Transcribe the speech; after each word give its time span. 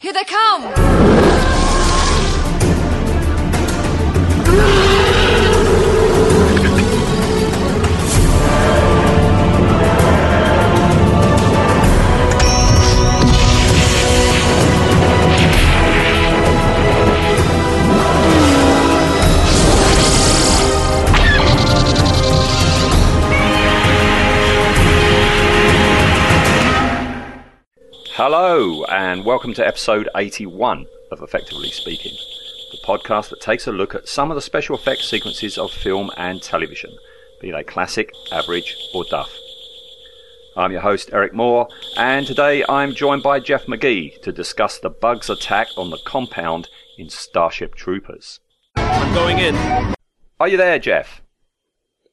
Here 0.00 0.14
they 0.14 0.24
come! 0.24 0.89
Hello, 28.60 28.84
and 28.90 29.24
welcome 29.24 29.54
to 29.54 29.66
episode 29.66 30.10
81 30.14 30.84
of 31.10 31.22
Effectively 31.22 31.70
Speaking, 31.70 32.12
the 32.70 32.76
podcast 32.84 33.30
that 33.30 33.40
takes 33.40 33.66
a 33.66 33.72
look 33.72 33.94
at 33.94 34.06
some 34.06 34.30
of 34.30 34.34
the 34.34 34.42
special 34.42 34.76
effects 34.76 35.08
sequences 35.08 35.56
of 35.56 35.72
film 35.72 36.10
and 36.18 36.42
television, 36.42 36.90
be 37.40 37.50
they 37.50 37.64
classic, 37.64 38.12
average, 38.30 38.76
or 38.92 39.04
duff. 39.04 39.34
I'm 40.58 40.72
your 40.72 40.82
host, 40.82 41.08
Eric 41.10 41.32
Moore, 41.32 41.68
and 41.96 42.26
today 42.26 42.62
I'm 42.68 42.94
joined 42.94 43.22
by 43.22 43.40
Jeff 43.40 43.64
McGee 43.64 44.20
to 44.20 44.30
discuss 44.30 44.78
the 44.78 44.90
bugs 44.90 45.30
attack 45.30 45.68
on 45.78 45.88
the 45.88 45.98
compound 46.04 46.68
in 46.98 47.08
Starship 47.08 47.74
Troopers. 47.74 48.40
I'm 48.76 49.14
going 49.14 49.38
in. 49.38 49.56
Are 50.38 50.48
you 50.48 50.58
there, 50.58 50.78
Jeff? 50.78 51.22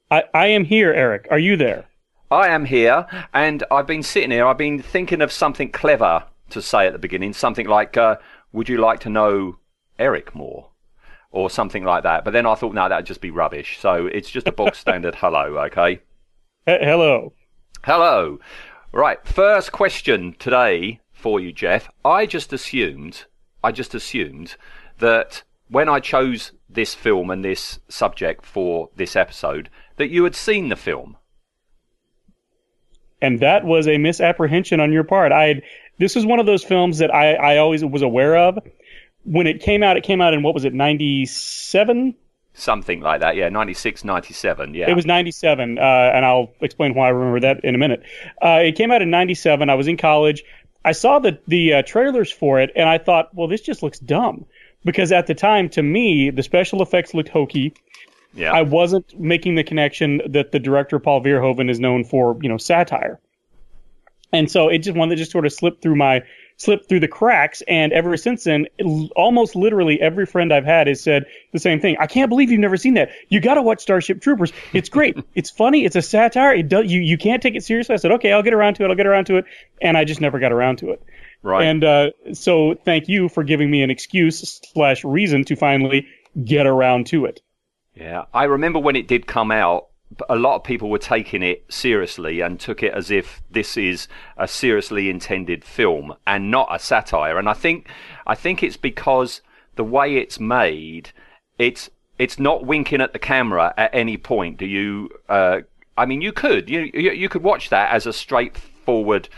I, 0.10 0.24
I 0.34 0.48
am 0.48 0.64
here, 0.64 0.94
Eric. 0.94 1.28
Are 1.30 1.40
you 1.40 1.58
there? 1.58 1.88
I 2.32 2.48
am 2.48 2.64
here, 2.64 3.06
and 3.34 3.66
I've 3.70 3.88
been 3.88 4.02
sitting 4.02 4.32
here. 4.32 4.48
I've 4.48 4.58
been 4.58 4.82
thinking 4.82 5.22
of 5.22 5.34
something 5.34 5.74
clever 5.74 6.24
to 6.50 6.62
say 6.62 6.88
at 6.88 6.94
the 6.94 7.00
beginning, 7.00 7.34
something 7.34 7.68
like, 7.68 7.98
uh, 7.98 8.18
"Would 8.52 8.70
you 8.70 8.78
like 8.78 9.00
to 9.02 9.10
know 9.10 9.60
Eric 10.00 10.36
more?" 10.36 10.70
or 11.32 11.50
something 11.50 11.84
like 11.84 12.04
that. 12.04 12.24
But 12.24 12.32
then 12.32 12.46
I 12.46 12.56
thought, 12.56 12.74
no, 12.74 12.88
that'd 12.88 13.06
just 13.06 13.22
be 13.22 13.32
rubbish. 13.32 13.78
So 13.80 14.08
it's 14.08 14.30
just 14.30 14.48
a 14.48 14.52
bog 14.52 14.76
standard 14.84 15.16
hello, 15.16 15.58
okay? 15.66 16.00
Hello. 16.66 17.34
Hello. 17.84 18.40
Right, 18.92 19.26
first 19.26 19.72
question 19.72 20.36
today 20.40 21.00
for 21.14 21.40
you, 21.40 21.52
Jeff. 21.52 21.90
I 22.04 22.26
just 22.26 22.54
assumed, 22.54 23.26
I 23.64 23.72
just 23.72 23.94
assumed 23.94 24.56
that 25.00 25.44
when 25.70 25.90
I 25.90 26.00
chose 26.00 26.54
this 26.70 26.96
film 26.96 27.30
and 27.30 27.44
this 27.44 27.80
subject 27.90 28.46
for 28.46 28.90
this 28.96 29.16
episode, 29.16 29.70
that 29.98 30.10
you 30.10 30.24
had 30.24 30.36
seen 30.36 30.70
the 30.70 30.76
film. 30.76 31.18
And 33.22 33.40
that 33.40 33.66
was 33.66 33.88
a 33.88 33.98
misapprehension 33.98 34.80
on 34.80 34.92
your 34.92 35.04
part. 35.04 35.32
I 35.32 35.46
had, 35.46 35.64
this 35.98 36.16
was 36.16 36.26
one 36.26 36.40
of 36.40 36.46
those 36.46 36.64
films 36.64 37.00
that 37.00 37.14
I, 37.14 37.34
I 37.34 37.58
always 37.58 37.84
was 37.84 38.02
aware 38.02 38.38
of. 38.38 38.60
When 39.24 39.48
it 39.48 39.62
came 39.62 39.84
out, 39.84 39.98
it 39.98 40.04
came 40.04 40.22
out 40.22 40.34
in 40.34 40.44
what 40.44 40.54
was 40.54 40.64
it, 40.64 40.74
97? 40.74 42.16
Something 42.54 43.02
like 43.02 43.20
that, 43.22 43.36
yeah, 43.36 43.50
96, 43.50 44.04
97, 44.04 44.74
yeah. 44.74 44.90
It 44.90 44.96
was 44.96 45.06
97, 45.06 45.78
uh, 45.78 45.82
and 45.82 46.26
I'll 46.26 46.52
explain 46.62 46.96
why 46.96 47.08
I 47.08 47.10
remember 47.10 47.40
that 47.42 47.64
in 47.64 47.76
a 47.76 47.78
minute. 47.78 48.04
Uh, 48.42 48.62
it 48.64 48.76
came 48.76 48.92
out 48.92 49.02
in 49.02 49.12
97. 49.12 49.70
I 49.70 49.76
was 49.76 49.88
in 49.88 49.98
college. 49.98 50.44
I 50.84 50.94
saw 50.94 51.20
the, 51.20 51.38
the 51.48 51.74
uh, 51.76 51.82
trailers 51.84 52.32
for 52.32 52.60
it, 52.60 52.72
and 52.76 52.90
I 52.90 52.98
thought, 52.98 53.34
well, 53.36 53.48
this 53.48 53.62
just 53.62 53.84
looks 53.84 54.00
dumb. 54.00 54.46
Because 54.86 55.12
at 55.12 55.28
the 55.28 55.36
time, 55.36 55.70
to 55.70 55.84
me, 55.84 56.30
the 56.30 56.42
special 56.42 56.82
effects 56.82 57.14
looked 57.14 57.30
hokey. 57.30 57.74
yeah. 58.34 58.54
I 58.54 58.62
wasn't 58.62 59.20
making 59.20 59.56
the 59.56 59.64
connection 59.64 60.22
that 60.30 60.52
the 60.52 60.60
director 60.60 60.98
Paul 60.98 61.22
Verhoeven 61.22 61.70
is 61.70 61.80
known 61.80 62.06
for, 62.06 62.38
you 62.42 62.48
know, 62.50 62.58
satire. 62.58 63.20
And 64.34 64.50
so 64.52 64.68
it 64.70 64.80
just 64.80 64.98
one 64.98 65.10
that 65.10 65.16
just 65.16 65.32
sort 65.32 65.46
of 65.46 65.54
slipped 65.54 65.82
through 65.82 65.96
my 65.96 66.24
slipped 66.60 66.90
through 66.90 67.00
the 67.00 67.08
cracks. 67.08 67.62
And 67.68 67.94
ever 67.94 68.18
since 68.18 68.44
then, 68.46 68.66
it- 68.80 69.12
almost 69.16 69.56
literally 69.56 70.02
every 70.02 70.26
friend 70.26 70.52
I've 70.52 70.66
had 70.66 70.88
has 70.88 71.02
said 71.02 71.26
the 71.54 71.60
same 71.60 71.80
thing. 71.80 71.98
I 72.00 72.08
can't 72.08 72.30
believe 72.30 72.50
you've 72.50 72.60
never 72.60 72.78
seen 72.78 72.96
that. 72.96 73.12
You 73.30 73.40
got 73.40 73.54
to 73.56 73.62
watch 73.62 73.80
Starship 73.82 74.22
Troopers. 74.22 74.52
It's 74.74 74.90
great. 74.90 75.16
it's 75.36 75.50
funny. 75.52 75.86
It's 75.86 75.96
a 75.96 76.02
satire. 76.02 76.54
It 76.56 76.68
does 76.68 76.92
you 76.92 77.00
you 77.02 77.18
can't 77.18 77.42
take 77.44 77.56
it 77.56 77.64
seriously. 77.64 77.94
I 77.94 77.98
said 77.98 78.12
okay, 78.14 78.32
I'll 78.34 78.44
get 78.44 78.54
around 78.54 78.74
to 78.76 78.84
it. 78.86 78.90
I'll 78.90 78.96
get 78.96 79.08
around 79.08 79.26
to 79.26 79.38
it. 79.38 79.46
And 79.82 79.98
I 79.98 80.04
just 80.04 80.20
never 80.22 80.40
got 80.40 80.52
around 80.52 80.80
to 80.80 80.92
it. 80.92 81.02
right. 81.44 81.64
And 81.66 81.84
uh, 81.84 82.10
so 82.34 82.76
thank 82.86 83.08
you 83.08 83.30
for 83.30 83.44
giving 83.44 83.70
me 83.70 83.82
an 83.84 83.92
excuse 83.92 84.60
slash 84.74 85.04
reason 85.04 85.44
to 85.46 85.56
finally 85.56 86.08
get 86.44 86.66
around 86.68 87.08
to 87.08 87.26
it. 87.26 87.42
Yeah, 87.94 88.26
I 88.34 88.44
remember 88.46 88.80
when 88.80 88.96
it 88.96 89.08
did 89.08 89.26
come 89.26 89.52
out, 89.52 89.88
a 90.30 90.36
lot 90.36 90.56
of 90.56 90.64
people 90.64 90.90
were 90.90 90.98
taking 90.98 91.44
it 91.44 91.66
seriously 91.70 92.42
and 92.42 92.60
took 92.60 92.82
it 92.82 92.94
as 92.94 93.12
if 93.12 93.42
this 93.52 93.78
is 93.78 94.08
a 94.38 94.48
seriously 94.48 95.10
intended 95.10 95.64
film 95.66 96.16
and 96.26 96.50
not 96.50 96.68
a 96.72 96.80
satire. 96.80 97.38
And 97.38 97.50
I 97.50 97.54
think, 97.54 97.90
I 98.26 98.36
think 98.36 98.64
it's 98.64 98.78
because 98.78 99.42
the 99.76 99.84
way 99.84 100.18
it's 100.18 100.40
made, 100.40 101.12
it's 101.58 101.90
it's 102.18 102.40
not 102.40 102.66
winking 102.66 103.02
at 103.02 103.14
the 103.14 103.20
camera 103.20 103.74
at 103.78 103.94
any 103.94 104.18
point. 104.18 104.58
Do 104.58 104.66
you? 104.66 105.10
Uh, 105.30 105.62
I 105.98 106.06
mean, 106.06 106.22
you 106.22 106.32
could 106.32 106.70
you, 106.70 106.90
you 106.94 107.30
could 107.30 107.44
watch 107.44 107.70
that 107.70 107.92
as 107.92 108.06
a 108.06 108.14
straightforward 108.14 109.30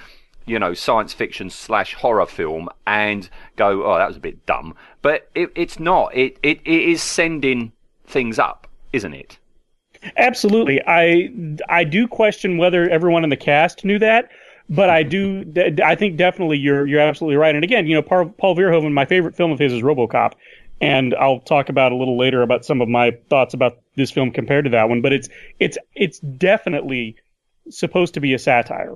you 0.46 0.58
know, 0.58 0.74
science 0.74 1.13
fiction 1.13 1.50
slash 1.50 1.94
horror 1.94 2.25
film 2.25 2.68
and 2.88 3.29
go, 3.56 3.85
oh, 3.85 3.97
that 3.97 4.08
was 4.08 4.18
a 4.18 4.22
bit 4.22 4.46
dumb. 4.47 4.75
But 5.03 5.29
it, 5.35 5.52
it's 5.56 5.79
not. 5.79 6.16
It, 6.16 6.38
it 6.41 6.59
it 6.66 6.81
is 6.90 7.03
sending 7.03 7.72
things 8.06 8.40
up, 8.40 8.68
isn't 8.91 9.13
it? 9.13 9.38
Absolutely. 10.17 10.81
I 10.87 11.29
I 11.67 11.83
do 11.83 12.07
question 12.07 12.57
whether 12.57 12.89
everyone 12.89 13.23
in 13.23 13.29
the 13.29 13.37
cast 13.37 13.83
knew 13.83 13.99
that, 13.99 14.29
but 14.69 14.89
I 14.89 15.03
do. 15.03 15.45
I 15.83 15.95
think 15.95 16.17
definitely 16.17 16.57
you're 16.57 16.87
you're 16.87 17.01
absolutely 17.01 17.37
right. 17.37 17.55
And 17.55 17.63
again, 17.63 17.87
you 17.87 17.95
know, 17.95 18.01
Paul, 18.01 18.29
Paul 18.37 18.55
Verhoeven, 18.55 18.93
my 18.93 19.05
favorite 19.05 19.35
film 19.35 19.51
of 19.51 19.59
his 19.59 19.73
is 19.73 19.81
RoboCop, 19.81 20.33
and 20.79 21.13
I'll 21.15 21.39
talk 21.39 21.69
about 21.69 21.91
a 21.91 21.95
little 21.95 22.17
later 22.17 22.41
about 22.41 22.65
some 22.65 22.81
of 22.81 22.87
my 22.87 23.11
thoughts 23.29 23.53
about 23.53 23.79
this 23.95 24.11
film 24.11 24.31
compared 24.31 24.65
to 24.65 24.71
that 24.71 24.87
one. 24.89 25.01
But 25.01 25.13
it's 25.13 25.29
it's 25.59 25.77
it's 25.95 26.19
definitely 26.19 27.17
supposed 27.69 28.13
to 28.13 28.19
be 28.19 28.33
a 28.33 28.39
satire. 28.39 28.95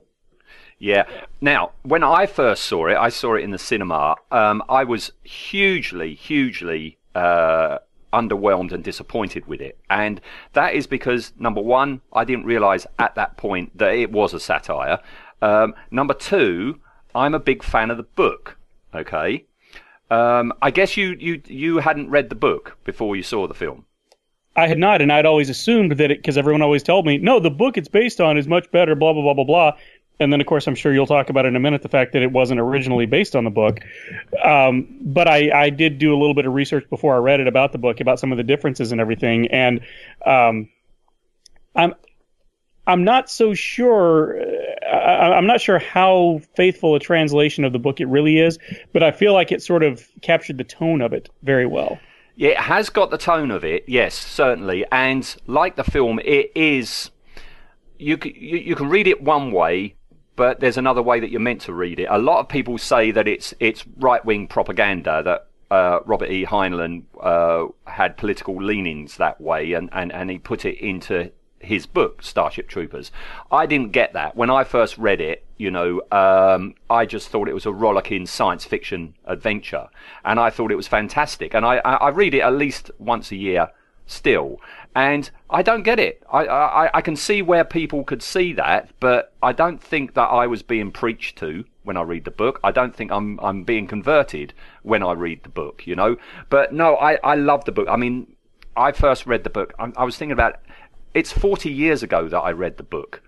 Yeah. 0.80 1.06
Now, 1.40 1.72
when 1.84 2.04
I 2.04 2.26
first 2.26 2.64
saw 2.66 2.88
it, 2.88 2.98
I 2.98 3.10
saw 3.10 3.36
it 3.36 3.44
in 3.44 3.52
the 3.52 3.58
cinema. 3.58 4.16
Um, 4.32 4.62
I 4.68 4.84
was 4.84 5.12
hugely, 5.24 6.14
hugely 6.14 6.98
uh, 7.16 7.78
underwhelmed 8.14 8.72
and 8.72 8.84
disappointed 8.84 9.48
with 9.48 9.60
it, 9.60 9.78
and 9.90 10.22
that 10.54 10.76
is 10.76 10.88
because 10.88 11.34
number 11.38 11.62
one, 11.62 12.02
I 12.14 12.24
didn't 12.24 12.46
realise 12.46 12.88
at 13.00 13.16
that 13.16 13.36
point 13.36 13.78
that 13.78 13.96
it 13.96 14.12
was 14.12 14.34
a 14.34 14.40
satire. 14.40 15.00
Um, 15.42 15.74
number 15.92 16.14
two, 16.14 16.80
I'm 17.14 17.34
a 17.34 17.40
big 17.40 17.64
fan 17.64 17.92
of 17.92 17.98
the 17.98 18.04
book. 18.04 18.58
Okay. 18.96 19.46
Um, 20.10 20.54
I 20.62 20.72
guess 20.72 20.96
you, 20.96 21.16
you 21.20 21.42
you 21.48 21.80
hadn't 21.80 22.10
read 22.10 22.30
the 22.30 22.36
book 22.36 22.78
before 22.84 23.16
you 23.16 23.24
saw 23.24 23.48
the 23.48 23.54
film. 23.54 23.86
I 24.56 24.68
had 24.68 24.78
not, 24.78 25.02
and 25.02 25.12
I'd 25.12 25.26
always 25.26 25.50
assumed 25.50 25.94
that 25.94 26.12
it 26.12 26.20
because 26.20 26.38
everyone 26.38 26.62
always 26.62 26.84
told 26.84 27.08
me, 27.08 27.18
no, 27.18 27.40
the 27.40 27.50
book 27.50 27.78
it's 27.78 27.88
based 27.88 28.22
on 28.22 28.38
is 28.38 28.48
much 28.48 28.70
better, 28.72 28.94
blah 28.94 29.14
blah 29.14 29.24
blah 29.24 29.34
blah 29.34 29.44
blah. 29.44 29.72
And 30.20 30.32
then, 30.32 30.40
of 30.40 30.48
course, 30.48 30.68
I'm 30.68 30.76
sure 30.76 30.94
you'll 30.94 31.08
talk 31.08 31.30
about 31.30 31.46
in 31.46 31.56
a 31.56 31.60
minute 31.60 31.82
the 31.82 31.90
fact 31.90 32.14
that 32.14 32.22
it 32.22 32.32
wasn't 32.32 32.60
originally 32.60 33.06
based 33.06 33.36
on 33.36 33.44
the 33.44 33.50
book. 33.50 33.80
Um, 34.44 34.88
but 35.02 35.28
I, 35.28 35.52
I 35.52 35.70
did 35.70 35.98
do 35.98 36.14
a 36.14 36.18
little 36.18 36.36
bit 36.36 36.46
of 36.46 36.54
research 36.54 36.88
before 36.90 37.16
I 37.16 37.18
read 37.18 37.40
it 37.40 37.48
about 37.48 37.72
the 37.72 37.80
book, 37.80 38.00
about 38.00 38.20
some 38.20 38.32
of 38.32 38.38
the 38.38 38.44
differences 38.44 38.92
and 38.92 39.02
everything. 39.02 39.48
And 39.48 39.82
um, 40.26 40.70
I'm 41.76 41.96
I'm 42.86 43.04
not 43.04 43.30
so 43.30 43.54
sure. 43.54 44.40
uh, 44.40 44.96
I, 44.96 45.38
I'm 45.38 45.48
not 45.48 45.62
sure 45.62 45.80
how 45.80 46.42
faithful 46.56 46.96
a 46.96 47.00
translation 47.00 47.64
of 47.64 47.74
the 47.74 47.80
book 47.80 48.02
it 48.02 48.08
really 48.08 48.40
is, 48.40 48.60
but 48.92 49.04
I 49.04 49.12
feel 49.12 49.34
like 49.34 49.52
it 49.52 49.62
sort 49.62 49.84
of 49.84 50.08
captured 50.22 50.58
the 50.58 50.64
tone 50.64 51.02
of 51.02 51.14
it 51.14 51.30
very 51.44 51.66
well. 51.66 51.98
Yeah, 52.36 52.52
it 52.52 52.58
has 52.58 52.90
got 52.90 53.12
the 53.12 53.18
tone 53.18 53.52
of 53.52 53.64
it, 53.64 53.86
yes, 53.88 54.16
certainly. 54.16 54.86
And 54.92 55.36
like 55.48 55.76
the 55.76 55.84
film, 55.84 56.20
it 56.20 56.52
is. 56.56 57.12
You, 58.00 58.18
you 58.24 58.76
can 58.76 58.90
read 58.90 59.08
it 59.08 59.22
one 59.22 59.52
way, 59.52 59.96
but 60.36 60.60
there's 60.60 60.78
another 60.78 61.02
way 61.02 61.20
that 61.20 61.32
you're 61.32 61.40
meant 61.40 61.62
to 61.62 61.74
read 61.74 62.00
it. 62.00 62.08
A 62.10 62.18
lot 62.18 62.40
of 62.40 62.50
people 62.50 62.78
say 62.78 63.12
that 63.12 63.28
it's 63.28 63.54
it's 63.60 63.86
right 63.98 64.24
wing 64.24 64.48
propaganda 64.48 65.22
that 65.24 65.48
uh, 65.72 66.00
Robert 66.06 66.30
E. 66.30 66.46
Heinlein 66.46 67.04
uh, 67.20 67.66
had 67.86 68.16
political 68.18 68.62
leanings 68.62 69.18
that 69.18 69.42
way, 69.42 69.74
and, 69.74 69.90
and, 69.92 70.12
and 70.12 70.30
he 70.30 70.38
put 70.38 70.66
it 70.66 70.78
into 70.78 71.32
his 71.60 71.86
book, 71.86 72.22
Starship 72.22 72.68
Troopers. 72.68 73.12
I 73.52 73.66
didn't 73.66 73.92
get 73.92 74.14
that. 74.14 74.36
When 74.36 74.50
I 74.50 74.66
first 74.66 74.98
read 74.98 75.22
it, 75.22 75.46
you 75.58 75.72
know, 75.72 76.02
um, 76.12 76.76
I 76.90 77.06
just 77.06 77.30
thought 77.30 77.48
it 77.48 77.54
was 77.54 77.66
a 77.66 77.72
rollicking 77.72 78.26
science 78.26 78.66
fiction 78.66 79.16
adventure. 79.26 79.88
And 80.26 80.40
I 80.40 80.50
thought 80.50 80.72
it 80.72 80.76
was 80.76 80.88
fantastic. 80.88 81.54
And 81.54 81.66
I, 81.66 81.78
I, 81.78 81.94
I 81.96 82.10
read 82.10 82.34
it 82.34 82.42
at 82.42 82.54
least 82.54 82.92
once 83.00 83.32
a 83.32 83.36
year 83.36 83.70
still. 84.06 84.60
And 84.96 85.30
I 85.50 85.64
don't 85.64 85.84
get 85.84 86.00
it. 86.00 86.24
I, 86.32 86.46
I, 86.46 86.90
I 86.98 87.02
can 87.02 87.16
see 87.16 87.42
where 87.42 87.64
people 87.64 88.04
could 88.04 88.22
see 88.22 88.54
that, 88.54 88.90
but 89.00 89.34
I 89.42 89.52
don't 89.52 89.82
think 89.82 90.14
that 90.14 90.28
I 90.28 90.46
was 90.46 90.62
being 90.62 90.92
preached 90.92 91.38
to 91.40 91.66
when 91.84 91.98
I 91.98 92.02
read 92.04 92.26
the 92.26 92.32
book. 92.32 92.60
I 92.64 92.72
don't 92.72 92.96
think 92.96 93.12
I'm, 93.12 93.40
I'm 93.40 93.64
being 93.64 93.88
converted 93.88 94.54
when 94.84 95.02
I 95.02 95.14
read 95.14 95.44
the 95.44 95.50
book, 95.50 95.88
you 95.88 95.96
know. 95.96 96.18
But 96.50 96.74
no, 96.74 96.96
I, 96.96 97.16
I 97.24 97.36
love 97.36 97.66
the 97.66 97.72
book. 97.72 97.88
I 97.90 97.96
mean, 97.96 98.36
I 98.76 98.92
first 98.92 99.26
read 99.26 99.44
the 99.44 99.50
book. 99.50 99.74
I, 99.80 99.92
I 99.98 100.04
was 100.04 100.16
thinking 100.16 100.34
about 100.34 100.60
it's 101.14 101.32
40 101.32 101.72
years 101.72 102.04
ago 102.04 102.28
that 102.28 102.40
I 102.40 102.52
read 102.52 102.78
the 102.78 102.84
book. 102.84 103.22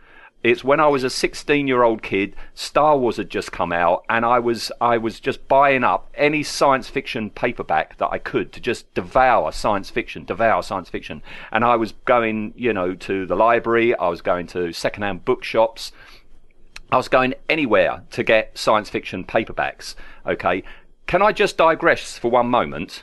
It's 0.46 0.64
when 0.64 0.80
I 0.80 0.86
was 0.86 1.04
a 1.04 1.10
16 1.10 1.68
year 1.68 1.82
old 1.82 2.04
kid, 2.04 2.36
Star 2.54 2.96
Wars 2.96 3.18
had 3.18 3.32
just 3.32 3.52
come 3.52 3.72
out, 3.72 4.06
and 4.08 4.24
I 4.24 4.38
was 4.38 4.72
I 4.80 4.96
was 5.00 5.20
just 5.20 5.48
buying 5.48 5.84
up 5.84 6.08
any 6.14 6.44
science 6.44 6.88
fiction 6.88 7.32
paperback 7.32 7.98
that 7.98 8.10
I 8.12 8.20
could 8.20 8.54
to 8.54 8.60
just 8.60 8.94
devour 8.94 9.52
science 9.52 9.90
fiction, 9.90 10.24
devour 10.24 10.62
science 10.62 10.88
fiction. 10.88 11.24
And 11.52 11.66
I 11.66 11.76
was 11.78 11.94
going, 12.06 12.54
you 12.56 12.74
know, 12.74 12.94
to 12.94 13.26
the 13.26 13.36
library. 13.36 13.96
I 13.96 14.08
was 14.08 14.22
going 14.22 14.46
to 14.50 14.72
secondhand 14.72 15.26
bookshops. 15.26 15.92
I 16.92 16.98
was 16.98 17.08
going 17.08 17.34
anywhere 17.50 18.04
to 18.12 18.24
get 18.24 18.56
science 18.56 18.92
fiction 18.92 19.24
paperbacks. 19.24 19.96
Okay. 20.28 20.62
Can 21.08 21.24
I 21.24 21.32
just 21.32 21.58
digress 21.58 22.20
for 22.20 22.30
one 22.30 22.52
moment? 22.52 23.02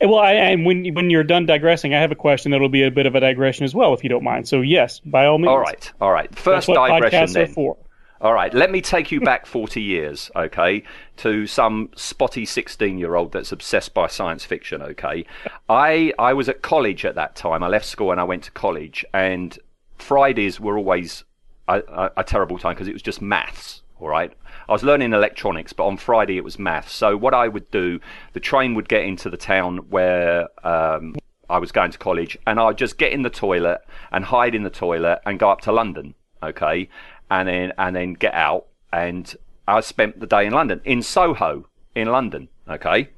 Well, 0.00 0.18
I, 0.18 0.32
and 0.32 0.64
when 0.64 0.94
when 0.94 1.10
you're 1.10 1.24
done 1.24 1.46
digressing, 1.46 1.94
I 1.94 2.00
have 2.00 2.10
a 2.10 2.16
question 2.16 2.52
that'll 2.52 2.70
be 2.70 2.82
a 2.84 2.90
bit 2.90 3.06
of 3.06 3.14
a 3.14 3.20
digression 3.20 3.64
as 3.64 3.74
well, 3.74 3.92
if 3.92 4.02
you 4.02 4.08
don't 4.08 4.24
mind. 4.24 4.48
So 4.48 4.62
yes, 4.62 4.98
by 5.00 5.26
all 5.26 5.38
means. 5.38 5.48
All 5.48 5.58
right, 5.58 5.92
all 6.00 6.12
right. 6.12 6.34
First 6.34 6.68
digression 6.68 7.32
then. 7.32 7.74
All 8.22 8.34
right, 8.34 8.52
let 8.52 8.70
me 8.70 8.82
take 8.82 9.10
you 9.10 9.20
back 9.22 9.46
40 9.46 9.80
years, 9.80 10.30
okay, 10.36 10.82
to 11.18 11.46
some 11.46 11.88
spotty 11.96 12.44
16 12.44 12.98
year 12.98 13.14
old 13.14 13.32
that's 13.32 13.50
obsessed 13.50 13.94
by 13.94 14.08
science 14.08 14.44
fiction, 14.44 14.82
okay. 14.82 15.24
I, 15.70 16.12
I 16.18 16.34
was 16.34 16.46
at 16.50 16.60
college 16.60 17.06
at 17.06 17.14
that 17.14 17.34
time. 17.34 17.62
I 17.62 17.68
left 17.68 17.86
school 17.86 18.10
and 18.12 18.20
I 18.20 18.24
went 18.24 18.44
to 18.44 18.50
college, 18.50 19.06
and 19.14 19.58
Fridays 19.96 20.60
were 20.60 20.76
always 20.76 21.24
a, 21.66 21.78
a, 21.78 22.10
a 22.18 22.24
terrible 22.24 22.58
time 22.58 22.74
because 22.74 22.88
it 22.88 22.92
was 22.92 23.00
just 23.00 23.22
maths, 23.22 23.82
all 23.98 24.08
right. 24.08 24.34
I 24.70 24.72
was 24.72 24.84
learning 24.84 25.12
electronics, 25.12 25.72
but 25.72 25.84
on 25.84 25.96
Friday 25.96 26.36
it 26.36 26.44
was 26.44 26.56
maths. 26.56 26.92
So 26.92 27.16
what 27.16 27.34
I 27.34 27.48
would 27.48 27.68
do, 27.72 27.98
the 28.34 28.40
train 28.40 28.74
would 28.74 28.88
get 28.88 29.02
into 29.02 29.28
the 29.28 29.36
town 29.36 29.78
where 29.90 30.48
um, 30.64 31.16
I 31.48 31.58
was 31.58 31.72
going 31.72 31.90
to 31.90 31.98
college, 31.98 32.38
and 32.46 32.60
I'd 32.60 32.78
just 32.78 32.96
get 32.96 33.12
in 33.12 33.22
the 33.22 33.30
toilet 33.30 33.80
and 34.12 34.24
hide 34.24 34.54
in 34.54 34.62
the 34.62 34.70
toilet 34.70 35.22
and 35.26 35.40
go 35.40 35.50
up 35.50 35.60
to 35.62 35.72
London, 35.72 36.14
okay, 36.40 36.88
and 37.32 37.48
then 37.48 37.72
and 37.78 37.96
then 37.96 38.12
get 38.14 38.32
out. 38.32 38.66
And 38.92 39.34
I 39.66 39.80
spent 39.80 40.20
the 40.20 40.26
day 40.28 40.46
in 40.46 40.52
London, 40.52 40.80
in 40.84 41.02
Soho, 41.02 41.66
in 41.96 42.06
London, 42.06 42.48
okay. 42.68 43.10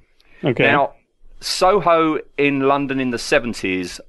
Okay. 0.42 0.64
Now, 0.64 0.94
Soho 1.40 2.18
in 2.38 2.60
London 2.60 2.98
in 2.98 3.10
the 3.10 3.18
70s 3.18 4.00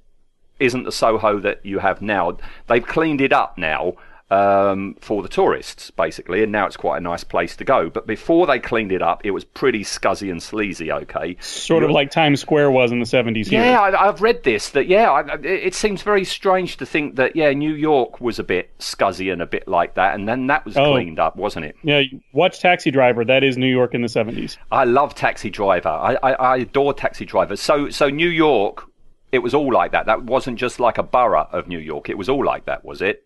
isn't 0.62 0.84
the 0.84 0.92
Soho 0.94 1.40
that 1.42 1.66
you 1.66 1.80
have 1.80 2.02
now. 2.02 2.38
They've 2.68 2.86
cleaned 2.86 3.20
it 3.20 3.34
up 3.34 3.58
now 3.58 3.96
um, 4.34 4.96
for 5.00 5.22
the 5.22 5.30
tourists, 5.30 5.92
basically, 5.92 6.42
and 6.44 6.52
now 6.52 6.66
it's 6.66 6.78
quite 6.78 6.98
a 6.98 7.02
nice 7.02 7.24
place 7.24 7.56
to 7.58 7.64
go. 7.64 7.90
But 7.90 8.08
before 8.08 8.48
they 8.48 8.60
cleaned 8.60 8.92
it 8.92 9.02
up, 9.02 9.22
it 9.26 9.32
was 9.32 9.44
pretty 9.44 9.84
scuzzy 9.84 10.32
and 10.32 10.42
sleazy, 10.42 10.92
okay? 10.92 11.38
sort 11.40 11.84
of 11.84 11.92
like 11.92 12.10
Times 12.12 12.42
Square 12.42 12.72
was 12.72 12.92
in 12.92 13.00
the 13.00 13.06
70s. 13.06 13.52
Yeah, 13.52 13.80
I, 13.80 14.08
I've 14.08 14.22
read 14.22 14.44
this. 14.44 14.70
That 14.72 14.88
yeah, 14.88 15.12
I, 15.12 15.36
it 15.44 15.76
seems 15.76 16.02
very 16.02 16.26
strange 16.26 16.78
to 16.78 16.86
think 16.86 17.16
that 17.18 17.36
yeah, 17.36 17.52
New 17.52 17.74
York 17.76 18.20
was 18.22 18.40
a 18.40 18.44
bit 18.44 18.76
scuzzy 18.80 19.32
and 19.32 19.42
a 19.42 19.46
bit 19.46 19.68
like 19.68 19.96
that, 19.96 20.16
and 20.16 20.28
then 20.28 20.48
that 20.48 20.66
was 20.66 20.76
Oh. 20.78 20.92
cleaned 20.94 21.20
up, 21.20 21.36
wasn't 21.36 21.66
it? 21.66 21.76
Yeah, 21.84 22.02
watch 22.32 22.60
Taxi 22.60 22.90
Driver. 22.92 23.24
That 23.24 23.44
is 23.44 23.58
New 23.58 23.68
York 23.68 23.94
in 23.94 24.02
the 24.02 24.08
70s. 24.08 24.58
I 24.72 24.86
love 24.86 25.14
Taxi 25.16 25.50
Driver. 25.50 25.90
I, 25.90 26.18
I, 26.24 26.32
I 26.34 26.58
adore 26.58 26.94
Taxi 26.94 27.26
Driver. 27.26 27.56
So 27.56 27.90
so 27.90 28.10
New 28.10 28.30
York, 28.30 28.86
it 29.32 29.40
was 29.40 29.54
all 29.54 29.72
like 29.72 29.92
that. 29.92 30.06
That 30.08 30.24
wasn't 30.24 30.58
just 30.58 30.80
like 30.80 30.98
a 30.98 31.04
borough 31.04 31.48
of 31.52 31.68
New 31.68 31.80
York. 31.80 32.10
It 32.10 32.18
was 32.18 32.30
all 32.30 32.44
like 32.44 32.66
that, 32.66 32.84
was 32.84 33.02
it? 33.02 33.23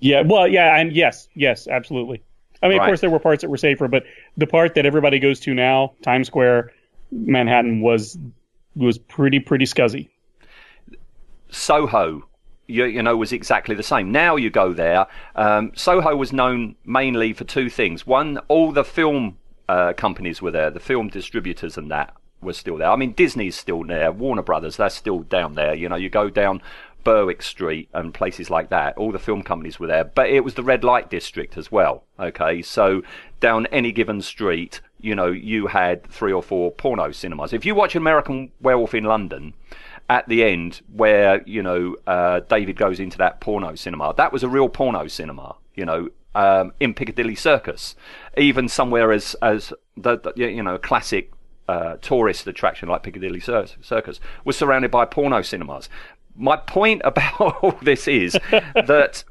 Yeah, 0.00 0.22
well, 0.22 0.46
yeah, 0.46 0.78
and 0.78 0.92
yes, 0.92 1.28
yes, 1.34 1.66
absolutely. 1.68 2.22
I 2.62 2.68
mean, 2.68 2.78
Right. 2.78 2.84
of 2.84 2.88
course, 2.88 3.00
there 3.00 3.10
were 3.10 3.18
parts 3.18 3.42
that 3.42 3.50
were 3.50 3.56
safer, 3.56 3.88
but 3.88 4.04
the 4.36 4.46
part 4.46 4.74
that 4.74 4.86
everybody 4.86 5.18
goes 5.18 5.40
to 5.40 5.54
now, 5.54 5.92
Times 6.02 6.26
Square, 6.26 6.72
Manhattan, 7.12 7.80
was 7.80 8.18
was 8.74 8.98
pretty 8.98 9.40
pretty 9.40 9.64
scuzzy. 9.64 10.08
Soho, 11.50 12.26
you, 12.66 12.84
you 12.84 13.02
know, 13.02 13.16
was 13.16 13.32
exactly 13.32 13.74
the 13.74 13.82
same. 13.82 14.10
Now 14.12 14.36
you 14.36 14.50
go 14.50 14.72
there. 14.72 15.06
Um, 15.34 15.72
Soho 15.74 16.16
was 16.16 16.32
known 16.32 16.76
mainly 16.84 17.32
for 17.32 17.44
two 17.44 17.70
things. 17.70 18.06
One, 18.06 18.38
all 18.48 18.72
the 18.72 18.84
film 18.84 19.38
uh, 19.68 19.92
companies 19.94 20.42
were 20.42 20.50
there, 20.50 20.70
the 20.70 20.80
film 20.80 21.08
distributors 21.08 21.78
and 21.78 21.90
that 21.90 22.14
were 22.42 22.52
still 22.52 22.76
there. 22.76 22.90
I 22.90 22.96
mean, 22.96 23.12
Disney's 23.12 23.56
still 23.56 23.84
there, 23.84 24.12
Warner 24.12 24.42
Brothers, 24.42 24.76
that's 24.76 24.94
still 24.94 25.20
down 25.20 25.54
there. 25.54 25.74
You 25.74 25.88
know, 25.88 25.96
you 25.96 26.10
go 26.10 26.28
down 26.28 26.60
Berwick 27.06 27.40
Street 27.40 27.88
and 27.94 28.12
places 28.12 28.50
like 28.50 28.68
that. 28.70 28.98
All 28.98 29.12
the 29.12 29.20
film 29.20 29.42
companies 29.44 29.78
were 29.78 29.86
there, 29.86 30.02
but 30.02 30.28
it 30.28 30.42
was 30.42 30.54
the 30.54 30.64
red 30.64 30.82
light 30.82 31.08
district 31.08 31.56
as 31.56 31.70
well. 31.70 32.02
Okay, 32.18 32.62
so 32.62 33.02
down 33.38 33.66
any 33.66 33.92
given 33.92 34.20
street, 34.20 34.80
you 35.00 35.14
know, 35.14 35.28
you 35.28 35.68
had 35.68 36.02
three 36.08 36.32
or 36.32 36.42
four 36.42 36.72
porno 36.72 37.12
cinemas. 37.12 37.52
If 37.52 37.64
you 37.64 37.76
watch 37.76 37.94
American 37.94 38.50
Werewolf 38.60 38.92
in 38.92 39.04
London, 39.04 39.54
at 40.08 40.28
the 40.28 40.42
end 40.42 40.82
where 40.92 41.42
you 41.46 41.62
know 41.62 41.94
uh, 42.08 42.40
David 42.40 42.76
goes 42.76 42.98
into 42.98 43.18
that 43.18 43.40
porno 43.40 43.76
cinema. 43.76 44.12
That 44.16 44.32
was 44.32 44.42
a 44.42 44.48
real 44.48 44.68
porno 44.68 45.06
cinema, 45.06 45.54
you 45.76 45.84
know, 45.84 46.08
um, 46.34 46.72
in 46.80 46.92
Piccadilly 46.92 47.36
Circus, 47.36 47.94
even 48.36 48.68
somewhere 48.68 49.12
as 49.12 49.34
as 49.42 49.72
the, 49.96 50.18
the 50.18 50.32
you 50.36 50.62
know 50.62 50.76
classic 50.76 51.30
uh, 51.68 51.96
tourist 52.00 52.46
attraction 52.46 52.88
like 52.88 53.02
Piccadilly 53.02 53.40
Cir- 53.40 53.66
Circus 53.80 54.20
was 54.44 54.56
surrounded 54.56 54.90
by 54.90 55.04
porno 55.04 55.42
cinemas. 55.42 55.88
My 56.36 56.56
point 56.56 57.02
about 57.04 57.40
all 57.62 57.78
this 57.82 58.08
is 58.08 58.32
that 58.50 59.24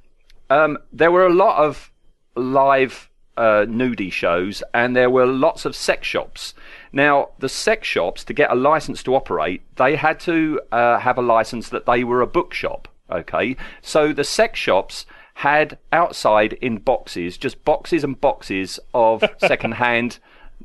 um, 0.49 0.77
there 0.91 1.11
were 1.11 1.25
a 1.25 1.33
lot 1.33 1.57
of 1.57 1.91
live 2.35 3.09
uh, 3.37 3.65
nudie 3.67 4.11
shows 4.11 4.63
and 4.73 4.95
there 4.95 5.09
were 5.09 5.25
lots 5.25 5.65
of 5.65 5.75
sex 5.75 6.07
shops. 6.07 6.53
Now, 6.91 7.29
the 7.39 7.49
sex 7.49 7.87
shops, 7.87 8.23
to 8.25 8.33
get 8.33 8.51
a 8.51 8.55
license 8.55 9.03
to 9.03 9.15
operate, 9.15 9.61
they 9.75 9.95
had 9.95 10.19
to 10.21 10.61
uh, 10.71 10.99
have 10.99 11.17
a 11.17 11.21
license 11.21 11.69
that 11.69 11.85
they 11.85 12.03
were 12.03 12.21
a 12.21 12.27
bookshop. 12.27 12.87
Okay, 13.11 13.55
so 13.81 14.11
the 14.11 14.23
sex 14.23 14.59
shops 14.59 15.05
had 15.35 15.77
outside 15.91 16.53
in 16.53 16.77
boxes, 16.77 17.37
just 17.37 17.63
boxes 17.65 18.03
and 18.03 18.19
boxes 18.19 18.79
of 18.93 19.23
second-hand 19.37 20.17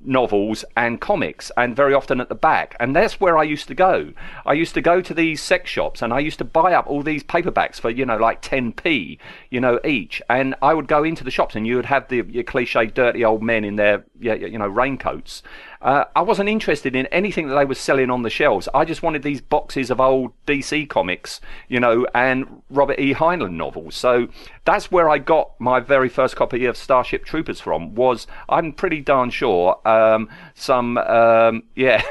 novels 0.02 0.64
and 0.76 1.00
comics, 1.00 1.50
and 1.56 1.76
very 1.76 1.94
often 1.94 2.20
at 2.20 2.28
the 2.28 2.34
back. 2.34 2.76
And 2.81 2.94
that's 2.96 3.20
where 3.20 3.37
I 3.37 3.42
used 3.42 3.69
to 3.69 3.75
go. 3.75 4.12
I 4.46 4.54
used 4.54 4.75
to 4.75 4.81
go 4.81 5.00
to 5.00 5.14
these 5.14 5.42
sex 5.42 5.70
shops, 5.70 6.02
and 6.02 6.12
I 6.12 6.20
used 6.20 6.38
to 6.38 6.44
buy 6.44 6.72
up 6.72 6.87
all 6.87 7.02
these 7.02 7.22
paperbacks 7.22 7.81
for 7.81 7.90
you 7.90 8.06
know 8.06 8.16
like 8.16 8.42
10p, 8.42 9.19
you 9.50 9.60
know 9.60 9.81
each. 9.84 10.22
And 10.28 10.54
I 10.62 10.75
would 10.75 10.88
go 10.88 11.04
into 11.04 11.25
the 11.25 11.31
shops, 11.31 11.54
and 11.54 11.66
you 11.66 11.76
would 11.76 11.87
have 11.87 12.08
the 12.08 12.25
your 12.28 12.44
cliche 12.44 12.87
dirty 12.87 13.25
old 13.25 13.42
men 13.42 13.64
in 13.64 13.76
their 13.76 14.04
you 14.19 14.58
know 14.58 14.69
raincoats. 14.69 15.42
Uh, 15.82 16.05
I 16.15 16.21
wasn't 16.21 16.50
interested 16.50 16.94
in 16.94 17.06
anything 17.06 17.49
that 17.49 17.55
they 17.55 17.65
were 17.65 17.75
selling 17.75 18.11
on 18.11 18.23
the 18.23 18.29
shelves. 18.29 18.69
I 18.75 18.85
just 18.85 19.03
wanted 19.03 19.23
these 19.23 19.41
boxes 19.41 19.91
of 19.91 19.99
old 19.99 20.32
DC 20.47 20.88
comics, 20.91 21.41
you 21.69 21.81
know, 21.81 22.06
and 22.15 22.62
Robert 22.69 22.99
E. 22.99 23.15
Heinlein 23.15 23.53
novels. 23.53 23.94
So 23.94 24.29
that's 24.67 24.93
where 24.93 25.09
I 25.09 25.17
got 25.17 25.59
my 25.59 25.81
very 25.81 26.11
first 26.11 26.37
copy 26.37 26.67
of 26.67 26.77
Starship 26.77 27.25
Troopers 27.25 27.61
from. 27.61 27.94
Was 27.94 28.27
I'm 28.49 28.73
pretty 28.73 29.00
darn 29.00 29.31
sure 29.31 29.81
um, 29.88 30.29
some 30.55 30.99
um, 30.99 31.62
yeah 31.75 32.03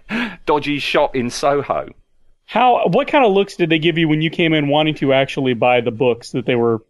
dodgy 0.46 0.80
shop 0.80 1.14
in 1.14 1.30
Soho. 1.30 1.90
How? 2.46 2.88
What 2.88 3.06
kind 3.06 3.24
of 3.24 3.32
looks 3.32 3.54
did 3.54 3.70
they 3.70 3.78
give 3.78 3.96
you 3.96 4.08
when 4.08 4.22
you 4.22 4.30
came 4.30 4.54
in 4.54 4.68
wanting 4.68 4.94
to 4.96 5.12
actually 5.12 5.54
buy 5.54 5.82
the 5.82 5.92
books 5.92 6.32
that 6.32 6.46
they 6.46 6.56
were 6.56 6.82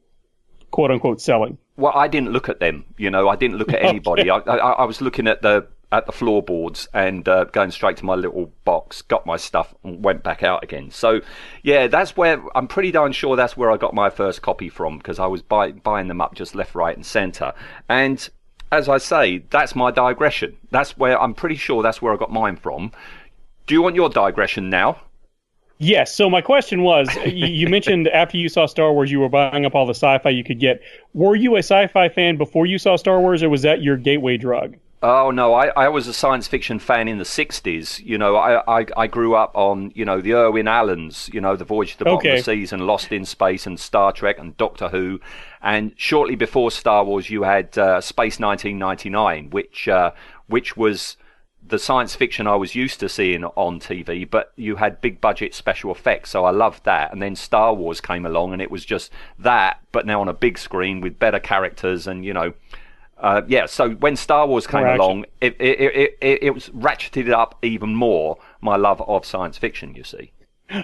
quote 0.70 0.90
unquote 0.90 1.20
selling? 1.20 1.58
Well, 1.76 1.92
I 1.94 2.08
didn't 2.08 2.30
look 2.30 2.48
at 2.48 2.60
them. 2.60 2.86
You 2.96 3.10
know, 3.10 3.28
I 3.28 3.36
didn't 3.36 3.58
look 3.58 3.74
at 3.74 3.82
anybody. 3.84 4.30
I, 4.30 4.38
I, 4.38 4.56
I 4.56 4.84
was 4.84 5.02
looking 5.02 5.26
at 5.26 5.42
the 5.42 5.66
at 5.90 6.06
the 6.06 6.12
floorboards 6.12 6.86
and 6.92 7.26
uh, 7.28 7.44
going 7.44 7.70
straight 7.70 7.96
to 7.96 8.04
my 8.04 8.14
little 8.14 8.52
box, 8.64 9.02
got 9.02 9.24
my 9.24 9.36
stuff, 9.36 9.74
and 9.82 10.04
went 10.04 10.22
back 10.22 10.42
out 10.42 10.62
again. 10.62 10.90
So, 10.90 11.20
yeah, 11.62 11.86
that's 11.86 12.16
where 12.16 12.42
I'm 12.54 12.68
pretty 12.68 12.90
darn 12.90 13.12
sure 13.12 13.36
that's 13.36 13.56
where 13.56 13.70
I 13.70 13.76
got 13.76 13.94
my 13.94 14.10
first 14.10 14.42
copy 14.42 14.68
from 14.68 14.98
because 14.98 15.18
I 15.18 15.26
was 15.26 15.40
buy, 15.40 15.72
buying 15.72 16.08
them 16.08 16.20
up 16.20 16.34
just 16.34 16.54
left, 16.54 16.74
right, 16.74 16.94
and 16.94 17.06
centre. 17.06 17.54
And 17.88 18.28
as 18.70 18.88
I 18.88 18.98
say, 18.98 19.38
that's 19.50 19.74
my 19.74 19.90
digression. 19.90 20.56
That's 20.70 20.96
where 20.98 21.20
I'm 21.20 21.32
pretty 21.32 21.56
sure 21.56 21.82
that's 21.82 22.02
where 22.02 22.12
I 22.12 22.16
got 22.16 22.30
mine 22.30 22.56
from. 22.56 22.92
Do 23.66 23.74
you 23.74 23.80
want 23.80 23.96
your 23.96 24.10
digression 24.10 24.68
now? 24.68 25.00
Yes. 25.78 26.14
So 26.14 26.28
my 26.28 26.40
question 26.40 26.82
was, 26.82 27.14
you, 27.24 27.46
you 27.46 27.68
mentioned 27.70 28.08
after 28.08 28.36
you 28.36 28.48
saw 28.48 28.66
Star 28.66 28.92
Wars, 28.92 29.10
you 29.10 29.20
were 29.20 29.28
buying 29.28 29.64
up 29.64 29.74
all 29.74 29.86
the 29.86 29.94
sci-fi 29.94 30.28
you 30.30 30.44
could 30.44 30.58
get. 30.58 30.82
Were 31.14 31.36
you 31.36 31.56
a 31.56 31.60
sci-fi 31.60 32.08
fan 32.08 32.36
before 32.36 32.66
you 32.66 32.78
saw 32.78 32.96
Star 32.96 33.20
Wars, 33.20 33.42
or 33.42 33.48
was 33.48 33.62
that 33.62 33.80
your 33.80 33.96
gateway 33.96 34.36
drug? 34.36 34.76
Oh 35.00 35.30
no, 35.30 35.54
I, 35.54 35.68
I 35.68 35.88
was 35.90 36.08
a 36.08 36.12
science 36.12 36.48
fiction 36.48 36.80
fan 36.80 37.06
in 37.06 37.18
the 37.18 37.24
'60s. 37.24 38.04
You 38.04 38.18
know, 38.18 38.34
I, 38.34 38.80
I, 38.80 38.86
I 38.96 39.06
grew 39.06 39.36
up 39.36 39.56
on 39.56 39.92
you 39.94 40.04
know 40.04 40.20
the 40.20 40.34
Irwin 40.34 40.66
Allens, 40.66 41.30
you 41.32 41.40
know, 41.40 41.54
the 41.54 41.64
Voyage 41.64 41.92
to 41.92 41.98
the 41.98 42.04
Bottom 42.06 42.18
Okay. 42.18 42.38
of 42.38 42.44
the 42.44 42.52
Seas 42.52 42.72
and 42.72 42.84
Lost 42.84 43.12
in 43.12 43.24
Space 43.24 43.64
and 43.64 43.78
Star 43.78 44.12
Trek 44.12 44.38
and 44.40 44.56
Doctor 44.56 44.88
Who, 44.88 45.20
and 45.62 45.92
shortly 45.96 46.34
before 46.34 46.72
Star 46.72 47.04
Wars, 47.04 47.30
you 47.30 47.44
had 47.44 47.78
uh, 47.78 48.00
Space 48.00 48.40
1999, 48.40 49.50
which 49.50 49.86
uh, 49.86 50.10
which 50.48 50.76
was 50.76 51.16
the 51.64 51.78
science 51.78 52.16
fiction 52.16 52.48
I 52.48 52.56
was 52.56 52.74
used 52.74 52.98
to 53.00 53.08
seeing 53.08 53.44
on 53.44 53.78
TV, 53.78 54.28
but 54.28 54.52
you 54.56 54.76
had 54.76 55.00
big 55.00 55.20
budget 55.20 55.54
special 55.54 55.92
effects, 55.92 56.30
so 56.30 56.44
I 56.44 56.50
loved 56.50 56.84
that. 56.86 57.12
And 57.12 57.22
then 57.22 57.36
Star 57.36 57.72
Wars 57.72 58.00
came 58.00 58.26
along, 58.26 58.52
and 58.52 58.60
it 58.60 58.70
was 58.70 58.84
just 58.84 59.12
that, 59.38 59.80
but 59.92 60.06
now 60.06 60.20
on 60.22 60.28
a 60.28 60.32
big 60.32 60.58
screen 60.58 61.00
with 61.00 61.20
better 61.20 61.38
characters, 61.38 62.08
and 62.08 62.24
you 62.24 62.32
know, 62.32 62.54
uh, 63.20 63.42
yeah. 63.48 63.66
So 63.66 63.90
when 63.90 64.16
Star 64.16 64.46
Wars 64.46 64.66
came 64.66 64.86
along, 64.86 65.26
it 65.40 65.56
it, 65.60 65.80
it 65.80 66.18
it 66.20 66.38
it 66.42 66.50
was 66.54 66.68
ratcheted 66.70 67.30
up 67.32 67.56
even 67.62 67.94
more 67.94 68.38
my 68.60 68.76
love 68.76 69.00
of 69.02 69.24
science 69.24 69.58
fiction. 69.58 69.94
You 69.94 70.04
see, 70.04 70.32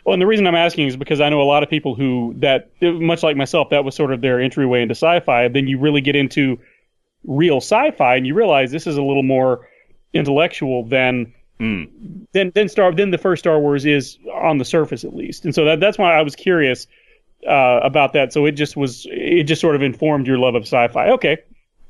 Well, 0.05 0.15
and 0.15 0.23
the 0.23 0.27
reason 0.27 0.47
I'm 0.47 0.55
asking 0.55 0.89
is 0.89 0.97
because 0.97 1.21
I 1.21 1.29
know 1.29 1.41
a 1.41 1.45
lot 1.45 1.63
of 1.63 1.69
people 1.71 1.95
who 1.95 2.35
that, 2.39 2.71
much 2.83 3.23
like 3.23 3.37
myself, 3.37 3.71
that 3.71 3.85
was 3.85 3.95
sort 3.95 4.13
of 4.13 4.21
their 4.21 4.41
entryway 4.41 4.83
into 4.83 4.95
sci-fi. 4.95 5.49
Then 5.49 5.67
you 5.67 5.79
really 5.79 6.01
get 6.01 6.17
into 6.17 6.59
real 7.25 7.59
sci-fi, 7.59 8.17
and 8.17 8.27
you 8.27 8.35
realize 8.35 8.71
this 8.71 8.87
is 8.87 8.97
a 8.97 9.03
little 9.03 9.23
more 9.23 9.69
intellectual 10.13 10.85
than 10.85 11.33
Mm. 11.61 11.89
than 12.33 12.51
than 12.57 12.69
Star 12.69 12.93
than 12.93 13.13
the 13.13 13.19
first 13.19 13.39
Star 13.45 13.61
Wars 13.61 13.87
is 13.87 14.19
on 14.35 14.59
the 14.59 14.65
surface 14.65 15.05
at 15.05 15.15
least. 15.15 15.45
And 15.45 15.55
so 15.55 15.65
that 15.65 15.79
that's 15.79 15.97
why 15.97 16.13
I 16.19 16.21
was 16.21 16.35
curious 16.35 16.89
uh, 17.49 17.79
about 17.85 18.13
that. 18.15 18.33
So 18.33 18.45
it 18.45 18.53
just 18.53 18.77
was 18.77 19.07
it 19.09 19.45
just 19.45 19.61
sort 19.61 19.77
of 19.77 19.83
informed 19.83 20.27
your 20.27 20.37
love 20.37 20.57
of 20.57 20.63
sci-fi. 20.65 21.11
Okay, 21.11 21.37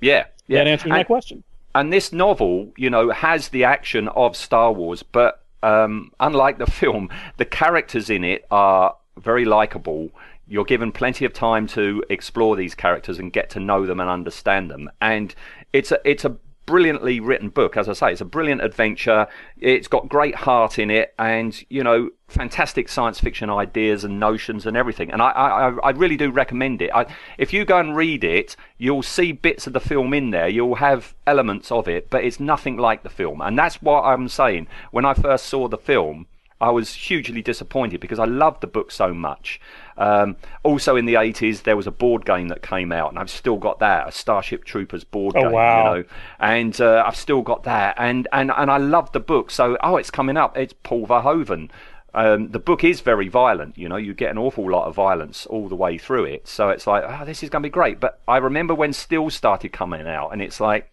Yeah, 0.03 0.25
yeah. 0.47 0.59
that 0.59 0.67
answers 0.69 0.91
my 0.91 1.03
question. 1.05 1.43
and 1.75 1.93
this 1.93 2.13
novel, 2.13 2.73
you 2.77 2.91
know, 2.91 3.11
has 3.11 3.49
the 3.49 3.65
action 3.65 4.09
of 4.09 4.37
Star 4.37 4.73
Wars, 4.73 5.03
but 5.03 5.45
um, 5.63 6.13
unlike 6.21 6.59
the 6.59 6.67
film, 6.71 7.09
the 7.37 7.45
characters 7.45 8.11
in 8.11 8.25
it 8.25 8.45
are 8.51 8.97
very 9.19 9.45
likable. 9.45 10.11
You're 10.47 10.65
given 10.65 10.93
plenty 10.93 11.25
of 11.25 11.33
time 11.33 11.67
to 11.69 12.05
explore 12.11 12.55
these 12.55 12.75
characters 12.75 13.19
and 13.19 13.33
get 13.33 13.49
to 13.51 13.61
know 13.61 13.87
them 13.87 13.99
and 13.99 14.11
understand 14.11 14.71
them. 14.71 14.91
And 15.01 15.35
it's 15.73 15.91
a 15.91 15.99
it's 16.05 16.25
a 16.25 16.37
brilliantly 16.67 17.21
written 17.21 17.49
book, 17.49 17.77
as 17.77 17.89
I 17.89 17.93
say. 17.93 18.13
It's 18.13 18.21
a 18.21 18.25
brilliant 18.25 18.63
adventure. 18.63 19.27
It's 19.61 19.89
got 19.89 20.09
great 20.09 20.35
heart 20.35 20.79
in 20.79 20.91
it, 20.91 21.15
and 21.19 21.63
you 21.69 21.83
know, 21.85 22.11
fantastic 22.29 22.89
science 22.89 23.21
fiction 23.21 23.51
ideas 23.51 24.05
and 24.05 24.19
notions 24.19 24.67
and 24.67 24.77
everything. 24.77 25.11
And 25.11 25.21
I 25.23 25.31
I, 25.31 25.69
I- 25.71 25.91
really 25.91 26.17
do 26.17 26.31
recommend 26.31 26.83
it. 26.83 26.91
I, 26.95 27.07
if 27.39 27.53
you 27.53 27.65
go 27.65 27.79
and 27.79 27.97
read 27.97 28.25
it, 28.25 28.57
you'll 28.79 29.03
see 29.03 29.33
bits 29.33 29.67
of 29.67 29.73
the 29.73 29.81
film 29.81 30.13
in 30.15 30.31
there. 30.31 30.49
You'll 30.49 30.77
have 30.77 31.15
elements 31.27 31.71
of 31.71 31.87
it, 31.89 32.11
but 32.11 32.25
it's 32.25 32.41
nothing 32.41 32.77
like 32.77 33.03
the 33.03 33.11
film. 33.11 33.41
And 33.41 33.59
that's 33.59 33.81
what 33.81 34.03
I'm 34.03 34.29
saying. 34.29 34.67
When 34.91 35.05
I 35.05 35.15
first 35.15 35.47
saw 35.47 35.69
the 35.69 35.79
film. 35.79 36.27
I 36.65 36.71
was 36.71 36.95
hugely 36.95 37.43
disappointed 37.43 38.01
because 38.01 38.19
I 38.19 38.25
loved 38.25 38.61
the 38.63 38.67
book 38.67 38.91
so 38.91 39.13
much. 39.13 39.61
Um, 39.99 40.37
also, 40.63 40.97
in 40.97 41.05
the 41.05 41.15
80s, 41.15 41.63
there 41.63 41.77
was 41.77 41.87
a 41.87 41.91
board 41.91 42.25
game 42.25 42.49
that 42.49 42.63
came 42.63 42.91
out, 42.91 43.11
and 43.11 43.19
I've 43.19 43.31
still 43.31 43.59
got 43.59 43.79
that 43.81 44.09
a 44.09 44.13
Starship 44.13 44.65
Troopers 44.65 45.05
board 45.05 45.37
Oh, 45.37 45.43
game. 45.43 45.53
wow. 45.53 45.95
You 45.95 46.01
know, 46.03 46.09
and 46.41 46.81
uh, 46.81 47.05
I've 47.07 47.17
still 47.17 47.43
got 47.43 47.65
that, 47.65 47.95
and 47.99 48.27
and 48.33 48.51
and 48.51 48.71
I 48.71 48.79
loved 48.79 49.13
the 49.13 49.21
book. 49.21 49.51
So, 49.51 49.77
oh, 49.83 49.97
it's 49.97 50.11
coming 50.11 50.37
up. 50.37 50.57
It's 50.57 50.75
Paul 50.83 51.07
Verhoeven. 51.07 51.71
Um, 52.15 52.51
the 52.51 52.61
book 52.61 52.85
is 52.85 53.01
very 53.01 53.29
violent. 53.29 53.77
You 53.77 53.89
know, 53.89 53.97
you 53.97 54.15
get 54.15 54.31
an 54.31 54.39
awful 54.39 54.71
lot 54.71 54.87
of 54.87 54.95
violence 54.95 55.47
all 55.47 55.69
the 55.69 55.75
way 55.75 55.99
through 55.99 56.25
it. 56.27 56.47
So 56.47 56.69
it's 56.71 56.87
like, 56.87 57.03
oh, 57.05 57.25
this 57.25 57.43
is 57.43 57.51
going 57.51 57.63
to 57.63 57.67
be 57.67 57.73
great. 57.73 57.99
But 57.99 58.21
I 58.29 58.37
remember 58.37 58.73
when 58.75 58.93
Still 58.93 59.31
started 59.31 59.73
coming 59.73 60.07
out, 60.07 60.31
and 60.33 60.41
it's 60.41 60.61
like, 60.61 60.91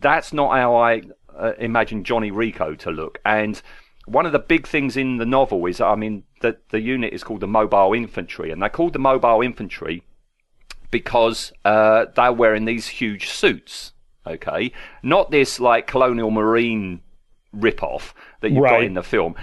that's 0.00 0.32
not 0.32 0.56
how 0.56 0.74
I 0.76 1.02
uh, 1.36 1.52
imagine 1.58 2.02
Johnny 2.02 2.30
Rico 2.30 2.74
to 2.76 2.90
look. 2.90 3.18
And 3.24 3.60
one 4.10 4.26
of 4.26 4.32
the 4.32 4.38
big 4.38 4.66
things 4.66 4.96
in 4.96 5.18
the 5.18 5.26
novel 5.26 5.64
is, 5.66 5.80
I 5.80 5.94
mean, 5.94 6.24
that 6.40 6.68
the 6.70 6.80
unit 6.80 7.12
is 7.12 7.22
called 7.24 7.40
the 7.40 7.46
Mobile 7.46 7.92
Infantry, 7.94 8.50
and 8.50 8.60
they're 8.62 8.68
called 8.68 8.92
the 8.92 8.98
Mobile 8.98 9.42
Infantry 9.42 10.02
because 10.90 11.52
uh, 11.64 12.06
they're 12.14 12.32
wearing 12.32 12.64
these 12.64 12.88
huge 12.88 13.28
suits. 13.28 13.92
Okay, 14.26 14.72
not 15.02 15.30
this 15.30 15.58
like 15.58 15.86
colonial 15.86 16.30
marine 16.30 17.00
rip-off 17.54 18.14
that 18.40 18.50
you've 18.50 18.62
got 18.64 18.82
in 18.82 18.92
the 18.94 19.02
film, 19.02 19.34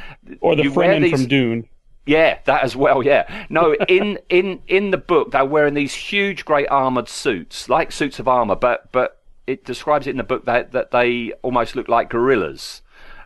Or 0.41 0.55
the 0.55 0.63
You 0.63 0.71
Fremen 0.71 1.01
these- 1.01 1.11
from 1.11 1.25
Dune. 1.27 1.67
yeah, 2.05 2.37
that 2.45 2.63
as 2.63 2.75
well. 2.75 3.01
Yeah, 3.03 3.45
no. 3.49 3.73
In 3.89 4.19
in 4.29 4.61
in 4.67 4.91
the 4.91 4.97
book, 4.97 5.31
they're 5.31 5.43
wearing 5.45 5.73
these 5.73 5.93
huge, 5.95 6.45
great 6.45 6.67
armored 6.69 7.09
suits, 7.09 7.67
like 7.67 7.91
suits 7.91 8.19
of 8.19 8.27
armor, 8.27 8.55
but 8.55 8.91
but 8.91 9.23
it 9.47 9.65
describes 9.65 10.05
it 10.05 10.11
in 10.11 10.17
the 10.17 10.23
book 10.23 10.45
that 10.45 10.71
that 10.73 10.91
they 10.91 11.31
almost 11.41 11.75
look 11.75 11.87
like 11.87 12.09
gorillas. 12.09 12.83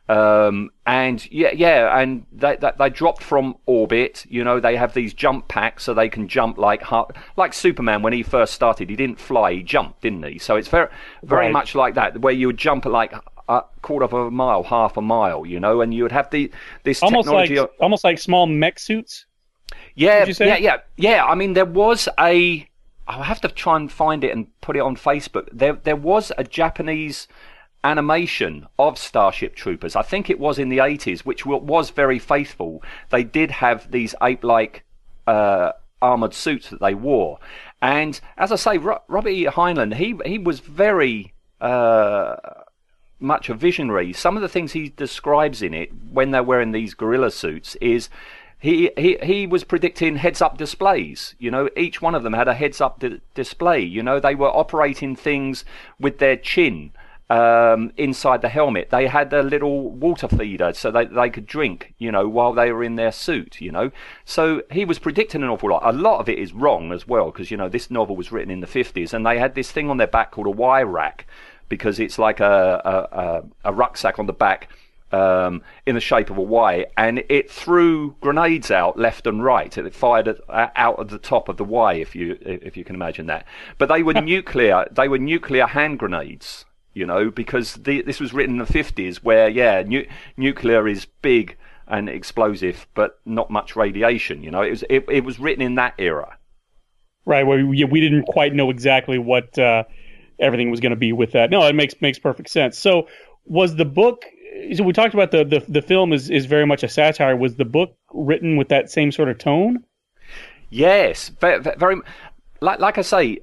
Um, 0.09 0.71
and 0.87 1.31
yeah, 1.31 1.51
yeah, 1.53 1.95
and 1.99 2.25
they, 2.31 2.55
they 2.55 2.71
they 2.79 2.89
dropped 2.89 3.21
from 3.23 3.55
orbit. 3.67 4.25
You 4.27 4.43
know, 4.43 4.59
they 4.59 4.75
have 4.75 4.95
these 4.95 5.13
jump 5.13 5.47
packs 5.47 5.83
so 5.83 5.93
they 5.93 6.09
can 6.09 6.27
jump 6.27 6.57
like 6.57 6.83
like 7.37 7.53
Superman 7.53 8.01
when 8.01 8.11
he 8.13 8.23
first 8.23 8.53
started. 8.55 8.89
He 8.89 8.95
didn't 8.95 9.19
fly, 9.19 9.53
he 9.53 9.61
jumped, 9.63 10.01
didn't 10.01 10.23
he? 10.23 10.39
So 10.39 10.55
it's 10.55 10.67
very 10.67 10.87
very 11.23 11.45
Right. 11.45 11.53
much 11.53 11.75
like 11.75 11.93
that, 11.93 12.19
where 12.21 12.33
you 12.33 12.47
would 12.47 12.57
jump 12.57 12.87
at 12.87 12.91
like 12.91 13.13
a 13.47 13.61
quarter 13.83 14.05
of 14.05 14.13
a 14.13 14.31
mile, 14.31 14.63
half 14.63 14.97
a 14.97 15.01
mile. 15.01 15.45
You 15.45 15.59
know, 15.59 15.81
and 15.81 15.93
you 15.93 16.01
would 16.03 16.11
have 16.11 16.31
the 16.31 16.51
this 16.83 17.03
Almost 17.03 17.27
like 17.29 17.49
technology. 17.49 17.59
of- 17.59 17.79
almost 17.79 18.03
like 18.03 18.17
small 18.17 18.47
mech 18.47 18.79
suits. 18.79 19.27
yeah, 19.93 20.25
yeah, 20.25 20.57
yeah, 20.57 20.77
yeah. 20.97 21.23
I 21.23 21.35
mean, 21.35 21.53
there 21.53 21.65
was 21.65 22.09
a. 22.19 22.67
I'll 23.07 23.23
have 23.23 23.41
to 23.41 23.47
try 23.47 23.75
and 23.75 23.91
find 23.91 24.23
it 24.23 24.31
and 24.31 24.47
put 24.61 24.75
it 24.75 24.81
on 24.81 24.95
Facebook. 24.95 25.49
There, 25.51 25.73
there 25.73 25.95
was 25.95 26.31
a 26.37 26.43
Japanese 26.43 27.27
animation 27.83 28.67
of 28.77 28.98
Starship 28.98 29.55
Troopers. 29.55 29.95
I 29.95 30.01
think 30.01 30.29
it 30.29 30.39
was 30.39 30.59
in 30.59 30.69
the 30.69 30.79
80s, 30.79 31.21
which 31.21 31.45
was 31.45 31.89
very 31.89 32.19
faithful. 32.19 32.83
They 33.09 33.24
did 33.24 33.51
have 33.51 33.91
these 33.91 34.15
ape-like 34.21 34.83
uh, 35.27 35.74
armored 36.01 36.33
suits 36.33 36.69
that 36.69 36.81
they 36.81 36.93
wore, 36.93 37.39
and 37.81 38.19
as 38.38 38.51
I 38.51 38.55
say, 38.55 38.77
Ro- 38.77 39.01
Robert 39.07 39.29
E. 39.29 39.45
Heinlein, 39.45 39.95
he 39.95 40.17
he 40.25 40.38
was 40.38 40.59
very. 40.59 41.33
Uh, 41.62 42.36
much 43.19 43.50
a 43.50 43.53
visionary. 43.53 44.13
Some 44.13 44.38
of 44.38 44.41
the 44.41 44.48
things 44.48 44.71
he 44.71 44.89
describes 44.89 45.62
in 45.62 45.74
it 45.74 45.91
when 46.12 46.31
they're 46.31 46.41
wearing 46.41 46.71
these 46.71 46.93
gorilla 46.93 47.31
suits 47.31 47.75
is 47.81 48.09
he 48.59 48.91
he 48.98 49.17
he 49.24 49.48
was 49.48 49.63
predicting 49.63 50.17
heads 50.17 50.41
up 50.41 50.57
displays. 50.57 51.36
You 51.39 51.50
know, 51.50 51.69
each 51.77 52.01
one 52.01 52.13
of 52.13 52.24
them 52.24 52.33
had 52.33 52.48
a 52.48 52.53
heads 52.53 52.81
up 52.81 53.00
di- 53.00 53.21
display. 53.33 53.81
You 53.81 54.03
know, 54.03 54.19
they 54.19 54.36
were 54.36 54.50
operating 54.50 55.15
things 55.15 55.63
with 56.00 56.19
their 56.19 56.36
chin. 56.36 56.91
Um, 57.31 57.91
inside 57.95 58.41
the 58.41 58.50
helmet, 58.50 58.89
they 58.89 59.05
had 59.05 59.31
a 59.33 59.43
little 59.43 59.91
water 59.91 60.27
feeder 60.27 60.74
so 60.74 60.89
they 60.89 61.05
they 61.05 61.29
could 61.29 61.45
drink, 61.45 61.93
you 62.00 62.12
know, 62.12 62.27
while 62.27 62.53
they 62.53 62.71
were 62.71 62.83
in 62.83 62.95
their 62.95 63.12
suit, 63.12 63.62
you 63.62 63.71
know. 63.71 63.91
So 64.25 64.63
he 64.71 64.83
was 64.83 64.98
predicting 64.98 65.43
an 65.43 65.50
awful 65.50 65.69
lot. 65.69 65.83
A 65.86 65.91
lot 65.91 66.21
of 66.21 66.27
it 66.27 66.39
is 66.39 66.53
wrong 66.53 66.91
as 66.91 67.07
well 67.07 67.25
because 67.25 67.51
you 67.51 67.57
know 67.57 67.69
this 67.69 67.91
novel 67.91 68.15
was 68.15 68.31
written 68.31 68.50
in 68.50 68.62
the 68.62 68.67
50s, 68.67 69.13
and 69.13 69.24
they 69.27 69.38
had 69.38 69.53
this 69.53 69.71
thing 69.71 69.91
on 69.91 69.98
their 69.98 70.07
back 70.07 70.31
called 70.31 70.48
a 70.48 70.51
Y 70.51 70.81
rack, 70.81 71.27
because 71.67 72.00
it's 72.00 72.17
like 72.17 72.39
a 72.39 72.81
a, 72.83 73.19
a, 73.19 73.43
a 73.65 73.74
rucksack 73.74 74.17
on 74.17 74.25
the 74.25 74.33
back 74.33 74.67
um, 75.12 75.62
in 75.86 75.95
the 75.95 76.01
shape 76.01 76.29
of 76.29 76.38
a 76.38 76.41
Y, 76.41 76.86
and 76.98 77.24
it 77.29 77.50
threw 77.50 78.15
grenades 78.21 78.71
out 78.71 78.98
left 78.98 79.27
and 79.27 79.43
right. 79.43 79.77
It 79.77 79.93
fired 79.93 80.27
at, 80.27 80.39
out 80.50 81.00
of 81.00 81.09
the 81.09 81.17
top 81.17 81.50
of 81.50 81.57
the 81.57 81.63
Y, 81.63 81.93
if 81.93 82.15
you 82.15 82.38
if 82.41 82.77
you 82.77 82.83
can 82.83 82.95
imagine 82.95 83.27
that. 83.27 83.45
But 83.77 83.89
they 83.89 84.03
were 84.03 84.13
nuclear. 84.21 84.88
They 84.91 85.07
were 85.07 85.19
nuclear 85.19 85.67
hand 85.67 86.00
grenades. 86.00 86.65
You 86.99 87.05
know, 87.05 87.31
because 87.31 87.75
the, 87.75 88.01
this 88.01 88.19
was 88.19 88.33
written 88.33 88.55
in 88.55 88.59
the 88.59 88.65
fifties, 88.65 89.23
where 89.23 89.47
yeah, 89.47 89.83
nu- 89.83 90.05
nuclear 90.35 90.85
is 90.85 91.05
big 91.21 91.55
and 91.87 92.09
explosive, 92.09 92.87
but 92.93 93.21
not 93.25 93.49
much 93.49 93.77
radiation. 93.77 94.43
You 94.43 94.51
know, 94.51 94.61
it 94.61 94.71
was 94.71 94.83
it, 94.89 95.05
it 95.09 95.23
was 95.23 95.39
written 95.39 95.63
in 95.63 95.75
that 95.75 95.93
era. 95.97 96.37
Right. 97.25 97.47
Well, 97.47 97.65
we, 97.65 97.85
we 97.85 98.01
didn't 98.01 98.23
quite 98.23 98.53
know 98.53 98.69
exactly 98.69 99.17
what 99.17 99.57
uh, 99.57 99.85
everything 100.41 100.71
was 100.71 100.81
going 100.81 100.89
to 100.89 100.97
be 100.97 101.13
with 101.13 101.31
that. 101.31 101.49
No, 101.49 101.65
it 101.65 101.73
makes 101.73 101.95
makes 102.01 102.19
perfect 102.19 102.49
sense. 102.49 102.77
So, 102.77 103.07
was 103.45 103.77
the 103.77 103.85
book? 103.85 104.25
So 104.73 104.83
we 104.83 104.91
talked 104.91 105.13
about 105.13 105.31
the 105.31 105.45
the, 105.45 105.63
the 105.69 105.81
film 105.81 106.11
is, 106.11 106.29
is 106.29 106.47
very 106.47 106.65
much 106.65 106.83
a 106.83 106.89
satire. 106.89 107.37
Was 107.37 107.55
the 107.55 107.63
book 107.65 107.95
written 108.13 108.57
with 108.57 108.67
that 108.69 108.91
same 108.91 109.13
sort 109.13 109.29
of 109.29 109.37
tone? 109.37 109.85
Yes, 110.69 111.29
very, 111.39 111.59
very 111.77 112.01
like 112.59 112.79
like 112.79 112.97
I 112.97 113.03
say, 113.03 113.39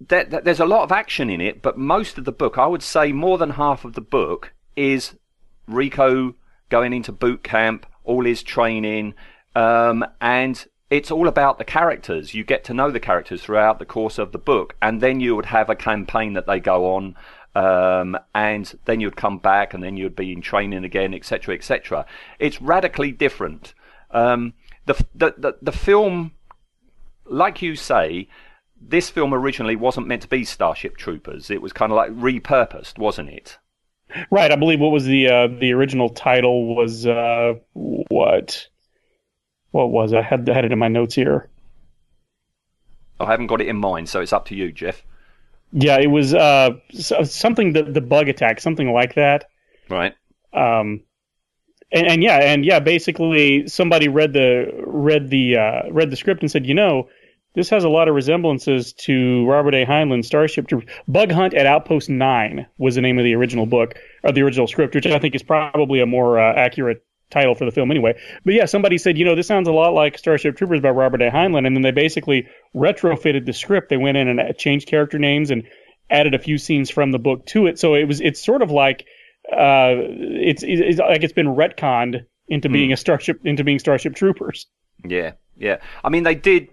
there, 0.00 0.24
there- 0.24 0.40
there's 0.40 0.60
a 0.60 0.66
lot 0.66 0.82
of 0.82 0.92
action 0.92 1.30
in 1.30 1.40
it, 1.40 1.62
but 1.62 1.78
most 1.78 2.18
of 2.18 2.24
the 2.24 2.32
book, 2.32 2.58
I 2.58 2.66
would 2.66 2.82
say, 2.82 3.12
more 3.12 3.38
than 3.38 3.50
half 3.50 3.84
of 3.84 3.94
the 3.94 4.00
book 4.00 4.52
is 4.76 5.16
Rico 5.66 6.34
going 6.68 6.92
into 6.92 7.12
boot 7.12 7.42
camp, 7.42 7.86
all 8.04 8.24
his 8.24 8.42
training, 8.42 9.14
um, 9.54 10.04
and 10.20 10.66
it's 10.90 11.10
all 11.10 11.28
about 11.28 11.58
the 11.58 11.64
characters. 11.64 12.34
You 12.34 12.44
get 12.44 12.64
to 12.64 12.74
know 12.74 12.90
the 12.90 13.00
characters 13.00 13.42
throughout 13.42 13.78
the 13.78 13.84
course 13.84 14.18
of 14.18 14.32
the 14.32 14.38
book, 14.38 14.74
and 14.80 15.00
then 15.00 15.20
you 15.20 15.34
would 15.36 15.46
have 15.46 15.68
a 15.68 15.74
campaign 15.76 16.32
that 16.34 16.46
they 16.46 16.60
go 16.60 16.94
on. 16.94 17.14
Um, 17.54 18.16
and 18.34 18.78
then 18.84 19.00
you'd 19.00 19.16
come 19.16 19.38
back, 19.38 19.74
and 19.74 19.82
then 19.82 19.96
you'd 19.96 20.14
be 20.14 20.32
in 20.32 20.40
training 20.42 20.84
again, 20.84 21.12
etc., 21.12 21.54
etc. 21.56 22.06
It's 22.38 22.62
radically 22.62 23.10
different. 23.10 23.74
Um, 24.12 24.54
the, 24.86 24.94
the 25.14 25.34
the 25.36 25.56
the 25.60 25.72
film 25.72 26.32
like 27.26 27.60
you 27.60 27.74
say, 27.74 28.28
this 28.80 29.10
film 29.10 29.34
originally 29.34 29.76
wasn't 29.76 30.06
meant 30.06 30.22
to 30.22 30.28
be 30.28 30.44
Starship 30.44 30.96
Troopers. 30.96 31.50
It 31.50 31.62
was 31.62 31.72
kind 31.72 31.92
of 31.92 31.96
like 31.96 32.10
repurposed, 32.12 32.98
wasn't 32.98 33.30
it? 33.30 33.58
Right. 34.30 34.50
I 34.50 34.56
believe 34.56 34.80
what 34.80 34.92
was 34.92 35.04
the 35.04 35.28
uh, 35.28 35.46
the 35.48 35.72
original 35.72 36.08
title 36.08 36.74
was 36.74 37.06
uh, 37.06 37.54
what? 37.74 38.68
What 39.70 39.90
was 39.90 40.12
it? 40.12 40.18
I 40.18 40.22
had 40.22 40.48
I 40.48 40.54
had 40.54 40.64
it 40.64 40.72
in 40.72 40.78
my 40.78 40.88
notes 40.88 41.14
here. 41.14 41.48
I 43.20 43.26
haven't 43.26 43.48
got 43.48 43.60
it 43.60 43.68
in 43.68 43.76
mind, 43.76 44.08
so 44.08 44.20
it's 44.20 44.32
up 44.32 44.46
to 44.46 44.54
you, 44.54 44.72
Jeff. 44.72 45.02
Yeah, 45.72 45.98
it 45.98 46.06
was 46.06 46.32
uh, 46.32 46.70
something 46.92 47.74
the 47.74 47.82
the 47.82 48.00
bug 48.00 48.28
attack, 48.28 48.60
something 48.60 48.92
like 48.92 49.14
that. 49.14 49.50
Right? 49.90 50.14
um, 50.52 51.02
and, 51.90 52.06
and 52.06 52.22
yeah, 52.22 52.38
and 52.38 52.64
yeah, 52.64 52.80
basically 52.80 53.66
somebody 53.66 54.08
read 54.08 54.32
the 54.32 54.70
read 54.86 55.30
the 55.30 55.56
uh, 55.56 55.82
read 55.90 56.10
the 56.10 56.16
script 56.16 56.42
and 56.42 56.50
said, 56.50 56.66
you 56.66 56.74
know, 56.74 57.08
this 57.58 57.70
has 57.70 57.82
a 57.82 57.88
lot 57.88 58.06
of 58.06 58.14
resemblances 58.14 58.92
to 58.92 59.44
Robert 59.46 59.74
A. 59.74 59.84
Heinlein's 59.84 60.28
Starship 60.28 60.68
Troopers. 60.68 60.88
Bug 61.08 61.32
Hunt 61.32 61.54
at 61.54 61.66
Outpost 61.66 62.08
Nine 62.08 62.66
was 62.78 62.94
the 62.94 63.00
name 63.00 63.18
of 63.18 63.24
the 63.24 63.34
original 63.34 63.66
book 63.66 63.96
or 64.22 64.30
the 64.30 64.42
original 64.42 64.68
script, 64.68 64.94
which 64.94 65.06
I 65.06 65.18
think 65.18 65.34
is 65.34 65.42
probably 65.42 66.00
a 66.00 66.06
more 66.06 66.38
uh, 66.38 66.54
accurate 66.54 67.04
title 67.30 67.56
for 67.56 67.64
the 67.64 67.72
film 67.72 67.90
anyway. 67.90 68.16
But 68.44 68.54
yeah, 68.54 68.66
somebody 68.66 68.96
said, 68.96 69.18
you 69.18 69.24
know, 69.24 69.34
this 69.34 69.48
sounds 69.48 69.66
a 69.66 69.72
lot 69.72 69.92
like 69.92 70.18
Starship 70.18 70.56
Troopers 70.56 70.80
by 70.80 70.90
Robert 70.90 71.20
A. 71.20 71.30
Heinlein, 71.30 71.66
and 71.66 71.74
then 71.74 71.82
they 71.82 71.90
basically 71.90 72.46
retrofitted 72.76 73.44
the 73.44 73.52
script. 73.52 73.88
They 73.88 73.96
went 73.96 74.16
in 74.16 74.28
and 74.28 74.56
changed 74.56 74.86
character 74.86 75.18
names 75.18 75.50
and 75.50 75.64
added 76.08 76.34
a 76.34 76.38
few 76.38 76.58
scenes 76.58 76.90
from 76.90 77.10
the 77.10 77.18
book 77.18 77.44
to 77.46 77.66
it. 77.66 77.80
So 77.80 77.94
it 77.94 78.04
was 78.04 78.20
it's 78.20 78.40
sort 78.40 78.62
of 78.62 78.70
like 78.70 79.04
uh, 79.50 79.98
it's, 79.98 80.62
it's 80.64 81.00
like 81.00 81.24
it's 81.24 81.32
been 81.32 81.48
retconned 81.48 82.24
into 82.46 82.68
being 82.68 82.92
a 82.92 82.96
starship 82.96 83.40
into 83.44 83.64
being 83.64 83.80
Starship 83.80 84.14
Troopers. 84.14 84.68
Yeah, 85.04 85.32
yeah. 85.56 85.78
I 86.04 86.08
mean, 86.08 86.22
they 86.22 86.36
did. 86.36 86.68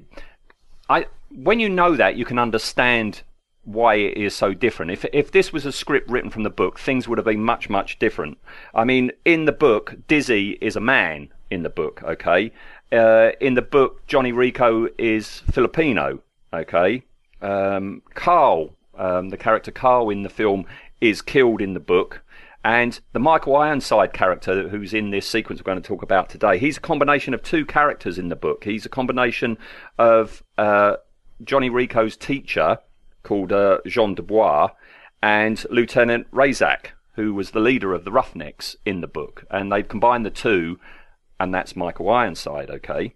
I 0.89 1.05
when 1.29 1.59
you 1.59 1.69
know 1.69 1.95
that, 1.95 2.15
you 2.15 2.25
can 2.25 2.39
understand 2.39 3.21
why 3.63 3.95
it 3.95 4.17
is 4.17 4.35
so 4.35 4.53
different. 4.53 4.91
If 4.91 5.05
if 5.11 5.31
this 5.31 5.51
was 5.51 5.65
a 5.65 5.71
script 5.71 6.09
written 6.09 6.29
from 6.29 6.43
the 6.43 6.49
book, 6.49 6.79
things 6.79 7.07
would 7.07 7.17
have 7.17 7.25
been 7.25 7.43
much 7.43 7.69
much 7.69 7.99
different. 7.99 8.37
I 8.73 8.83
mean, 8.83 9.11
in 9.25 9.45
the 9.45 9.51
book, 9.51 9.95
Dizzy 10.07 10.57
is 10.61 10.75
a 10.75 10.81
man. 10.81 11.29
In 11.51 11.61
the 11.61 11.69
book, 11.69 12.01
okay. 12.03 12.51
Uh, 12.91 13.31
in 13.39 13.53
the 13.53 13.61
book, 13.61 14.05
Johnny 14.07 14.31
Rico 14.31 14.87
is 14.97 15.43
Filipino. 15.51 16.19
Okay. 16.51 17.03
Um, 17.39 18.01
Carl, 18.15 18.71
um, 18.97 19.29
the 19.29 19.37
character 19.37 19.69
Carl 19.71 20.09
in 20.09 20.23
the 20.23 20.29
film, 20.29 20.65
is 21.01 21.21
killed 21.21 21.61
in 21.61 21.75
the 21.75 21.79
book. 21.79 22.23
And 22.65 22.99
the 23.13 23.19
Michael 23.19 23.55
Ironside 23.57 24.11
character, 24.11 24.67
who's 24.67 24.91
in 24.91 25.11
this 25.11 25.29
sequence 25.29 25.61
we're 25.61 25.71
going 25.71 25.81
to 25.81 25.87
talk 25.87 26.01
about 26.01 26.29
today, 26.29 26.57
he's 26.57 26.77
a 26.77 26.81
combination 26.81 27.35
of 27.35 27.43
two 27.43 27.63
characters 27.63 28.17
in 28.17 28.29
the 28.29 28.35
book. 28.35 28.63
He's 28.63 28.87
a 28.87 28.89
combination 28.89 29.59
of 29.99 30.41
uh, 30.57 30.95
Johnny 31.43 31.69
Rico's 31.69 32.17
teacher, 32.17 32.79
called 33.21 33.51
uh, 33.51 33.77
Jean 33.85 34.15
Dubois, 34.15 34.69
and 35.21 35.63
Lieutenant 35.69 36.25
Rasczak, 36.31 36.87
who 37.13 37.35
was 37.35 37.51
the 37.51 37.59
leader 37.59 37.93
of 37.93 38.03
the 38.03 38.11
Roughnecks 38.11 38.75
in 38.83 39.01
the 39.01 39.07
book. 39.07 39.45
And 39.51 39.71
they've 39.71 39.87
combined 39.87 40.25
the 40.25 40.31
two, 40.31 40.79
and 41.39 41.53
that's 41.53 41.75
Michael 41.75 42.09
Ironside, 42.09 42.71
okay? 42.71 43.13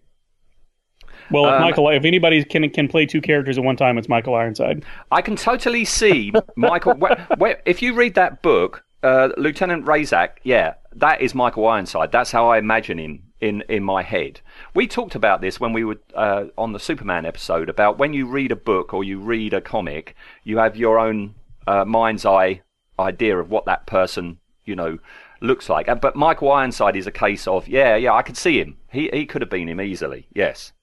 Well, 1.32 1.48
if 1.48 1.54
Um, 1.54 1.62
Michael, 1.62 1.90
if 1.90 2.06
anybody 2.06 2.44
can 2.44 2.70
can 2.70 2.88
play 2.88 3.08
two 3.08 3.20
characters 3.20 3.58
at 3.58 3.64
one 3.64 3.78
time, 3.78 3.98
it's 3.98 4.08
Michael 4.08 4.36
Ironside. 4.36 4.86
I 5.12 5.24
can 5.24 5.36
totally 5.36 5.86
see 5.86 6.32
Michael. 6.56 6.94
where, 6.94 7.28
where, 7.40 7.62
if 7.66 7.82
you 7.82 7.96
read 7.96 8.14
that 8.14 8.44
book, 8.44 8.84
uh, 9.04 9.30
Lieutenant 9.38 9.86
Rasczak, 9.86 10.38
yeah, 10.44 10.76
that 10.96 11.22
is 11.22 11.34
Michael 11.36 11.68
Ironside. 11.68 12.12
That's 12.12 12.32
how 12.32 12.50
I 12.50 12.58
imagine 12.58 12.98
him 13.00 13.24
in 13.40 13.64
in 13.70 13.84
my 13.84 14.04
head. 14.04 14.42
We 14.74 14.88
talked 14.88 15.16
about 15.16 15.42
this 15.42 15.60
when 15.60 15.74
we 15.74 15.84
were 15.84 16.00
uh, 16.14 16.46
on 16.58 16.74
the 16.74 16.80
Superman 16.80 17.26
episode 17.26 17.70
about 17.70 17.98
when 17.98 18.14
you 18.14 18.26
read 18.26 18.52
a 18.52 18.56
book 18.56 18.94
or 18.94 19.04
you 19.04 19.20
read 19.20 19.54
a 19.54 19.62
comic, 19.62 20.16
you 20.44 20.58
have 20.58 20.76
your 20.76 21.00
own 21.00 21.36
uh, 21.68 21.86
mind's 21.86 22.26
eye 22.26 22.62
idea 23.00 23.38
of 23.38 23.50
what 23.50 23.66
that 23.66 23.88
person, 23.88 24.40
you 24.66 24.76
know, 24.76 25.00
looks 25.42 25.70
like. 25.70 25.88
But 26.02 26.16
Michael 26.16 26.52
Ironside 26.52 26.96
is 26.96 27.08
a 27.08 27.12
case 27.12 27.48
of 27.48 27.68
yeah, 27.68 27.96
yeah, 27.96 28.14
I 28.14 28.22
could 28.22 28.38
see 28.38 28.60
him. 28.60 28.78
He 28.92 29.10
he 29.14 29.26
could 29.26 29.42
have 29.42 29.50
been 29.50 29.70
him 29.70 29.82
easily. 29.82 30.28
Yes. 30.34 30.74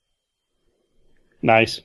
Nice. 1.41 1.81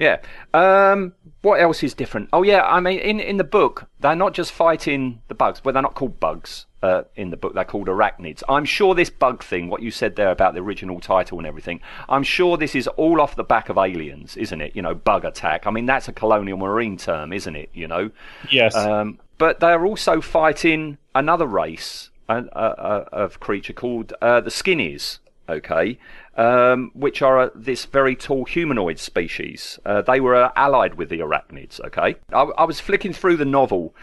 Yeah. 0.00 0.16
Um, 0.54 1.12
what 1.42 1.60
else 1.60 1.82
is 1.82 1.94
different? 1.94 2.30
Oh, 2.32 2.42
yeah. 2.42 2.62
I 2.62 2.80
mean, 2.80 2.98
in 2.98 3.20
in 3.20 3.36
the 3.36 3.44
book, 3.44 3.88
they're 4.00 4.16
not 4.16 4.34
just 4.34 4.50
fighting 4.50 5.20
the 5.28 5.34
bugs, 5.34 5.60
but 5.60 5.72
they're 5.72 5.82
not 5.82 5.94
called 5.94 6.18
bugs. 6.18 6.66
Uh, 6.82 7.02
in 7.14 7.28
the 7.28 7.36
book, 7.36 7.52
they're 7.52 7.64
called 7.64 7.88
arachnids. 7.88 8.42
I'm 8.48 8.64
sure 8.64 8.94
this 8.94 9.10
bug 9.10 9.44
thing, 9.44 9.68
what 9.68 9.82
you 9.82 9.90
said 9.90 10.16
there 10.16 10.30
about 10.30 10.54
the 10.54 10.60
original 10.60 10.98
title 10.98 11.36
and 11.36 11.46
everything, 11.46 11.80
I'm 12.08 12.22
sure 12.22 12.56
this 12.56 12.74
is 12.74 12.88
all 12.88 13.20
off 13.20 13.36
the 13.36 13.44
back 13.44 13.68
of 13.68 13.76
aliens, 13.76 14.34
isn't 14.38 14.62
it? 14.62 14.74
You 14.74 14.80
know, 14.80 14.94
bug 14.94 15.26
attack. 15.26 15.66
I 15.66 15.70
mean, 15.70 15.84
that's 15.84 16.08
a 16.08 16.12
colonial 16.14 16.56
marine 16.56 16.96
term, 16.96 17.34
isn't 17.34 17.54
it? 17.54 17.68
You 17.74 17.86
know. 17.86 18.10
Yes. 18.50 18.74
Um, 18.74 19.18
but 19.36 19.60
they're 19.60 19.84
also 19.84 20.22
fighting 20.22 20.96
another 21.14 21.46
race 21.46 22.08
uh, 22.30 22.44
uh, 22.52 23.04
of 23.12 23.40
creature 23.40 23.74
called 23.74 24.14
uh, 24.22 24.40
the 24.40 24.50
Skinnies. 24.50 25.18
Okay, 25.48 25.98
um, 26.36 26.90
which 26.94 27.22
are 27.22 27.38
uh, 27.38 27.50
this 27.54 27.84
very 27.84 28.16
tall 28.16 28.44
humanoid 28.44 28.98
species. 28.98 29.78
Uh, 29.84 30.02
they 30.02 30.20
were 30.20 30.34
uh, 30.34 30.52
allied 30.56 30.94
with 30.94 31.08
the 31.08 31.20
arachnids. 31.20 31.80
Okay, 31.80 32.16
I, 32.32 32.42
I 32.42 32.64
was 32.64 32.80
flicking 32.80 33.12
through 33.12 33.36
the 33.36 33.44
novel 33.44 33.94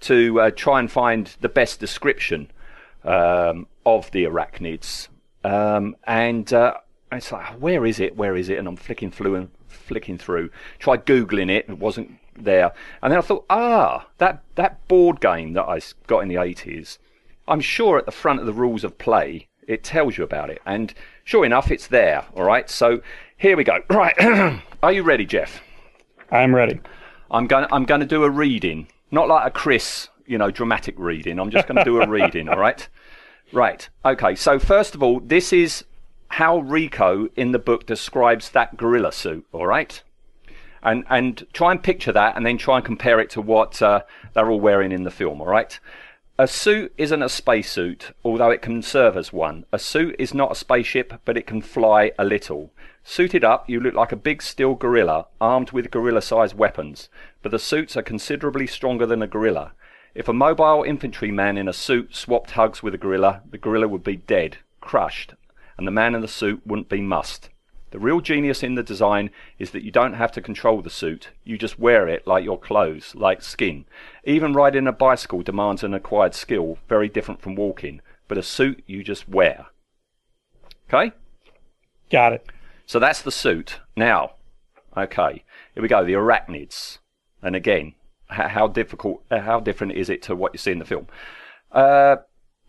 to 0.00 0.40
uh, 0.40 0.50
try 0.50 0.80
and 0.80 0.90
find 0.90 1.34
the 1.40 1.48
best 1.48 1.80
description 1.80 2.50
um, 3.04 3.66
of 3.86 4.10
the 4.10 4.24
arachnids, 4.24 5.08
um, 5.44 5.96
and 6.04 6.52
uh, 6.52 6.74
it's 7.12 7.30
like, 7.32 7.46
where 7.60 7.84
is 7.86 8.00
it? 8.00 8.16
Where 8.16 8.36
is 8.36 8.48
it? 8.48 8.58
And 8.58 8.66
I'm 8.66 8.76
flicking 8.76 9.10
through 9.10 9.36
and 9.36 9.50
flicking 9.68 10.18
through. 10.18 10.50
Tried 10.78 11.06
googling 11.06 11.50
it, 11.50 11.66
it 11.68 11.78
wasn't 11.78 12.18
there. 12.36 12.72
And 13.02 13.12
then 13.12 13.18
I 13.18 13.22
thought, 13.22 13.44
ah, 13.50 14.06
that 14.18 14.42
that 14.56 14.86
board 14.88 15.20
game 15.20 15.52
that 15.52 15.64
I 15.64 15.80
got 16.06 16.20
in 16.20 16.28
the 16.28 16.36
80s. 16.36 16.98
I'm 17.46 17.60
sure 17.60 17.98
at 17.98 18.06
the 18.06 18.12
front 18.12 18.40
of 18.40 18.46
the 18.46 18.54
rules 18.54 18.84
of 18.84 18.96
play 18.96 19.48
it 19.66 19.82
tells 19.82 20.18
you 20.18 20.24
about 20.24 20.50
it, 20.50 20.60
and 20.66 20.92
sure 21.24 21.44
enough, 21.44 21.70
it's 21.70 21.88
there. 21.88 22.24
All 22.34 22.44
right, 22.44 22.68
so 22.70 23.00
here 23.36 23.56
we 23.56 23.64
go. 23.64 23.78
Right, 23.90 24.14
are 24.82 24.92
you 24.92 25.02
ready, 25.02 25.26
Jeff? 25.26 25.60
I'm 26.30 26.54
ready. 26.54 26.80
I'm 27.30 27.46
going. 27.46 27.66
I'm 27.72 27.84
going 27.84 28.00
to 28.00 28.06
do 28.06 28.24
a 28.24 28.30
reading, 28.30 28.86
not 29.10 29.28
like 29.28 29.46
a 29.46 29.50
Chris, 29.50 30.08
you 30.26 30.38
know, 30.38 30.50
dramatic 30.50 30.94
reading. 30.98 31.38
I'm 31.38 31.50
just 31.50 31.66
going 31.66 31.78
to 31.78 31.84
do 31.84 32.00
a 32.00 32.08
reading. 32.08 32.48
All 32.48 32.58
right. 32.58 32.86
Right. 33.52 33.88
Okay. 34.04 34.34
So 34.34 34.58
first 34.58 34.94
of 34.94 35.02
all, 35.02 35.20
this 35.20 35.52
is 35.52 35.84
how 36.28 36.58
Rico 36.58 37.28
in 37.36 37.52
the 37.52 37.58
book 37.58 37.86
describes 37.86 38.50
that 38.50 38.76
gorilla 38.76 39.12
suit. 39.12 39.46
All 39.52 39.66
right. 39.66 40.02
And 40.82 41.04
and 41.08 41.46
try 41.52 41.72
and 41.72 41.82
picture 41.82 42.12
that, 42.12 42.36
and 42.36 42.44
then 42.44 42.58
try 42.58 42.76
and 42.76 42.84
compare 42.84 43.20
it 43.20 43.30
to 43.30 43.40
what 43.40 43.80
uh, 43.80 44.02
they're 44.34 44.50
all 44.50 44.60
wearing 44.60 44.92
in 44.92 45.04
the 45.04 45.10
film. 45.10 45.40
All 45.40 45.46
right. 45.46 45.78
A 46.36 46.48
suit 46.48 46.92
isn't 46.98 47.22
a 47.22 47.28
spacesuit, 47.28 48.10
although 48.24 48.50
it 48.50 48.60
can 48.60 48.82
serve 48.82 49.16
as 49.16 49.32
one. 49.32 49.66
A 49.70 49.78
suit 49.78 50.16
is 50.18 50.34
not 50.34 50.50
a 50.50 50.56
spaceship, 50.56 51.20
but 51.24 51.36
it 51.36 51.46
can 51.46 51.62
fly 51.62 52.10
a 52.18 52.24
little. 52.24 52.72
Suited 53.04 53.44
up, 53.44 53.70
you 53.70 53.78
look 53.78 53.94
like 53.94 54.10
a 54.10 54.16
big 54.16 54.42
steel 54.42 54.74
gorilla, 54.74 55.26
armed 55.40 55.70
with 55.70 55.92
gorilla 55.92 56.20
sized 56.20 56.56
weapons, 56.56 57.08
but 57.40 57.52
the 57.52 57.58
suits 57.60 57.96
are 57.96 58.02
considerably 58.02 58.66
stronger 58.66 59.06
than 59.06 59.22
a 59.22 59.28
gorilla. 59.28 59.74
If 60.12 60.26
a 60.26 60.32
mobile 60.32 60.82
infantryman 60.82 61.56
in 61.56 61.68
a 61.68 61.72
suit 61.72 62.16
swapped 62.16 62.50
hugs 62.50 62.82
with 62.82 62.94
a 62.94 62.98
gorilla, 62.98 63.42
the 63.48 63.56
gorilla 63.56 63.86
would 63.86 64.02
be 64.02 64.16
dead, 64.16 64.58
crushed, 64.80 65.34
and 65.78 65.86
the 65.86 65.92
man 65.92 66.16
in 66.16 66.20
the 66.20 66.26
suit 66.26 66.66
wouldn't 66.66 66.88
be 66.88 67.00
mussed. 67.00 67.48
The 67.94 68.00
real 68.00 68.20
genius 68.20 68.64
in 68.64 68.74
the 68.74 68.82
design 68.82 69.30
is 69.60 69.70
that 69.70 69.84
you 69.84 69.92
don't 69.92 70.14
have 70.14 70.32
to 70.32 70.40
control 70.40 70.82
the 70.82 70.90
suit. 70.90 71.30
You 71.44 71.56
just 71.56 71.78
wear 71.78 72.08
it 72.08 72.26
like 72.26 72.42
your 72.42 72.58
clothes, 72.58 73.14
like 73.14 73.40
skin. 73.40 73.84
Even 74.26 74.54
riding 74.54 74.86
a 74.86 74.92
bicycle 74.92 75.42
demands 75.42 75.82
an 75.82 75.94
acquired 75.94 76.34
skill, 76.34 76.78
very 76.88 77.08
different 77.08 77.42
from 77.42 77.54
walking. 77.54 78.00
But 78.26 78.38
a 78.38 78.42
suit 78.42 78.82
you 78.86 79.04
just 79.04 79.28
wear. 79.28 79.66
Okay? 80.88 81.12
Got 82.10 82.32
it. 82.32 82.46
So 82.86 82.98
that's 82.98 83.22
the 83.22 83.32
suit. 83.32 83.80
Now, 83.96 84.32
okay, 84.96 85.44
here 85.74 85.82
we 85.82 85.88
go. 85.88 86.04
The 86.04 86.12
arachnids. 86.12 86.98
And 87.42 87.54
again, 87.54 87.94
how 88.28 88.66
difficult, 88.66 89.22
uh, 89.30 89.40
how 89.40 89.60
different 89.60 89.92
is 89.92 90.08
it 90.08 90.22
to 90.22 90.34
what 90.34 90.54
you 90.54 90.58
see 90.58 90.72
in 90.72 90.78
the 90.78 90.84
film? 90.84 91.06
Uh, 91.70 92.16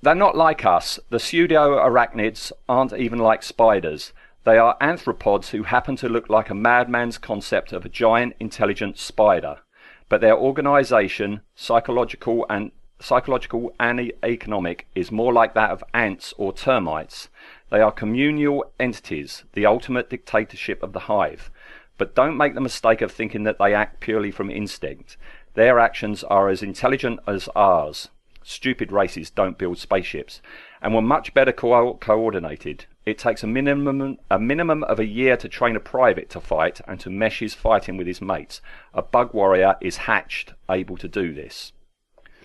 they're 0.02 0.16
not 0.16 0.36
like 0.36 0.66
us. 0.66 1.00
The 1.10 1.20
pseudo 1.20 1.78
arachnids 1.78 2.52
aren't 2.68 2.94
even 2.94 3.20
like 3.20 3.44
spiders. 3.44 4.12
They 4.44 4.58
are 4.58 4.78
anthropods 4.80 5.50
who 5.50 5.64
happen 5.64 5.96
to 5.98 6.10
look 6.10 6.30
like 6.30 6.50
a 6.50 6.56
madman's 6.56 7.18
concept 7.18 7.72
of 7.74 7.86
a 7.86 7.90
giant 7.90 8.36
intelligent 8.40 8.98
spider. 8.98 9.60
But 10.08 10.22
their 10.22 10.38
organization, 10.38 11.42
psychological 11.56 12.46
and 12.50 12.72
psychological 13.00 13.74
and 13.80 14.12
economic, 14.24 14.88
is 14.96 15.12
more 15.12 15.34
like 15.34 15.54
that 15.54 15.72
of 15.72 15.84
ants 15.94 16.34
or 16.38 16.54
termites. 16.54 17.30
They 17.70 17.82
are 17.82 17.92
communal 17.92 18.72
entities, 18.80 19.44
the 19.54 19.66
ultimate 19.66 20.10
dictatorship 20.10 20.84
of 20.84 20.94
the 20.94 21.02
hive. 21.02 21.50
But 21.98 22.16
don't 22.16 22.38
make 22.38 22.54
the 22.54 22.62
mistake 22.62 23.02
of 23.02 23.12
thinking 23.12 23.44
that 23.44 23.58
they 23.58 23.74
act 23.74 24.00
purely 24.00 24.32
from 24.32 24.52
instinct. 24.52 25.18
Their 25.56 25.80
actions 25.80 26.24
are 26.24 26.50
as 26.50 26.62
intelligent 26.62 27.20
as 27.26 27.50
ours. 27.56 28.10
Stupid 28.44 28.92
races 28.92 29.30
don't 29.30 29.58
build 29.58 29.78
spaceships, 29.78 30.42
and 30.82 30.94
were 30.94 31.02
much 31.02 31.34
better 31.34 31.52
co- 31.52 31.96
coordinated. 31.96 32.86
It 33.06 33.20
takes 33.20 33.44
a 33.44 33.48
minimum 33.48 34.18
a 34.32 34.40
minimum 34.40 34.84
of 34.84 35.00
a 35.00 35.06
year 35.06 35.38
to 35.38 35.48
train 35.48 35.76
a 35.76 35.80
private 35.80 36.30
to 36.32 36.42
fight 36.42 36.82
and 36.88 37.00
to 37.02 37.10
mesh 37.12 37.40
his 37.40 37.54
fighting 37.54 37.98
with 37.98 38.08
his 38.08 38.22
mates. 38.22 38.62
A 38.96 39.02
bug 39.04 39.34
warrior 39.34 39.76
is 39.80 39.98
hatched, 39.98 40.54
able 40.70 40.98
to 40.98 41.08
do 41.08 41.34
this. 41.34 41.72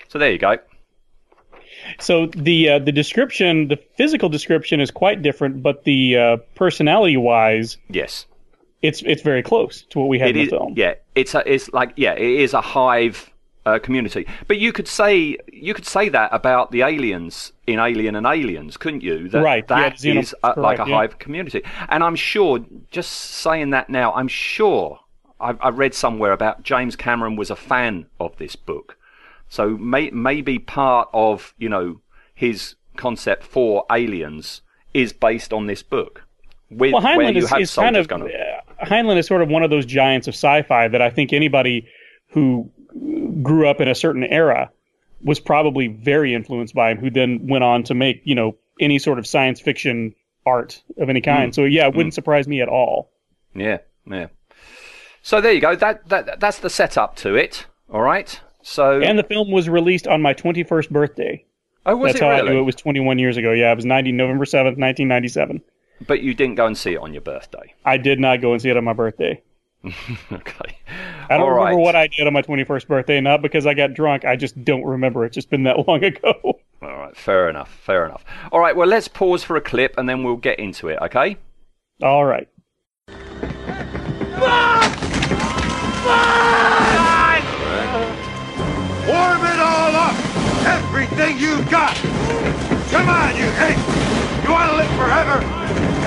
So 0.09 0.18
there 0.18 0.31
you 0.31 0.38
go. 0.38 0.59
So 1.99 2.27
the 2.27 2.68
uh, 2.70 2.79
the 2.81 2.92
description, 2.92 3.68
the 3.68 3.79
physical 3.96 4.29
description 4.29 4.81
is 4.81 4.90
quite 4.90 5.23
different, 5.23 5.62
but 5.62 5.85
the 5.85 6.16
uh, 6.16 6.37
personality 6.55 7.16
wise, 7.16 7.79
Yes. 7.88 8.27
it's 8.83 9.03
it's 9.03 9.23
very 9.23 9.42
close 9.42 9.83
to 9.90 9.99
what 9.99 10.09
we 10.09 10.18
had 10.18 10.31
It 10.31 10.37
in 10.37 10.42
is, 10.42 10.51
the 10.51 10.57
film. 10.57 10.75
yeah. 10.77 10.94
It's 11.14 11.35
a, 11.35 11.42
it's 11.51 11.73
like 11.73 11.92
yeah, 11.96 12.12
it 12.12 12.40
is 12.40 12.53
a 12.53 12.61
hive 12.61 13.31
uh, 13.66 13.79
community. 13.79 14.27
But 14.49 14.59
you 14.59 14.73
could 14.73 14.88
say 14.88 15.37
you 15.53 15.75
could 15.75 15.87
say 15.87 16.09
that 16.09 16.31
about 16.33 16.70
the 16.70 16.83
aliens 16.83 17.53
in 17.66 17.79
Alien 17.79 18.16
and 18.16 18.27
Aliens, 18.27 18.77
couldn't 18.77 19.03
you? 19.03 19.29
That, 19.29 19.42
Right, 19.42 19.64
yeah, 19.68 19.81
That 19.90 19.94
xeno- 19.96 20.20
is 20.20 20.35
a, 20.42 20.59
like 20.59 20.79
a 20.79 20.88
yeah. 20.88 20.96
hive 20.96 21.18
community. 21.18 21.62
And 21.88 22.03
I'm 22.03 22.16
sure, 22.16 22.64
just 22.90 23.11
saying 23.12 23.70
that 23.70 23.90
now, 23.90 24.12
I'm 24.14 24.29
sure 24.29 25.01
I, 25.40 25.55
I 25.61 25.68
read 25.70 25.94
somewhere 25.94 26.33
about 26.33 26.62
James 26.62 26.96
Cameron 26.96 27.37
was 27.37 27.51
a 27.51 27.57
fan 27.57 28.07
of 28.18 28.37
this 28.38 28.57
book. 28.57 28.96
So 29.49 29.70
may, 29.77 30.11
maybe 30.11 30.59
part 30.59 31.09
of 31.12 31.55
you 31.59 31.68
know 31.68 32.01
his 32.35 32.77
concept 32.96 33.44
for 33.44 33.85
Aliens 33.90 34.62
is 34.94 35.12
based 35.12 35.53
on 35.53 35.66
this 35.66 35.83
book. 35.83 36.25
With, 36.70 36.92
Well, 36.92 37.03
where 37.03 37.16
Heinlein 37.16 37.35
you 37.35 37.42
is, 37.42 37.51
have 37.51 37.61
is 37.61 37.75
kind 37.75 37.96
of 37.96 38.11
on. 38.12 38.23
uh, 38.23 38.27
Heinlein 38.85 39.16
is 39.16 39.27
sort 39.27 39.42
of 39.42 39.49
one 39.49 39.62
of 39.62 39.70
those 39.70 39.85
giants 39.87 40.29
of 40.29 40.35
sci-fi 40.35 40.88
that 40.88 41.03
I 41.03 41.11
think 41.11 41.33
anybody 41.33 41.87
who 42.29 42.70
grew 43.42 43.68
up 43.68 43.81
in 43.81 43.88
a 43.88 43.94
certain 43.94 44.24
era 44.24 44.70
was 45.22 45.38
probably 45.38 45.88
very 45.88 46.35
influenced 46.35 46.74
by, 46.74 46.90
him, 46.90 46.98
who 46.98 47.11
then 47.11 47.46
went 47.46 47.64
on 47.64 47.83
to 47.85 47.94
make 47.94 48.22
you 48.24 48.35
know 48.35 48.57
any 48.81 48.98
sort 48.98 49.18
of 49.18 49.26
science 49.26 49.61
fiction 49.61 50.14
art 50.46 50.83
of 50.98 51.09
any 51.09 51.20
kind. 51.20 51.53
Mm. 51.53 51.55
So 51.55 51.64
yeah, 51.64 51.87
it 51.87 51.94
wouldn't 51.94 52.12
mm. 52.12 52.14
surprise 52.14 52.48
me 52.48 52.61
at 52.61 52.68
all. 52.68 53.11
Yeah, 53.55 53.79
yeah. 54.07 54.29
So 55.22 55.40
there 55.40 55.53
you 55.53 55.61
go. 55.61 55.76
That 55.76 56.09
that 56.09 56.40
that's 56.40 56.59
the 56.59 56.70
setup 56.70 57.16
to 57.16 57.35
it. 57.35 57.66
All 57.92 58.03
right. 58.03 58.40
So 58.62 59.00
And 59.00 59.18
the 59.18 59.22
film 59.22 59.50
was 59.50 59.68
released 59.68 60.07
on 60.07 60.20
my 60.20 60.35
21st 60.35 60.90
birthday. 60.90 61.44
oh, 61.87 61.96
was 61.96 62.12
That's 62.12 62.20
it 62.20 62.24
how 62.24 62.31
really? 62.31 62.48
I 62.48 62.53
knew 62.53 62.61
it 62.61 62.64
was 62.64 62.74
21 62.76 63.18
years 63.18 63.37
ago. 63.37 63.53
Yeah, 63.53 63.72
it 63.72 63.76
was 63.76 63.87
90 63.87 64.12
November 64.12 64.44
7th, 64.44 64.76
1997. 64.76 65.62
But 66.07 66.20
you 66.20 66.35
didn't 66.35 66.57
go 66.57 66.66
and 66.66 66.76
see 66.76 66.92
it 66.92 66.98
on 66.98 67.12
your 67.12 67.22
birthday. 67.22 67.74
I 67.85 67.96
did 67.96 68.20
not 68.20 68.40
go 68.40 68.53
and 68.53 68.61
see 68.61 68.68
it 68.68 68.76
on 68.76 68.85
my 68.85 68.92
birthday. 68.92 69.42
okay. 70.33 70.79
I 71.29 71.37
don't 71.37 71.40
All 71.40 71.51
remember 71.51 71.77
right. 71.77 71.77
what 71.77 71.97
I 71.97 72.07
did 72.09 72.27
on 72.27 72.33
my 72.33 72.43
21st 72.43 72.87
birthday, 72.87 73.21
not 73.21 73.40
because 73.40 73.66
I 73.66 73.75
got 73.75 73.95
drunk. 73.95 74.25
I 74.25 74.37
just 74.37 74.62
don't 74.64 74.85
remember. 74.85 75.25
It's 75.25 75.35
just 75.35 75.49
been 75.49 75.62
that 75.64 75.77
long 75.88 76.05
ago. 76.05 76.35
All 76.83 76.97
right. 76.97 77.16
Fair 77.16 77.49
enough. 77.49 77.71
Fair 77.85 78.05
enough. 78.07 78.25
All 78.53 78.61
right. 78.61 78.77
Well, 78.77 78.88
let's 78.88 79.09
pause 79.09 79.43
for 79.43 79.57
a 79.57 79.61
clip 79.61 79.95
and 79.97 80.09
then 80.09 80.23
we'll 80.23 80.37
get 80.37 80.59
into 80.59 80.88
it. 80.88 80.99
Okay. 81.03 81.37
All 82.03 82.25
right. 82.25 82.49
Warm 89.07 89.45
it 89.45 89.59
all 89.59 89.97
up! 89.97 90.14
Everything 90.66 91.38
you've 91.38 91.69
got! 91.69 91.97
Come 92.90 93.09
on, 93.09 93.35
you 93.35 93.51
hey! 93.59 93.75
You 94.45 94.53
want 94.53 94.71
to 94.71 94.77
live 94.77 94.90
forever? 94.97 95.99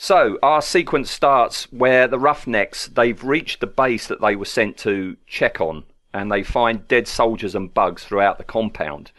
So 0.00 0.38
our 0.44 0.62
sequence 0.62 1.10
starts 1.10 1.64
where 1.72 2.06
the 2.06 2.20
Roughnecks 2.20 2.86
they've 2.86 3.22
reached 3.24 3.58
the 3.58 3.66
base 3.66 4.06
that 4.06 4.20
they 4.20 4.36
were 4.36 4.44
sent 4.44 4.76
to 4.78 5.16
check 5.26 5.60
on, 5.60 5.82
and 6.14 6.30
they 6.30 6.44
find 6.44 6.86
dead 6.86 7.08
soldiers 7.08 7.56
and 7.56 7.74
bugs 7.74 8.04
throughout 8.04 8.38
the 8.38 8.44
compound. 8.44 9.10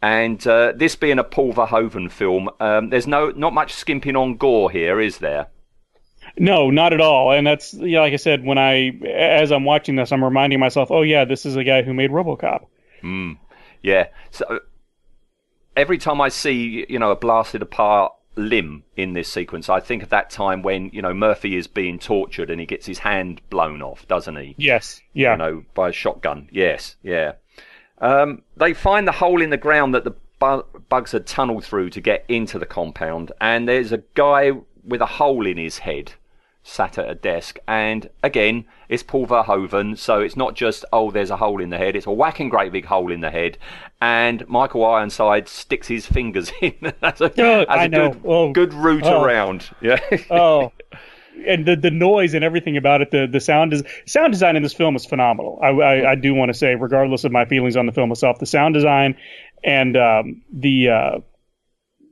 And 0.00 0.44
uh, 0.46 0.72
this 0.74 0.96
being 0.96 1.18
a 1.18 1.22
Paul 1.22 1.52
Verhoeven 1.52 2.10
film, 2.10 2.48
um, 2.60 2.88
there's 2.88 3.06
no 3.06 3.28
not 3.32 3.52
much 3.52 3.74
skimping 3.74 4.16
on 4.16 4.38
gore 4.38 4.70
here, 4.70 5.02
is 5.02 5.18
there? 5.18 5.48
No, 6.38 6.70
not 6.70 6.94
at 6.94 7.02
all. 7.02 7.30
And 7.32 7.46
that's 7.46 7.74
you 7.74 7.96
know, 7.96 8.00
like 8.00 8.14
I 8.14 8.16
said, 8.16 8.42
when 8.42 8.56
I 8.56 8.88
as 9.06 9.52
I'm 9.52 9.66
watching 9.66 9.96
this, 9.96 10.12
I'm 10.12 10.24
reminding 10.24 10.60
myself, 10.60 10.90
oh 10.90 11.02
yeah, 11.02 11.26
this 11.26 11.44
is 11.44 11.56
a 11.56 11.64
guy 11.64 11.82
who 11.82 11.92
made 11.92 12.10
RoboCop. 12.10 12.64
Yeah. 13.82 14.06
So 14.30 14.60
every 15.76 15.98
time 15.98 16.22
I 16.22 16.30
see, 16.30 16.86
you 16.88 16.98
know, 16.98 17.10
a 17.10 17.16
blasted 17.16 17.60
apart 17.60 18.12
limb 18.36 18.84
in 18.96 19.12
this 19.12 19.30
sequence, 19.30 19.68
I 19.68 19.80
think 19.80 20.02
of 20.02 20.08
that 20.10 20.30
time 20.30 20.62
when, 20.62 20.90
you 20.92 21.02
know, 21.02 21.14
Murphy 21.14 21.56
is 21.56 21.66
being 21.66 21.98
tortured 21.98 22.50
and 22.50 22.60
he 22.60 22.66
gets 22.66 22.86
his 22.86 22.98
hand 22.98 23.40
blown 23.50 23.82
off, 23.82 24.06
doesn't 24.08 24.36
he? 24.36 24.54
Yes, 24.58 25.00
yeah. 25.12 25.32
You 25.32 25.38
know, 25.38 25.64
by 25.74 25.90
a 25.90 25.92
shotgun. 25.92 26.48
Yes, 26.50 26.96
yeah. 27.02 27.32
Um, 27.98 28.42
they 28.56 28.74
find 28.74 29.06
the 29.06 29.12
hole 29.12 29.40
in 29.40 29.50
the 29.50 29.56
ground 29.56 29.94
that 29.94 30.04
the 30.04 30.14
bu- 30.38 30.64
bugs 30.88 31.12
had 31.12 31.26
tunneled 31.26 31.64
through 31.64 31.90
to 31.90 32.00
get 32.00 32.24
into 32.28 32.58
the 32.58 32.66
compound, 32.66 33.32
and 33.40 33.68
there's 33.68 33.92
a 33.92 34.02
guy 34.14 34.52
with 34.84 35.00
a 35.00 35.06
hole 35.06 35.46
in 35.46 35.56
his 35.56 35.78
head 35.78 36.12
sat 36.62 36.96
at 36.98 37.10
a 37.10 37.14
desk. 37.14 37.58
And 37.66 38.08
again, 38.22 38.64
it's 38.88 39.02
Paul 39.02 39.26
Verhoeven, 39.26 39.96
so 39.98 40.20
it's 40.20 40.36
not 40.36 40.54
just 40.54 40.84
oh, 40.92 41.10
there's 41.10 41.30
a 41.30 41.36
hole 41.36 41.60
in 41.60 41.70
the 41.70 41.78
head; 41.78 41.96
it's 41.96 42.06
a 42.06 42.10
whacking 42.12 42.48
great 42.48 42.72
big 42.72 42.84
hole 42.86 43.10
in 43.10 43.20
the 43.20 43.30
head. 43.30 43.58
And 44.00 44.46
Michael 44.48 44.84
Ironside 44.84 45.48
sticks 45.48 45.88
his 45.88 46.06
fingers 46.06 46.52
in. 46.60 46.74
that's 47.00 47.20
a, 47.20 47.24
Oh, 47.40 47.64
that's 47.66 47.70
I 47.70 47.84
a 47.84 47.88
know. 47.88 48.10
good, 48.10 48.22
Oh. 48.24 48.52
good 48.52 48.74
route 48.74 49.04
Oh. 49.06 49.22
around. 49.24 49.70
Yeah. 49.80 49.98
oh, 50.30 50.72
and 51.46 51.64
the 51.66 51.74
the 51.76 51.90
noise 51.90 52.34
and 52.34 52.44
everything 52.44 52.76
about 52.76 53.00
it, 53.00 53.10
the 53.10 53.26
the 53.26 53.40
sound 53.40 53.72
is 53.72 53.82
sound 54.06 54.32
design 54.32 54.54
in 54.56 54.62
this 54.62 54.74
film 54.74 54.94
is 54.96 55.06
phenomenal. 55.06 55.58
I 55.62 55.68
I, 55.68 56.10
I 56.12 56.14
do 56.14 56.34
want 56.34 56.50
to 56.50 56.54
say, 56.54 56.74
regardless 56.74 57.24
of 57.24 57.32
my 57.32 57.44
feelings 57.44 57.76
on 57.76 57.86
the 57.86 57.92
film 57.92 58.10
itself, 58.12 58.38
the 58.38 58.46
sound 58.46 58.74
design 58.74 59.16
and 59.64 59.96
um, 59.96 60.42
the 60.52 60.88
uh, 60.90 61.18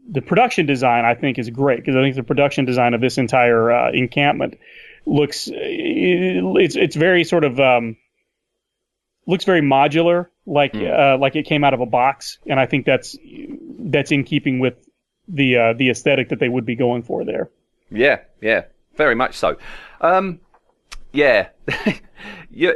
the 0.09 0.23
production 0.23 0.67
design 0.67 1.05
I 1.05 1.15
think 1.15 1.39
is 1.39 1.51
great 1.51 1.79
because 1.79 1.97
I 1.97 2.03
think 2.03 2.17
the 2.17 2.23
production 2.23 2.65
design 2.65 2.95
of 2.95 3.01
this 3.01 3.19
entire 3.19 3.71
uh, 3.71 3.91
encampment 3.93 4.59
looks 5.07 5.49
it's 5.53 6.77
it's 6.77 6.97
very 6.97 7.25
sort 7.25 7.45
of 7.45 7.59
um, 7.59 7.97
looks 9.27 9.45
very 9.45 9.63
modular, 9.63 10.27
like 10.47 10.75
uh, 10.75 11.17
like 11.19 11.37
it 11.37 11.45
came 11.45 11.65
out 11.65 11.75
of 11.75 11.81
a 11.81 11.87
box, 11.87 12.39
and 12.47 12.59
I 12.59 12.67
think 12.67 12.85
that's 12.87 13.17
that's 13.79 14.13
in 14.13 14.25
keeping 14.25 14.59
with 14.59 14.75
the 15.29 15.57
uh, 15.57 15.73
the 15.75 15.91
aesthetic 15.91 16.31
that 16.31 16.41
they 16.41 16.49
would 16.49 16.67
be 16.67 16.75
going 16.75 17.03
for 17.03 17.25
there. 17.25 17.51
Yeah, 17.91 18.21
yeah, 18.41 18.65
very 18.97 19.15
much 19.15 19.37
so. 19.37 19.57
Um, 20.01 20.41
yeah, 21.13 21.49
yeah, 22.51 22.73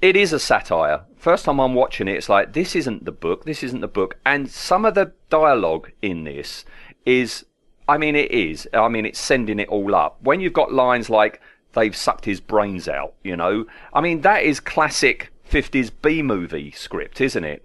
it 0.00 0.16
is 0.16 0.32
a 0.32 0.38
satire. 0.38 1.02
First 1.20 1.44
time 1.44 1.60
I'm 1.60 1.74
watching 1.74 2.08
it, 2.08 2.16
it's 2.16 2.30
like 2.30 2.54
this 2.54 2.74
isn't 2.74 3.04
the 3.04 3.12
book. 3.12 3.44
This 3.44 3.62
isn't 3.62 3.82
the 3.82 3.88
book, 3.88 4.16
and 4.24 4.50
some 4.50 4.86
of 4.86 4.94
the 4.94 5.12
dialogue 5.28 5.92
in 6.00 6.24
this 6.24 6.64
is, 7.04 7.44
I 7.86 7.98
mean, 7.98 8.16
it 8.16 8.30
is. 8.32 8.66
I 8.72 8.88
mean, 8.88 9.04
it's 9.04 9.18
sending 9.18 9.58
it 9.58 9.68
all 9.68 9.94
up. 9.94 10.16
When 10.22 10.40
you've 10.40 10.54
got 10.54 10.72
lines 10.72 11.10
like 11.10 11.42
"they've 11.74 11.94
sucked 11.94 12.24
his 12.24 12.40
brains 12.40 12.88
out," 12.88 13.12
you 13.22 13.36
know, 13.36 13.66
I 13.92 14.00
mean, 14.00 14.22
that 14.22 14.44
is 14.44 14.60
classic 14.60 15.30
50s 15.50 15.90
B 16.00 16.22
movie 16.22 16.70
script, 16.70 17.20
isn't 17.20 17.44
it? 17.44 17.62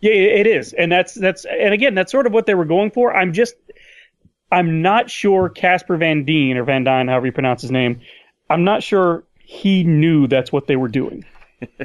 Yeah, 0.00 0.12
it 0.12 0.46
is, 0.46 0.72
and 0.72 0.90
that's 0.90 1.12
that's 1.12 1.44
and 1.44 1.74
again 1.74 1.94
that's 1.94 2.12
sort 2.12 2.26
of 2.26 2.32
what 2.32 2.46
they 2.46 2.54
were 2.54 2.64
going 2.64 2.90
for. 2.92 3.14
I'm 3.14 3.34
just 3.34 3.56
I'm 4.50 4.80
not 4.80 5.10
sure 5.10 5.50
Casper 5.50 5.98
Van 5.98 6.24
Dien 6.24 6.56
or 6.56 6.64
Van 6.64 6.84
Dyne, 6.84 7.08
however 7.08 7.26
you 7.26 7.32
pronounce 7.32 7.60
his 7.60 7.70
name. 7.70 8.00
I'm 8.48 8.64
not 8.64 8.82
sure 8.82 9.24
he 9.38 9.84
knew 9.84 10.26
that's 10.26 10.50
what 10.50 10.66
they 10.66 10.76
were 10.76 10.88
doing. 10.88 11.26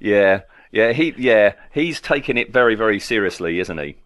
Yeah, 0.00 0.40
yeah, 0.72 0.92
he, 0.92 1.14
yeah, 1.16 1.54
he's 1.72 2.00
taking 2.00 2.36
it 2.36 2.52
very, 2.52 2.74
very 2.74 3.00
seriously, 3.00 3.60
isn't 3.60 3.78
he? 3.78 3.96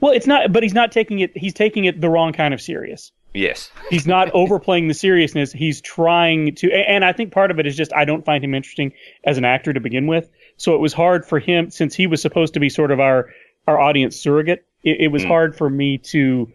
Well, 0.00 0.12
it's 0.12 0.26
not, 0.26 0.52
but 0.52 0.62
he's 0.62 0.74
not 0.74 0.92
taking 0.92 1.18
it. 1.20 1.36
He's 1.36 1.54
taking 1.54 1.84
it 1.84 2.00
the 2.00 2.08
wrong 2.08 2.32
kind 2.32 2.54
of 2.54 2.60
serious. 2.60 3.12
Yes. 3.34 3.70
He's 3.90 4.06
not 4.06 4.30
overplaying 4.34 4.88
the 4.88 4.94
seriousness. 4.94 5.52
He's 5.52 5.80
trying 5.80 6.54
to, 6.56 6.72
and 6.72 7.04
I 7.04 7.12
think 7.12 7.32
part 7.32 7.50
of 7.50 7.58
it 7.58 7.66
is 7.66 7.76
just 7.76 7.92
I 7.94 8.04
don't 8.04 8.24
find 8.24 8.44
him 8.44 8.54
interesting 8.54 8.92
as 9.24 9.38
an 9.38 9.44
actor 9.44 9.72
to 9.72 9.80
begin 9.80 10.06
with. 10.06 10.28
So 10.56 10.74
it 10.74 10.80
was 10.80 10.92
hard 10.92 11.26
for 11.26 11.38
him 11.38 11.70
since 11.70 11.94
he 11.94 12.06
was 12.06 12.22
supposed 12.22 12.54
to 12.54 12.60
be 12.60 12.68
sort 12.68 12.90
of 12.90 13.00
our 13.00 13.30
our 13.66 13.80
audience 13.80 14.16
surrogate. 14.16 14.64
It, 14.84 15.02
it 15.02 15.08
was 15.08 15.24
hard 15.24 15.56
for 15.56 15.70
me 15.70 15.98
to 15.98 16.50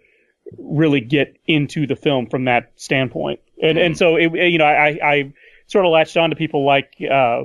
really 0.58 1.02
get 1.02 1.38
into 1.46 1.88
the 1.88 1.96
film 1.96 2.28
from 2.28 2.46
that 2.46 2.72
standpoint. 2.76 3.40
And 3.62 3.78
and 3.78 3.98
so 3.98 4.16
it, 4.16 4.34
you 4.34 4.58
know 4.58 4.66
I 4.66 5.00
I 5.04 5.34
sort 5.68 5.86
of 5.86 5.92
latched 5.92 6.16
on 6.16 6.30
to 6.30 6.36
people 6.36 6.66
like 6.66 6.94
uh, 7.02 7.44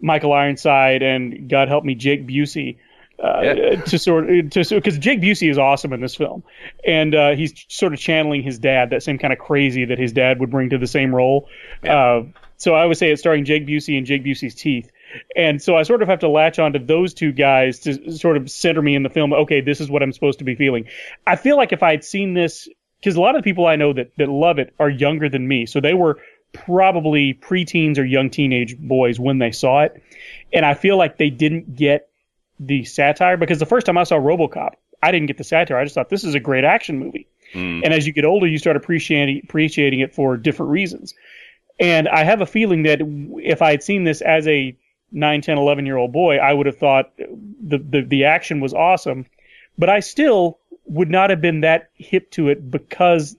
Michael 0.00 0.32
Ironside 0.32 1.02
and 1.02 1.48
God 1.48 1.68
help 1.68 1.84
me 1.84 1.94
Jake 1.94 2.26
Busey 2.26 2.78
uh, 3.22 3.40
Yeah. 3.42 3.82
to 3.82 3.98
sort 3.98 4.30
of 4.30 4.50
to 4.50 4.64
because 4.74 4.98
Jake 4.98 5.20
Busey 5.20 5.50
is 5.50 5.58
awesome 5.58 5.92
in 5.92 6.00
this 6.00 6.14
film, 6.14 6.42
and 6.86 7.14
uh, 7.14 7.30
he's 7.32 7.66
sort 7.68 7.92
of 7.92 7.98
channeling 7.98 8.42
his 8.42 8.58
dad, 8.58 8.90
that 8.90 9.02
same 9.02 9.18
kind 9.18 9.32
of 9.32 9.38
crazy 9.38 9.84
that 9.86 9.98
his 9.98 10.12
dad 10.12 10.40
would 10.40 10.50
bring 10.50 10.70
to 10.70 10.78
the 10.78 10.86
same 10.86 11.14
role. 11.14 11.48
Uh, 11.86 12.22
so 12.56 12.74
I 12.74 12.84
would 12.84 12.96
say 12.96 13.10
it's 13.10 13.20
starring 13.20 13.44
Jake 13.44 13.66
Busey 13.66 13.96
and 13.96 14.06
Jake 14.06 14.24
Busey's 14.24 14.54
teeth. 14.54 14.90
And 15.34 15.60
so 15.60 15.76
I 15.76 15.82
sort 15.82 16.02
of 16.02 16.08
have 16.08 16.20
to 16.20 16.28
latch 16.28 16.58
onto 16.58 16.78
those 16.78 17.14
two 17.14 17.32
guys 17.32 17.80
to 17.80 18.12
sort 18.12 18.36
of 18.36 18.50
center 18.50 18.80
me 18.80 18.94
in 18.94 19.02
the 19.02 19.08
film. 19.08 19.32
Okay, 19.32 19.60
this 19.60 19.80
is 19.80 19.90
what 19.90 20.02
I'm 20.02 20.12
supposed 20.12 20.38
to 20.38 20.44
be 20.44 20.54
feeling. 20.54 20.84
I 21.26 21.36
feel 21.36 21.56
like 21.56 21.72
if 21.72 21.82
I 21.82 21.90
had 21.90 22.04
seen 22.04 22.32
this, 22.34 22.68
because 23.00 23.16
a 23.16 23.20
lot 23.20 23.34
of 23.34 23.42
the 23.42 23.50
people 23.50 23.66
I 23.66 23.76
know 23.76 23.92
that, 23.92 24.12
that 24.18 24.28
love 24.28 24.58
it 24.58 24.72
are 24.78 24.88
younger 24.88 25.28
than 25.28 25.48
me. 25.48 25.66
So 25.66 25.80
they 25.80 25.94
were 25.94 26.18
probably 26.52 27.34
preteens 27.34 27.98
or 27.98 28.04
young 28.04 28.30
teenage 28.30 28.76
boys 28.78 29.18
when 29.18 29.38
they 29.38 29.52
saw 29.52 29.82
it. 29.82 30.02
And 30.52 30.64
I 30.64 30.74
feel 30.74 30.96
like 30.96 31.16
they 31.16 31.30
didn't 31.30 31.76
get 31.76 32.08
the 32.58 32.84
satire 32.84 33.36
because 33.36 33.58
the 33.58 33.66
first 33.66 33.86
time 33.86 33.98
I 33.98 34.04
saw 34.04 34.16
Robocop, 34.16 34.72
I 35.02 35.12
didn't 35.12 35.26
get 35.26 35.38
the 35.38 35.44
satire. 35.44 35.78
I 35.78 35.84
just 35.84 35.94
thought 35.94 36.10
this 36.10 36.24
is 36.24 36.34
a 36.34 36.40
great 36.40 36.64
action 36.64 36.98
movie. 36.98 37.26
Hmm. 37.52 37.80
And 37.84 37.94
as 37.94 38.06
you 38.06 38.12
get 38.12 38.24
older, 38.24 38.46
you 38.46 38.58
start 38.58 38.76
appreciating 38.76 39.40
appreciating 39.44 40.00
it 40.00 40.14
for 40.14 40.36
different 40.36 40.70
reasons. 40.70 41.14
And 41.78 42.08
I 42.08 42.24
have 42.24 42.42
a 42.42 42.46
feeling 42.46 42.82
that 42.82 43.00
if 43.42 43.62
I 43.62 43.70
had 43.70 43.82
seen 43.82 44.04
this 44.04 44.20
as 44.20 44.46
a 44.46 44.76
9, 45.12 45.40
10, 45.40 45.58
11 45.58 45.86
year 45.86 45.96
old 45.96 46.12
boy, 46.12 46.36
I 46.36 46.52
would 46.52 46.66
have 46.66 46.76
thought 46.76 47.12
the, 47.16 47.78
the, 47.78 48.02
the 48.02 48.24
action 48.24 48.60
was 48.60 48.74
awesome. 48.74 49.26
But 49.78 49.88
I 49.88 50.00
still 50.00 50.58
would 50.84 51.10
not 51.10 51.30
have 51.30 51.40
been 51.40 51.62
that 51.62 51.90
hip 51.94 52.30
to 52.32 52.48
it 52.48 52.70
because 52.70 53.36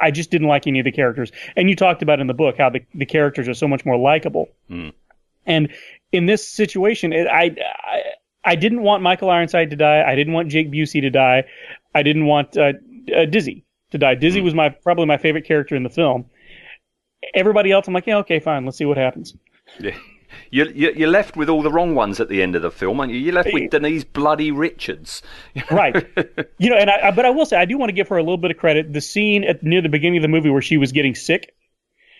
I 0.00 0.10
just 0.10 0.30
didn't 0.30 0.48
like 0.48 0.66
any 0.66 0.78
of 0.80 0.84
the 0.84 0.92
characters. 0.92 1.32
And 1.56 1.68
you 1.70 1.76
talked 1.76 2.02
about 2.02 2.20
in 2.20 2.26
the 2.26 2.34
book 2.34 2.56
how 2.58 2.70
the, 2.70 2.80
the 2.94 3.06
characters 3.06 3.48
are 3.48 3.54
so 3.54 3.66
much 3.68 3.84
more 3.84 3.96
likable. 3.96 4.48
And 5.46 5.72
in 6.12 6.26
this 6.26 6.46
situation, 6.48 7.12
it, 7.12 7.26
I, 7.26 7.54
I 7.68 8.02
I 8.46 8.56
didn't 8.56 8.82
want 8.82 9.02
Michael 9.02 9.30
Ironside 9.30 9.70
to 9.70 9.76
die. 9.76 10.02
I 10.06 10.14
didn't 10.14 10.34
want 10.34 10.48
Jake 10.50 10.70
Busey 10.70 11.00
to 11.00 11.10
die. 11.10 11.44
I 11.94 12.02
didn't 12.02 12.26
want 12.26 12.56
uh, 12.58 12.72
uh, 13.14 13.24
Dizzy 13.24 13.64
to 13.90 13.98
die. 13.98 14.14
Dizzy 14.16 14.40
Hmm. 14.40 14.44
was 14.44 14.54
my 14.54 14.68
probably 14.68 15.06
my 15.06 15.16
favorite 15.16 15.46
character 15.46 15.76
in 15.76 15.82
the 15.82 15.88
film. 15.90 16.26
Everybody 17.34 17.72
else, 17.72 17.88
I'm 17.88 17.94
like, 17.94 18.06
yeah, 18.06 18.18
okay, 18.18 18.38
fine. 18.40 18.64
Let's 18.66 18.76
see 18.76 18.84
what 18.84 18.98
happens. 18.98 19.34
Yeah. 19.80 19.96
You, 20.50 20.66
you, 20.74 20.92
you're 20.96 21.08
left 21.08 21.36
with 21.36 21.48
all 21.48 21.62
the 21.62 21.70
wrong 21.70 21.94
ones 21.94 22.20
at 22.20 22.28
the 22.28 22.42
end 22.42 22.54
of 22.56 22.62
the 22.62 22.70
film, 22.70 23.00
aren't 23.00 23.12
you? 23.12 23.18
You're 23.18 23.34
left 23.34 23.50
with 23.52 23.70
Denise 23.70 24.04
Bloody 24.04 24.50
Richards. 24.50 25.22
Right. 25.70 25.94
you 26.58 26.70
know, 26.70 26.76
and 26.76 26.90
I, 26.90 27.10
but 27.10 27.24
I 27.24 27.30
will 27.30 27.46
say 27.46 27.56
I 27.56 27.64
do 27.64 27.78
want 27.78 27.88
to 27.88 27.94
give 27.94 28.08
her 28.08 28.16
a 28.16 28.22
little 28.22 28.36
bit 28.38 28.50
of 28.50 28.56
credit. 28.56 28.92
The 28.92 29.00
scene 29.00 29.44
at 29.44 29.62
near 29.62 29.80
the 29.82 29.88
beginning 29.88 30.18
of 30.18 30.22
the 30.22 30.28
movie 30.28 30.50
where 30.50 30.62
she 30.62 30.76
was 30.76 30.92
getting 30.92 31.14
sick 31.14 31.54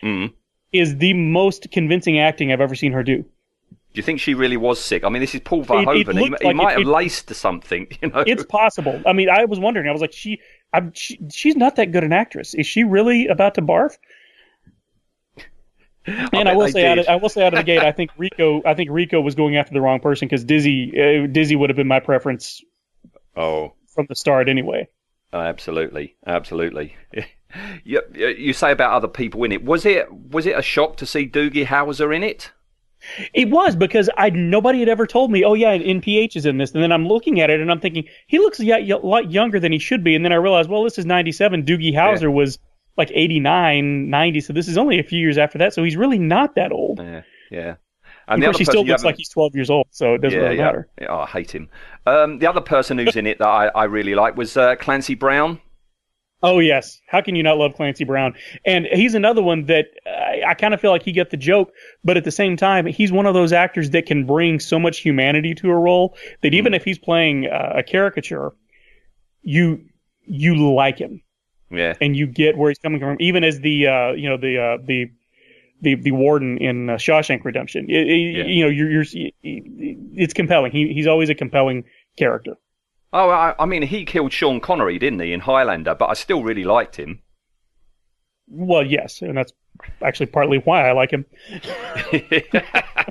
Mm. 0.02 0.32
is 0.72 0.98
the 0.98 1.14
most 1.14 1.68
convincing 1.72 2.18
acting 2.18 2.52
I've 2.52 2.60
ever 2.60 2.74
seen 2.74 2.92
her 2.92 3.02
do. 3.02 3.18
Do 3.22 3.98
you 3.98 4.02
think 4.02 4.20
she 4.20 4.34
really 4.34 4.56
was 4.56 4.80
sick? 4.80 5.04
I 5.04 5.08
mean, 5.08 5.20
this 5.20 5.34
is 5.34 5.40
Paul 5.40 5.64
Verhoeven. 5.64 6.18
he 6.18 6.24
he 6.24 6.30
like 6.30 6.56
might 6.56 6.72
it- 6.72 6.78
have 6.78 6.80
it- 6.80 6.86
laced 6.86 7.28
to 7.28 7.34
something, 7.34 7.86
you 8.02 8.08
know. 8.10 8.24
It's 8.26 8.44
possible. 8.44 9.00
I 9.06 9.12
mean, 9.12 9.28
I 9.30 9.44
was 9.44 9.58
wondering. 9.60 9.88
I 9.88 9.92
was 9.92 10.00
like, 10.00 10.12
she, 10.12 10.40
I'm, 10.72 10.92
she, 10.94 11.18
she's 11.32 11.56
not 11.56 11.76
that 11.76 11.92
good 11.92 12.02
an 12.04 12.12
actress. 12.12 12.54
Is 12.54 12.66
she 12.66 12.82
really 12.84 13.28
about 13.28 13.54
to 13.54 13.62
barf? 13.62 13.96
And 16.06 16.48
I, 16.48 16.54
will 16.54 16.66
they 16.66 16.72
say, 16.72 16.86
out 16.86 16.98
of, 16.98 17.08
I 17.08 17.16
will 17.16 17.28
say 17.28 17.46
out 17.46 17.54
of 17.54 17.58
the 17.58 17.64
gate, 17.64 17.80
I 17.80 17.92
think 17.92 18.10
Rico, 18.18 18.62
I 18.66 18.74
think 18.74 18.90
Rico 18.90 19.20
was 19.20 19.34
going 19.34 19.56
after 19.56 19.72
the 19.72 19.80
wrong 19.80 20.00
person 20.00 20.28
because 20.28 20.44
Dizzy, 20.44 20.92
uh, 20.92 21.26
Dizzy 21.26 21.56
would 21.56 21.70
have 21.70 21.76
been 21.76 21.88
my 21.88 22.00
preference 22.00 22.62
oh, 23.36 23.72
from 23.94 24.06
the 24.08 24.14
start 24.14 24.48
anyway. 24.48 24.88
oh, 25.32 25.40
absolutely, 25.40 26.16
absolutely. 26.26 26.94
you, 27.84 28.02
you 28.14 28.52
say 28.52 28.72
about 28.72 28.92
other 28.92 29.08
people 29.08 29.44
in 29.44 29.52
it. 29.52 29.64
Was 29.64 29.86
it 29.86 30.12
was 30.12 30.46
it 30.46 30.58
a 30.58 30.62
shock 30.62 30.96
to 30.98 31.06
see 31.06 31.26
Doogie 31.26 31.66
Howser 31.66 32.14
in 32.14 32.22
it? 32.22 32.52
It 33.34 33.50
was 33.50 33.76
because 33.76 34.08
I 34.16 34.30
nobody 34.30 34.80
had 34.80 34.88
ever 34.88 35.06
told 35.06 35.30
me, 35.30 35.44
oh 35.44 35.54
yeah, 35.54 35.76
NPH 35.76 36.36
is 36.36 36.46
in 36.46 36.58
this, 36.58 36.72
and 36.72 36.82
then 36.82 36.92
I'm 36.92 37.06
looking 37.06 37.40
at 37.40 37.50
it 37.50 37.60
and 37.60 37.70
I'm 37.70 37.80
thinking 37.80 38.04
he 38.26 38.38
looks 38.38 38.60
a 38.60 38.98
lot 39.02 39.30
younger 39.30 39.60
than 39.60 39.72
he 39.72 39.78
should 39.78 40.02
be, 40.02 40.14
and 40.14 40.24
then 40.24 40.32
I 40.32 40.36
realized, 40.36 40.70
well, 40.70 40.84
this 40.84 40.98
is 40.98 41.06
'97. 41.06 41.64
Doogie 41.64 41.94
Howser 41.94 42.32
was 42.32 42.58
like 42.96 43.10
89, 43.12 44.10
90, 44.10 44.40
so 44.40 44.52
this 44.52 44.68
is 44.68 44.78
only 44.78 44.98
a 44.98 45.02
few 45.02 45.18
years 45.18 45.38
after 45.38 45.58
that, 45.58 45.74
so 45.74 45.82
he's 45.82 45.96
really 45.96 46.18
not 46.18 46.54
that 46.54 46.72
old. 46.72 47.00
Yeah, 47.00 47.22
yeah. 47.50 47.74
And 48.26 48.42
the 48.42 48.46
course, 48.46 48.56
other 48.56 48.58
he 48.58 48.64
still 48.64 48.84
looks 48.84 49.04
like 49.04 49.16
he's 49.16 49.28
12 49.28 49.54
years 49.54 49.70
old, 49.70 49.86
so 49.90 50.14
it 50.14 50.22
doesn't 50.22 50.38
really 50.38 50.56
matter. 50.56 50.88
Yeah, 51.00 51.08
oh, 51.10 51.20
I 51.20 51.26
hate 51.26 51.50
him. 51.50 51.68
Um, 52.06 52.38
the 52.38 52.46
other 52.46 52.60
person 52.60 52.98
who's 52.98 53.16
in 53.16 53.26
it 53.26 53.38
that 53.38 53.48
I, 53.48 53.66
I 53.68 53.84
really 53.84 54.14
like 54.14 54.36
was 54.36 54.56
uh, 54.56 54.76
Clancy 54.76 55.14
Brown. 55.14 55.60
Oh 56.42 56.58
yes, 56.58 57.00
how 57.08 57.22
can 57.22 57.36
you 57.36 57.42
not 57.42 57.56
love 57.56 57.74
Clancy 57.74 58.04
Brown? 58.04 58.34
And 58.66 58.86
he's 58.92 59.14
another 59.14 59.42
one 59.42 59.64
that 59.66 59.86
I, 60.06 60.42
I 60.48 60.54
kind 60.54 60.74
of 60.74 60.80
feel 60.80 60.90
like 60.90 61.02
he 61.02 61.12
got 61.12 61.30
the 61.30 61.38
joke, 61.38 61.70
but 62.02 62.18
at 62.18 62.24
the 62.24 62.30
same 62.30 62.56
time, 62.56 62.84
he's 62.86 63.10
one 63.10 63.24
of 63.24 63.32
those 63.32 63.52
actors 63.52 63.90
that 63.90 64.04
can 64.04 64.26
bring 64.26 64.60
so 64.60 64.78
much 64.78 64.98
humanity 64.98 65.54
to 65.54 65.70
a 65.70 65.74
role 65.74 66.16
that 66.42 66.52
even 66.52 66.74
if 66.74 66.84
he's 66.84 66.98
playing 66.98 67.46
uh, 67.46 67.74
a 67.76 67.82
caricature, 67.82 68.52
you 69.42 69.86
you 70.26 70.72
like 70.74 70.98
him 70.98 71.22
Yeah, 71.70 71.94
and 72.00 72.16
you 72.16 72.26
get 72.26 72.56
where 72.56 72.70
he's 72.70 72.78
coming 72.78 73.00
from. 73.00 73.16
Even 73.20 73.44
as 73.44 73.60
the 73.60 73.86
uh, 73.86 74.12
you 74.12 74.28
know 74.28 74.36
the 74.36 74.58
uh, 74.58 74.78
the 74.84 75.10
the 75.80 75.94
the 75.96 76.10
warden 76.12 76.58
in 76.58 76.90
uh, 76.90 76.94
Shawshank 76.94 77.44
Redemption, 77.44 77.86
It- 77.88 78.08
it- 78.08 78.46
you 78.46 78.64
know 78.64 78.70
you're, 78.70 78.90
you're 78.90 79.04
it's 79.42 80.34
compelling. 80.34 80.72
He 80.72 80.92
he's 80.92 81.06
always 81.06 81.28
a 81.30 81.34
compelling 81.34 81.84
character. 82.16 82.54
Oh, 83.12 83.30
I, 83.30 83.54
I 83.60 83.66
mean, 83.66 83.82
he 83.82 84.04
killed 84.04 84.32
Sean 84.32 84.60
Connery, 84.60 84.98
didn't 84.98 85.20
he, 85.20 85.32
in 85.32 85.38
Highlander? 85.40 85.94
But 85.94 86.10
I 86.10 86.14
still 86.14 86.42
really 86.42 86.64
liked 86.64 86.96
him. 86.96 87.20
Well, 88.48 88.84
yes, 88.84 89.22
and 89.22 89.36
that's 89.36 89.52
actually 90.02 90.26
partly 90.26 90.58
why 90.58 90.88
I 90.88 90.92
like 90.92 91.10
him. 91.12 91.24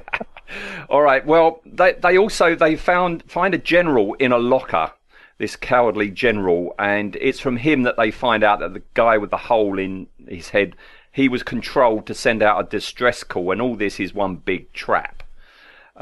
All 0.89 1.01
right. 1.01 1.25
Well, 1.25 1.61
they 1.65 1.93
they 1.93 2.17
also 2.17 2.55
they 2.55 2.75
found 2.75 3.23
find 3.31 3.53
a 3.53 3.57
general 3.57 4.13
in 4.15 4.31
a 4.31 4.37
locker. 4.37 4.91
This 5.37 5.55
cowardly 5.55 6.09
general, 6.09 6.75
and 6.77 7.15
it's 7.15 7.39
from 7.39 7.57
him 7.57 7.83
that 7.83 7.97
they 7.97 8.11
find 8.11 8.43
out 8.43 8.59
that 8.59 8.73
the 8.73 8.83
guy 8.93 9.17
with 9.17 9.31
the 9.31 9.37
hole 9.37 9.79
in 9.79 10.07
his 10.27 10.49
head, 10.49 10.75
he 11.11 11.27
was 11.27 11.43
controlled 11.43 12.05
to 12.07 12.13
send 12.13 12.43
out 12.43 12.63
a 12.63 12.69
distress 12.69 13.23
call, 13.23 13.51
and 13.51 13.61
all 13.61 13.75
this 13.75 13.99
is 13.99 14.13
one 14.13 14.35
big 14.35 14.71
trap. 14.73 15.23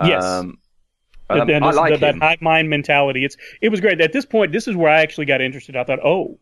Yes. 0.03 0.23
Um, 0.23 0.59
um, 1.29 1.49
I 1.49 1.71
like 1.71 1.99
that, 1.99 2.13
him. 2.13 2.19
that 2.19 2.25
hive 2.25 2.41
mind 2.41 2.69
mentality. 2.69 3.23
It's 3.23 3.37
it 3.61 3.69
was 3.69 3.79
great. 3.79 4.01
At 4.01 4.13
this 4.13 4.25
point, 4.25 4.51
this 4.51 4.67
is 4.67 4.75
where 4.75 4.91
I 4.91 5.01
actually 5.01 5.25
got 5.25 5.41
interested. 5.41 5.75
I 5.75 5.83
thought, 5.83 5.99
oh, 6.03 6.39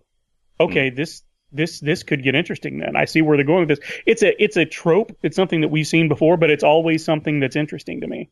okay, 0.60 0.90
this 0.90 1.22
this 1.52 1.80
this 1.80 2.04
could 2.04 2.24
get 2.24 2.36
interesting. 2.36 2.80
Then 2.80 2.96
I 2.96 3.06
see 3.06 3.22
where 3.22 3.38
they're 3.38 3.46
going 3.46 3.68
with 3.68 3.80
this. 3.80 4.02
It's 4.06 4.24
a 4.24 4.42
it's 4.42 4.58
a 4.58 4.66
trope. 4.66 5.16
It's 5.24 5.36
something 5.36 5.62
that 5.62 5.70
we've 5.70 5.88
seen 5.88 6.08
before, 6.08 6.38
but 6.38 6.50
it's 6.50 6.64
always 6.64 7.04
something 7.04 7.40
that's 7.40 7.56
interesting 7.56 8.02
to 8.02 8.08
me. 8.08 8.30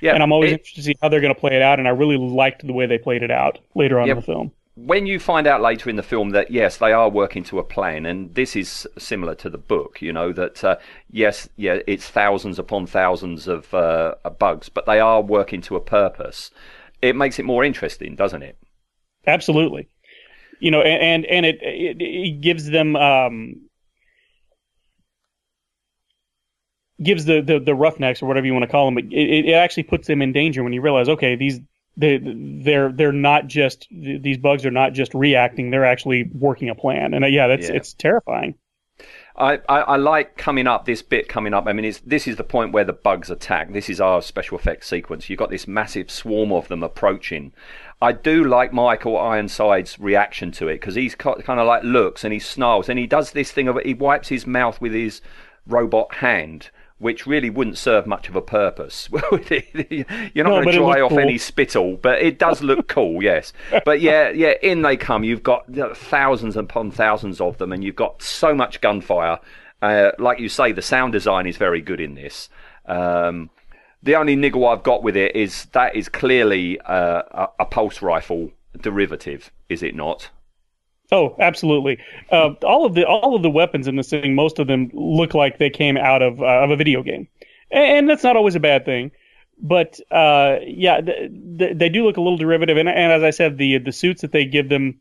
Yeah, 0.00 0.14
And 0.14 0.22
I'm 0.22 0.32
always 0.32 0.50
it- 0.52 0.54
interested 0.60 0.76
to 0.80 0.82
see 0.84 0.94
how 1.02 1.08
they're 1.08 1.20
going 1.20 1.34
to 1.34 1.40
play 1.40 1.54
it 1.56 1.62
out. 1.62 1.78
And 1.78 1.86
I 1.88 1.90
really 1.92 2.16
liked 2.16 2.66
the 2.66 2.72
way 2.72 2.86
they 2.86 2.98
played 2.98 3.22
it 3.22 3.30
out 3.30 3.58
later 3.74 3.98
on 4.00 4.06
Yeah. 4.06 4.12
in 4.14 4.16
the 4.18 4.22
film. 4.24 4.52
when 4.76 5.06
you 5.06 5.18
find 5.18 5.46
out 5.48 5.60
later 5.60 5.90
in 5.90 5.96
the 5.96 6.02
film 6.04 6.30
that 6.30 6.50
yes, 6.52 6.76
they 6.76 6.92
are 6.92 7.08
working 7.08 7.42
to 7.44 7.58
a 7.58 7.64
plan, 7.64 8.06
and 8.06 8.32
this 8.36 8.54
is 8.54 8.86
similar 8.96 9.34
to 9.34 9.50
the 9.50 9.58
book, 9.58 10.00
you 10.00 10.12
know 10.12 10.32
that 10.32 10.62
uh, 10.62 10.76
yes, 11.10 11.48
yeah, 11.56 11.78
it's 11.88 12.08
thousands 12.08 12.60
upon 12.60 12.86
thousands 12.86 13.48
of 13.48 13.74
uh, 13.74 14.14
bugs, 14.38 14.68
but 14.68 14.86
they 14.86 15.00
are 15.00 15.20
working 15.20 15.60
to 15.62 15.74
a 15.74 15.80
purpose. 15.80 16.52
It 17.02 17.16
makes 17.16 17.40
it 17.40 17.44
more 17.44 17.64
interesting, 17.64 18.14
doesn't 18.14 18.42
it? 18.44 18.56
Absolutely. 19.26 19.88
You 20.60 20.70
know, 20.70 20.82
and 20.82 21.02
and, 21.02 21.26
and 21.26 21.46
it, 21.46 21.58
it 21.62 21.96
it 22.00 22.40
gives 22.40 22.70
them 22.70 22.94
um 22.96 23.56
gives 27.02 27.24
the, 27.24 27.40
the 27.40 27.58
the 27.58 27.74
roughnecks 27.74 28.22
or 28.22 28.26
whatever 28.26 28.46
you 28.46 28.52
want 28.52 28.64
to 28.64 28.70
call 28.70 28.86
them. 28.86 28.98
It, 28.98 29.12
it, 29.12 29.48
it 29.50 29.52
actually 29.52 29.84
puts 29.84 30.06
them 30.08 30.22
in 30.22 30.32
danger 30.32 30.62
when 30.62 30.72
you 30.72 30.80
realize, 30.80 31.08
okay, 31.08 31.36
these 31.36 31.60
they 31.96 32.20
they're 32.22 32.92
they're 32.92 33.12
not 33.12 33.46
just 33.46 33.86
these 33.90 34.38
bugs 34.38 34.64
are 34.64 34.70
not 34.70 34.92
just 34.92 35.14
reacting; 35.14 35.70
they're 35.70 35.84
actually 35.84 36.30
working 36.32 36.68
a 36.68 36.74
plan. 36.74 37.14
And 37.14 37.24
uh, 37.24 37.28
yeah, 37.28 37.46
that's 37.48 37.68
Yeah. 37.68 37.76
it's 37.76 37.94
terrifying. 37.94 38.54
I, 39.36 39.60
I, 39.68 39.80
I 39.80 39.96
like 39.96 40.36
coming 40.36 40.66
up 40.66 40.84
this 40.84 41.00
bit 41.00 41.28
coming 41.28 41.54
up. 41.54 41.68
I 41.68 41.72
mean, 41.72 41.84
it's, 41.84 42.00
this 42.00 42.26
is 42.26 42.34
the 42.34 42.42
point 42.42 42.72
where 42.72 42.82
the 42.82 42.92
bugs 42.92 43.30
attack. 43.30 43.72
This 43.72 43.88
is 43.88 44.00
our 44.00 44.20
special 44.20 44.58
effects 44.58 44.88
sequence. 44.88 45.30
You've 45.30 45.38
got 45.38 45.50
this 45.50 45.68
massive 45.68 46.10
swarm 46.10 46.50
of 46.50 46.66
them 46.66 46.82
approaching. 46.82 47.52
I 48.02 48.10
do 48.12 48.42
like 48.42 48.72
Michael 48.72 49.16
Ironside's 49.16 50.00
reaction 50.00 50.50
to 50.52 50.66
it 50.66 50.80
because 50.80 50.96
he's 50.96 51.14
kind 51.14 51.40
of 51.46 51.66
like 51.68 51.84
looks 51.84 52.24
and 52.24 52.32
he 52.32 52.40
snarls 52.40 52.88
and 52.88 52.98
he 52.98 53.06
does 53.06 53.30
this 53.30 53.52
thing 53.52 53.68
of 53.68 53.78
he 53.84 53.94
wipes 53.94 54.28
his 54.28 54.44
mouth 54.44 54.80
with 54.80 54.92
his 54.92 55.20
robot 55.66 56.16
hand, 56.16 56.70
which 56.98 57.26
really 57.26 57.48
wouldn't 57.50 57.78
serve 57.78 58.06
much 58.06 58.28
of 58.28 58.34
a 58.36 58.42
purpose. 58.42 59.08
You're 59.50 60.04
not 60.08 60.34
No, 60.34 60.62
going 60.62 60.66
to 60.66 60.72
dry 60.78 61.00
off 61.00 61.10
cool. 61.10 61.20
any 61.20 61.38
spittle, 61.38 61.96
but 61.96 62.20
it 62.20 62.38
does 62.38 62.60
look 62.62 62.88
cool, 62.88 63.22
yes. 63.30 63.52
But 63.84 64.00
yeah, 64.00 64.30
yeah, 64.30 64.54
in 64.62 64.82
they 64.82 64.96
come. 64.96 65.22
You've 65.24 65.42
got 65.42 65.66
thousands 65.96 66.56
upon 66.56 66.90
thousands 66.90 67.40
of 67.40 67.58
them, 67.58 67.72
and 67.72 67.84
you've 67.84 67.96
got 67.96 68.22
so 68.22 68.54
much 68.54 68.80
gunfire. 68.80 69.38
Uh, 69.80 70.10
like 70.18 70.40
you 70.40 70.48
say, 70.48 70.72
the 70.72 70.82
sound 70.82 71.12
design 71.12 71.46
is 71.46 71.56
very 71.56 71.80
good 71.80 72.00
in 72.00 72.14
this. 72.16 72.48
Um, 72.86 73.50
the 74.02 74.16
only 74.16 74.34
niggle 74.34 74.66
I've 74.66 74.82
got 74.82 75.02
with 75.02 75.16
it 75.16 75.36
is 75.36 75.66
that 75.66 75.94
is 75.94 76.08
clearly 76.08 76.80
uh, 76.80 77.22
a, 77.30 77.48
a 77.60 77.64
pulse 77.64 78.02
rifle 78.02 78.50
derivative, 78.80 79.50
is 79.68 79.82
it 79.82 79.94
not? 79.94 80.30
Oh, 81.10 81.36
absolutely. 81.40 81.98
Uh, 82.30 82.50
all 82.62 82.84
of 82.84 82.94
the 82.94 83.06
all 83.06 83.34
of 83.34 83.42
the 83.42 83.50
weapons 83.50 83.88
in 83.88 83.96
this 83.96 84.10
thing, 84.10 84.34
most 84.34 84.58
of 84.58 84.66
them 84.66 84.90
look 84.92 85.34
like 85.34 85.58
they 85.58 85.70
came 85.70 85.96
out 85.96 86.22
of 86.22 86.40
uh, 86.40 86.64
of 86.64 86.70
a 86.70 86.76
video 86.76 87.02
game, 87.02 87.28
and, 87.70 87.84
and 87.84 88.10
that's 88.10 88.24
not 88.24 88.36
always 88.36 88.54
a 88.56 88.60
bad 88.60 88.84
thing. 88.84 89.10
But 89.60 89.98
uh, 90.10 90.56
yeah, 90.66 91.00
th- 91.00 91.30
th- 91.58 91.78
they 91.78 91.88
do 91.88 92.04
look 92.04 92.18
a 92.18 92.20
little 92.20 92.36
derivative, 92.36 92.76
and, 92.76 92.88
and 92.88 93.12
as 93.12 93.22
I 93.22 93.30
said, 93.30 93.56
the 93.56 93.78
the 93.78 93.92
suits 93.92 94.20
that 94.22 94.32
they 94.32 94.44
give 94.44 94.68
them 94.68 95.00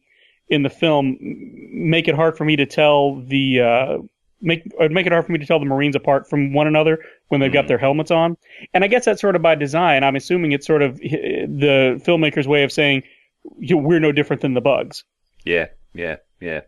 in 0.50 0.64
the 0.64 0.70
film 0.70 1.18
make 1.20 2.08
it 2.08 2.16
hard 2.16 2.38
for 2.38 2.46
me 2.46 2.56
to 2.56 2.66
tell 2.66 3.22
the 3.22 3.60
uh, 3.60 3.98
make 4.42 4.64
make 4.90 5.06
it 5.06 5.12
hard 5.12 5.26
for 5.26 5.32
me 5.32 5.40
to 5.40 5.46
tell 5.46 5.60
the 5.60 5.66
Marines 5.66 5.96
apart 5.96 6.30
from 6.30 6.54
one 6.54 6.68
another 6.68 7.00
when 7.28 7.42
they've 7.42 7.52
got 7.52 7.68
their 7.68 7.78
helmets 7.78 8.12
on. 8.12 8.38
And 8.74 8.84
I 8.84 8.88
guess 8.88 9.06
that's 9.06 9.22
sort 9.22 9.36
of 9.36 9.42
by 9.42 9.56
design. 9.56 10.04
I'm 10.04 10.16
assuming 10.16 10.54
it's 10.54 10.66
sort 10.66 10.82
of 10.82 10.96
uh, 10.96 10.98
the 11.02 12.02
filmmaker's 12.06 12.48
way 12.48 12.64
of 12.64 12.72
saying 12.72 13.04
we're 13.44 14.00
no 14.00 14.12
different 14.12 14.42
than 14.42 14.54
the 14.54 14.62
bugs. 14.62 15.04
Yeah, 15.46 15.68
yeah, 15.98 16.18
yeah. 16.40 16.62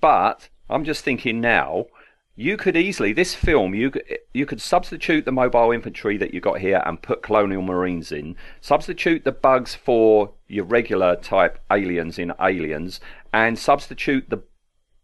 But 0.00 0.48
I'm 0.70 0.84
just 0.84 1.04
thinking 1.04 1.40
now, 1.40 1.86
you 2.36 2.56
could 2.56 2.76
easily 2.76 3.12
this 3.12 3.34
film 3.34 3.74
you 3.74 3.90
could, 3.90 4.04
you 4.32 4.46
could 4.46 4.60
substitute 4.60 5.24
the 5.24 5.32
mobile 5.32 5.72
infantry 5.72 6.16
that 6.18 6.32
you 6.32 6.40
got 6.40 6.60
here 6.60 6.80
and 6.86 7.02
put 7.02 7.22
colonial 7.22 7.62
marines 7.62 8.12
in. 8.12 8.36
Substitute 8.60 9.24
the 9.24 9.32
bugs 9.32 9.74
for 9.74 10.32
your 10.46 10.64
regular 10.64 11.16
type 11.16 11.58
aliens 11.70 12.18
in 12.18 12.32
aliens, 12.40 13.00
and 13.32 13.58
substitute 13.58 14.30
the 14.30 14.42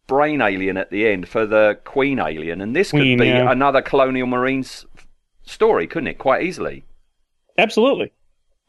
brain 0.07 0.41
alien 0.41 0.77
at 0.77 0.91
the 0.91 1.09
end 1.09 1.29
for 1.29 1.47
the 1.47 1.79
queen 1.85 2.19
alien, 2.19 2.61
and 2.61 2.75
this 2.77 2.91
Queen, 2.91 3.19
could 3.19 3.25
be 3.25 3.29
yeah. 3.29 3.51
another 3.51 3.83
colonial 3.83 4.27
marines 4.27 4.87
story, 5.43 5.87
couldn't 5.87 6.09
it? 6.09 6.19
Quite 6.19 6.45
easily. 6.45 6.85
Absolutely, 7.59 8.13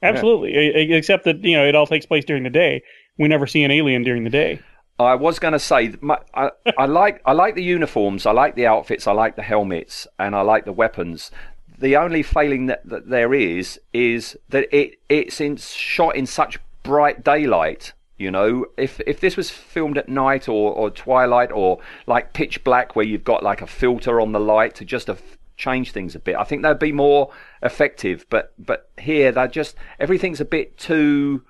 absolutely. 0.01 0.55
E- 0.55 0.93
Except 0.93 1.25
that 1.25 1.43
you 1.43 1.55
know 1.55 1.65
it 1.65 1.75
all 1.75 1.87
takes 1.87 2.05
place 2.05 2.25
during 2.25 2.43
the 2.43 2.49
day. 2.49 2.81
We 3.17 3.27
never 3.27 3.47
see 3.47 3.63
an 3.63 3.71
alien 3.71 4.03
during 4.03 4.23
the 4.23 4.29
day. 4.29 4.59
I 4.97 5.15
was 5.15 5.39
going 5.39 5.51
to 5.53 5.59
say, 5.59 5.93
my, 5.99 6.19
I, 6.33 6.51
I 6.77 6.85
like 6.85 7.21
I 7.25 7.33
like 7.33 7.55
the 7.55 7.63
uniforms, 7.63 8.25
I 8.25 8.31
like 8.31 8.55
the 8.55 8.65
outfits, 8.67 9.07
I 9.07 9.11
like 9.11 9.35
the 9.35 9.43
helmets, 9.43 10.07
and 10.17 10.33
I 10.35 10.41
like 10.41 10.63
the 10.65 10.71
weapons. 10.71 11.31
the 11.77 11.95
only 11.97 12.23
failing 12.23 12.67
that, 12.67 12.87
that 12.87 13.09
there 13.09 13.33
is 13.33 13.79
is 13.93 14.37
that 14.49 14.67
it 14.75 14.99
it's 15.09 15.41
in, 15.41 15.57
shot 15.57 16.15
in 16.15 16.25
such 16.25 16.59
bright 16.83 17.23
daylight. 17.23 17.93
You 18.17 18.31
know, 18.31 18.65
if 18.77 19.01
if 19.05 19.19
this 19.19 19.35
was 19.35 19.49
filmed 19.49 19.97
at 19.97 20.07
night 20.07 20.47
or, 20.47 20.71
or 20.71 20.89
twilight 20.89 21.51
or 21.51 21.79
like 22.07 22.33
pitch 22.33 22.63
black, 22.63 22.95
where 22.95 23.05
you've 23.05 23.25
got 23.25 23.43
like 23.43 23.61
a 23.61 23.67
filter 23.67 24.21
on 24.21 24.31
the 24.31 24.39
light 24.39 24.75
to 24.75 24.85
just 24.85 25.09
a, 25.09 25.17
change 25.57 25.91
things 25.91 26.15
a 26.15 26.19
bit, 26.19 26.35
I 26.35 26.45
think 26.45 26.61
that'd 26.61 26.79
be 26.79 26.93
more 26.93 27.31
effective. 27.61 28.25
But 28.29 28.53
but 28.57 28.89
here, 28.97 29.31
they're 29.33 29.47
just 29.47 29.75
everything's 29.99 30.39
a 30.39 30.45
bit 30.45 30.77
too. 30.77 31.43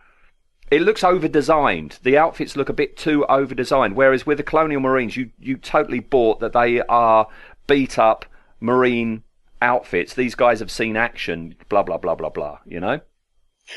It 0.72 0.82
looks 0.82 1.04
over 1.04 1.28
designed. 1.28 2.00
The 2.04 2.18
outfits 2.18 2.56
look 2.56 2.70
a 2.70 2.74
bit 2.74 2.98
too 2.98 3.26
over 3.26 3.54
designed. 3.54 3.96
Whereas 3.96 4.26
with 4.26 4.38
the 4.38 4.44
Colonial 4.44 4.82
Marines, 4.82 5.16
you 5.16 5.30
you 5.40 5.58
totally 5.58 6.00
bought 6.00 6.40
that 6.40 6.54
they 6.54 6.82
are 6.82 7.28
beat 7.68 8.00
up 8.00 8.26
Marine 8.60 9.24
outfits. 9.62 10.16
These 10.16 10.36
guys 10.36 10.60
have 10.60 10.72
seen 10.72 10.98
action. 10.98 11.56
Blah 11.70 11.84
blah 11.84 11.98
blah 11.98 12.16
blah 12.16 12.30
blah. 12.30 12.60
You 12.66 12.80
know. 12.80 13.00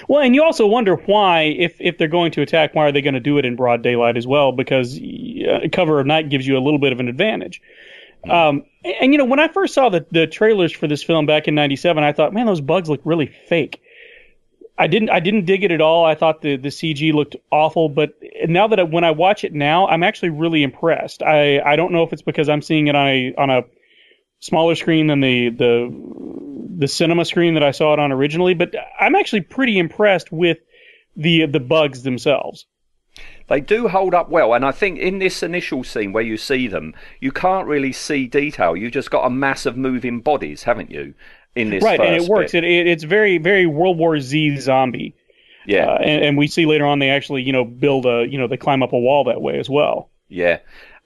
Well, 0.06 0.22
and 0.22 0.34
you 0.34 0.42
also 0.42 0.66
wonder 0.66 0.96
why, 0.96 1.42
if 1.42 1.76
if 1.78 1.98
they're 1.98 2.08
going 2.08 2.32
to 2.32 2.42
attack, 2.42 2.74
why 2.74 2.88
are 2.88 2.92
they 2.92 3.00
going 3.00 3.14
to 3.14 3.20
do 3.20 3.38
it 3.38 3.44
in 3.44 3.56
broad 3.56 3.82
daylight 3.82 4.16
as 4.16 4.26
well? 4.26 4.52
Because 4.52 4.98
uh, 4.98 5.68
cover 5.72 6.00
of 6.00 6.06
night 6.06 6.28
gives 6.28 6.46
you 6.46 6.56
a 6.56 6.60
little 6.60 6.78
bit 6.78 6.92
of 6.92 7.00
an 7.00 7.08
advantage. 7.08 7.62
Um, 8.28 8.64
and, 8.84 8.94
and, 9.00 9.12
you 9.12 9.18
know, 9.18 9.24
when 9.24 9.38
I 9.38 9.48
first 9.48 9.74
saw 9.74 9.88
the 9.88 10.04
the 10.10 10.26
trailers 10.26 10.72
for 10.72 10.86
this 10.86 11.02
film 11.02 11.26
back 11.26 11.48
in 11.48 11.54
'97, 11.54 12.02
I 12.02 12.12
thought, 12.12 12.32
man, 12.32 12.46
those 12.46 12.60
bugs 12.60 12.88
look 12.88 13.00
really 13.04 13.26
fake. 13.26 13.80
I 14.78 14.86
didn't 14.86 15.10
I 15.10 15.18
didn't 15.18 15.44
dig 15.44 15.64
it 15.64 15.72
at 15.72 15.80
all. 15.80 16.04
I 16.04 16.14
thought 16.14 16.42
the 16.42 16.56
the 16.56 16.68
CG 16.68 17.12
looked 17.12 17.36
awful, 17.50 17.88
but 17.88 18.14
now 18.46 18.68
that 18.68 18.78
I, 18.78 18.84
when 18.84 19.04
I 19.04 19.10
watch 19.10 19.42
it 19.42 19.52
now, 19.52 19.88
I'm 19.88 20.04
actually 20.04 20.30
really 20.30 20.62
impressed. 20.62 21.22
I 21.22 21.60
I 21.60 21.74
don't 21.76 21.92
know 21.92 22.04
if 22.04 22.12
it's 22.12 22.22
because 22.22 22.48
I'm 22.48 22.62
seeing 22.62 22.86
it 22.86 22.94
on 22.94 23.08
a 23.08 23.34
on 23.36 23.50
a 23.50 23.64
smaller 24.40 24.76
screen 24.76 25.08
than 25.08 25.20
the 25.20 25.50
the 25.50 25.92
the 26.78 26.88
cinema 26.88 27.24
screen 27.24 27.54
that 27.54 27.64
I 27.64 27.72
saw 27.72 27.92
it 27.92 27.98
on 27.98 28.12
originally, 28.12 28.54
but 28.54 28.72
I'm 29.00 29.16
actually 29.16 29.40
pretty 29.40 29.78
impressed 29.78 30.30
with 30.30 30.58
the 31.16 31.46
the 31.46 31.60
bugs 31.60 32.04
themselves. 32.04 32.66
They 33.48 33.60
do 33.60 33.88
hold 33.88 34.14
up 34.14 34.30
well, 34.30 34.54
and 34.54 34.64
I 34.64 34.70
think 34.70 35.00
in 35.00 35.18
this 35.18 35.42
initial 35.42 35.82
scene 35.82 36.12
where 36.12 36.22
you 36.22 36.36
see 36.36 36.68
them, 36.68 36.94
you 37.18 37.32
can't 37.32 37.66
really 37.66 37.92
see 37.92 38.28
detail. 38.28 38.76
You've 38.76 38.92
just 38.92 39.10
got 39.10 39.26
a 39.26 39.30
mass 39.30 39.66
of 39.66 39.76
moving 39.76 40.20
bodies, 40.20 40.64
haven't 40.64 40.90
you? 40.90 41.14
In 41.58 41.70
this 41.70 41.82
right, 41.82 42.00
and 42.00 42.14
it 42.14 42.28
works. 42.28 42.54
It, 42.54 42.64
it, 42.64 42.86
it's 42.86 43.04
very 43.04 43.38
very 43.38 43.66
World 43.66 43.98
War 43.98 44.20
Z 44.20 44.58
zombie. 44.60 45.14
Yeah, 45.66 45.90
uh, 45.90 45.98
and, 45.98 46.24
and 46.24 46.38
we 46.38 46.46
see 46.46 46.66
later 46.66 46.86
on 46.86 46.98
they 46.98 47.10
actually 47.10 47.42
you 47.42 47.52
know 47.52 47.64
build 47.64 48.06
a 48.06 48.26
you 48.28 48.38
know 48.38 48.46
they 48.46 48.56
climb 48.56 48.82
up 48.82 48.92
a 48.92 48.98
wall 48.98 49.24
that 49.24 49.40
way 49.40 49.58
as 49.58 49.68
well. 49.68 50.10
Yeah, 50.28 50.58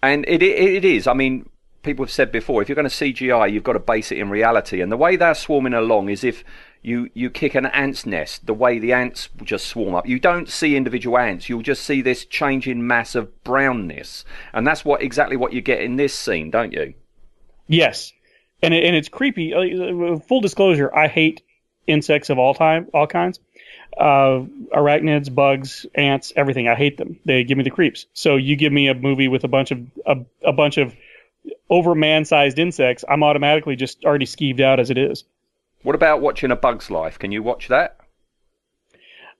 and 0.02 0.24
it, 0.28 0.42
it, 0.42 0.58
it 0.58 0.84
is. 0.84 1.06
I 1.06 1.14
mean, 1.14 1.48
people 1.82 2.04
have 2.04 2.12
said 2.12 2.32
before, 2.32 2.62
if 2.62 2.68
you're 2.68 2.76
going 2.76 2.88
to 2.88 2.94
CGI, 2.94 3.52
you've 3.52 3.64
got 3.64 3.74
to 3.74 3.78
base 3.78 4.12
it 4.12 4.18
in 4.18 4.30
reality. 4.30 4.80
And 4.80 4.90
the 4.90 4.96
way 4.96 5.16
they're 5.16 5.34
swarming 5.34 5.74
along 5.74 6.08
is 6.08 6.24
if 6.24 6.44
you, 6.82 7.10
you 7.14 7.30
kick 7.30 7.54
an 7.54 7.66
ant's 7.66 8.06
nest, 8.06 8.46
the 8.46 8.54
way 8.54 8.78
the 8.78 8.92
ants 8.92 9.28
just 9.42 9.66
swarm 9.66 9.94
up. 9.94 10.06
You 10.06 10.18
don't 10.18 10.48
see 10.48 10.76
individual 10.76 11.18
ants. 11.18 11.48
You'll 11.48 11.62
just 11.62 11.84
see 11.84 12.02
this 12.02 12.24
changing 12.24 12.86
mass 12.86 13.14
of 13.14 13.44
brownness. 13.44 14.24
And 14.52 14.66
that's 14.66 14.84
what 14.84 15.02
exactly 15.02 15.36
what 15.36 15.52
you 15.52 15.60
get 15.60 15.80
in 15.80 15.96
this 15.96 16.14
scene, 16.14 16.50
don't 16.50 16.72
you? 16.72 16.94
Yes. 17.68 18.12
And, 18.62 18.72
it, 18.72 18.84
and 18.84 18.94
it's 18.94 19.08
creepy. 19.08 19.54
Uh, 19.54 20.18
full 20.18 20.40
disclosure, 20.40 20.94
I 20.94 21.08
hate 21.08 21.42
insects 21.86 22.30
of 22.30 22.38
all 22.38 22.54
time, 22.54 22.88
all 22.94 23.06
kinds. 23.06 23.40
Uh, 23.98 24.44
arachnids, 24.74 25.32
bugs, 25.34 25.84
ants, 25.94 26.32
everything. 26.36 26.68
I 26.68 26.74
hate 26.74 26.96
them. 26.96 27.18
They 27.24 27.44
give 27.44 27.58
me 27.58 27.64
the 27.64 27.70
creeps. 27.70 28.06
So 28.14 28.36
you 28.36 28.56
give 28.56 28.72
me 28.72 28.88
a 28.88 28.94
movie 28.94 29.28
with 29.28 29.44
a 29.44 29.48
bunch 29.48 29.70
of 29.70 29.80
a, 30.06 30.16
a 30.44 30.52
bunch 30.52 30.78
of 30.78 30.94
over 31.68 31.94
man-sized 31.94 32.58
insects, 32.58 33.04
I'm 33.08 33.22
automatically 33.22 33.76
just 33.76 34.04
already 34.04 34.26
skeeved 34.26 34.60
out 34.60 34.78
as 34.78 34.90
it 34.90 34.98
is. 34.98 35.24
What 35.82 35.94
about 35.94 36.20
watching 36.20 36.50
A 36.50 36.56
Bug's 36.56 36.90
Life? 36.90 37.18
Can 37.18 37.32
you 37.32 37.42
watch 37.42 37.68
that? 37.68 37.98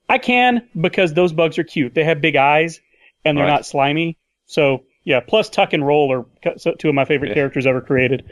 I 0.09 0.19
can 0.19 0.69
because 0.79 1.15
those 1.15 1.33
bugs 1.33 1.59
are 1.59 1.65
cute. 1.65 1.95
They 1.95 2.05
have 2.05 2.21
big 2.21 2.37
eyes 2.37 2.81
and 3.25 3.37
they're 3.37 3.45
right. 3.45 3.51
not 3.51 3.67
slimy. 3.67 4.19
So 4.47 4.85
yeah, 5.05 5.21
plus 5.21 5.49
Tuck 5.49 5.73
and 5.73 5.87
Roll 5.87 6.13
are 6.13 6.75
two 6.79 6.89
of 6.89 6.95
my 6.95 7.05
favorite 7.05 7.29
yeah. 7.29 7.35
characters 7.35 7.67
ever 7.67 7.81
created. 7.81 8.31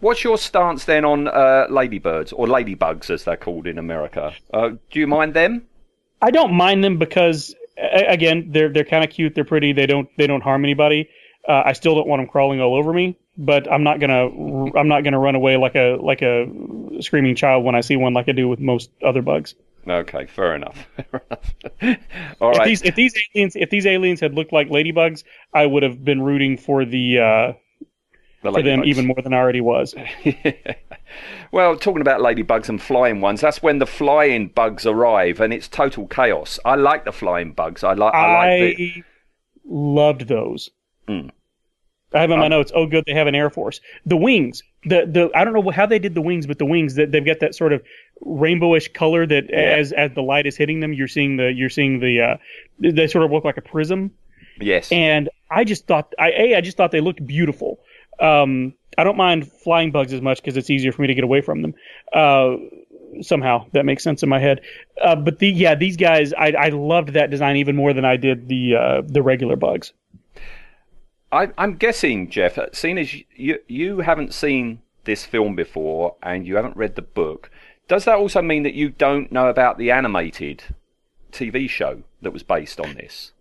What's 0.00 0.22
your 0.22 0.38
stance 0.38 0.84
then 0.84 1.04
on 1.04 1.28
uh, 1.28 1.66
ladybirds 1.70 2.32
or 2.32 2.46
ladybugs 2.46 3.10
as 3.10 3.24
they're 3.24 3.36
called 3.36 3.66
in 3.66 3.78
America? 3.78 4.32
Uh, 4.52 4.70
do 4.90 5.00
you 5.00 5.06
mind 5.06 5.34
them? 5.34 5.66
I 6.22 6.30
don't 6.30 6.52
mind 6.52 6.84
them 6.84 6.98
because 6.98 7.54
again, 7.78 8.48
they're 8.50 8.68
they're 8.68 8.84
kind 8.84 9.04
of 9.04 9.10
cute. 9.10 9.34
They're 9.34 9.44
pretty. 9.44 9.72
They 9.72 9.86
don't 9.86 10.08
they 10.16 10.26
don't 10.26 10.42
harm 10.42 10.64
anybody. 10.64 11.08
Uh, 11.48 11.62
I 11.64 11.72
still 11.72 11.94
don't 11.94 12.06
want 12.06 12.20
them 12.20 12.28
crawling 12.28 12.60
all 12.60 12.74
over 12.74 12.92
me, 12.92 13.16
but 13.36 13.70
I'm 13.70 13.82
not 13.82 14.00
gonna 14.00 14.26
I'm 14.76 14.88
not 14.88 15.04
gonna 15.04 15.18
run 15.18 15.34
away 15.34 15.56
like 15.56 15.74
a 15.74 15.96
like 16.00 16.22
a 16.22 16.46
screaming 17.00 17.34
child 17.34 17.64
when 17.64 17.74
I 17.74 17.80
see 17.80 17.96
one 17.96 18.14
like 18.14 18.28
I 18.28 18.32
do 18.32 18.48
with 18.48 18.60
most 18.60 18.90
other 19.02 19.22
bugs. 19.22 19.54
Okay, 19.86 20.26
fair 20.26 20.54
enough. 20.54 20.86
all 22.40 22.52
if 22.52 22.58
right. 22.58 22.66
These, 22.66 22.82
if 22.82 22.94
these 22.94 23.14
aliens 23.34 23.56
if 23.56 23.70
these 23.70 23.86
aliens 23.86 24.20
had 24.20 24.34
looked 24.34 24.52
like 24.52 24.68
ladybugs, 24.68 25.24
I 25.54 25.66
would 25.66 25.82
have 25.82 26.04
been 26.04 26.22
rooting 26.22 26.56
for 26.56 26.84
the 26.84 27.18
uh, 27.18 27.52
the 28.42 28.52
for 28.52 28.62
them 28.62 28.84
even 28.84 29.06
more 29.06 29.20
than 29.22 29.32
I 29.32 29.38
already 29.38 29.60
was. 29.60 29.94
well, 31.52 31.76
talking 31.76 32.00
about 32.00 32.20
ladybugs 32.20 32.68
and 32.68 32.80
flying 32.80 33.20
ones, 33.20 33.40
that's 33.40 33.62
when 33.62 33.78
the 33.78 33.86
flying 33.86 34.48
bugs 34.48 34.86
arrive, 34.86 35.40
and 35.40 35.52
it's 35.52 35.68
total 35.68 36.06
chaos. 36.06 36.58
I 36.64 36.76
like 36.76 37.04
the 37.04 37.12
flying 37.12 37.52
bugs. 37.52 37.82
I 37.84 37.94
like. 37.94 38.14
I, 38.14 38.18
I 38.18 38.58
like 38.60 38.76
the... 38.76 39.04
loved 39.64 40.28
those. 40.28 40.70
Mm. 41.08 41.30
I 42.14 42.20
have 42.20 42.30
in 42.30 42.38
my 42.38 42.46
um, 42.46 42.50
notes. 42.50 42.72
Oh, 42.74 42.86
good, 42.86 43.04
they 43.06 43.12
have 43.12 43.26
an 43.26 43.34
air 43.34 43.50
force. 43.50 43.80
The 44.06 44.16
wings, 44.16 44.62
the 44.84 45.04
the 45.06 45.30
I 45.34 45.44
don't 45.44 45.52
know 45.52 45.70
how 45.70 45.84
they 45.84 45.98
did 45.98 46.14
the 46.14 46.22
wings, 46.22 46.46
but 46.46 46.58
the 46.58 46.64
wings 46.64 46.94
that 46.94 47.12
they've 47.12 47.24
got 47.24 47.40
that 47.40 47.54
sort 47.54 47.72
of 47.72 47.82
rainbowish 48.24 48.94
color 48.94 49.26
that 49.26 49.50
yeah. 49.50 49.56
as 49.56 49.92
as 49.92 50.12
the 50.14 50.22
light 50.22 50.46
is 50.46 50.56
hitting 50.56 50.80
them, 50.80 50.92
you're 50.92 51.08
seeing 51.08 51.36
the 51.36 51.52
you're 51.52 51.68
seeing 51.68 52.00
the 52.00 52.20
uh, 52.20 52.36
they 52.78 53.06
sort 53.08 53.24
of 53.24 53.30
look 53.30 53.44
like 53.44 53.58
a 53.58 53.62
prism. 53.62 54.12
Yes. 54.60 54.90
And 54.90 55.28
I 55.50 55.64
just 55.64 55.86
thought 55.86 56.14
I 56.18 56.30
a 56.30 56.54
I 56.56 56.60
just 56.62 56.76
thought 56.76 56.92
they 56.92 57.00
looked 57.00 57.24
beautiful. 57.26 57.80
Um, 58.20 58.74
I 58.96 59.04
don't 59.04 59.16
mind 59.16 59.50
flying 59.50 59.90
bugs 59.92 60.12
as 60.12 60.20
much 60.20 60.42
because 60.42 60.56
it's 60.56 60.70
easier 60.70 60.92
for 60.92 61.02
me 61.02 61.08
to 61.08 61.14
get 61.14 61.24
away 61.24 61.40
from 61.40 61.62
them. 61.62 61.74
Uh, 62.12 62.56
somehow 63.20 63.66
that 63.72 63.84
makes 63.84 64.02
sense 64.02 64.22
in 64.22 64.28
my 64.28 64.38
head. 64.38 64.60
Uh, 65.00 65.16
but 65.16 65.38
the 65.38 65.48
yeah, 65.48 65.74
these 65.74 65.96
guys, 65.96 66.32
I 66.32 66.52
I 66.52 66.68
loved 66.68 67.10
that 67.10 67.30
design 67.30 67.56
even 67.56 67.76
more 67.76 67.92
than 67.92 68.04
I 68.04 68.16
did 68.16 68.48
the 68.48 68.74
uh, 68.74 69.02
the 69.06 69.22
regular 69.22 69.56
bugs. 69.56 69.92
I, 71.30 71.50
am 71.58 71.76
guessing, 71.76 72.30
Jeff, 72.30 72.56
uh, 72.56 72.68
seeing 72.72 72.96
as 72.96 73.14
you, 73.36 73.58
you 73.68 74.00
haven't 74.00 74.32
seen 74.32 74.80
this 75.04 75.26
film 75.26 75.54
before 75.54 76.16
and 76.22 76.46
you 76.46 76.56
haven't 76.56 76.76
read 76.76 76.94
the 76.96 77.02
book, 77.02 77.50
does 77.86 78.06
that 78.06 78.16
also 78.16 78.40
mean 78.40 78.62
that 78.62 78.74
you 78.74 78.88
don't 78.88 79.30
know 79.30 79.48
about 79.48 79.76
the 79.76 79.90
animated 79.90 80.64
TV 81.30 81.68
show 81.68 82.02
that 82.22 82.32
was 82.32 82.42
based 82.42 82.80
on 82.80 82.94
this? 82.94 83.32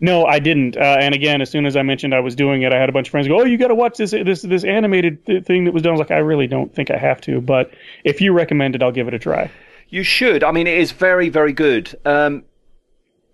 No, 0.00 0.24
I 0.26 0.38
didn't. 0.38 0.76
Uh, 0.76 0.96
and 1.00 1.14
again, 1.14 1.40
as 1.40 1.50
soon 1.50 1.66
as 1.66 1.76
I 1.76 1.82
mentioned 1.82 2.14
I 2.14 2.20
was 2.20 2.34
doing 2.34 2.62
it, 2.62 2.72
I 2.72 2.78
had 2.78 2.88
a 2.88 2.92
bunch 2.92 3.08
of 3.08 3.10
friends 3.10 3.28
go, 3.28 3.40
"Oh, 3.40 3.44
you 3.44 3.56
got 3.56 3.68
to 3.68 3.74
watch 3.74 3.98
this 3.98 4.10
this 4.10 4.42
this 4.42 4.64
animated 4.64 5.24
th- 5.26 5.44
thing 5.44 5.64
that 5.64 5.74
was 5.74 5.82
done." 5.82 5.90
I 5.90 5.92
was 5.94 6.00
like, 6.00 6.10
"I 6.10 6.18
really 6.18 6.46
don't 6.46 6.74
think 6.74 6.90
I 6.90 6.96
have 6.96 7.20
to, 7.22 7.40
but 7.40 7.70
if 8.04 8.20
you 8.20 8.32
recommend 8.32 8.74
it, 8.74 8.82
I'll 8.82 8.92
give 8.92 9.08
it 9.08 9.14
a 9.14 9.18
try." 9.18 9.50
You 9.88 10.02
should. 10.02 10.42
I 10.42 10.50
mean, 10.50 10.66
it 10.66 10.78
is 10.78 10.92
very 10.92 11.28
very 11.28 11.52
good. 11.52 11.94
Um, 12.04 12.44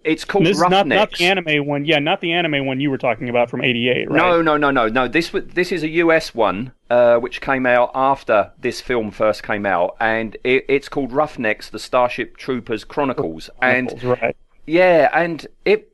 it's 0.05 0.25
called 0.25 0.47
this 0.47 0.59
Roughnecks. 0.59 0.89
Not, 0.89 0.97
not 0.97 1.13
the 1.13 1.25
anime 1.27 1.67
one. 1.67 1.85
Yeah, 1.85 1.99
not 1.99 2.21
the 2.21 2.33
anime 2.33 2.67
one 2.67 2.81
you 2.81 2.91
were 2.91 2.99
talking 2.99 3.29
about 3.29 3.51
from 3.51 3.63
'88, 3.63 4.11
right? 4.11 4.17
No, 4.17 4.43
no, 4.43 4.57
no, 4.57 4.71
no, 4.71 4.89
no. 4.89 5.09
This 5.09 5.31
this 5.33 5.73
is 5.73 5.83
a 5.83 5.89
US 5.89 6.35
one, 6.35 6.73
uh, 6.91 7.19
which 7.19 7.41
came 7.41 7.67
out 7.67 7.91
after 7.95 8.53
this 8.59 8.81
film 8.81 9.11
first 9.11 9.43
came 9.43 9.67
out, 9.67 9.97
and 10.01 10.37
it, 10.45 10.65
it's 10.69 10.89
called 10.89 11.13
Roughnecks: 11.13 11.71
The 11.71 11.79
Starship 11.79 12.37
Troopers 12.37 12.85
Chronicles. 12.85 13.51
Chronicles 13.59 14.03
and 14.03 14.05
right. 14.05 14.37
yeah, 14.67 15.09
and 15.13 15.47
it. 15.65 15.92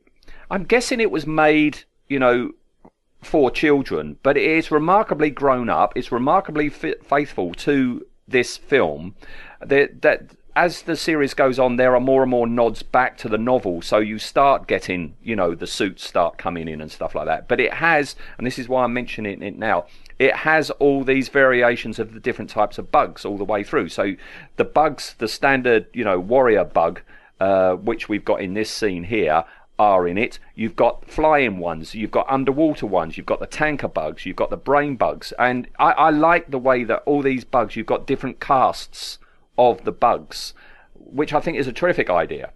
I'm 0.49 0.63
guessing 0.63 0.99
it 0.99 1.11
was 1.11 1.27
made, 1.27 1.83
you 2.07 2.19
know, 2.19 2.51
for 3.21 3.51
children, 3.51 4.17
but 4.23 4.37
it 4.37 4.43
is 4.43 4.71
remarkably 4.71 5.29
grown 5.29 5.69
up. 5.69 5.93
It's 5.95 6.11
remarkably 6.11 6.69
faithful 6.69 7.53
to 7.55 8.05
this 8.27 8.57
film. 8.57 9.15
That 9.61 10.01
that 10.01 10.35
as 10.55 10.81
the 10.81 10.95
series 10.95 11.33
goes 11.33 11.59
on, 11.59 11.77
there 11.77 11.95
are 11.95 12.01
more 12.01 12.21
and 12.21 12.31
more 12.31 12.47
nods 12.47 12.83
back 12.83 13.17
to 13.19 13.29
the 13.29 13.37
novel. 13.37 13.81
So 13.81 13.99
you 13.99 14.19
start 14.19 14.67
getting, 14.67 15.15
you 15.23 15.35
know, 15.35 15.55
the 15.55 15.67
suits 15.67 16.05
start 16.05 16.37
coming 16.37 16.67
in 16.67 16.81
and 16.81 16.91
stuff 16.91 17.15
like 17.15 17.27
that. 17.27 17.47
But 17.47 17.59
it 17.59 17.73
has, 17.75 18.15
and 18.37 18.45
this 18.45 18.59
is 18.59 18.67
why 18.67 18.83
I'm 18.83 18.93
mentioning 18.93 19.41
it 19.41 19.57
now, 19.57 19.85
it 20.17 20.35
has 20.35 20.69
all 20.71 21.03
these 21.03 21.29
variations 21.29 21.97
of 21.97 22.13
the 22.13 22.19
different 22.19 22.49
types 22.49 22.77
of 22.77 22.91
bugs 22.91 23.23
all 23.23 23.37
the 23.37 23.45
way 23.45 23.63
through. 23.63 23.87
So 23.89 24.15
the 24.57 24.65
bugs, 24.65 25.15
the 25.17 25.29
standard, 25.29 25.87
you 25.93 26.03
know, 26.03 26.19
warrior 26.19 26.65
bug, 26.65 27.01
uh, 27.39 27.75
which 27.75 28.09
we've 28.09 28.25
got 28.25 28.41
in 28.41 28.53
this 28.53 28.69
scene 28.69 29.05
here, 29.05 29.45
are 29.79 30.07
in 30.07 30.17
it. 30.17 30.37
You've 30.53 30.75
got 30.75 31.09
flying 31.09 31.57
ones, 31.57 31.95
you've 31.95 32.11
got 32.11 32.29
underwater 32.29 32.85
ones, 32.85 33.17
you've 33.17 33.25
got 33.25 33.39
the 33.39 33.47
tanker 33.47 33.87
bugs, 33.87 34.25
you've 34.25 34.35
got 34.35 34.49
the 34.49 34.57
brain 34.57 34.97
bugs. 34.97 35.33
And 35.39 35.67
I, 35.79 35.91
I 35.93 36.09
like 36.09 36.51
the 36.51 36.59
way 36.59 36.83
that 36.83 37.01
all 37.05 37.21
these 37.21 37.45
bugs, 37.45 37.75
you've 37.75 37.87
got 37.87 38.05
different 38.05 38.39
castes 38.39 39.17
of 39.57 39.85
the 39.85 39.91
bugs, 39.91 40.53
which 40.93 41.33
I 41.33 41.39
think 41.39 41.57
is 41.57 41.67
a 41.67 41.73
terrific 41.73 42.09
idea. 42.09 42.51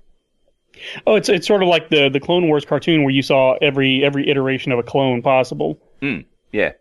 Oh, 1.07 1.15
it's 1.15 1.29
it's 1.29 1.47
sort 1.47 1.61
of 1.61 1.69
like 1.69 1.89
the 1.89 2.09
the 2.09 2.19
Clone 2.19 2.47
Wars 2.47 2.65
cartoon 2.65 3.03
where 3.03 3.13
you 3.13 3.21
saw 3.21 3.55
every 3.61 4.03
every 4.03 4.29
iteration 4.29 4.71
of 4.71 4.79
a 4.79 4.83
clone 4.83 5.21
possible. 5.21 5.79
Mm, 6.01 6.25
yeah, 6.51 6.73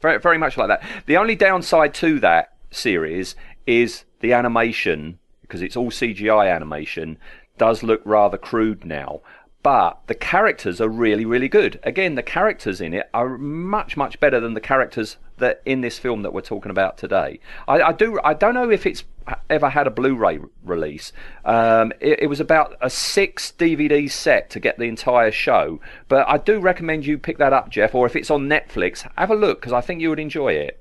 very 0.00 0.18
very 0.18 0.38
much 0.38 0.56
like 0.56 0.68
that. 0.68 0.82
The 1.06 1.18
only 1.18 1.36
downside 1.36 1.92
to 1.94 2.18
that 2.20 2.54
series 2.70 3.36
is 3.66 4.04
the 4.20 4.32
animation 4.32 5.18
because 5.42 5.60
it's 5.60 5.76
all 5.76 5.90
CGI 5.90 6.52
animation 6.54 7.18
does 7.58 7.82
look 7.82 8.00
rather 8.04 8.38
crude 8.38 8.84
now. 8.84 9.20
But 9.64 9.98
the 10.08 10.14
characters 10.14 10.78
are 10.78 10.90
really, 10.90 11.24
really 11.24 11.48
good. 11.48 11.80
Again, 11.84 12.16
the 12.16 12.22
characters 12.22 12.82
in 12.82 12.92
it 12.92 13.08
are 13.14 13.38
much, 13.38 13.96
much 13.96 14.20
better 14.20 14.38
than 14.38 14.52
the 14.52 14.60
characters 14.60 15.16
that 15.38 15.62
in 15.64 15.80
this 15.80 15.98
film 15.98 16.20
that 16.20 16.34
we're 16.34 16.42
talking 16.42 16.70
about 16.70 16.98
today. 16.98 17.40
I, 17.66 17.80
I 17.80 17.92
do. 17.92 18.20
I 18.22 18.34
don't 18.34 18.52
know 18.52 18.70
if 18.70 18.84
it's 18.84 19.04
ever 19.48 19.70
had 19.70 19.86
a 19.86 19.90
Blu-ray 19.90 20.40
release. 20.62 21.12
Um, 21.46 21.94
it, 21.98 22.24
it 22.24 22.26
was 22.26 22.40
about 22.40 22.76
a 22.82 22.90
six 22.90 23.54
DVD 23.58 24.10
set 24.10 24.50
to 24.50 24.60
get 24.60 24.78
the 24.78 24.84
entire 24.84 25.32
show. 25.32 25.80
But 26.08 26.28
I 26.28 26.36
do 26.36 26.60
recommend 26.60 27.06
you 27.06 27.16
pick 27.16 27.38
that 27.38 27.54
up, 27.54 27.70
Jeff. 27.70 27.94
Or 27.94 28.04
if 28.04 28.16
it's 28.16 28.30
on 28.30 28.50
Netflix, 28.50 29.10
have 29.16 29.30
a 29.30 29.34
look 29.34 29.62
because 29.62 29.72
I 29.72 29.80
think 29.80 30.02
you 30.02 30.10
would 30.10 30.20
enjoy 30.20 30.52
it. 30.52 30.78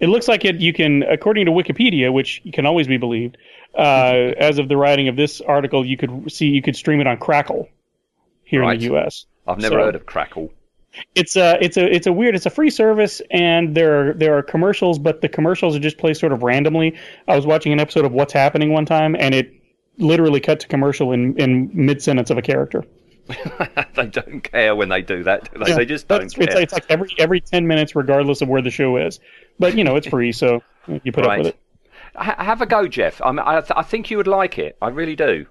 It 0.00 0.08
looks 0.08 0.28
like 0.28 0.44
it. 0.44 0.56
You 0.56 0.74
can, 0.74 1.02
according 1.04 1.46
to 1.46 1.50
Wikipedia, 1.50 2.12
which 2.12 2.42
can 2.52 2.66
always 2.66 2.88
be 2.88 2.98
believed, 2.98 3.38
uh, 3.74 3.78
as 4.38 4.58
of 4.58 4.68
the 4.68 4.76
writing 4.76 5.08
of 5.08 5.16
this 5.16 5.40
article, 5.40 5.82
you 5.82 5.96
could 5.96 6.30
see 6.30 6.48
you 6.48 6.60
could 6.60 6.76
stream 6.76 7.00
it 7.00 7.06
on 7.06 7.16
Crackle 7.16 7.70
here 8.48 8.62
Right. 8.62 8.74
in 8.74 8.80
the 8.80 8.84
U.S. 8.86 9.26
I've 9.46 9.58
never 9.58 9.74
So- 9.76 9.84
heard 9.84 9.94
of 9.94 10.06
Crackle. 10.06 10.50
It's 11.14 11.36
a 11.36 11.62
it's 11.62 11.76
a 11.76 11.84
it's 11.94 12.06
a 12.06 12.12
weird. 12.12 12.34
It's 12.34 12.46
a 12.46 12.50
free 12.50 12.70
service, 12.70 13.20
and 13.30 13.74
there 13.74 14.08
are, 14.08 14.14
there 14.14 14.36
are 14.36 14.42
commercials, 14.42 14.98
but 14.98 15.20
the 15.20 15.28
commercials 15.28 15.76
are 15.76 15.78
just 15.80 15.98
placed 15.98 16.18
sort 16.18 16.32
of 16.32 16.42
randomly. 16.42 16.96
I 17.28 17.36
was 17.36 17.46
watching 17.46 17.72
an 17.72 17.78
episode 17.78 18.04
of 18.06 18.12
What's 18.12 18.32
Happening 18.32 18.72
one 18.72 18.86
time, 18.86 19.14
and 19.16 19.34
it 19.34 19.52
literally 19.98 20.40
cut 20.40 20.58
to 20.60 20.66
commercial 20.66 21.12
in 21.12 21.38
in 21.38 21.70
mid 21.74 22.02
sentence 22.02 22.30
of 22.30 22.38
a 22.38 22.42
character. 22.42 22.82
they 23.94 24.06
don't 24.06 24.40
care 24.40 24.74
when 24.74 24.88
they 24.88 25.02
do 25.02 25.22
that. 25.22 25.52
Do 25.52 25.62
they? 25.64 25.72
they 25.74 25.84
just 25.84 26.08
don't 26.08 26.22
It's, 26.22 26.34
care. 26.34 26.44
it's, 26.48 26.54
it's 26.56 26.72
like 26.72 26.86
every 26.88 27.10
every 27.18 27.40
ten 27.42 27.66
minutes, 27.66 27.94
regardless 27.94 28.40
of 28.40 28.48
where 28.48 28.62
the 28.62 28.70
show 28.70 28.96
is. 28.96 29.20
But 29.58 29.76
you 29.76 29.84
know, 29.84 29.94
it's 29.94 30.06
free, 30.08 30.32
so 30.32 30.62
you 31.04 31.12
put 31.12 31.26
Right. 31.26 31.38
up 31.40 31.44
with 31.44 31.54
it. 31.54 31.60
Ha- 32.16 32.42
have 32.42 32.62
a 32.62 32.66
go, 32.66 32.88
Jeff. 32.88 33.20
I, 33.22 33.30
mean, 33.30 33.40
I, 33.40 33.60
th- 33.60 33.72
I 33.76 33.82
think 33.82 34.10
you 34.10 34.16
would 34.16 34.26
like 34.26 34.58
it. 34.58 34.76
I 34.80 34.88
really 34.88 35.14
do. 35.14 35.46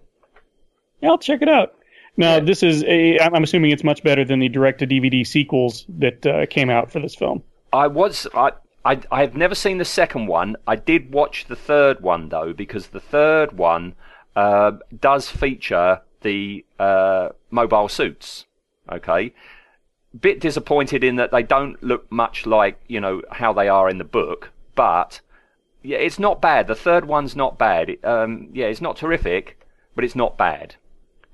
Yeah, 1.02 1.10
I'll 1.10 1.20
check 1.20 1.42
it 1.44 1.48
out. 1.48 1.76
Now, 2.18 2.40
this 2.40 2.64
is 2.64 2.84
a. 2.84 3.20
I'm 3.20 3.44
assuming 3.44 3.72
it's 3.72 3.84
much 3.84 4.04
better 4.04 4.26
than 4.26 4.40
the 4.40 4.50
direct 4.50 4.80
to 4.80 4.88
DVD 4.88 5.26
sequels 5.26 5.86
that 5.88 6.26
uh, 6.26 6.48
came 6.48 6.72
out 6.72 6.92
for 6.92 7.00
this 7.00 7.14
film. 7.14 7.44
I 7.72 7.86
was 7.86 8.28
I, 8.34 8.54
I 8.84 9.00
I've 9.12 9.36
never 9.36 9.54
seen 9.54 9.78
the 9.78 9.86
second 9.86 10.26
one. 10.26 10.56
I 10.66 10.78
did 10.78 11.14
watch 11.14 11.46
the 11.46 11.56
third 11.56 12.02
one 12.02 12.30
though 12.30 12.54
because 12.54 12.88
the 12.88 13.00
third 13.00 13.54
one 13.54 13.94
uh, 14.36 14.72
does 15.00 15.30
feature 15.30 16.02
the 16.22 16.66
uh, 16.80 17.30
mobile 17.52 17.88
suits. 17.88 18.46
Okay, 18.92 19.34
bit 20.20 20.40
disappointed 20.40 21.04
in 21.04 21.18
that 21.18 21.32
they 21.32 21.44
don't 21.44 21.82
look 21.84 22.12
much 22.12 22.48
like 22.48 22.80
you 22.88 23.00
know 23.00 23.22
how 23.32 23.54
they 23.54 23.68
are 23.68 23.90
in 23.90 24.00
the 24.00 24.04
book, 24.04 24.52
but 24.74 25.22
yeah, 25.84 25.98
it's 25.98 26.18
not 26.18 26.42
bad. 26.42 26.66
The 26.66 26.76
third 26.76 27.06
one's 27.06 27.36
not 27.36 27.60
bad. 27.60 27.90
It, 27.92 28.04
um, 28.04 28.50
yeah, 28.54 28.66
it's 28.66 28.82
not 28.82 28.98
terrific, 28.98 29.60
but 29.94 30.04
it's 30.04 30.16
not 30.16 30.36
bad. 30.36 30.76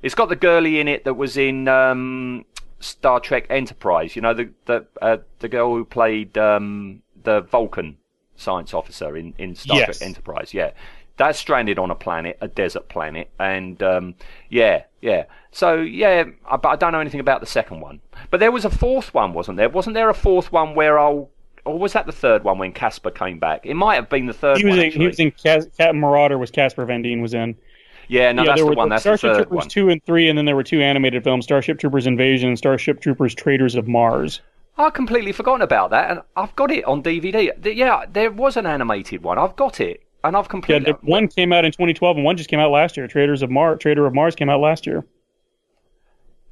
It's 0.03 0.13
got 0.15 0.29
the 0.29 0.35
girly 0.35 0.79
in 0.79 0.87
it 0.87 1.05
that 1.05 1.15
was 1.15 1.37
in 1.37 1.67
um, 1.67 2.45
Star 2.79 3.19
Trek 3.19 3.47
Enterprise. 3.49 4.15
You 4.15 4.21
know 4.21 4.33
the 4.35 4.49
the 4.65 4.85
uh, 5.01 5.17
the 5.39 5.47
girl 5.49 5.73
who 5.73 5.85
played 5.85 6.37
um, 6.37 7.01
the 7.23 7.41
Vulcan 7.41 7.97
science 8.35 8.73
officer 8.73 9.15
in 9.17 9.33
in 9.37 9.55
Star 9.55 9.77
Yes. 9.77 9.97
Trek 9.97 10.07
Enterprise. 10.07 10.53
Yeah, 10.53 10.71
that's 11.17 11.39
stranded 11.39 11.79
on 11.79 11.89
a 11.89 11.95
planet, 11.95 12.37
a 12.41 12.47
desert 12.47 12.89
planet, 12.89 13.29
and 13.39 13.81
um, 13.81 14.15
yeah, 14.49 14.83
yeah. 15.01 15.23
So 15.51 15.75
yeah, 15.81 16.25
I, 16.49 16.57
but 16.57 16.69
I 16.69 16.75
don't 16.75 16.91
know 16.91 16.99
anything 16.99 17.21
about 17.21 17.39
the 17.39 17.47
second 17.47 17.79
one. 17.79 18.01
But 18.29 18.39
there 18.41 18.51
was 18.51 18.65
a 18.65 18.69
fourth 18.69 19.13
one, 19.13 19.33
wasn't 19.33 19.57
there? 19.57 19.69
Wasn't 19.69 19.93
there 19.93 20.09
a 20.09 20.13
fourth 20.13 20.51
one 20.51 20.75
where 20.75 20.99
I'll 20.99 21.29
or 21.65 21.79
was 21.79 21.93
that 21.93 22.05
the 22.05 22.11
third 22.11 22.43
one 22.43 22.57
when 22.57 22.73
Casper 22.73 23.09
came 23.09 23.39
back? 23.39 23.65
It 23.65 23.75
might 23.75 23.95
have 23.95 24.09
been 24.09 24.25
the 24.25 24.33
third 24.33 24.57
He 24.57 24.65
was 24.65 24.71
one. 24.73 24.79
in, 24.79 24.85
actually. 24.87 24.99
he 25.01 25.07
was 25.07 25.19
in 25.21 25.31
Cas- 25.31 25.67
Captain 25.77 25.97
Marauder 25.99 26.37
was 26.37 26.51
Casper 26.51 26.83
Van 26.83 27.01
Dien 27.01 27.21
was 27.21 27.33
in. 27.33 27.55
Yeah, 28.13 28.31
no, 28.31 28.43
yeah, 28.43 28.49
that's 28.49 28.59
there 28.59 28.65
the 28.65 28.69
were 28.69 28.75
one. 28.75 28.89
That's 28.89 29.03
the 29.03 29.17
Starship 29.17 29.37
third 29.37 29.47
Troopers 29.47 29.55
one. 29.55 29.69
two 29.69 29.89
and 29.89 30.05
three, 30.05 30.29
and 30.29 30.37
then 30.37 30.45
there 30.45 30.55
were 30.55 30.63
two 30.63 30.81
animated 30.83 31.23
films: 31.23 31.45
Starship 31.45 31.79
Troopers 31.79 32.05
Invasion 32.05 32.49
and 32.49 32.57
Starship 32.57 33.01
Troopers 33.01 33.33
Traitors 33.33 33.73
of 33.73 33.87
Mars. 33.87 34.39
I 34.77 34.91
completely 34.91 35.31
forgotten 35.31 35.63
about 35.63 35.89
that, 35.89 36.11
and 36.11 36.21
I've 36.35 36.55
got 36.55 36.69
it 36.69 36.85
on 36.85 37.01
DVD. 37.01 37.51
Yeah, 37.75 38.05
there 38.11 38.29
was 38.29 38.55
an 38.55 38.67
animated 38.67 39.23
one. 39.23 39.39
I've 39.39 39.55
got 39.55 39.79
it, 39.79 40.03
and 40.23 40.37
I've 40.37 40.47
completely. 40.47 40.91
the, 40.91 40.97
one 41.01 41.27
came 41.27 41.51
out 41.51 41.65
in 41.65 41.71
2012, 41.71 42.17
and 42.17 42.23
one 42.23 42.37
just 42.37 42.51
came 42.51 42.59
out 42.59 42.69
last 42.69 42.97
year. 42.97 43.07
Traitors 43.07 43.41
of 43.41 43.49
Mars, 43.49 43.79
Traitor 43.79 44.05
of 44.05 44.13
Mars 44.13 44.35
came 44.35 44.49
out 44.49 44.59
last 44.59 44.85
year. 44.85 45.03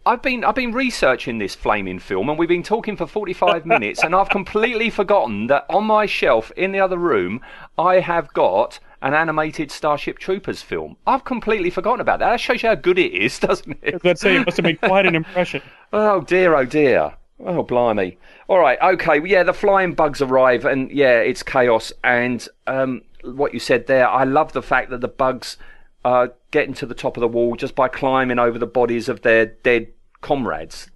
I've 0.03 0.23
been 0.23 0.43
I've 0.43 0.55
been 0.55 0.71
researching 0.71 1.37
this 1.37 1.53
flaming 1.53 1.99
film, 1.99 2.27
and 2.29 2.39
we've 2.39 2.49
been 2.49 2.63
talking 2.63 2.97
for 2.97 3.05
forty 3.05 3.33
five 3.33 3.65
minutes, 3.67 4.03
and 4.03 4.15
I've 4.15 4.29
completely 4.29 4.89
forgotten 4.89 5.45
that 5.45 5.67
on 5.69 5.83
my 5.83 6.07
shelf 6.07 6.51
in 6.57 6.71
the 6.71 6.79
other 6.79 6.97
room 6.97 7.39
I 7.77 7.99
have 7.99 8.33
got 8.33 8.79
an 9.01 9.13
animated 9.13 9.71
Starship 9.71 10.19
Troopers 10.19 10.61
film. 10.61 10.95
I've 11.07 11.25
completely 11.25 11.69
forgotten 11.69 12.01
about 12.01 12.19
that. 12.19 12.29
That 12.29 12.39
shows 12.39 12.61
you 12.63 12.69
how 12.69 12.75
good 12.75 12.99
it 12.99 13.13
is, 13.13 13.39
doesn't 13.47 13.77
it? 13.81 14.03
Let's 14.03 14.21
say 14.21 14.35
it 14.35 14.45
must 14.45 14.57
have 14.57 14.63
made 14.63 14.81
quite 14.81 15.05
an 15.05 15.15
impression. 15.15 15.61
Oh 15.93 16.21
dear, 16.21 16.55
oh 16.55 16.63
dear. 16.63 17.13
Oh 17.45 17.63
blimey. 17.63 18.17
All 18.47 18.59
right, 18.59 18.79
okay. 18.81 19.19
well, 19.19 19.27
Yeah, 19.29 19.43
the 19.43 19.53
flying 19.53 19.93
bugs 19.93 20.21
arrive, 20.21 20.63
and 20.63 20.89
yeah, 20.89 21.19
it's 21.19 21.43
chaos. 21.43 21.91
And 22.01 22.47
um, 22.65 23.01
what 23.23 23.53
you 23.53 23.59
said 23.59 23.87
there, 23.87 24.07
I 24.07 24.23
love 24.23 24.53
the 24.53 24.61
fact 24.61 24.89
that 24.91 25.01
the 25.01 25.09
bugs 25.09 25.57
are 26.05 26.31
getting 26.51 26.73
to 26.75 26.85
the 26.85 26.95
top 26.95 27.17
of 27.17 27.21
the 27.21 27.27
wall 27.27 27.57
just 27.57 27.75
by 27.75 27.89
climbing 27.89 28.39
over 28.39 28.57
the 28.57 28.67
bodies 28.67 29.09
of 29.09 29.21
their 29.21 29.47
dead 29.47 29.87
comrades. 30.21 30.89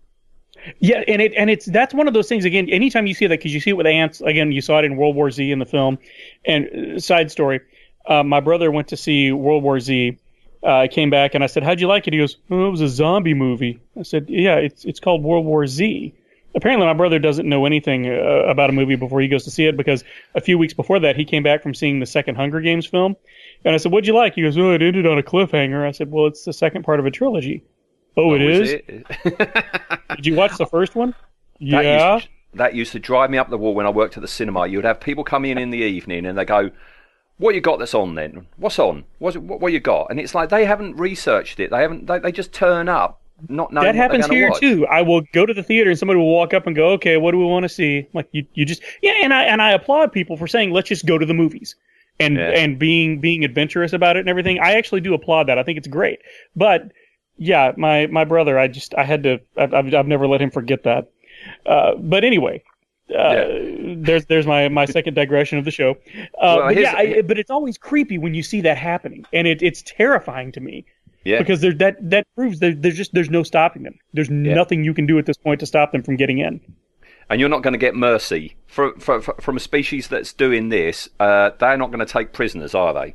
Yeah, 0.79 1.03
and 1.07 1.21
it 1.21 1.33
and 1.35 1.49
it's 1.49 1.65
that's 1.65 1.93
one 1.93 2.07
of 2.07 2.13
those 2.13 2.27
things 2.29 2.45
again. 2.45 2.69
Anytime 2.69 3.05
you 3.05 3.13
see 3.13 3.27
that, 3.27 3.39
because 3.39 3.53
you 3.53 3.59
see 3.59 3.71
it 3.71 3.77
with 3.77 3.85
ants. 3.85 4.21
Again, 4.21 4.51
you 4.51 4.61
saw 4.61 4.79
it 4.79 4.85
in 4.85 4.95
World 4.95 5.15
War 5.15 5.29
Z 5.29 5.51
in 5.51 5.59
the 5.59 5.65
film. 5.65 5.99
And 6.45 6.95
uh, 6.95 6.99
side 6.99 7.29
story, 7.31 7.59
uh, 8.07 8.23
my 8.23 8.39
brother 8.39 8.71
went 8.71 8.89
to 8.89 8.97
see 8.97 9.31
World 9.31 9.63
War 9.63 9.79
Z. 9.79 10.17
I 10.63 10.85
Uh, 10.85 10.87
came 10.87 11.11
back 11.11 11.35
and 11.35 11.43
I 11.43 11.47
said, 11.47 11.61
"How'd 11.63 11.79
you 11.79 11.87
like 11.87 12.07
it?" 12.07 12.13
He 12.13 12.19
goes, 12.19 12.37
"Oh, 12.49 12.67
it 12.67 12.71
was 12.71 12.81
a 12.81 12.87
zombie 12.87 13.35
movie." 13.35 13.79
I 13.99 14.01
said, 14.01 14.25
"Yeah, 14.29 14.55
it's 14.55 14.83
it's 14.83 14.99
called 14.99 15.23
World 15.23 15.45
War 15.45 15.67
Z." 15.67 16.13
Apparently, 16.55 16.87
my 16.87 16.93
brother 16.93 17.19
doesn't 17.19 17.47
know 17.47 17.65
anything 17.65 18.07
uh, 18.07 18.13
about 18.49 18.69
a 18.69 18.73
movie 18.73 18.95
before 18.95 19.19
he 19.21 19.27
goes 19.27 19.43
to 19.43 19.51
see 19.51 19.65
it 19.67 19.75
because 19.77 20.03
a 20.33 20.41
few 20.41 20.57
weeks 20.57 20.73
before 20.73 20.99
that, 21.01 21.17
he 21.17 21.25
came 21.25 21.43
back 21.43 21.61
from 21.61 21.73
seeing 21.75 21.99
the 21.99 22.05
second 22.05 22.35
Hunger 22.35 22.61
Games 22.61 22.85
film. 22.87 23.15
And 23.63 23.75
I 23.75 23.77
said, 23.77 23.91
"What'd 23.91 24.07
you 24.07 24.15
like?" 24.15 24.33
He 24.35 24.41
goes, 24.41 24.57
"Oh, 24.57 24.71
it 24.71 24.81
ended 24.81 25.05
on 25.05 25.19
a 25.19 25.23
cliffhanger." 25.23 25.85
I 25.87 25.91
said, 25.91 26.09
"Well, 26.11 26.25
it's 26.25 26.45
the 26.45 26.53
second 26.53 26.83
part 26.83 26.99
of 26.99 27.05
a 27.05 27.11
trilogy." 27.11 27.63
Oh, 28.17 28.33
it 28.33 28.41
is. 28.41 28.69
Did 30.15 30.25
you 30.25 30.35
watch 30.35 30.57
the 30.57 30.65
first 30.65 30.95
one? 30.95 31.13
That 31.59 31.83
yeah. 31.83 32.13
Used 32.15 32.25
to, 32.25 32.31
that 32.57 32.73
used 32.73 32.91
to 32.93 32.99
drive 32.99 33.29
me 33.29 33.37
up 33.37 33.49
the 33.49 33.57
wall 33.57 33.75
when 33.75 33.85
I 33.85 33.89
worked 33.89 34.17
at 34.17 34.21
the 34.21 34.27
cinema. 34.27 34.65
You 34.67 34.77
would 34.77 34.85
have 34.85 34.99
people 34.99 35.23
come 35.23 35.45
in 35.45 35.57
in 35.57 35.69
the 35.69 35.79
evening 35.79 36.25
and 36.25 36.37
they 36.37 36.45
go, 36.45 36.71
"What 37.37 37.55
you 37.55 37.61
got 37.61 37.79
that's 37.79 37.93
on 37.93 38.15
then? 38.15 38.47
What's 38.57 38.79
on? 38.79 39.03
What's, 39.19 39.37
what 39.37 39.59
what 39.59 39.73
you 39.73 39.79
got?" 39.79 40.07
And 40.09 40.19
it's 40.19 40.35
like 40.35 40.49
they 40.49 40.65
haven't 40.65 40.95
researched 40.97 41.59
it. 41.59 41.71
They 41.71 41.81
haven't. 41.81 42.07
They, 42.07 42.19
they 42.19 42.31
just 42.31 42.53
turn 42.53 42.87
up, 42.89 43.21
not 43.49 43.71
knowing 43.73 43.85
that 43.85 43.95
happens 43.95 44.27
here 44.27 44.49
watch. 44.49 44.59
too. 44.59 44.85
I 44.87 45.01
will 45.01 45.21
go 45.33 45.45
to 45.45 45.53
the 45.53 45.63
theater 45.63 45.89
and 45.89 45.99
somebody 45.99 46.19
will 46.19 46.31
walk 46.31 46.53
up 46.53 46.67
and 46.67 46.75
go, 46.75 46.89
"Okay, 46.91 47.17
what 47.17 47.31
do 47.31 47.37
we 47.37 47.45
want 47.45 47.63
to 47.63 47.69
see?" 47.69 48.07
Like 48.13 48.27
you, 48.31 48.45
you 48.53 48.65
just 48.65 48.81
yeah, 49.01 49.13
and 49.23 49.33
I 49.33 49.43
and 49.43 49.61
I 49.61 49.71
applaud 49.71 50.11
people 50.11 50.37
for 50.37 50.47
saying, 50.47 50.71
"Let's 50.71 50.89
just 50.89 51.05
go 51.05 51.17
to 51.17 51.25
the 51.25 51.33
movies." 51.33 51.75
And 52.17 52.37
Yeah. 52.37 52.51
and 52.51 52.79
being 52.79 53.19
being 53.19 53.43
adventurous 53.43 53.91
about 53.91 54.15
it 54.15 54.21
and 54.21 54.29
everything. 54.29 54.59
I 54.59 54.73
actually 54.75 55.01
do 55.01 55.13
applaud 55.13 55.47
that. 55.47 55.59
I 55.59 55.63
think 55.63 55.77
it's 55.77 55.87
great. 55.87 56.19
But 56.55 56.91
yeah, 57.37 57.73
my 57.75 58.07
my 58.07 58.23
brother, 58.23 58.57
I 58.57 58.69
just 58.69 58.95
I 58.95 59.03
had 59.03 59.23
to. 59.23 59.41
I've 59.57 59.73
I've, 59.73 59.93
I've 59.93 60.07
never 60.07 60.25
let 60.25 60.41
him 60.41 60.51
forget 60.51 60.83
that. 60.83 61.11
Uh, 61.65 61.95
but 61.95 62.23
anyway. 62.23 62.63
Uh, 63.13 63.45
there's 63.97 64.25
there's 64.25 64.47
my, 64.47 64.67
my 64.69 64.85
second 64.85 65.13
digression 65.13 65.57
of 65.57 65.65
the 65.65 65.71
show, 65.71 65.91
uh, 65.91 65.95
Well, 66.41 66.57
but 66.67 66.75
here's- 66.75 66.91
yeah, 66.93 67.17
I, 67.17 67.21
but 67.21 67.37
it's 67.37 67.51
always 67.51 67.77
creepy 67.77 68.17
when 68.17 68.33
you 68.33 68.41
see 68.43 68.61
that 68.61 68.77
happening, 68.77 69.25
and 69.31 69.47
it, 69.47 69.61
it's 69.61 69.83
terrifying 69.83 70.51
to 70.53 70.59
me 70.59 70.85
Yeah. 71.23 71.37
because 71.39 71.61
there, 71.61 71.73
that 71.75 71.97
that 72.09 72.25
proves 72.35 72.59
there, 72.59 72.73
there's 72.73 72.97
just 72.97 73.13
there's 73.13 73.29
no 73.29 73.43
stopping 73.43 73.83
them. 73.83 73.97
There's 74.13 74.29
nothing 74.31 74.83
you 74.83 74.93
can 74.95 75.05
do 75.05 75.19
at 75.19 75.25
this 75.27 75.37
point 75.37 75.59
to 75.59 75.65
stop 75.67 75.91
them 75.91 76.01
from 76.01 76.15
getting 76.15 76.39
in. 76.39 76.59
and 77.29 77.39
you're 77.39 77.49
not 77.49 77.61
going 77.61 77.73
to 77.73 77.77
get 77.79 77.95
mercy 77.95 78.55
for, 78.67 78.93
for, 78.99 79.21
from 79.21 79.57
a 79.57 79.59
species 79.59 80.07
that's 80.07 80.33
doing 80.33 80.69
this. 80.69 81.07
Uh, 81.19 81.51
they're 81.59 81.77
not 81.77 81.91
going 81.91 82.05
to 82.05 82.11
take 82.11 82.33
prisoners, 82.33 82.73
are 82.75 82.93
they? 82.93 83.13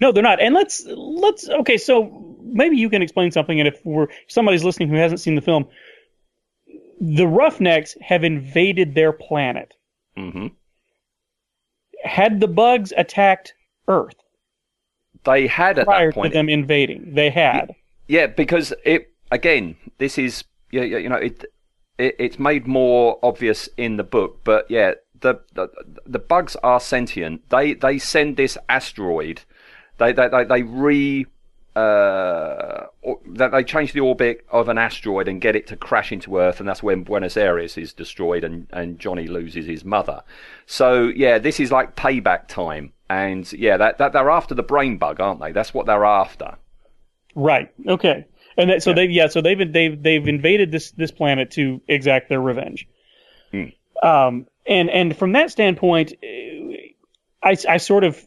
No, 0.00 0.10
they're 0.12 0.22
not. 0.22 0.40
And 0.40 0.54
let's 0.54 0.84
let's 0.86 1.48
okay. 1.48 1.76
So 1.76 2.36
maybe 2.42 2.76
you 2.76 2.88
can 2.88 3.02
explain 3.02 3.30
something. 3.32 3.58
And 3.60 3.66
if 3.68 3.84
we're 3.84 4.04
if 4.04 4.10
somebody's 4.28 4.64
listening 4.64 4.88
who 4.88 4.94
hasn't 4.96 5.20
seen 5.20 5.34
the 5.34 5.40
film, 5.42 5.66
the 7.00 7.26
Roughnecks 7.26 7.96
have 8.02 8.24
invaded 8.24 8.94
their 8.94 9.12
planet. 9.12 9.74
hmm 10.16 10.48
Had 12.04 12.40
the 12.40 12.48
bugs 12.48 12.92
attacked 12.96 13.54
Earth 13.86 14.16
They 15.24 15.46
had 15.46 15.78
at 15.78 15.86
prior 15.86 16.12
that 16.12 16.22
to 16.22 16.28
them 16.28 16.48
invading? 16.48 17.14
They 17.14 17.30
had. 17.30 17.74
Yeah, 18.06 18.26
because 18.26 18.72
it 18.84 19.12
again, 19.30 19.76
this 19.98 20.18
is 20.18 20.44
yeah, 20.70 20.82
yeah, 20.82 20.98
you 20.98 21.08
know, 21.08 21.16
it, 21.16 21.44
it 21.98 22.16
it's 22.18 22.38
made 22.38 22.66
more 22.66 23.18
obvious 23.22 23.68
in 23.76 23.96
the 23.96 24.04
book, 24.04 24.40
but 24.44 24.70
yeah, 24.70 24.92
the 25.20 25.40
the, 25.54 25.68
the 26.06 26.18
bugs 26.18 26.56
are 26.62 26.80
sentient. 26.80 27.48
They 27.50 27.74
they 27.74 27.98
send 27.98 28.36
this 28.36 28.56
asteroid. 28.68 29.42
They 29.98 30.12
they 30.12 30.28
they, 30.28 30.44
they 30.44 30.62
re 30.62 31.26
uh, 31.76 32.86
that 33.26 33.52
they 33.52 33.62
change 33.62 33.92
the 33.92 34.00
orbit 34.00 34.44
of 34.50 34.68
an 34.68 34.78
asteroid 34.78 35.28
and 35.28 35.40
get 35.40 35.54
it 35.54 35.66
to 35.68 35.76
crash 35.76 36.10
into 36.12 36.38
Earth, 36.38 36.60
and 36.60 36.68
that's 36.68 36.82
when 36.82 37.04
Buenos 37.04 37.36
Aires 37.36 37.78
is 37.78 37.92
destroyed 37.92 38.44
and, 38.44 38.66
and 38.72 38.98
Johnny 38.98 39.28
loses 39.28 39.66
his 39.66 39.84
mother. 39.84 40.22
So 40.66 41.04
yeah, 41.14 41.38
this 41.38 41.60
is 41.60 41.70
like 41.70 41.96
payback 41.96 42.48
time 42.48 42.92
and 43.10 43.50
yeah, 43.52 43.76
that, 43.76 43.98
that 43.98 44.12
they're 44.12 44.30
after 44.30 44.54
the 44.54 44.62
brain 44.62 44.98
bug, 44.98 45.20
aren't 45.20 45.40
they? 45.40 45.52
That's 45.52 45.72
what 45.72 45.86
they're 45.86 46.04
after. 46.04 46.56
Right. 47.34 47.72
Okay. 47.86 48.26
And 48.56 48.70
that, 48.70 48.82
so 48.82 48.92
they 48.92 49.04
yeah 49.04 49.28
so 49.28 49.40
they've 49.40 49.72
they've 49.72 50.02
they've 50.02 50.26
invaded 50.26 50.72
this 50.72 50.90
this 50.92 51.12
planet 51.12 51.52
to 51.52 51.80
exact 51.86 52.28
their 52.28 52.40
revenge. 52.40 52.88
Um, 54.02 54.46
and 54.66 54.90
and 54.90 55.16
from 55.16 55.32
that 55.32 55.50
standpoint, 55.50 56.12
I 57.42 57.56
I 57.68 57.76
sort 57.76 58.02
of 58.02 58.26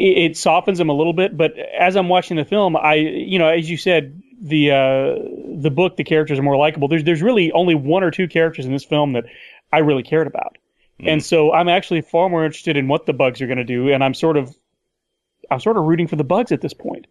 it, 0.00 0.36
softens 0.36 0.78
them 0.78 0.88
a 0.88 0.94
little 0.94 1.12
bit. 1.12 1.36
But 1.36 1.56
as 1.58 1.96
I'm 1.96 2.08
watching 2.08 2.36
the 2.36 2.44
film, 2.44 2.76
I 2.76 2.94
you 2.94 3.38
know 3.38 3.48
as 3.48 3.70
you 3.70 3.76
said 3.76 4.20
the 4.40 4.70
uh, 4.70 5.14
the 5.60 5.70
book 5.70 5.96
the 5.96 6.04
characters 6.04 6.38
are 6.38 6.42
more 6.42 6.56
likable. 6.56 6.88
There's 6.88 7.04
there's 7.04 7.22
really 7.22 7.52
only 7.52 7.74
one 7.74 8.02
or 8.02 8.10
two 8.10 8.28
characters 8.28 8.66
in 8.66 8.72
this 8.72 8.84
film 8.84 9.12
that 9.12 9.24
I 9.72 9.78
really 9.78 10.02
cared 10.02 10.26
about. 10.26 10.56
And 11.02 11.24
so 11.24 11.52
I'm 11.52 11.68
actually 11.68 12.02
far 12.02 12.28
more 12.28 12.44
interested 12.44 12.76
in 12.76 12.88
what 12.88 13.06
the 13.06 13.12
bugs 13.12 13.40
are 13.40 13.46
going 13.46 13.58
to 13.58 13.64
do, 13.64 13.90
and 13.90 14.04
I'm 14.04 14.14
sort 14.14 14.36
of, 14.36 14.54
I'm 15.50 15.60
sort 15.60 15.76
of 15.76 15.84
rooting 15.84 16.06
for 16.06 16.16
the 16.16 16.24
bugs 16.24 16.52
at 16.52 16.60
this 16.60 16.74
point. 16.74 17.06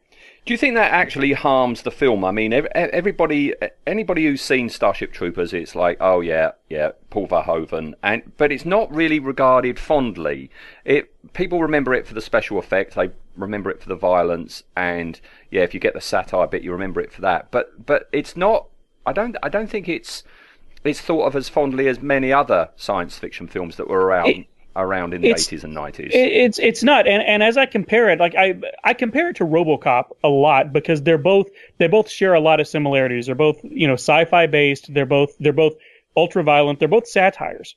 Do 0.45 0.53
you 0.53 0.57
think 0.57 0.75
that 0.75 0.91
actually 0.91 1.33
harms 1.33 1.83
the 1.83 1.91
film? 1.91 2.25
I 2.25 2.31
mean, 2.31 2.53
everybody, 2.53 3.53
anybody 3.85 4.25
who's 4.25 4.41
seen 4.41 4.69
Starship 4.69 5.11
Troopers, 5.11 5.53
it's 5.53 5.75
like, 5.75 5.97
oh 5.99 6.21
yeah, 6.21 6.51
yeah, 6.69 6.91
Paul 7.09 7.27
Verhoeven, 7.27 7.93
and 8.01 8.31
but 8.37 8.51
it's 8.51 8.65
not 8.65 8.91
really 8.93 9.19
regarded 9.19 9.77
fondly. 9.77 10.49
It 10.85 11.13
people 11.33 11.61
remember 11.61 11.93
it 11.93 12.07
for 12.07 12.13
the 12.13 12.21
special 12.21 12.57
effects, 12.57 12.95
they 12.95 13.11
remember 13.35 13.69
it 13.69 13.81
for 13.81 13.89
the 13.89 13.95
violence, 13.95 14.63
and 14.75 15.19
yeah, 15.51 15.61
if 15.61 15.73
you 15.73 15.79
get 15.79 15.93
the 15.93 16.01
satire 16.01 16.47
bit, 16.47 16.63
you 16.63 16.71
remember 16.71 17.01
it 17.01 17.11
for 17.11 17.21
that. 17.21 17.51
But 17.51 17.85
but 17.85 18.09
it's 18.11 18.35
not. 18.35 18.67
I 19.05 19.13
don't. 19.13 19.35
I 19.43 19.49
don't 19.49 19.69
think 19.69 19.87
it's 19.87 20.23
it's 20.83 21.01
thought 21.01 21.25
of 21.25 21.35
as 21.35 21.49
fondly 21.49 21.87
as 21.87 22.01
many 22.01 22.31
other 22.31 22.69
science 22.75 23.17
fiction 23.19 23.47
films 23.47 23.75
that 23.75 23.87
were 23.87 24.01
around. 24.01 24.29
It- 24.29 24.47
around 24.81 25.13
in 25.13 25.21
the 25.21 25.29
it's- 25.29 25.47
80s 25.47 25.63
and 25.63 25.75
90s. 25.75 26.09
It's 26.13 26.59
it's 26.59 26.83
not, 26.83 27.07
and 27.07 27.23
and 27.23 27.43
as 27.43 27.57
I 27.57 27.65
compare 27.65 28.09
it, 28.09 28.19
like 28.19 28.35
I 28.35 28.55
I 28.83 28.93
compare 28.93 29.29
it 29.29 29.35
to 29.37 29.45
RoboCop 29.45 30.05
a 30.23 30.29
lot 30.29 30.73
because 30.73 31.03
they're 31.03 31.17
both 31.17 31.47
they 31.77 31.87
both 31.87 32.09
share 32.09 32.33
a 32.33 32.39
lot 32.39 32.59
of 32.59 32.67
similarities. 32.67 33.25
They're 33.25 33.35
both 33.35 33.59
you 33.63 33.87
know 33.87 33.93
sci-fi 33.93 34.47
based. 34.47 34.93
They're 34.93 35.05
both 35.05 35.35
they're 35.39 35.53
both 35.53 35.73
ultra 36.15 36.43
violent. 36.43 36.79
They're 36.79 36.87
both 36.87 37.07
satires, 37.07 37.75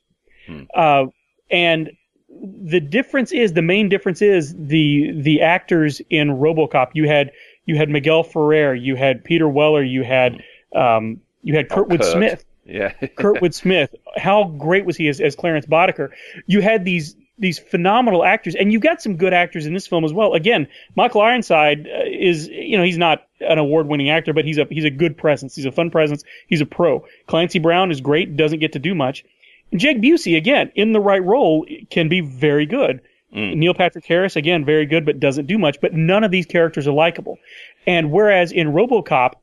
uh, 0.75 1.05
and 1.51 1.91
the 2.29 2.79
difference 2.79 3.31
is 3.31 3.53
the 3.53 3.61
main 3.61 3.89
difference 3.89 4.21
is 4.21 4.55
the 4.57 5.11
the 5.15 5.41
actors 5.41 6.01
in 6.09 6.29
RoboCop. 6.29 6.91
You 6.93 7.07
had 7.07 7.31
you 7.65 7.77
had 7.77 7.89
Miguel 7.89 8.23
Ferrer, 8.23 8.73
you 8.73 8.95
had 8.95 9.23
Peter 9.23 9.47
Weller, 9.47 9.83
you 9.83 10.03
had 10.03 10.41
um, 10.75 11.21
you 11.41 11.55
had 11.55 11.69
Kurtwood 11.69 12.01
Kurt. 12.01 12.11
Smith. 12.11 12.45
Yeah. 12.65 12.93
Kurtwood 13.01 13.53
Smith. 13.53 13.93
How 14.17 14.45
great 14.45 14.85
was 14.85 14.95
he 14.95 15.07
as, 15.07 15.19
as 15.19 15.35
Clarence 15.35 15.65
Boddicker? 15.65 16.09
You 16.45 16.61
had 16.61 16.85
these 16.85 17.15
these 17.37 17.57
phenomenal 17.57 18.23
actors, 18.23 18.53
and 18.53 18.71
you've 18.71 18.83
got 18.83 19.01
some 19.01 19.17
good 19.17 19.33
actors 19.33 19.65
in 19.65 19.73
this 19.73 19.87
film 19.87 20.05
as 20.05 20.13
well. 20.13 20.33
Again, 20.33 20.67
Michael 20.95 21.21
Ironside 21.21 21.87
uh, 21.87 22.03
is 22.05 22.47
you 22.47 22.77
know 22.77 22.83
he's 22.83 22.97
not 22.97 23.27
an 23.41 23.57
award 23.57 23.87
winning 23.87 24.09
actor, 24.09 24.33
but 24.33 24.45
he's 24.45 24.57
a 24.57 24.65
he's 24.69 24.85
a 24.85 24.91
good 24.91 25.17
presence. 25.17 25.55
He's 25.55 25.65
a 25.65 25.71
fun 25.71 25.89
presence. 25.89 26.23
He's 26.47 26.61
a 26.61 26.65
pro. 26.65 27.05
Clancy 27.27 27.59
Brown 27.59 27.91
is 27.91 28.01
great. 28.01 28.37
Doesn't 28.37 28.59
get 28.59 28.73
to 28.73 28.79
do 28.79 28.95
much. 28.95 29.25
And 29.71 29.79
Jake 29.79 30.01
Busey 30.01 30.37
again 30.37 30.71
in 30.75 30.93
the 30.93 30.99
right 30.99 31.23
role 31.23 31.65
can 31.89 32.07
be 32.07 32.21
very 32.21 32.65
good. 32.65 33.01
Neil 33.35 33.73
Patrick 33.73 34.05
Harris 34.05 34.35
again 34.35 34.63
very 34.63 34.85
good, 34.85 35.07
but 35.07 35.19
doesn't 35.19 35.47
do 35.47 35.57
much. 35.57 35.81
But 35.81 35.93
none 35.93 36.23
of 36.23 36.29
these 36.29 36.45
characters 36.45 36.87
are 36.87 36.93
likable. 36.93 37.39
And 37.87 38.11
whereas 38.11 38.51
in 38.51 38.67
RoboCop, 38.67 39.33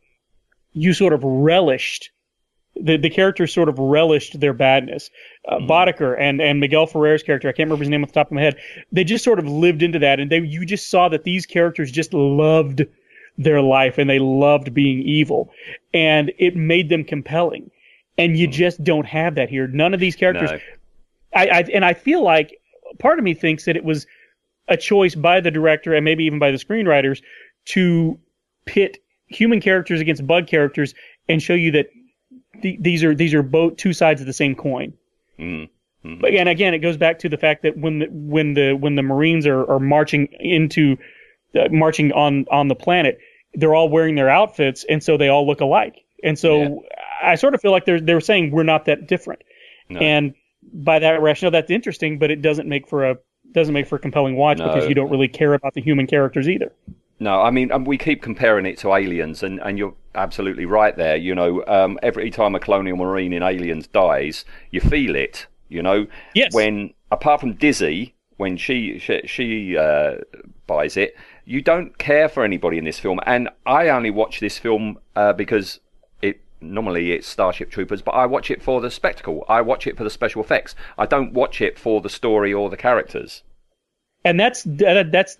you 0.72 0.92
sort 0.92 1.12
of 1.12 1.24
relished 1.24 2.12
the 2.82 2.96
the 2.96 3.10
characters 3.10 3.52
sort 3.52 3.68
of 3.68 3.78
relished 3.78 4.38
their 4.40 4.52
badness. 4.52 5.10
Uh, 5.48 5.58
Boddicker 5.58 6.18
and 6.18 6.40
and 6.40 6.60
Miguel 6.60 6.86
Ferrer's 6.86 7.22
character, 7.22 7.48
I 7.48 7.52
can't 7.52 7.66
remember 7.68 7.82
his 7.82 7.90
name 7.90 8.02
off 8.02 8.10
the 8.10 8.14
top 8.14 8.28
of 8.28 8.32
my 8.32 8.42
head. 8.42 8.56
They 8.92 9.04
just 9.04 9.24
sort 9.24 9.38
of 9.38 9.46
lived 9.46 9.82
into 9.82 9.98
that, 10.00 10.20
and 10.20 10.30
they 10.30 10.40
you 10.40 10.64
just 10.64 10.90
saw 10.90 11.08
that 11.08 11.24
these 11.24 11.46
characters 11.46 11.90
just 11.90 12.12
loved 12.14 12.82
their 13.38 13.62
life 13.62 13.96
and 13.96 14.08
they 14.08 14.18
loved 14.18 14.74
being 14.74 15.02
evil, 15.02 15.52
and 15.94 16.32
it 16.38 16.56
made 16.56 16.88
them 16.88 17.04
compelling. 17.04 17.70
And 18.18 18.36
you 18.36 18.46
just 18.46 18.84
don't 18.84 19.06
have 19.06 19.36
that 19.36 19.48
here. 19.48 19.66
None 19.66 19.94
of 19.94 20.00
these 20.00 20.16
characters. 20.16 20.50
No. 20.50 20.58
I, 21.34 21.46
I 21.46 21.64
and 21.72 21.84
I 21.84 21.94
feel 21.94 22.22
like 22.22 22.60
part 22.98 23.18
of 23.18 23.24
me 23.24 23.34
thinks 23.34 23.64
that 23.64 23.76
it 23.76 23.84
was 23.84 24.06
a 24.68 24.76
choice 24.76 25.14
by 25.14 25.40
the 25.40 25.50
director 25.50 25.94
and 25.94 26.04
maybe 26.04 26.24
even 26.24 26.38
by 26.38 26.50
the 26.50 26.58
screenwriters 26.58 27.22
to 27.66 28.18
pit 28.66 28.98
human 29.26 29.60
characters 29.60 30.00
against 30.00 30.26
bug 30.26 30.46
characters 30.46 30.94
and 31.28 31.42
show 31.42 31.54
you 31.54 31.70
that 31.72 31.86
the, 32.62 32.78
these 32.80 33.04
are 33.04 33.14
these 33.14 33.34
are 33.34 33.42
both 33.42 33.76
two 33.76 33.92
sides 33.92 34.20
of 34.20 34.26
the 34.26 34.32
same 34.32 34.54
coin. 34.54 34.92
But 36.02 36.30
again, 36.30 36.48
again, 36.48 36.74
it 36.74 36.78
goes 36.78 36.96
back 36.96 37.18
to 37.20 37.28
the 37.28 37.36
fact 37.36 37.62
that 37.62 37.76
when 37.76 37.98
the 37.98 38.06
when 38.10 38.54
the 38.54 38.72
when 38.72 38.94
the 38.94 39.02
Marines 39.02 39.46
are, 39.46 39.70
are 39.70 39.80
marching 39.80 40.28
into 40.38 40.96
uh, 41.54 41.68
marching 41.70 42.12
on 42.12 42.46
on 42.50 42.68
the 42.68 42.74
planet, 42.74 43.18
they're 43.54 43.74
all 43.74 43.88
wearing 43.88 44.14
their 44.14 44.30
outfits, 44.30 44.84
and 44.88 45.02
so 45.02 45.16
they 45.16 45.28
all 45.28 45.46
look 45.46 45.60
alike. 45.60 45.96
And 46.22 46.38
so 46.38 46.84
I 47.22 47.34
sort 47.34 47.54
of 47.54 47.60
feel 47.60 47.70
like 47.70 47.84
they're 47.84 48.00
they're 48.00 48.20
saying 48.20 48.50
we're 48.50 48.62
not 48.62 48.86
that 48.86 49.06
different. 49.06 49.42
And 49.90 50.34
by 50.72 51.00
that 51.00 51.20
rationale, 51.20 51.50
that's 51.50 51.70
interesting, 51.70 52.18
but 52.18 52.30
it 52.30 52.42
doesn't 52.42 52.68
make 52.68 52.86
for 52.88 53.10
a 53.10 53.16
doesn't 53.52 53.74
make 53.74 53.86
for 53.86 53.96
a 53.96 53.98
compelling 53.98 54.36
watch 54.36 54.58
No. 54.58 54.68
because 54.68 54.88
you 54.88 54.94
don't 54.94 55.10
really 55.10 55.28
care 55.28 55.54
about 55.54 55.74
the 55.74 55.80
human 55.80 56.06
characters 56.06 56.48
either. 56.48 56.72
No, 57.18 57.42
I 57.42 57.50
mean, 57.50 57.72
um, 57.72 57.84
we 57.84 57.98
keep 57.98 58.22
comparing 58.22 58.64
it 58.66 58.78
to 58.78 58.94
Aliens, 58.94 59.42
and, 59.42 59.60
and 59.60 59.76
you're 59.76 59.94
absolutely 60.14 60.66
right 60.66 60.96
there. 60.96 61.16
You 61.16 61.34
know, 61.34 61.64
um, 61.66 61.98
every 62.02 62.30
time 62.30 62.54
a 62.54 62.60
colonial 62.60 62.96
marine 62.96 63.32
in 63.32 63.42
Aliens 63.42 63.86
dies, 63.86 64.44
you 64.70 64.80
feel 64.80 65.14
it. 65.16 65.46
You 65.68 65.82
know, 65.82 66.06
Yes. 66.34 66.52
when 66.54 66.92
apart 67.10 67.40
from 67.40 67.54
Dizzy, 67.54 68.14
when 68.36 68.56
she 68.56 68.98
she, 68.98 69.22
she 69.26 69.76
uh, 69.76 70.16
buys 70.66 70.96
it, 70.96 71.16
you 71.44 71.60
don't 71.62 71.96
care 71.98 72.28
for 72.28 72.44
anybody 72.44 72.78
in 72.78 72.84
this 72.84 72.98
film. 72.98 73.20
And 73.26 73.48
I 73.66 73.88
only 73.88 74.10
watch 74.10 74.40
this 74.40 74.58
film 74.58 74.98
uh, 75.14 75.32
because 75.32 75.80
it 76.22 76.40
normally 76.60 77.12
it's 77.12 77.26
Starship 77.26 77.70
Troopers, 77.70 78.02
but 78.02 78.12
I 78.12 78.26
watch 78.26 78.50
it 78.50 78.62
for 78.62 78.80
the 78.80 78.90
spectacle. 78.90 79.44
I 79.48 79.60
watch 79.60 79.86
it 79.86 79.96
for 79.96 80.04
the 80.04 80.10
special 80.10 80.42
effects. 80.42 80.74
I 80.98 81.06
don't 81.06 81.32
watch 81.32 81.60
it 81.60 81.78
for 81.78 82.00
the 82.00 82.10
story 82.10 82.52
or 82.52 82.68
the 82.68 82.76
characters. 82.76 83.42
And 84.24 84.38
that's 84.38 84.64
that's 84.66 85.36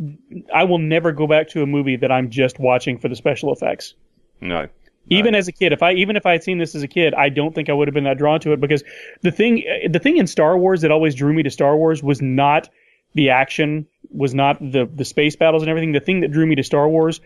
I 0.55 0.65
will 0.65 0.79
never 0.79 1.13
go 1.13 1.27
back 1.27 1.49
to 1.51 1.63
a 1.63 1.67
movie 1.67 1.97
that 1.97 2.11
I'm 2.11 2.31
just 2.31 2.59
watching 2.59 2.99
for 2.99 3.09
the 3.09 3.17
special 3.17 3.53
effects. 3.53 3.95
No. 4.41 4.69
Even 5.09 5.35
as 5.35 5.49
a 5.49 5.53
kid, 5.53 5.73
if 5.73 5.83
I 5.83 5.93
even 5.93 6.15
if 6.17 6.25
I 6.25 6.33
had 6.33 6.45
seen 6.45 6.59
this 6.59 6.75
as 6.75 6.83
a 6.85 6.89
kid, 6.89 7.15
I 7.15 7.31
don't 7.31 7.53
think 7.53 7.69
I 7.69 7.73
would 7.73 7.89
have 7.89 7.95
been 7.95 8.05
that 8.05 8.17
drawn 8.17 8.39
to 8.41 8.53
it 8.53 8.61
because 8.61 8.85
the 9.23 9.33
thing 9.33 9.65
the 9.91 9.99
thing 9.99 10.19
in 10.19 10.27
Star 10.29 10.57
Wars 10.57 10.83
that 10.83 10.93
always 10.93 11.17
drew 11.17 11.33
me 11.33 11.43
to 11.43 11.51
Star 11.51 11.77
Wars 11.77 12.03
was 12.03 12.23
not 12.23 12.69
the 13.15 13.31
action, 13.31 13.87
was 14.11 14.35
not 14.35 14.59
the 14.61 14.89
the 14.95 15.05
space 15.05 15.35
battles 15.35 15.63
and 15.63 15.71
everything. 15.71 15.93
The 15.93 16.01
thing 16.01 16.21
that 16.21 16.31
drew 16.31 16.47
me 16.47 16.55
to 16.55 16.63
Star 16.63 16.89
Wars 16.89 17.21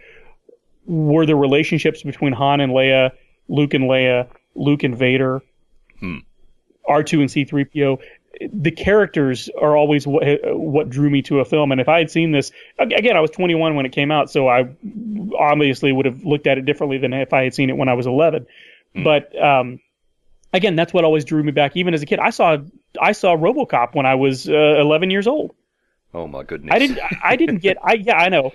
were 0.86 1.26
the 1.26 1.36
relationships 1.36 2.02
between 2.02 2.32
Han 2.32 2.60
and 2.60 2.72
Leia, 2.72 3.10
Luke 3.48 3.74
and 3.74 3.84
Leia, 3.84 4.28
Luke 4.54 4.82
and 4.82 4.96
Vader, 4.96 5.42
hmm. 6.00 6.18
R2 6.88 7.20
and 7.20 7.28
C3PO. 7.28 8.00
The 8.52 8.70
characters 8.70 9.48
are 9.60 9.76
always 9.76 10.06
what, 10.06 10.24
what 10.44 10.90
drew 10.90 11.10
me 11.10 11.22
to 11.22 11.40
a 11.40 11.44
film. 11.44 11.72
And 11.72 11.80
if 11.80 11.88
I 11.88 11.98
had 11.98 12.10
seen 12.10 12.32
this, 12.32 12.52
again, 12.78 13.16
I 13.16 13.20
was 13.20 13.30
21 13.30 13.74
when 13.74 13.86
it 13.86 13.92
came 13.92 14.10
out, 14.10 14.30
so 14.30 14.48
I 14.48 14.68
obviously 15.38 15.92
would 15.92 16.06
have 16.06 16.24
looked 16.24 16.46
at 16.46 16.58
it 16.58 16.64
differently 16.64 16.98
than 16.98 17.12
if 17.12 17.32
I 17.32 17.44
had 17.44 17.54
seen 17.54 17.70
it 17.70 17.76
when 17.76 17.88
I 17.88 17.94
was 17.94 18.06
11. 18.06 18.46
But 18.94 19.40
um, 19.42 19.80
again, 20.52 20.76
that's 20.76 20.92
what 20.92 21.04
always 21.04 21.24
drew 21.24 21.42
me 21.42 21.52
back. 21.52 21.76
Even 21.76 21.94
as 21.94 22.02
a 22.02 22.06
kid, 22.06 22.18
I 22.18 22.30
saw 22.30 22.58
I 23.00 23.12
saw 23.12 23.36
RoboCop 23.36 23.94
when 23.94 24.06
I 24.06 24.14
was 24.14 24.48
uh, 24.48 24.52
11 24.52 25.10
years 25.10 25.26
old. 25.26 25.54
Oh 26.14 26.28
my 26.28 26.44
goodness. 26.44 26.72
I 26.72 26.78
didn't 26.78 27.00
I 27.22 27.36
didn't 27.36 27.58
get 27.58 27.76
I 27.82 27.94
yeah 27.94 28.16
I 28.16 28.28
know 28.28 28.52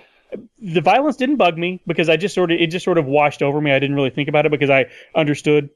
the 0.58 0.80
violence 0.80 1.16
didn't 1.16 1.36
bug 1.36 1.58
me 1.58 1.82
because 1.86 2.08
I 2.08 2.16
just 2.16 2.34
sort 2.34 2.50
of 2.50 2.58
it 2.58 2.68
just 2.68 2.84
sort 2.84 2.98
of 2.98 3.04
washed 3.04 3.42
over 3.42 3.60
me. 3.60 3.70
I 3.70 3.78
didn't 3.78 3.96
really 3.96 4.10
think 4.10 4.28
about 4.28 4.46
it 4.46 4.50
because 4.50 4.70
I 4.70 4.86
understood 5.14 5.70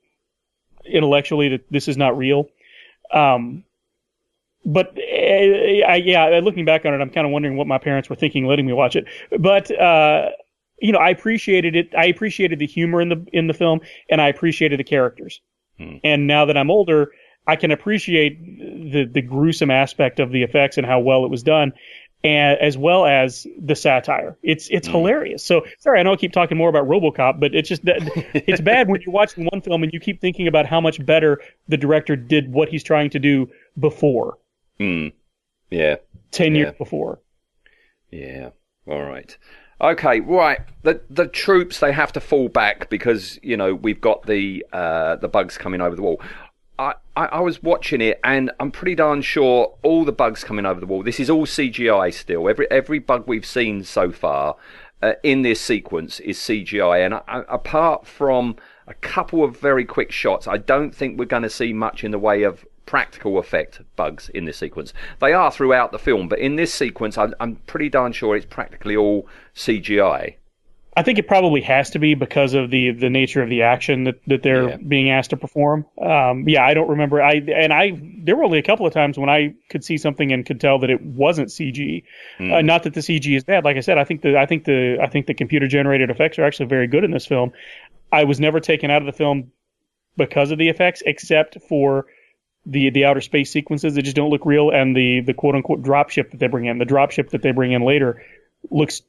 intellectually 0.85 1.51
that 1.51 1.65
this 1.71 1.89
is 1.89 1.97
not 1.97 2.17
real. 2.17 2.49
Um, 3.13 3.65
but 4.65 4.97
uh, 4.97 5.87
I, 5.87 6.03
yeah, 6.05 6.41
looking 6.43 6.65
back 6.65 6.85
on 6.85 6.95
it, 6.95 7.01
I'm 7.01 7.11
kind 7.11 7.27
of 7.27 7.33
wondering 7.33 7.57
what 7.57 7.67
my 7.67 7.79
parents 7.79 8.09
were 8.09 8.17
thinking 8.17 8.47
letting 8.47 8.67
me 8.67 8.73
watch 8.73 8.97
it. 8.97 9.07
But 9.39 9.71
uh, 9.71 10.31
you 10.81 10.93
know, 10.93 10.99
I 10.99 11.11
appreciated 11.11 11.77
it. 11.77 11.95
I 11.97 12.07
appreciated 12.07 12.59
the 12.59 12.67
humor 12.67 13.01
in 13.01 13.09
the 13.09 13.27
in 13.33 13.47
the 13.47 13.55
film, 13.55 13.81
and 14.11 14.21
I 14.21 14.29
appreciated 14.29 14.79
the 14.79 14.85
characters. 14.85 15.41
And 16.05 16.27
now 16.29 16.45
that 16.45 16.57
I'm 16.57 16.71
older, 16.71 17.11
I 17.47 17.57
can 17.57 17.71
appreciate 17.71 18.39
the 18.93 19.05
the 19.05 19.23
gruesome 19.23 19.71
aspect 19.71 20.21
of 20.21 20.31
the 20.31 20.43
effects 20.43 20.79
and 20.79 20.87
how 20.87 21.01
well 21.01 21.25
it 21.25 21.31
was 21.31 21.43
done, 21.43 21.73
and 22.23 22.59
as 22.59 22.79
well 22.79 23.05
as 23.05 23.47
the 23.61 23.75
satire. 23.75 24.37
It's 24.43 24.69
it's 24.71 24.89
hilarious. 24.89 25.45
So 25.45 25.67
sorry, 25.79 26.01
I 26.01 26.03
know 26.03 26.13
I 26.13 26.17
keep 26.17 26.33
talking 26.33 26.57
more 26.57 26.71
about 26.71 26.89
RoboCop, 26.89 27.39
but 27.39 27.55
it's 27.55 27.69
just 27.69 27.85
that 27.85 27.99
it's 28.35 28.63
bad 28.63 28.89
when 28.89 29.03
you're 29.03 29.13
watching 29.13 29.47
one 29.53 29.61
film 29.61 29.83
and 29.83 29.93
you 29.93 30.01
keep 30.01 30.21
thinking 30.21 30.49
about 30.49 30.65
how 30.65 30.81
much 30.81 31.05
better 31.05 31.41
the 31.69 31.77
director 31.77 32.17
did 32.17 32.53
what 32.53 32.69
he's 32.71 32.83
trying 32.83 33.11
to 33.11 33.19
do 33.19 33.51
before, 33.79 34.39
Yeah. 35.71 35.97
ten 36.31 36.55
years 36.55 36.75
before. 36.79 37.21
Yeah. 38.11 38.51
All 38.87 39.03
right. 39.03 39.37
Okay. 39.81 40.21
Right. 40.21 40.61
The 40.83 41.01
the 41.11 41.27
troops 41.27 41.81
they 41.81 41.93
have 41.93 42.13
to 42.13 42.21
fall 42.21 42.49
back 42.49 42.89
because 42.91 43.39
you 43.43 43.57
know 43.57 43.75
we've 43.75 44.01
got 44.01 44.27
the 44.27 44.65
uh, 44.73 45.17
the 45.17 45.29
bugs 45.29 45.59
coming 45.59 45.81
over 45.81 45.97
the 45.97 46.03
wall. 46.03 46.21
I, 46.77 46.95
I, 47.17 47.27
I 47.27 47.41
was 47.41 47.63
watching 47.63 48.01
it 48.01 48.19
and 48.25 48.51
I'm 48.59 48.73
pretty 48.73 48.97
darn 48.97 49.23
sure 49.23 49.79
all 49.85 50.05
the 50.05 50.13
bugs 50.13 50.43
coming 50.43 50.67
over 50.67 50.81
the 50.81 50.87
wall. 50.87 51.05
This 51.05 51.21
is 51.21 51.31
all 51.31 51.47
CGI 51.47 52.13
still. 52.13 52.49
Every 52.49 52.69
every 52.71 52.99
bug 52.99 53.25
we've 53.27 53.47
seen 53.47 53.85
so 53.85 54.11
far 54.11 54.57
uh, 55.05 55.13
in 55.23 55.43
this 55.43 55.61
sequence 55.61 56.19
is 56.21 56.39
CGI, 56.39 57.05
and 57.05 57.15
I, 57.15 57.45
apart 57.49 58.07
from 58.07 58.57
a 58.87 58.95
couple 58.95 59.45
of 59.45 59.59
very 59.59 59.85
quick 59.85 60.11
shots, 60.11 60.47
I 60.47 60.57
don't 60.57 60.95
think 60.95 61.19
we're 61.19 61.27
going 61.27 61.43
to 61.43 61.51
see 61.51 61.75
much 61.75 62.05
in 62.05 62.11
the 62.11 62.19
way 62.19 62.43
of 62.43 62.65
practical 62.87 63.39
effect 63.39 63.81
bugs 63.97 64.29
in 64.31 64.45
this 64.45 64.57
sequence. 64.59 64.93
They 65.21 65.33
are 65.33 65.51
throughout 65.51 65.93
the 65.93 65.99
film, 65.99 66.29
but 66.29 66.39
in 66.39 66.57
this 66.57 66.73
sequence, 66.73 67.17
I'm, 67.19 67.35
I'm 67.41 67.57
pretty 67.67 67.89
darn 67.89 68.13
sure 68.13 68.37
it's 68.37 68.47
practically 68.47 68.97
all 68.97 69.27
CGI. 69.55 70.35
I 70.97 71.03
think 71.03 71.19
it 71.19 71.27
probably 71.27 71.61
has 71.63 71.91
to 71.91 71.99
be 71.99 72.15
because 72.15 72.55
of 72.55 72.71
the 72.71 72.93
the 72.93 73.11
nature 73.11 73.43
of 73.43 73.49
the 73.51 73.63
action 73.63 74.05
that, 74.05 74.21
that 74.29 74.45
they're 74.45 74.69
Yeah. 74.69 74.77
being 74.77 75.11
asked 75.11 75.31
to 75.31 75.37
perform. 75.37 75.85
Um, 76.01 76.49
yeah, 76.49 76.65
I 76.65 76.73
don't 76.73 76.89
remember. 76.89 77.21
I 77.21 77.33
and 77.53 77.73
I 77.73 78.01
there 78.23 78.37
were 78.37 78.45
only 78.45 78.59
a 78.61 78.63
couple 78.63 78.87
of 78.87 78.93
times 78.93 79.19
when 79.19 79.29
I 79.29 79.55
could 79.71 79.83
see 79.85 79.97
something 79.99 80.31
and 80.33 80.47
could 80.47 80.61
tell 80.61 80.79
that 80.79 80.91
it 80.91 81.03
wasn't 81.03 81.49
CG. 81.49 82.05
Uh, 82.39 82.61
not 82.63 82.85
that 82.85 82.95
the 82.95 83.01
CG 83.01 83.37
is 83.37 83.43
bad. 83.43 83.65
Like 83.65 83.77
I 83.77 83.81
said, 83.81 83.99
I 83.99 84.05
think 84.05 84.23
the 84.23 84.39
I 84.39 84.47
think 84.47 84.67
the 84.67 84.99
I 85.03 85.09
think 85.09 85.27
the 85.27 85.35
computer 85.35 85.67
generated 85.67 86.11
effects 86.11 86.39
are 86.39 86.45
actually 86.45 86.67
very 86.67 86.87
good 86.87 87.03
in 87.03 87.11
this 87.11 87.27
film. 87.27 87.51
I 88.13 88.23
was 88.23 88.39
never 88.39 88.61
taken 88.61 88.89
out 88.93 89.03
of 89.03 89.07
the 89.07 89.13
film 89.13 89.51
because 90.17 90.53
of 90.53 90.59
the 90.59 90.69
effects, 90.69 91.03
except 91.07 91.59
for 91.69 92.07
the 92.67 92.91
the 92.91 93.05
outer 93.05 93.21
space 93.21 93.51
sequences 93.51 93.95
that 93.95 94.03
just 94.03 94.17
don't 94.17 94.31
look 94.31 94.47
real, 94.47 94.71
and 94.71 94.97
the 94.97 95.21
the 95.21 95.35
quote 95.35 95.55
unquote 95.55 95.83
dropship 95.83 96.31
that 96.31 96.41
they 96.41 96.47
bring 96.47 96.67
in. 96.67 96.79
The 96.79 96.87
dropship 96.87 97.31
that 97.31 97.43
they 97.43 97.53
bring 97.53 97.73
in 97.73 97.83
later 97.83 98.23
looks 98.71 99.03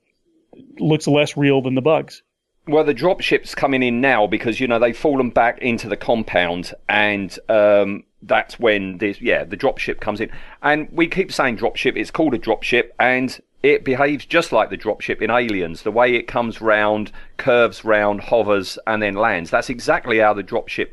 looks 0.80 1.08
less 1.08 1.38
real 1.38 1.62
than 1.62 1.76
the 1.76 1.82
bugs. 1.82 2.22
Well, 2.68 2.84
the 2.84 2.96
dropship's 2.96 3.54
coming 3.54 3.84
in 3.84 4.02
now 4.02 4.26
because 4.26 4.60
you 4.60 4.68
know 4.68 4.80
they've 4.80 4.98
fallen 4.98 5.30
back 5.30 5.60
into 5.60 5.88
the 5.88 5.98
compound, 5.98 6.74
and 6.90 7.38
um, 7.48 8.04
that's 8.24 8.60
when 8.60 8.98
this 8.98 9.22
yeah 9.22 9.44
the 9.44 9.58
dropship 9.58 10.00
comes 10.00 10.20
in. 10.20 10.32
And 10.62 10.90
we 10.92 11.08
keep 11.08 11.32
saying 11.32 11.58
dropship; 11.58 11.96
it's 11.96 12.12
called 12.12 12.34
a 12.34 12.40
dropship, 12.40 12.90
and 13.00 13.40
it 13.62 13.86
behaves 13.86 14.26
just 14.26 14.52
like 14.52 14.70
the 14.70 14.78
dropship 14.78 15.22
in 15.22 15.30
Aliens. 15.30 15.84
The 15.84 15.92
way 15.92 16.16
it 16.16 16.28
comes 16.28 16.60
round, 16.60 17.12
curves 17.38 17.86
round, 17.86 18.22
hovers, 18.22 18.80
and 18.86 19.02
then 19.02 19.14
lands. 19.14 19.50
That's 19.50 19.70
exactly 19.70 20.20
how 20.20 20.34
the 20.34 20.44
dropship 20.44 20.90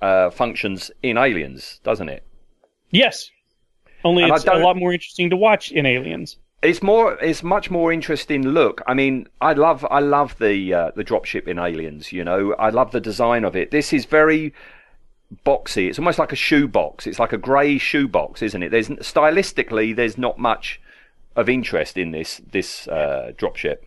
uh, 0.00 0.30
functions 0.30 0.90
in 1.02 1.16
Aliens, 1.16 1.80
doesn't 1.84 2.08
it? 2.08 2.24
Yes. 2.90 3.30
Only 4.04 4.24
And 4.24 4.32
it's 4.32 4.44
a 4.44 4.54
lot 4.54 4.76
more 4.76 4.92
interesting 4.92 5.30
to 5.30 5.36
watch 5.36 5.70
in 5.72 5.86
Aliens. 5.86 6.36
It's 6.62 6.82
more. 6.82 7.14
It's 7.22 7.42
much 7.42 7.70
more 7.70 7.90
interesting 7.92 8.42
look. 8.42 8.82
I 8.86 8.92
mean, 8.92 9.28
I 9.40 9.54
love. 9.54 9.86
I 9.90 10.00
love 10.00 10.36
the 10.38 10.74
uh, 10.74 10.90
the 10.94 11.04
dropship 11.04 11.48
in 11.48 11.58
Aliens. 11.58 12.12
You 12.12 12.22
know, 12.22 12.54
I 12.58 12.68
love 12.68 12.92
the 12.92 13.00
design 13.00 13.44
of 13.44 13.56
it. 13.56 13.70
This 13.70 13.92
is 13.92 14.04
very 14.04 14.52
boxy. 15.46 15.88
It's 15.88 15.98
almost 15.98 16.18
like 16.18 16.32
a 16.32 16.36
shoebox. 16.36 17.06
It's 17.06 17.18
like 17.18 17.32
a 17.32 17.38
grey 17.38 17.78
shoebox, 17.78 18.42
isn't 18.42 18.62
it? 18.62 18.70
There's 18.70 18.88
stylistically, 18.88 19.94
there's 19.96 20.18
not 20.18 20.38
much 20.38 20.80
of 21.36 21.48
interest 21.48 21.96
in 21.96 22.10
this 22.10 22.40
this 22.50 22.88
uh, 22.88 23.32
dropship. 23.38 23.78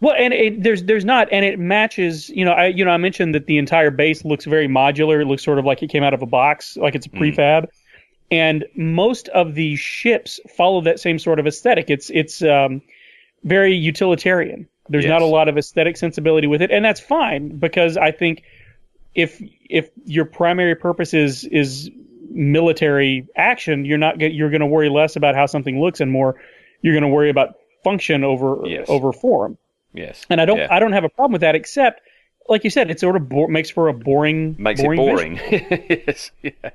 Well, 0.00 0.14
and 0.18 0.32
it, 0.32 0.62
there's 0.62 0.84
there's 0.84 1.04
not, 1.04 1.28
and 1.30 1.44
it 1.44 1.58
matches. 1.58 2.30
You 2.30 2.44
know, 2.44 2.52
I 2.52 2.66
you 2.68 2.84
know 2.84 2.90
I 2.90 2.96
mentioned 2.96 3.34
that 3.34 3.46
the 3.46 3.58
entire 3.58 3.90
base 3.90 4.24
looks 4.24 4.46
very 4.46 4.66
modular. 4.66 5.20
It 5.20 5.26
looks 5.26 5.44
sort 5.44 5.58
of 5.58 5.64
like 5.66 5.82
it 5.82 5.88
came 5.90 6.02
out 6.02 6.14
of 6.14 6.22
a 6.22 6.26
box, 6.26 6.76
like 6.76 6.94
it's 6.94 7.06
a 7.06 7.10
prefab. 7.10 7.68
And 8.30 8.64
most 8.76 9.28
of 9.30 9.54
the 9.54 9.76
ships 9.76 10.38
follow 10.56 10.80
that 10.82 11.00
same 11.00 11.18
sort 11.18 11.38
of 11.38 11.46
aesthetic. 11.46 11.90
It's 11.90 12.10
it's 12.10 12.42
um, 12.42 12.80
very 13.44 13.74
utilitarian. 13.74 14.66
There's 14.88 15.04
not 15.06 15.22
a 15.22 15.26
lot 15.26 15.48
of 15.48 15.56
aesthetic 15.58 15.96
sensibility 15.96 16.46
with 16.46 16.62
it, 16.62 16.70
and 16.70 16.84
that's 16.84 17.00
fine 17.00 17.58
because 17.58 17.96
I 17.96 18.10
think 18.10 18.42
if 19.14 19.42
if 19.68 19.90
your 20.04 20.24
primary 20.24 20.74
purpose 20.74 21.12
is 21.12 21.44
is 21.44 21.90
military 22.30 23.26
action, 23.36 23.84
you're 23.84 23.98
not 23.98 24.20
you're 24.20 24.50
going 24.50 24.60
to 24.60 24.66
worry 24.66 24.88
less 24.88 25.16
about 25.16 25.34
how 25.34 25.46
something 25.46 25.80
looks 25.80 26.00
and 26.00 26.10
more 26.10 26.36
you're 26.82 26.94
going 26.94 27.02
to 27.02 27.08
worry 27.08 27.30
about 27.30 27.56
function 27.84 28.24
over 28.24 28.62
Yes. 28.64 28.86
over 28.88 29.12
form. 29.12 29.58
Yes, 29.92 30.24
And 30.30 30.40
I 30.40 30.44
don't 30.44 30.58
Yeah. 30.58 30.68
I 30.70 30.78
don't 30.78 30.92
have 30.92 31.04
a 31.04 31.08
problem 31.08 31.32
with 31.32 31.40
that 31.40 31.54
except 31.54 32.00
like 32.48 32.64
you 32.64 32.70
said 32.70 32.90
it 32.90 32.98
sort 32.98 33.16
of 33.16 33.28
bo- 33.28 33.46
makes 33.46 33.70
for 33.70 33.88
a 33.88 33.92
boring 33.92 34.56
makes 34.58 34.82
boring 34.82 35.00
it 35.00 35.68
boring. 35.68 36.04
yes, 36.06 36.30
yeah. 36.42 36.70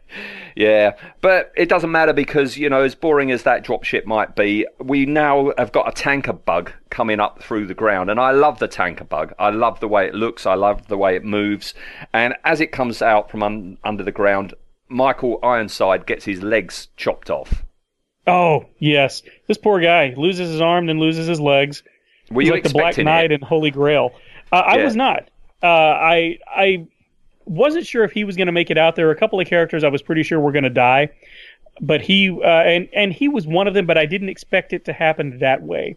yeah, 0.56 0.92
but 1.22 1.52
it 1.56 1.68
doesn't 1.68 1.92
matter 1.92 2.14
because 2.14 2.58
you 2.58 2.70
know, 2.70 2.82
as 2.82 2.96
boring 2.96 3.32
as 3.32 3.44
that 3.44 3.66
dropship 3.66 4.06
might 4.06 4.36
be, 4.36 4.66
we 4.80 5.06
now 5.06 5.52
have 5.58 5.72
got 5.72 5.88
a 5.88 5.92
tanker 5.92 6.34
bug 6.34 6.72
coming 6.90 7.20
up 7.20 7.44
through 7.44 7.68
the 7.68 7.74
ground, 7.74 8.10
and 8.10 8.20
I 8.20 8.32
love 8.32 8.60
the 8.60 8.68
tanker 8.70 9.04
bug. 9.04 9.34
I 9.38 9.50
love 9.50 9.80
the 9.82 9.88
way 9.88 10.08
it 10.08 10.16
looks. 10.16 10.46
I 10.46 10.54
love 10.54 10.88
the 10.88 10.98
way 10.98 11.16
it 11.16 11.26
moves, 11.26 11.74
and 12.14 12.36
as 12.46 12.62
it 12.62 12.72
comes 12.72 13.02
out 13.02 13.30
from 13.30 13.44
un- 13.44 13.78
under 13.84 14.04
the 14.04 14.14
ground, 14.14 14.54
Michael 14.88 15.40
Ironside 15.44 16.06
gets 16.06 16.26
his 16.26 16.42
legs 16.42 16.88
chopped 16.96 17.30
off. 17.30 17.64
Oh, 18.28 18.66
yes. 18.80 19.22
This 19.48 19.58
poor 19.58 19.80
guy 19.80 20.14
loses 20.18 20.50
his 20.52 20.62
arm 20.62 20.88
then 20.88 21.00
loses 21.00 21.28
his 21.28 21.40
legs. 21.40 21.84
Were 22.32 22.42
you 22.42 22.52
like 22.52 22.64
the 22.64 22.70
Black 22.70 22.98
Knight 22.98 23.32
it? 23.32 23.36
and 23.36 23.44
Holy 23.44 23.72
Grail. 23.72 24.14
Uh, 24.52 24.58
I 24.58 24.78
Yeah. 24.78 24.84
was 24.86 24.96
not. 24.96 25.30
Uh, 25.64 25.68
I 25.68 26.40
I 26.48 26.86
wasn't 27.46 27.86
sure 27.86 28.04
if 28.04 28.12
he 28.12 28.24
was 28.24 28.36
going 28.36 28.48
to 28.48 28.52
make 28.52 28.72
it 28.72 28.78
out. 28.78 28.96
There 28.96 29.06
were 29.06 29.12
a 29.12 29.18
couple 29.18 29.40
of 29.40 29.48
characters 29.48 29.84
I 29.84 29.90
was 29.90 30.02
pretty 30.02 30.24
sure 30.24 30.40
were 30.40 30.52
going 30.52 30.64
to 30.64 30.70
die, 30.70 31.10
but 31.82 32.02
he 32.02 32.30
uh, 32.30 32.46
and 32.46 32.90
and 32.94 33.14
he 33.14 33.28
was 33.28 33.48
one 33.48 33.68
of 33.68 33.74
them. 33.74 33.86
But 33.86 33.98
I 33.98 34.06
didn't 34.06 34.30
expect 34.30 34.74
it 34.74 34.86
to 34.86 34.94
happen 34.94 35.40
that 35.40 35.62
way. 35.64 35.96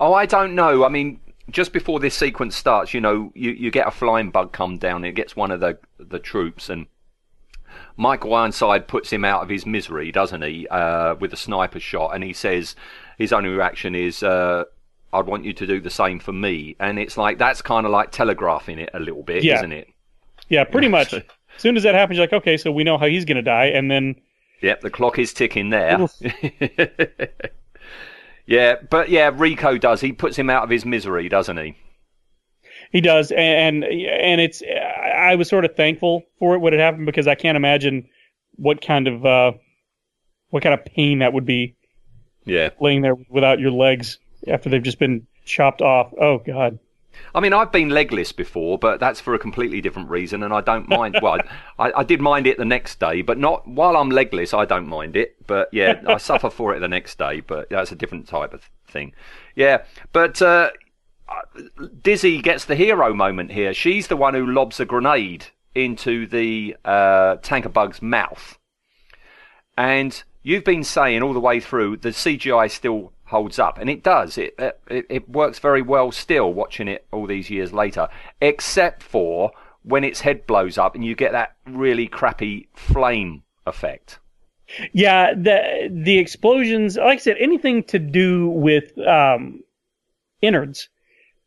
Oh, 0.00 0.12
I 0.14 0.26
don't 0.26 0.54
know. 0.54 0.84
I 0.84 0.88
mean, 0.88 1.20
just 1.50 1.72
before 1.72 2.00
this 2.00 2.14
sequence 2.14 2.56
starts, 2.56 2.94
you 2.94 3.00
know, 3.00 3.32
you, 3.34 3.50
you 3.50 3.70
get 3.70 3.86
a 3.86 3.90
flying 3.90 4.30
bug 4.30 4.52
come 4.52 4.78
down. 4.78 5.04
It 5.04 5.12
gets 5.12 5.36
one 5.36 5.50
of 5.50 5.60
the 5.60 5.78
the 5.98 6.18
troops, 6.18 6.68
and 6.68 6.86
Michael 7.96 8.34
Ironside 8.34 8.88
puts 8.88 9.10
him 9.12 9.24
out 9.24 9.42
of 9.42 9.48
his 9.48 9.66
misery, 9.66 10.10
doesn't 10.12 10.42
he? 10.42 10.66
Uh, 10.68 11.14
with 11.16 11.32
a 11.32 11.36
sniper 11.36 11.80
shot, 11.80 12.14
and 12.14 12.22
he 12.24 12.32
says 12.32 12.74
his 13.18 13.32
only 13.32 13.48
reaction 13.50 13.94
is, 13.94 14.22
uh, 14.22 14.64
"I'd 15.14 15.26
want 15.26 15.44
you 15.44 15.52
to 15.54 15.66
do 15.66 15.80
the 15.80 15.90
same 15.90 16.18
for 16.18 16.32
me." 16.32 16.76
And 16.80 16.98
it's 16.98 17.16
like 17.16 17.38
that's 17.38 17.62
kind 17.62 17.86
of 17.86 17.92
like 17.92 18.10
telegraphing 18.10 18.78
it 18.78 18.90
a 18.94 19.00
little 19.00 19.22
bit, 19.22 19.44
Yeah. 19.44 19.56
isn't 19.56 19.72
it? 19.72 19.88
Yeah, 20.48 20.64
pretty 20.64 20.88
much. 20.88 21.14
As 21.14 21.22
soon 21.56 21.76
as 21.76 21.84
that 21.84 21.94
happens, 21.94 22.18
you're 22.18 22.24
like, 22.26 22.32
okay, 22.32 22.56
so 22.56 22.70
we 22.72 22.84
know 22.84 22.98
how 22.98 23.06
he's 23.06 23.24
going 23.24 23.36
to 23.36 23.42
die, 23.42 23.66
and 23.66 23.90
then 23.90 24.16
Yep, 24.62 24.80
the 24.82 24.90
clock 24.90 25.18
is 25.18 25.32
ticking 25.32 25.70
there. 25.70 26.06
yeah, 28.46 28.74
but 28.90 29.08
yeah, 29.08 29.30
Rico 29.34 29.78
does. 29.78 30.00
He 30.00 30.12
puts 30.12 30.36
him 30.38 30.50
out 30.50 30.64
of 30.64 30.70
his 30.70 30.84
misery, 30.84 31.28
doesn't 31.28 31.56
he? 31.56 31.76
He 32.92 33.00
does, 33.00 33.32
and 33.32 33.84
and 33.84 34.40
it's. 34.40 34.62
I 34.62 35.34
was 35.34 35.48
sort 35.48 35.64
of 35.64 35.74
thankful 35.76 36.22
for 36.38 36.54
it 36.54 36.58
when 36.58 36.74
it 36.74 36.80
happened 36.80 37.06
because 37.06 37.26
I 37.26 37.34
can't 37.34 37.56
imagine 37.56 38.08
what 38.56 38.80
kind 38.80 39.08
of 39.08 39.24
uh, 39.26 39.52
what 40.50 40.62
kind 40.62 40.74
of 40.78 40.84
pain 40.84 41.18
that 41.20 41.32
would 41.32 41.46
be 41.46 41.74
Yeah. 42.44 42.70
laying 42.80 43.02
there 43.02 43.16
without 43.28 43.58
your 43.58 43.72
legs 43.72 44.18
after 44.48 44.68
they've 44.68 44.82
just 44.82 44.98
been 44.98 45.26
chopped 45.44 45.82
off. 45.82 46.12
Oh 46.20 46.38
God. 46.38 46.78
I 47.34 47.40
mean, 47.40 47.52
I've 47.52 47.72
been 47.72 47.88
legless 47.88 48.32
before, 48.32 48.78
but 48.78 49.00
that's 49.00 49.20
for 49.20 49.34
a 49.34 49.38
completely 49.38 49.80
different 49.80 50.10
reason, 50.10 50.42
and 50.42 50.52
I 50.52 50.60
don't 50.60 50.88
mind. 50.88 51.18
well, 51.22 51.40
I, 51.78 51.92
I 51.92 52.04
did 52.04 52.20
mind 52.20 52.46
it 52.46 52.58
the 52.58 52.64
next 52.64 53.00
day, 53.00 53.22
but 53.22 53.38
not 53.38 53.66
while 53.66 53.96
I'm 53.96 54.10
legless. 54.10 54.54
I 54.54 54.64
don't 54.64 54.86
mind 54.86 55.16
it, 55.16 55.36
but 55.46 55.68
yeah, 55.72 56.00
I 56.06 56.16
suffer 56.18 56.50
for 56.50 56.74
it 56.74 56.80
the 56.80 56.88
next 56.88 57.18
day. 57.18 57.40
But 57.40 57.70
that's 57.70 57.92
a 57.92 57.96
different 57.96 58.28
type 58.28 58.54
of 58.54 58.68
thing. 58.88 59.12
Yeah, 59.54 59.84
but 60.12 60.40
uh, 60.42 60.70
Dizzy 62.02 62.40
gets 62.40 62.64
the 62.64 62.76
hero 62.76 63.14
moment 63.14 63.52
here. 63.52 63.74
She's 63.74 64.08
the 64.08 64.16
one 64.16 64.34
who 64.34 64.46
lobs 64.46 64.80
a 64.80 64.84
grenade 64.84 65.46
into 65.74 66.26
the 66.26 66.76
uh, 66.84 67.36
tanker 67.36 67.68
bug's 67.68 68.00
mouth, 68.00 68.58
and 69.76 70.22
you've 70.42 70.64
been 70.64 70.84
saying 70.84 71.22
all 71.22 71.32
the 71.32 71.40
way 71.40 71.58
through 71.58 71.96
the 71.96 72.10
CGI 72.10 72.70
still 72.70 73.12
holds 73.24 73.58
up, 73.58 73.78
and 73.78 73.88
it 73.88 74.02
does. 74.02 74.38
It, 74.38 74.54
it 74.58 75.06
it 75.08 75.28
works 75.28 75.58
very 75.58 75.82
well 75.82 76.12
still. 76.12 76.52
Watching 76.52 76.88
it 76.88 77.06
all 77.12 77.26
these 77.26 77.50
years 77.50 77.72
later, 77.72 78.08
except 78.40 79.02
for 79.02 79.52
when 79.82 80.04
its 80.04 80.20
head 80.20 80.46
blows 80.46 80.78
up 80.78 80.94
and 80.94 81.04
you 81.04 81.14
get 81.14 81.32
that 81.32 81.56
really 81.66 82.06
crappy 82.06 82.68
flame 82.74 83.42
effect. 83.66 84.18
Yeah, 84.92 85.34
the 85.34 85.90
the 85.90 86.18
explosions. 86.18 86.96
Like 86.96 87.18
I 87.18 87.22
said, 87.22 87.36
anything 87.38 87.84
to 87.84 87.98
do 87.98 88.48
with 88.48 88.96
um, 88.98 89.62
innards 90.40 90.88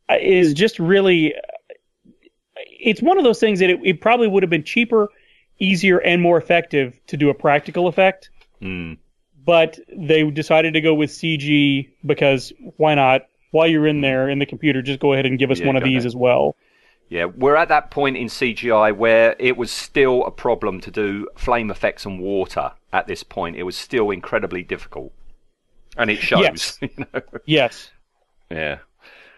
uh, 0.09 0.17
is 0.21 0.53
just 0.53 0.80
really. 0.80 1.34
It's 2.80 3.01
one 3.01 3.17
of 3.17 3.23
those 3.23 3.39
things 3.39 3.59
that 3.59 3.69
it, 3.69 3.80
it 3.84 4.01
probably 4.01 4.28
would 4.28 4.43
have 4.43 4.49
been 4.49 4.63
cheaper, 4.63 5.09
easier, 5.59 5.97
and 5.97 6.21
more 6.21 6.38
effective 6.38 6.99
to 7.07 7.17
do 7.17 7.30
a 7.30 7.34
practical 7.34 7.88
effect. 7.88 8.30
Mm. 8.61 8.97
But 9.47 9.79
they 9.97 10.29
decided 10.29 10.73
to 10.73 10.81
go 10.81 10.93
with 10.93 11.09
CG 11.09 11.89
because 12.05 12.53
why 12.75 12.93
not? 12.95 13.21
While 13.51 13.67
you're 13.67 13.87
in 13.87 14.01
there 14.01 14.29
in 14.29 14.39
the 14.39 14.45
computer, 14.45 14.81
just 14.81 14.99
go 14.99 15.13
ahead 15.13 15.25
and 15.25 15.39
give 15.39 15.49
us 15.51 15.59
Yeah, 15.61 15.67
one 15.67 15.77
of 15.77 15.83
these 15.83 16.03
ahead. 16.03 16.05
as 16.07 16.15
well. 16.17 16.55
Yeah, 17.09 17.25
we're 17.25 17.55
at 17.55 17.69
that 17.69 17.89
point 17.89 18.17
in 18.17 18.27
CGI 18.27 18.93
where 18.95 19.37
it 19.39 19.55
was 19.55 19.71
still 19.71 20.25
a 20.25 20.31
problem 20.31 20.81
to 20.81 20.91
do 20.91 21.29
flame 21.37 21.71
effects 21.71 22.05
and 22.05 22.19
water. 22.19 22.73
At 22.91 23.07
this 23.07 23.23
point, 23.23 23.55
it 23.55 23.63
was 23.63 23.77
still 23.77 24.11
incredibly 24.11 24.63
difficult, 24.63 25.13
and 25.97 26.09
it 26.09 26.17
shows. 26.17 26.41
Yes. 26.41 26.77
you 26.81 26.89
know? 26.97 27.21
Yes. 27.45 27.89
Yeah. 28.51 28.79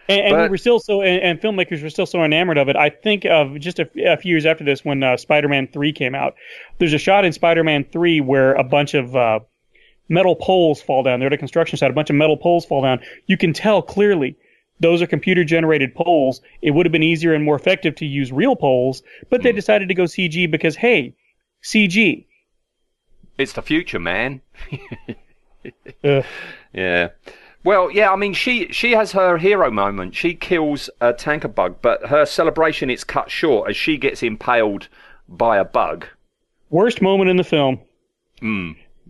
And, 0.08 0.20
and 0.22 0.36
we 0.36 0.42
But- 0.42 0.50
were 0.50 0.56
still 0.58 0.80
so, 0.80 1.02
and, 1.02 1.22
and 1.22 1.40
filmmakers 1.40 1.84
were 1.84 1.90
still 1.90 2.06
so 2.06 2.24
enamored 2.24 2.58
of 2.58 2.68
it. 2.68 2.74
I 2.74 2.90
think 2.90 3.24
of 3.26 3.60
just 3.60 3.78
a, 3.78 3.88
a 4.04 4.16
few 4.16 4.30
years 4.30 4.44
after 4.44 4.64
this, 4.64 4.84
when 4.84 5.04
uh, 5.04 5.16
Spider-Man 5.16 5.68
Three 5.72 5.92
came 5.92 6.16
out. 6.16 6.34
There's 6.78 6.94
a 6.94 6.98
shot 6.98 7.24
in 7.24 7.32
Spider-Man 7.32 7.84
Three 7.92 8.20
where 8.20 8.54
a 8.54 8.64
bunch 8.64 8.94
of 8.94 9.14
uh, 9.14 9.38
metal 10.10 10.36
poles 10.36 10.82
fall 10.82 11.02
down. 11.02 11.20
They're 11.20 11.28
at 11.28 11.32
a 11.32 11.38
construction 11.38 11.78
site. 11.78 11.90
A 11.90 11.94
bunch 11.94 12.10
of 12.10 12.16
metal 12.16 12.36
poles 12.36 12.66
fall 12.66 12.82
down. 12.82 13.00
You 13.26 13.38
can 13.38 13.54
tell 13.54 13.80
clearly 13.80 14.36
those 14.80 15.00
are 15.00 15.06
computer-generated 15.06 15.94
poles. 15.94 16.42
It 16.60 16.72
would 16.72 16.84
have 16.84 16.92
been 16.92 17.02
easier 17.02 17.32
and 17.32 17.44
more 17.44 17.56
effective 17.56 17.94
to 17.96 18.06
use 18.06 18.32
real 18.32 18.56
poles, 18.56 19.02
but 19.30 19.42
they 19.42 19.52
decided 19.52 19.88
to 19.88 19.94
go 19.94 20.04
CG 20.04 20.50
because 20.50 20.76
hey, 20.76 21.14
CG. 21.62 22.26
It's 23.38 23.54
the 23.54 23.62
future, 23.62 23.98
man. 24.00 24.42
Uh, 26.02 26.22
Yeah. 26.72 27.08
Well, 27.64 27.90
yeah. 27.90 28.10
I 28.10 28.16
mean, 28.16 28.32
she 28.32 28.68
she 28.72 28.92
has 28.92 29.12
her 29.12 29.36
hero 29.36 29.70
moment. 29.70 30.14
She 30.14 30.32
kills 30.34 30.88
a 31.02 31.12
tanker 31.12 31.48
bug, 31.48 31.76
but 31.82 32.06
her 32.06 32.24
celebration 32.24 32.88
is 32.88 33.04
cut 33.04 33.30
short 33.30 33.68
as 33.68 33.76
she 33.76 33.98
gets 33.98 34.22
impaled 34.22 34.88
by 35.28 35.58
a 35.58 35.64
bug. 35.64 36.06
worst 36.70 37.02
moment 37.02 37.28
in 37.28 37.36
the 37.36 37.44
film. 37.44 37.80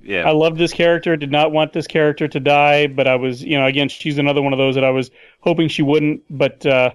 Yeah. 0.03 0.29
I 0.29 0.33
loved 0.33 0.59
this 0.59 0.73
character. 0.73 1.17
Did 1.17 1.31
not 1.31 1.53
want 1.53 1.73
this 1.73 1.87
character 1.87 2.27
to 2.29 2.41
die, 2.41 2.87
but 2.87 3.07
I 3.07 3.17
was, 3.17 3.43
you 3.43 3.59
know, 3.59 3.67
again, 3.67 3.89
she's 3.89 4.19
another 4.19 4.43
one 4.43 4.53
of 4.53 4.59
those 4.59 4.75
that 4.75 4.85
I 4.85 4.91
was 4.91 5.11
hoping 5.41 5.69
she 5.69 5.83
wouldn't. 5.83 6.23
But 6.31 6.65
uh, 6.67 6.91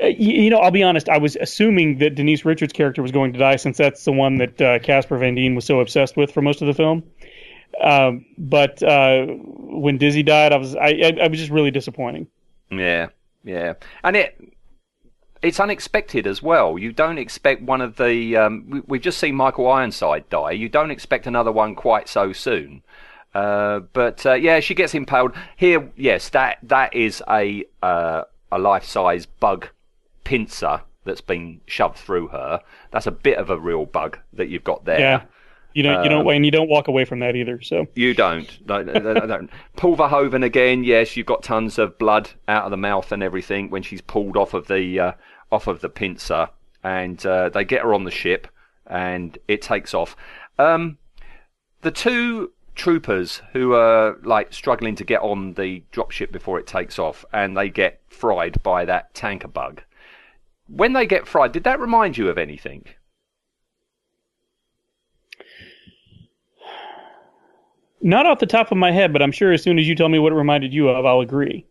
y- 0.00 0.14
you 0.18 0.50
know, 0.50 0.58
I'll 0.58 0.70
be 0.70 0.82
honest. 0.82 1.08
I 1.08 1.18
was 1.18 1.36
assuming 1.36 1.98
that 1.98 2.14
Denise 2.14 2.44
Richards' 2.44 2.72
character 2.72 3.02
was 3.02 3.12
going 3.12 3.32
to 3.32 3.38
die, 3.38 3.56
since 3.56 3.76
that's 3.76 4.04
the 4.04 4.12
one 4.12 4.36
that 4.36 4.60
uh, 4.60 4.78
Casper 4.80 5.18
Van 5.18 5.34
Dien 5.34 5.54
was 5.54 5.64
so 5.64 5.80
obsessed 5.80 6.16
with 6.16 6.32
for 6.32 6.42
most 6.42 6.60
of 6.62 6.66
the 6.66 6.74
film. 6.74 7.02
Um, 7.80 8.24
but 8.38 8.82
uh, 8.82 9.26
when 9.26 9.98
Dizzy 9.98 10.22
died, 10.22 10.52
I 10.52 10.56
was, 10.56 10.76
I, 10.76 10.88
I, 10.88 11.18
I 11.22 11.28
was 11.28 11.38
just 11.38 11.50
really 11.50 11.70
disappointing. 11.72 12.28
Yeah, 12.70 13.08
yeah, 13.42 13.74
and 14.04 14.16
it 14.16 14.53
it's 15.44 15.60
unexpected 15.60 16.26
as 16.26 16.42
well. 16.42 16.78
You 16.78 16.92
don't 16.92 17.18
expect 17.18 17.62
one 17.62 17.80
of 17.80 17.96
the. 17.96 18.36
Um, 18.36 18.66
we, 18.68 18.80
we've 18.86 19.02
just 19.02 19.18
seen 19.18 19.34
Michael 19.34 19.70
Ironside 19.70 20.28
die. 20.30 20.52
You 20.52 20.68
don't 20.68 20.90
expect 20.90 21.26
another 21.26 21.52
one 21.52 21.74
quite 21.74 22.08
so 22.08 22.32
soon. 22.32 22.82
Uh, 23.34 23.80
but 23.92 24.24
uh, 24.24 24.34
yeah, 24.34 24.60
she 24.60 24.74
gets 24.74 24.94
impaled 24.94 25.32
here. 25.56 25.90
Yes, 25.96 26.28
that 26.30 26.58
that 26.62 26.94
is 26.94 27.22
a 27.28 27.64
uh, 27.82 28.22
a 28.50 28.58
life 28.58 28.84
size 28.84 29.26
bug 29.26 29.68
pincer 30.24 30.82
that's 31.04 31.20
been 31.20 31.60
shoved 31.66 31.98
through 31.98 32.28
her. 32.28 32.62
That's 32.90 33.06
a 33.06 33.10
bit 33.10 33.38
of 33.38 33.50
a 33.50 33.58
real 33.58 33.86
bug 33.86 34.18
that 34.32 34.48
you've 34.48 34.64
got 34.64 34.84
there. 34.84 35.00
Yeah, 35.00 35.22
you 35.74 35.82
don't, 35.82 36.04
you 36.04 36.10
don't, 36.10 36.28
and 36.28 36.44
you 36.44 36.52
don't 36.52 36.68
walk 36.68 36.86
away 36.86 37.04
from 37.04 37.18
that 37.18 37.34
either. 37.34 37.60
So 37.60 37.86
You 37.94 38.14
don't. 38.14 38.66
don't, 38.66 38.86
don't, 38.86 39.02
don't. 39.28 39.50
Paul 39.76 39.96
Verhoeven 39.96 40.44
again. 40.44 40.84
Yes, 40.84 41.16
you've 41.16 41.26
got 41.26 41.42
tons 41.42 41.78
of 41.78 41.98
blood 41.98 42.30
out 42.46 42.64
of 42.64 42.70
the 42.70 42.76
mouth 42.76 43.10
and 43.10 43.22
everything 43.22 43.70
when 43.70 43.82
she's 43.82 44.00
pulled 44.00 44.36
off 44.36 44.54
of 44.54 44.68
the 44.68 45.00
uh, 45.00 45.12
off 45.54 45.66
of 45.66 45.80
the 45.80 45.88
pincer, 45.88 46.48
and 46.82 47.24
uh, 47.24 47.48
they 47.48 47.64
get 47.64 47.82
her 47.82 47.94
on 47.94 48.04
the 48.04 48.10
ship, 48.10 48.48
and 48.86 49.38
it 49.48 49.62
takes 49.62 49.94
off. 49.94 50.16
Um, 50.58 50.98
the 51.82 51.90
two 51.90 52.52
troopers 52.74 53.40
who 53.52 53.72
are 53.74 54.18
like 54.22 54.52
struggling 54.52 54.96
to 54.96 55.04
get 55.04 55.20
on 55.20 55.54
the 55.54 55.82
dropship 55.92 56.32
before 56.32 56.58
it 56.58 56.66
takes 56.66 56.98
off, 56.98 57.24
and 57.32 57.56
they 57.56 57.70
get 57.70 58.00
fried 58.08 58.62
by 58.62 58.84
that 58.84 59.14
tanker 59.14 59.48
bug. 59.48 59.82
When 60.66 60.92
they 60.92 61.06
get 61.06 61.26
fried, 61.26 61.52
did 61.52 61.64
that 61.64 61.80
remind 61.80 62.18
you 62.18 62.28
of 62.28 62.38
anything? 62.38 62.84
not 68.04 68.26
off 68.26 68.38
the 68.38 68.46
top 68.46 68.70
of 68.70 68.76
my 68.76 68.92
head, 68.92 69.12
but 69.12 69.22
I'm 69.22 69.32
sure 69.32 69.52
as 69.52 69.62
soon 69.62 69.78
as 69.78 69.88
you 69.88 69.94
tell 69.94 70.10
me 70.10 70.18
what 70.18 70.32
it 70.32 70.36
reminded 70.36 70.74
you 70.74 70.90
of, 70.90 71.06
I'll 71.06 71.20
agree. 71.20 71.66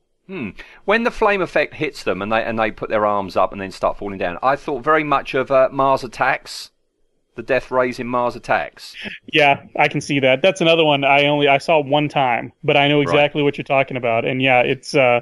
When 0.86 1.04
the 1.04 1.12
flame 1.12 1.42
effect 1.42 1.74
hits 1.76 2.04
them 2.04 2.22
and 2.22 2.32
they 2.32 2.44
and 2.44 2.58
they 2.58 2.72
put 2.72 2.90
their 2.90 3.06
arms 3.06 3.36
up 3.36 3.52
and 3.52 3.62
then 3.62 3.72
start 3.72 3.98
falling 3.98 4.18
down, 4.18 4.38
I 4.42 4.56
thought 4.56 4.84
very 4.84 5.04
much 5.04 5.34
of 5.34 5.52
uh, 5.52 5.70
Mars 5.72 6.04
Attacks, 6.04 6.72
the 7.36 7.44
death 7.44 7.72
rays 7.72 8.00
in 8.00 8.08
Mars 8.08 8.36
Attacks. 8.36 8.96
Yeah, 9.32 9.64
I 9.78 9.88
can 9.88 10.02
see 10.02 10.20
that. 10.22 10.42
That's 10.42 10.62
another 10.62 10.86
one 10.86 11.04
I 11.04 11.26
only 11.26 11.48
I 11.48 11.58
saw 11.58 11.82
one 11.82 12.08
time, 12.10 12.54
but 12.64 12.78
I 12.78 12.88
know 12.88 13.02
exactly 13.02 13.44
what 13.44 13.58
you're 13.58 13.64
talking 13.64 13.98
about. 13.98 14.26
And 14.26 14.42
yeah, 14.42 14.62
it's 14.62 14.96
uh 14.96 15.22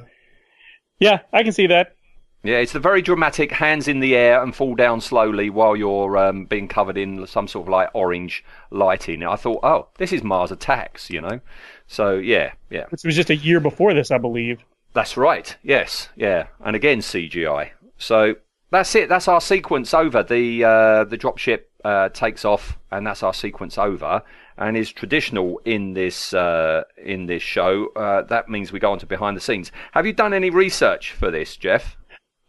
yeah, 0.99 1.21
I 1.33 1.43
can 1.43 1.51
see 1.51 1.67
that. 1.67 1.95
Yeah, 2.43 2.57
it's 2.57 2.71
the 2.71 2.79
very 2.79 3.03
dramatic 3.03 3.51
hands 3.51 3.87
in 3.87 3.99
the 3.99 4.15
air 4.15 4.41
and 4.41 4.55
fall 4.55 4.73
down 4.73 4.99
slowly 4.99 5.51
while 5.51 5.75
you're 5.75 6.17
um, 6.17 6.45
being 6.45 6.67
covered 6.67 6.97
in 6.97 7.27
some 7.27 7.47
sort 7.47 7.67
of 7.67 7.69
like 7.69 7.89
orange 7.93 8.43
lighting. 8.71 9.23
I 9.23 9.35
thought, 9.35 9.59
oh, 9.61 9.89
this 9.99 10.11
is 10.11 10.23
Mars 10.23 10.51
Attacks, 10.51 11.11
you 11.11 11.21
know. 11.21 11.39
So 11.85 12.15
yeah, 12.15 12.53
yeah, 12.71 12.85
This 12.89 13.03
was 13.03 13.15
just 13.15 13.29
a 13.29 13.35
year 13.35 13.59
before 13.59 13.93
this, 13.93 14.09
I 14.09 14.17
believe. 14.17 14.63
That's 14.93 15.17
right. 15.17 15.55
Yes, 15.63 16.09
yeah, 16.15 16.47
and 16.63 16.75
again 16.75 16.99
CGI. 16.99 17.71
So 17.97 18.35
that's 18.71 18.95
it. 18.95 19.09
That's 19.09 19.27
our 19.27 19.41
sequence 19.41 19.93
over. 19.93 20.23
The 20.23 20.63
uh, 20.63 21.03
the 21.05 21.17
dropship 21.17 21.61
uh, 21.83 22.09
takes 22.09 22.45
off, 22.45 22.77
and 22.91 23.05
that's 23.05 23.23
our 23.23 23.33
sequence 23.33 23.77
over. 23.77 24.23
And 24.57 24.77
is 24.77 24.91
traditional 24.91 25.59
in 25.65 25.93
this 25.93 26.33
uh, 26.33 26.83
in 27.03 27.25
this 27.25 27.41
show. 27.41 27.87
Uh, 27.95 28.21
that 28.23 28.49
means 28.49 28.71
we 28.71 28.79
go 28.79 28.91
on 28.91 28.99
to 28.99 29.05
behind 29.05 29.35
the 29.35 29.41
scenes. 29.41 29.71
Have 29.93 30.05
you 30.05 30.13
done 30.13 30.33
any 30.33 30.49
research 30.49 31.13
for 31.13 31.31
this, 31.31 31.57
Jeff? 31.57 31.97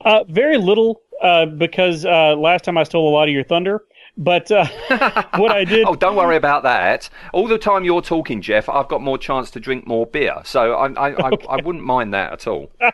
Uh 0.05 0.24
very 0.28 0.59
little 0.59 1.01
uh 1.22 1.47
because 1.47 2.05
uh 2.05 2.34
last 2.36 2.64
time 2.64 2.76
I 2.76 2.82
stole 2.82 3.09
a 3.09 3.14
lot 3.14 3.28
of 3.28 3.34
your 3.34 3.45
thunder. 3.45 3.82
But 4.16 4.50
uh 4.50 4.66
what 5.36 5.52
I 5.52 5.64
did 5.64 5.86
Oh, 5.86 5.94
don't 5.94 6.16
worry 6.16 6.36
about 6.36 6.62
that. 6.64 7.08
All 7.32 7.48
the 7.48 7.58
time 7.58 7.84
you're 7.84 8.02
talking, 8.02 8.42
Jeff, 8.42 8.68
I've 8.68 8.88
got 8.88 9.00
more 9.00 9.18
chance 9.18 9.50
to 9.52 9.60
drink 9.60 9.86
more 9.86 10.06
beer, 10.06 10.36
so 10.44 10.74
I 10.74 10.92
I, 10.92 11.28
I, 11.28 11.30
I 11.48 11.62
wouldn't 11.62 11.84
mind 11.84 12.14
that 12.14 12.32
at 12.32 12.46
all. 12.46 12.70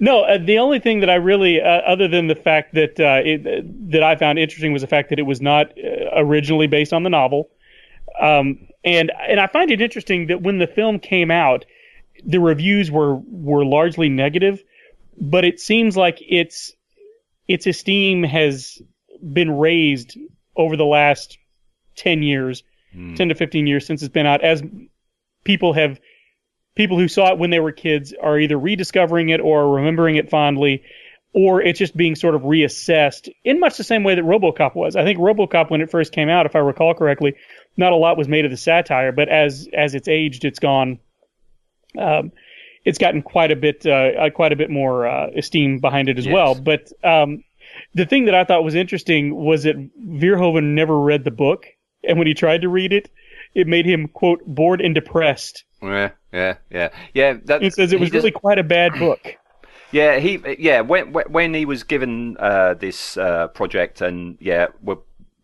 No, 0.00 0.22
uh, 0.22 0.38
the 0.38 0.58
only 0.58 0.80
thing 0.80 1.00
that 1.00 1.10
I 1.10 1.14
really, 1.14 1.60
uh, 1.60 1.64
other 1.66 2.08
than 2.08 2.26
the 2.26 2.34
fact 2.34 2.74
that 2.74 2.98
uh, 2.98 3.20
it, 3.24 3.92
that 3.92 4.02
I 4.02 4.16
found 4.16 4.38
interesting, 4.38 4.72
was 4.72 4.82
the 4.82 4.88
fact 4.88 5.10
that 5.10 5.18
it 5.18 5.22
was 5.22 5.40
not 5.40 5.66
uh, 5.78 6.10
originally 6.16 6.66
based 6.66 6.92
on 6.92 7.04
the 7.04 7.10
novel, 7.10 7.50
um, 8.20 8.66
and 8.84 9.12
and 9.28 9.38
I 9.38 9.46
find 9.46 9.70
it 9.70 9.80
interesting 9.80 10.26
that 10.26 10.42
when 10.42 10.58
the 10.58 10.66
film 10.66 10.98
came 10.98 11.30
out, 11.30 11.66
the 12.24 12.40
reviews 12.40 12.90
were 12.90 13.16
were 13.16 13.64
largely 13.64 14.08
negative, 14.08 14.62
but 15.20 15.44
it 15.44 15.60
seems 15.60 15.96
like 15.96 16.18
its 16.20 16.72
its 17.46 17.66
esteem 17.66 18.24
has 18.24 18.82
been 19.22 19.50
raised 19.50 20.16
over 20.56 20.76
the 20.76 20.84
last 20.84 21.38
ten 21.96 22.22
years, 22.22 22.62
ten 23.16 23.28
to 23.28 23.34
fifteen 23.34 23.66
years 23.66 23.86
since 23.86 24.02
it's 24.02 24.12
been 24.12 24.26
out, 24.26 24.42
as 24.42 24.62
people 25.44 25.72
have 25.72 26.00
people 26.76 26.98
who 26.98 27.08
saw 27.08 27.32
it 27.32 27.38
when 27.38 27.50
they 27.50 27.60
were 27.60 27.72
kids 27.72 28.14
are 28.22 28.38
either 28.38 28.58
rediscovering 28.58 29.28
it 29.28 29.40
or 29.40 29.68
remembering 29.74 30.16
it 30.16 30.30
fondly, 30.30 30.82
or 31.32 31.60
it's 31.60 31.78
just 31.78 31.96
being 31.96 32.14
sort 32.14 32.34
of 32.34 32.42
reassessed 32.42 33.28
in 33.44 33.60
much 33.60 33.76
the 33.76 33.84
same 33.84 34.02
way 34.04 34.14
that 34.14 34.24
RoboCop 34.24 34.74
was. 34.74 34.96
I 34.96 35.04
think 35.04 35.18
RoboCop, 35.18 35.70
when 35.70 35.80
it 35.80 35.90
first 35.90 36.12
came 36.12 36.28
out, 36.28 36.46
if 36.46 36.56
I 36.56 36.60
recall 36.60 36.94
correctly, 36.94 37.34
not 37.76 37.92
a 37.92 37.96
lot 37.96 38.16
was 38.18 38.28
made 38.28 38.44
of 38.44 38.50
the 38.50 38.56
satire, 38.56 39.12
but 39.12 39.28
as 39.28 39.68
as 39.72 39.94
it's 39.94 40.08
aged, 40.08 40.44
it's 40.44 40.58
gone. 40.58 40.98
Um, 41.98 42.32
it's 42.84 42.98
gotten 42.98 43.20
quite 43.20 43.50
a 43.50 43.56
bit, 43.56 43.84
uh, 43.84 43.90
uh, 43.90 44.30
quite 44.30 44.52
a 44.52 44.56
bit 44.56 44.70
more 44.70 45.06
uh, 45.06 45.28
esteem 45.36 45.80
behind 45.80 46.08
it 46.08 46.18
as 46.18 46.24
Yes. 46.24 46.32
well. 46.32 46.54
But 46.54 46.90
um, 47.04 47.44
the 47.94 48.06
thing 48.06 48.24
that 48.26 48.34
I 48.34 48.44
thought 48.44 48.64
was 48.64 48.74
interesting 48.74 49.34
was 49.34 49.64
that 49.64 49.76
Verhoeven 49.98 50.74
never 50.74 50.98
read 50.98 51.24
the 51.24 51.30
book, 51.30 51.66
and 52.04 52.18
when 52.18 52.26
he 52.26 52.34
tried 52.34 52.62
to 52.62 52.68
read 52.68 52.92
it, 52.92 53.10
it 53.54 53.66
made 53.66 53.86
him 53.86 54.08
quote 54.08 54.40
bored 54.46 54.80
and 54.80 54.94
depressed. 54.94 55.64
Yeah, 55.82 56.10
yeah, 56.32 56.56
yeah, 56.70 56.88
yeah. 57.14 57.34
That, 57.44 57.62
It 57.62 57.74
says 57.74 57.92
it 57.92 58.00
was 58.00 58.12
really 58.12 58.30
quite 58.30 58.58
a 58.58 58.62
bad 58.64 58.92
book. 58.98 59.36
Yeah, 59.92 60.18
he 60.18 60.40
yeah 60.58 60.82
when 60.82 61.12
when- 61.12 61.26
when 61.32 61.54
he 61.54 61.64
was 61.64 61.82
given 61.82 62.36
uh, 62.38 62.74
this 62.74 63.16
uh, 63.16 63.48
project 63.48 64.00
and 64.00 64.36
yeah 64.40 64.68
we're 64.82 64.98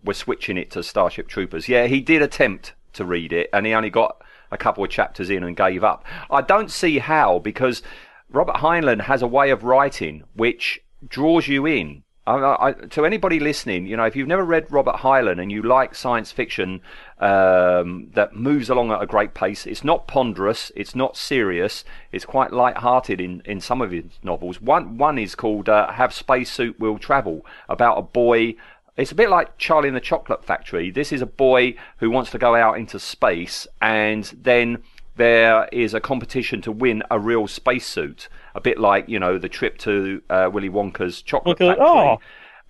we're 0.05 0.13
switching 0.13 0.57
it 0.57 0.71
to 0.73 0.85
Starship 0.85 1.27
Troopers. 1.27 1.69
Yeah, 1.69 1.87
he 1.89 2.01
did 2.01 2.23
attempt 2.23 2.75
to 2.93 3.05
read 3.05 3.33
it 3.33 3.51
and 3.53 3.67
he 3.67 3.73
only 3.75 3.91
got 3.91 4.23
a 4.53 4.57
couple 4.57 4.85
of 4.85 4.91
chapters 4.91 5.31
in 5.31 5.43
and 5.43 5.57
gave 5.57 5.83
up. 5.83 6.05
I 6.31 6.43
don't 6.43 6.71
see 6.71 6.99
how 7.01 7.41
because 7.41 7.83
Robert 8.31 8.57
Heinlein 8.57 9.01
has 9.03 9.21
a 9.21 9.27
way 9.27 9.51
of 9.51 9.65
writing 9.65 10.23
which 10.35 10.81
draws 11.09 11.49
you 11.49 11.67
in. 11.67 12.05
I, 12.27 12.69
I, 12.69 12.73
to 12.73 13.07
anybody 13.07 13.39
listening, 13.39 13.87
you 13.87 13.97
know, 13.97 14.05
if 14.05 14.17
you've 14.17 14.27
never 14.27 14.45
read 14.45 14.71
Robert 14.71 14.97
Heinlein 14.97 15.41
and 15.41 15.53
you 15.53 15.63
like 15.63 15.95
science 15.95 16.33
fiction 16.33 16.81
um, 17.21 18.09
that 18.15 18.35
moves 18.35 18.69
along 18.69 18.91
at 18.91 19.01
a 19.01 19.07
great 19.07 19.33
pace, 19.33 19.65
it's 19.65 19.85
not 19.85 20.09
ponderous, 20.09 20.73
it's 20.75 20.97
not 20.97 21.17
serious, 21.17 21.85
it's 22.11 22.25
quite 22.25 22.53
light-hearted 22.53 23.21
in, 23.21 23.43
in 23.45 23.61
some 23.61 23.81
of 23.81 23.93
his 23.93 24.05
novels. 24.25 24.61
One 24.61 24.99
one 24.99 25.19
is 25.19 25.37
called 25.37 25.69
uh, 25.69 25.93
"Have 25.93 26.13
Spacesuit 26.13 26.81
Will 26.81 26.99
Travel," 26.99 27.47
about 27.69 27.99
a 27.99 28.03
boy. 28.03 28.57
It's 28.97 29.13
a 29.13 29.15
bit 29.15 29.31
like 29.31 29.59
Charlie 29.59 29.89
and 29.89 29.97
the 29.97 30.01
Chocolate 30.01 30.45
Factory. 30.45 30.91
This 30.91 31.13
is 31.13 31.23
a 31.23 31.27
boy 31.27 31.77
who 31.99 32.11
wants 32.11 32.31
to 32.31 32.39
go 32.39 32.57
out 32.57 32.79
into 32.79 32.99
space, 32.99 33.69
and 33.81 34.25
then 34.43 34.83
there 35.17 35.69
is 35.73 35.95
a 35.95 36.01
competition 36.01 36.61
to 36.63 36.73
win 36.73 37.03
a 37.11 37.19
real 37.19 37.47
spacesuit. 37.47 38.29
A 38.57 38.61
bit 38.61 38.79
like 38.79 39.07
you 39.07 39.19
know 39.19 39.37
the 39.37 39.51
trip 39.51 39.77
to 39.79 40.23
uh, 40.31 40.49
Willy 40.51 40.71
Wonka's 40.71 41.21
chocolate 41.21 41.59
factory. 41.59 41.85
oh. 41.87 42.19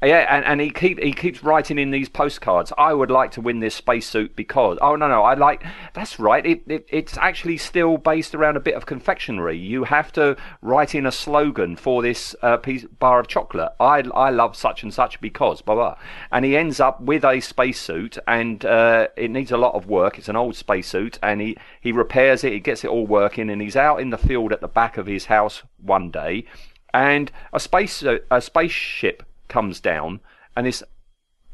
Yeah, 0.03 0.27
and, 0.29 0.45
and 0.45 0.61
he 0.61 0.69
keep 0.69 1.03
he 1.03 1.15
keeps 1.15 1.43
writing 1.43 1.79
in 1.79 1.91
these 1.91 2.11
postcards. 2.11 2.71
I 2.77 2.93
would 2.93 3.11
like 3.11 3.31
to 3.33 3.41
win 3.41 3.61
this 3.61 3.75
spacesuit 3.75 4.37
because 4.37 4.77
oh 4.83 4.95
no 4.95 5.09
no 5.09 5.23
I 5.23 5.33
like 5.33 5.65
that's 5.95 6.19
right. 6.19 6.45
It, 6.45 6.65
it 6.67 6.87
it's 6.91 7.17
actually 7.17 7.57
still 7.57 7.97
based 7.97 8.35
around 8.35 8.59
a 8.59 8.61
bit 8.61 8.75
of 8.75 8.85
confectionery. 8.85 9.57
You 9.57 9.85
have 9.85 10.13
to 10.13 10.37
write 10.61 10.95
in 10.95 11.07
a 11.07 11.13
slogan 11.13 11.77
for 11.77 12.03
this 12.03 12.37
uh, 12.43 12.59
piece 12.59 12.85
bar 12.85 13.21
of 13.21 13.27
chocolate. 13.27 13.73
I 13.81 14.01
I 14.15 14.29
love 14.29 14.55
such 14.55 14.83
and 14.83 14.93
such 14.93 15.19
because 15.23 15.63
blah 15.63 15.75
blah. 15.75 15.97
And 16.31 16.45
he 16.45 16.59
ends 16.59 16.79
up 16.79 17.01
with 17.01 17.25
a 17.25 17.41
spacesuit, 17.41 18.19
and 18.29 18.67
uh, 18.67 19.09
it 19.17 19.31
needs 19.31 19.51
a 19.51 19.57
lot 19.57 19.75
of 19.75 19.87
work. 19.87 20.19
It's 20.19 20.29
an 20.29 20.37
old 20.37 20.57
spacesuit, 20.57 21.19
and 21.23 21.41
he 21.41 21.57
he 21.81 21.91
repairs 21.91 22.45
it. 22.45 22.53
He 22.53 22.61
gets 22.61 22.85
it 22.85 22.91
all 22.91 23.07
working, 23.07 23.49
and 23.49 23.63
he's 23.63 23.77
out 23.77 24.03
in 24.03 24.11
the 24.11 24.19
field 24.19 24.53
at 24.53 24.61
the 24.61 24.69
back 24.69 24.99
of 24.99 25.07
his 25.07 25.25
house 25.25 25.63
one 25.79 26.11
day, 26.11 26.45
and 26.93 27.33
a 27.55 27.59
space 27.59 28.03
a 28.03 28.43
spaceship 28.43 29.23
comes 29.49 29.81
down, 29.81 30.21
and 30.57 30.67
this 30.67 30.83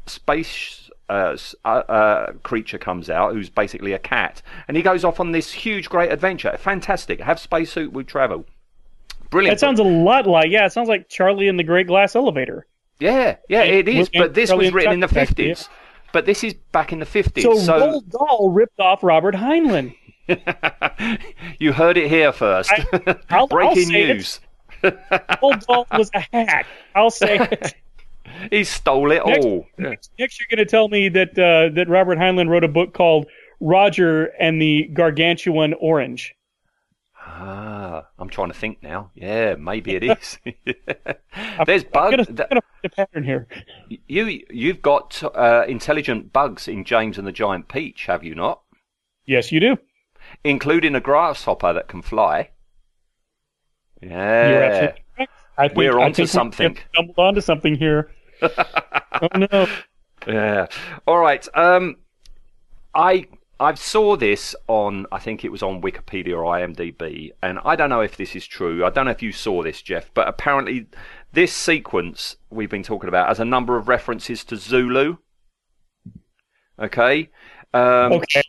space 0.05 0.89
uh, 1.09 1.37
uh, 1.65 1.67
uh, 1.67 2.33
creature 2.43 2.77
comes 2.77 3.09
out, 3.09 3.33
who's 3.33 3.49
basically 3.49 3.93
a 3.93 3.99
cat, 3.99 4.41
and 4.67 4.75
he 4.77 4.83
goes 4.83 5.03
off 5.03 5.19
on 5.19 5.31
this 5.31 5.51
huge, 5.51 5.89
great 5.89 6.11
adventure. 6.11 6.55
Fantastic. 6.57 7.19
Have 7.21 7.39
spacesuit, 7.39 7.93
we 7.93 8.03
travel. 8.03 8.45
Brilliant. 9.29 9.55
That 9.55 9.59
sounds 9.65 9.79
a 9.79 9.83
lot 9.83 10.27
like 10.27 10.51
yeah. 10.51 10.65
It 10.65 10.71
sounds 10.73 10.87
like 10.89 11.09
Charlie 11.09 11.47
and 11.47 11.57
the 11.57 11.63
Great 11.63 11.87
Glass 11.87 12.15
Elevator. 12.15 12.65
Yeah, 12.99 13.37
yeah, 13.49 13.63
it 13.63 13.87
is. 13.87 14.09
But 14.09 14.33
this 14.33 14.49
Charlie 14.49 14.65
was 14.65 14.73
written 14.73 14.93
in 14.93 14.99
the 14.99 15.07
Chuck 15.07 15.15
back 15.15 15.27
then. 15.29 15.35
fifties. 15.47 15.69
But 16.11 16.25
this 16.27 16.43
is 16.43 16.53
back 16.71 16.93
in 16.93 16.99
the 16.99 17.05
fifties. 17.07 17.43
So, 17.43 17.55
So, 17.57 17.73
Roald 17.79 18.09
Dahl 18.09 18.51
ripped 18.51 18.79
off 18.79 19.03
Robert 19.03 19.33
Heinlein. 19.33 19.95
you 21.59 21.73
heard 21.73 21.97
it 21.97 22.07
here 22.09 22.31
first. 22.31 22.71
I- 22.71 22.83
Breaking 23.49 23.59
I'll 23.67 23.75
say 23.75 24.03
it. 24.03 24.13
news. 24.15 24.39
Roald 25.41 25.65
Dahl 25.65 25.87
was 25.97 26.09
a 26.13 26.19
hack. 26.31 26.67
I'll 26.95 27.09
say. 27.11 27.37
it. 27.51 27.75
He 28.51 28.63
stole 28.63 29.11
it 29.11 29.25
Next- 29.25 29.45
all. 29.45 29.65
Next, 29.77 30.11
next 30.17 30.39
you're 30.39 30.47
going 30.49 30.65
to 30.65 30.69
tell 30.69 30.87
me 30.89 31.09
that 31.09 31.31
uh, 31.37 31.73
that 31.75 31.87
Robert 31.89 32.17
Heinlein 32.17 32.49
wrote 32.49 32.63
a 32.63 32.67
book 32.69 32.93
called 32.93 33.27
Roger 33.59 34.25
and 34.39 34.61
the 34.61 34.89
Gargantuan 34.93 35.73
Orange. 35.75 36.35
Ah, 37.25 38.05
I'm 38.19 38.29
trying 38.29 38.49
to 38.49 38.53
think 38.57 38.83
now. 38.83 39.11
Yeah, 39.15 39.55
maybe 39.55 39.95
it 39.95 40.03
is. 40.03 40.39
There's 41.65 41.83
I'm 41.83 41.89
bugs. 41.91 42.27
going 42.27 42.35
to 42.35 42.61
a 42.83 42.89
pattern 42.89 43.23
here. 43.23 43.47
You 44.07 44.41
you've 44.49 44.81
got 44.81 45.23
uh, 45.23 45.63
intelligent 45.67 46.33
bugs 46.33 46.67
in 46.67 46.83
James 46.83 47.17
and 47.17 47.25
the 47.25 47.31
Giant 47.31 47.69
Peach, 47.69 48.05
have 48.07 48.23
you 48.23 48.35
not? 48.35 48.61
Yes, 49.25 49.51
you 49.51 49.59
do. 49.59 49.77
Including 50.43 50.95
a 50.95 50.99
grasshopper 50.99 51.71
that 51.73 51.87
can 51.87 52.01
fly. 52.01 52.49
Yeah. 54.07 54.93
I 55.57 55.67
think, 55.67 55.77
We're 55.77 55.99
I 55.99 56.05
onto 56.05 56.23
think 56.23 56.29
something. 56.29 56.77
Stumbled 56.93 57.19
onto 57.19 57.41
something 57.41 57.75
here. 57.75 58.11
oh 58.41 59.27
no! 59.35 59.67
Yeah. 60.27 60.67
All 61.05 61.19
right. 61.19 61.47
Um, 61.53 61.97
I 62.95 63.27
I 63.59 63.75
saw 63.75 64.15
this 64.15 64.55
on 64.67 65.05
I 65.11 65.19
think 65.19 65.45
it 65.45 65.51
was 65.51 65.61
on 65.63 65.81
Wikipedia 65.81 66.33
or 66.35 66.43
IMDb, 66.43 67.31
and 67.41 67.59
I 67.63 67.75
don't 67.75 67.89
know 67.89 68.01
if 68.01 68.17
this 68.17 68.35
is 68.35 68.45
true. 68.47 68.83
I 68.83 68.89
don't 68.89 69.05
know 69.05 69.11
if 69.11 69.21
you 69.21 69.31
saw 69.31 69.61
this, 69.63 69.81
Jeff, 69.81 70.11
but 70.13 70.27
apparently 70.27 70.87
this 71.31 71.53
sequence 71.53 72.35
we've 72.49 72.69
been 72.69 72.83
talking 72.83 73.07
about 73.07 73.27
has 73.27 73.39
a 73.39 73.45
number 73.45 73.77
of 73.77 73.87
references 73.87 74.43
to 74.45 74.57
Zulu. 74.57 75.17
Okay. 76.79 77.29
Um, 77.73 78.13
Okay. 78.13 78.41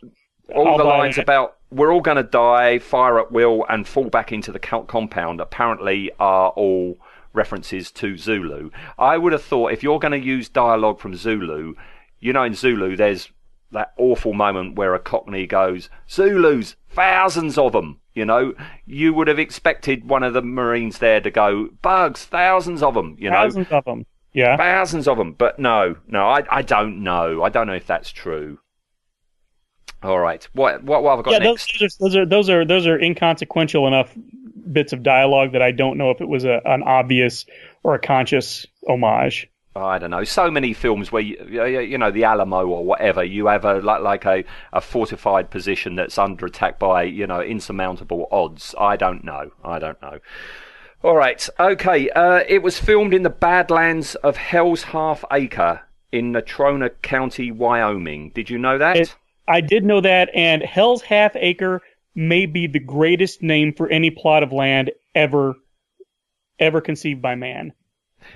All 0.53 0.67
I'll 0.69 0.77
the 0.77 0.83
lines 0.83 1.15
that. 1.15 1.23
about 1.23 1.57
we're 1.71 1.93
all 1.93 2.01
going 2.01 2.17
to 2.17 2.23
die, 2.23 2.79
fire 2.79 3.19
at 3.19 3.31
will, 3.31 3.65
and 3.69 3.87
fall 3.87 4.09
back 4.09 4.31
into 4.31 4.51
the 4.51 4.59
co- 4.59 4.83
compound 4.83 5.41
apparently 5.41 6.11
are 6.19 6.49
all 6.51 6.97
references 7.33 7.91
to 7.91 8.17
Zulu. 8.17 8.69
I 8.97 9.17
would 9.17 9.33
have 9.33 9.43
thought 9.43 9.73
if 9.73 9.83
you're 9.83 9.99
going 9.99 10.19
to 10.19 10.25
use 10.25 10.47
dialogue 10.47 10.99
from 10.99 11.15
Zulu, 11.15 11.75
you 12.19 12.33
know, 12.33 12.43
in 12.43 12.53
Zulu, 12.53 12.95
there's 12.95 13.29
that 13.71 13.93
awful 13.97 14.33
moment 14.33 14.75
where 14.75 14.95
a 14.95 14.99
Cockney 14.99 15.45
goes, 15.47 15.89
Zulus, 16.09 16.75
thousands 16.89 17.57
of 17.57 17.73
them. 17.73 17.99
You 18.13 18.23
know, 18.25 18.53
you 18.85 19.13
would 19.13 19.27
have 19.27 19.39
expected 19.39 20.07
one 20.07 20.23
of 20.23 20.33
the 20.33 20.41
Marines 20.41 20.99
there 20.99 21.19
to 21.19 21.29
go, 21.29 21.69
bugs, 21.81 22.23
thousands 22.23 22.81
of 22.81 22.93
them. 22.93 23.17
You 23.19 23.29
know, 23.29 23.43
Thousands 23.43 23.67
of 23.71 23.83
them. 23.83 24.05
Yeah. 24.33 24.55
thousands 24.55 25.07
of 25.07 25.17
them. 25.17 25.33
But 25.33 25.59
no, 25.59 25.97
no, 26.07 26.27
I, 26.29 26.43
I 26.49 26.61
don't 26.61 27.03
know. 27.03 27.43
I 27.43 27.49
don't 27.49 27.67
know 27.67 27.73
if 27.73 27.87
that's 27.87 28.11
true. 28.11 28.59
All 30.05 30.19
right, 30.19 30.47
what 30.53 30.83
what, 30.83 31.03
what 31.03 31.17
have 31.17 31.19
I 31.19 31.21
got 31.23 31.31
Yeah, 31.31 31.49
next? 31.51 31.79
those, 31.79 31.97
those 31.97 32.15
are 32.15 32.25
those 32.25 32.49
are 32.49 32.63
those 32.65 32.85
are 32.85 32.99
inconsequential 32.99 33.87
enough 33.87 34.15
bits 34.71 34.93
of 34.93 35.03
dialogue 35.03 35.53
that 35.53 35.61
I 35.61 35.71
don't 35.71 35.97
know 35.97 36.11
if 36.11 36.21
it 36.21 36.27
was 36.27 36.43
a, 36.43 36.61
an 36.65 36.83
obvious 36.83 37.45
or 37.83 37.95
a 37.95 37.99
conscious 37.99 38.65
homage. 38.87 39.49
I 39.75 39.97
don't 39.99 40.11
know. 40.11 40.23
So 40.23 40.49
many 40.49 40.73
films 40.73 41.11
where 41.11 41.21
you, 41.21 41.43
you 41.49 41.79
you 41.79 41.97
know 41.97 42.11
the 42.11 42.23
Alamo 42.23 42.65
or 42.67 42.85
whatever, 42.85 43.23
you 43.23 43.47
have 43.47 43.65
a 43.65 43.79
like 43.79 44.01
like 44.01 44.25
a, 44.25 44.43
a 44.73 44.79
fortified 44.79 45.49
position 45.49 45.95
that's 45.95 46.17
under 46.17 46.45
attack 46.45 46.77
by 46.79 47.03
you 47.03 47.25
know 47.27 47.41
insurmountable 47.41 48.27
odds. 48.31 48.75
I 48.79 48.95
don't 48.97 49.23
know. 49.23 49.51
I 49.63 49.79
don't 49.79 50.01
know. 50.01 50.19
All 51.03 51.15
right. 51.15 51.47
Okay. 51.59 52.09
Uh, 52.11 52.43
it 52.47 52.63
was 52.63 52.79
filmed 52.79 53.13
in 53.13 53.23
the 53.23 53.29
Badlands 53.29 54.15
of 54.15 54.37
Hell's 54.37 54.83
Half 54.83 55.25
Acre 55.31 55.81
in 56.11 56.31
Natrona 56.31 56.89
County, 57.01 57.51
Wyoming. 57.51 58.31
Did 58.33 58.49
you 58.49 58.57
know 58.57 58.77
that? 58.77 58.97
It- 58.97 59.15
I 59.47 59.61
did 59.61 59.85
know 59.85 60.01
that, 60.01 60.29
and 60.33 60.63
Hell's 60.63 61.01
Half 61.01 61.35
Acre 61.35 61.81
may 62.15 62.45
be 62.45 62.67
the 62.67 62.79
greatest 62.79 63.41
name 63.41 63.73
for 63.73 63.89
any 63.89 64.09
plot 64.09 64.43
of 64.43 64.51
land 64.51 64.91
ever, 65.13 65.55
ever 66.59 66.81
conceived 66.81 67.21
by 67.21 67.35
man. 67.35 67.73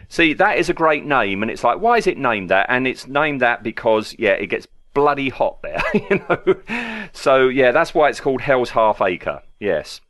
See, 0.08 0.34
that 0.34 0.58
is 0.58 0.70
a 0.70 0.74
great 0.74 1.06
name, 1.06 1.42
and 1.42 1.50
it's 1.52 1.64
like, 1.64 1.80
why 1.80 1.98
is 1.98 2.08
it 2.08 2.18
named 2.18 2.50
that? 2.50 2.68
And 2.70 2.88
it's 2.88 3.08
named 3.08 3.42
that 3.42 3.64
because, 3.64 4.16
yeah, 4.20 4.32
it 4.32 4.48
gets 4.48 4.68
bloody 4.94 5.30
hot 5.30 5.62
there, 5.62 5.82
you 5.94 6.22
know. 6.30 7.10
So, 7.14 7.48
yeah, 7.48 7.72
that's 7.72 7.94
why 7.94 8.10
it's 8.10 8.20
called 8.20 8.42
Hell's 8.42 8.70
Half 8.70 9.02
Acre. 9.02 9.42
Yes. 9.60 10.02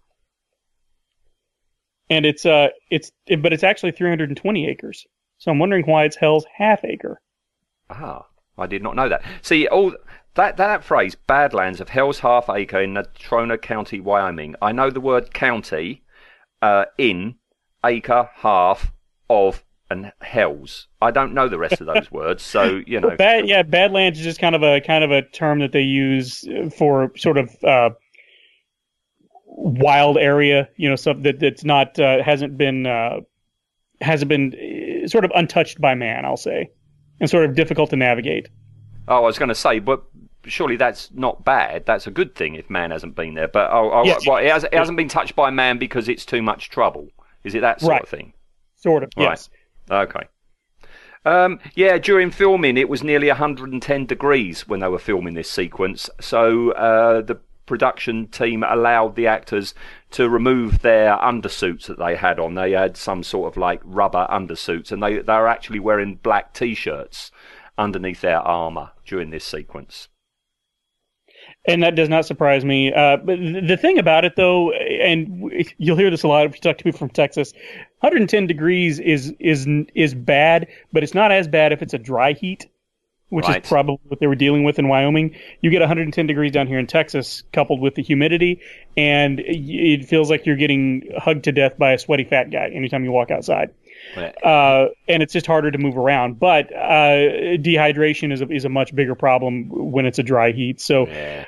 And 2.09 2.25
it's 2.25 2.45
uh, 2.45 2.69
it's 2.89 3.11
it, 3.27 3.41
but 3.41 3.53
it's 3.53 3.63
actually 3.63 3.91
320 3.91 4.67
acres. 4.67 5.05
So 5.37 5.51
I'm 5.51 5.59
wondering 5.59 5.85
why 5.85 6.05
it's 6.05 6.15
Hell's 6.15 6.45
Half 6.57 6.83
Acre. 6.83 7.21
Ah, 7.89 8.25
I 8.57 8.65
did 8.65 8.81
not 8.81 8.95
know 8.95 9.07
that. 9.09 9.23
See, 9.43 9.67
all 9.67 9.93
that 10.35 10.57
that 10.57 10.83
phrase, 10.83 11.15
Badlands 11.15 11.81
of 11.81 11.89
Hell's 11.89 12.19
Half 12.19 12.49
Acre 12.49 12.81
in 12.81 12.93
Natrona 12.93 13.61
County, 13.61 13.99
Wyoming. 13.99 14.55
I 14.61 14.71
know 14.71 14.89
the 14.89 15.01
word 15.01 15.33
county, 15.33 16.03
uh, 16.61 16.85
in, 16.97 17.35
acre, 17.85 18.29
half, 18.35 18.91
of, 19.29 19.63
and 19.89 20.11
Hells. 20.21 20.87
I 21.01 21.11
don't 21.11 21.33
know 21.33 21.47
the 21.47 21.57
rest 21.57 21.81
of 21.81 21.87
those 21.87 22.11
words, 22.11 22.43
so 22.43 22.81
you 22.85 22.99
know. 22.99 23.15
Bad, 23.17 23.47
yeah, 23.47 23.63
Badlands 23.63 24.19
is 24.19 24.25
just 24.25 24.39
kind 24.39 24.55
of 24.55 24.63
a 24.63 24.81
kind 24.81 25.03
of 25.03 25.11
a 25.11 25.23
term 25.23 25.59
that 25.59 25.71
they 25.71 25.81
use 25.81 26.47
for 26.77 27.11
sort 27.17 27.37
of 27.37 27.63
uh, 27.63 27.89
wild 29.45 30.17
area. 30.17 30.69
You 30.75 30.89
know, 30.89 30.95
something 30.95 31.23
that 31.23 31.39
that's 31.39 31.63
not 31.63 31.99
uh, 31.99 32.23
hasn't 32.23 32.57
been 32.57 32.85
uh, 32.85 33.21
hasn't 34.01 34.29
been 34.29 34.53
uh, 35.03 35.07
sort 35.07 35.25
of 35.25 35.31
untouched 35.33 35.81
by 35.81 35.95
man. 35.95 36.25
I'll 36.25 36.37
say, 36.37 36.69
and 37.19 37.29
sort 37.29 37.45
of 37.45 37.55
difficult 37.55 37.89
to 37.89 37.95
navigate. 37.95 38.49
Oh, 39.07 39.17
I 39.17 39.19
was 39.21 39.39
going 39.39 39.49
to 39.49 39.55
say, 39.55 39.79
but 39.79 40.03
surely 40.49 40.75
that's 40.75 41.11
not 41.13 41.45
bad. 41.45 41.85
That's 41.85 42.07
a 42.07 42.11
good 42.11 42.35
thing 42.35 42.55
if 42.55 42.69
man 42.69 42.91
hasn't 42.91 43.15
been 43.15 43.33
there. 43.35 43.47
But 43.47 43.71
oh, 43.71 43.91
oh 43.91 44.03
Yes. 44.05 44.25
well, 44.27 44.37
it, 44.37 44.51
has, 44.51 44.63
it 44.63 44.73
hasn't 44.73 44.97
been 44.97 45.07
touched 45.09 45.35
by 45.35 45.49
man 45.49 45.77
because 45.77 46.09
it's 46.09 46.25
too 46.25 46.41
much 46.41 46.69
trouble. 46.69 47.09
Is 47.43 47.55
it 47.55 47.61
that 47.61 47.79
sort 47.81 47.91
Right. 47.91 48.03
of 48.03 48.09
thing? 48.09 48.33
Sort 48.75 49.03
of, 49.03 49.09
Right. 49.17 49.23
yes. 49.29 49.49
Okay. 49.89 50.27
Um, 51.25 51.59
yeah, 51.75 51.97
during 51.97 52.31
filming, 52.31 52.77
it 52.77 52.89
was 52.89 53.03
nearly 53.03 53.27
110 53.27 54.05
degrees 54.05 54.67
when 54.67 54.79
they 54.79 54.87
were 54.87 54.99
filming 54.99 55.33
this 55.33 55.49
sequence. 55.51 56.09
So 56.21 56.71
uh, 56.71 57.21
the 57.21 57.39
production 57.65 58.27
team 58.27 58.63
allowed 58.63 59.15
the 59.15 59.27
actors 59.27 59.75
to 60.11 60.29
remove 60.29 60.79
their 60.81 61.15
undersuits 61.17 61.85
that 61.87 61.99
they 61.99 62.15
had 62.15 62.39
on. 62.39 62.55
They 62.55 62.71
had 62.71 62.97
some 62.97 63.21
sort 63.21 63.51
of 63.53 63.57
like 63.57 63.81
rubber 63.83 64.25
undersuits, 64.31 64.91
and 64.91 65.03
they 65.03 65.19
they 65.19 65.33
were 65.33 65.47
actually 65.47 65.79
wearing 65.79 66.15
black 66.15 66.53
t-shirts 66.53 67.31
underneath 67.77 68.21
their 68.21 68.39
armor 68.39 68.91
during 69.05 69.29
this 69.29 69.45
sequence. 69.45 70.07
And 71.69 71.83
that 71.83 71.95
does 71.95 72.09
not 72.09 72.25
surprise 72.25 72.65
me. 72.65 72.91
Uh, 72.93 73.17
but 73.17 73.35
th- 73.37 73.67
the 73.67 73.77
thing 73.77 73.97
about 73.99 74.25
it, 74.25 74.35
though, 74.35 74.71
and 74.71 75.41
w- 75.43 75.63
you'll 75.77 75.97
hear 75.97 76.09
this 76.09 76.23
a 76.23 76.27
lot 76.27 76.45
if 76.45 76.55
you 76.55 76.61
talk 76.61 76.77
to 76.77 76.83
people 76.83 76.97
from 76.99 77.09
Texas, 77.09 77.53
110 78.01 78.47
degrees 78.47 78.99
is 78.99 79.33
is 79.39 79.67
is 79.95 80.13
bad, 80.13 80.67
but 80.93 81.03
it's 81.03 81.13
not 81.13 81.31
as 81.31 81.47
bad 81.47 81.71
if 81.71 81.81
it's 81.81 81.93
a 81.93 81.97
dry 81.99 82.33
heat, 82.33 82.67
which 83.29 83.45
Right. 83.47 83.63
is 83.63 83.69
probably 83.69 83.99
what 84.07 84.19
they 84.19 84.27
were 84.27 84.35
dealing 84.35 84.63
with 84.63 84.79
in 84.79 84.87
Wyoming. 84.87 85.35
You 85.61 85.69
get 85.69 85.81
110 85.81 86.27
degrees 86.27 86.51
down 86.51 86.67
here 86.67 86.79
in 86.79 86.87
Texas, 86.87 87.43
coupled 87.53 87.79
with 87.81 87.95
the 87.95 88.01
humidity, 88.03 88.61
and 88.97 89.37
y- 89.37 89.43
it 89.47 90.05
feels 90.05 90.29
like 90.29 90.45
you're 90.45 90.55
getting 90.55 91.09
hugged 91.17 91.43
to 91.45 91.51
death 91.51 91.77
by 91.77 91.93
a 91.93 91.97
sweaty 91.99 92.23
fat 92.23 92.51
guy 92.51 92.69
anytime 92.73 93.03
you 93.03 93.11
walk 93.11 93.31
outside. 93.31 93.69
Uh, 94.43 94.87
and 95.09 95.21
it's 95.21 95.33
just 95.33 95.45
harder 95.45 95.69
to 95.69 95.77
move 95.77 95.97
around. 95.97 96.39
But 96.39 96.73
uh, 96.73 97.57
dehydration 97.59 98.31
is 98.31 98.41
a, 98.41 98.47
is 98.49 98.63
a 98.65 98.69
much 98.69 98.95
bigger 98.95 99.13
problem 99.13 99.67
when 99.69 100.05
it's 100.05 100.17
a 100.19 100.23
dry 100.23 100.51
heat. 100.53 100.79
So. 100.81 101.05
Yeah. 101.07 101.45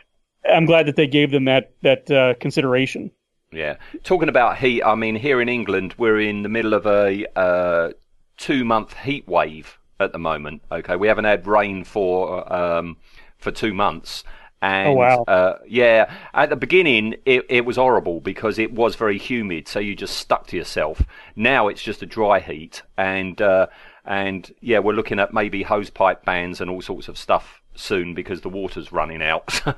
I'm 0.50 0.66
glad 0.66 0.88
that 0.88 0.96
they 0.96 1.08
gave 1.08 1.32
them 1.32 1.46
that 1.46 1.72
that 1.82 2.10
uh, 2.12 2.34
consideration. 2.40 3.12
Yeah. 3.52 3.76
Talking 4.04 4.30
about 4.30 4.58
heat, 4.58 4.82
I 4.84 4.96
mean, 4.96 5.16
here 5.16 5.42
in 5.42 5.50
England, 5.50 5.96
we're 5.98 6.20
in 6.22 6.42
the 6.44 6.50
middle 6.50 6.74
of 6.74 6.86
a 6.86 7.26
uh, 7.38 7.92
two 8.38 8.64
month 8.66 8.96
heat 8.98 9.28
wave. 9.28 9.78
at 10.00 10.14
the 10.14 10.20
moment. 10.20 10.62
Okay, 10.72 10.96
we 10.96 11.08
haven't 11.08 11.26
had 11.26 11.46
rain 11.46 11.84
for 11.84 12.52
um, 12.52 12.98
for 13.38 13.52
two 13.52 13.74
months. 13.74 14.24
And 14.64 14.90
Oh, 14.90 14.94
wow. 14.94 15.24
uh, 15.28 15.58
yeah, 15.68 16.12
at 16.36 16.50
the 16.52 16.56
beginning 16.56 17.16
it, 17.26 17.46
it 17.50 17.66
was 17.66 17.78
horrible 17.78 18.20
because 18.20 18.60
it 18.60 18.72
was 18.72 18.96
very 18.96 19.18
humid, 19.18 19.68
so 19.68 19.80
you 19.80 19.96
just 19.96 20.16
stuck 20.18 20.48
to 20.48 20.58
yourself. 20.58 21.02
Now 21.36 21.68
it's 21.68 21.82
just 21.82 22.02
a 22.04 22.06
dry 22.06 22.40
heat, 22.40 22.84
and 22.98 23.42
uh, 23.42 23.68
and 24.06 24.52
yeah, 24.62 24.80
we're 24.80 24.94
looking 24.94 25.20
at 25.20 25.34
maybe 25.34 25.64
hose 25.64 25.90
pipe 25.90 26.26
bans 26.26 26.62
and 26.62 26.70
all 26.70 26.82
sorts 26.82 27.08
of 27.08 27.18
stuff 27.18 27.61
soon 27.82 28.14
because 28.14 28.42
the 28.42 28.50
water's 28.50 28.92
running 28.92 29.22
out. 29.22 29.62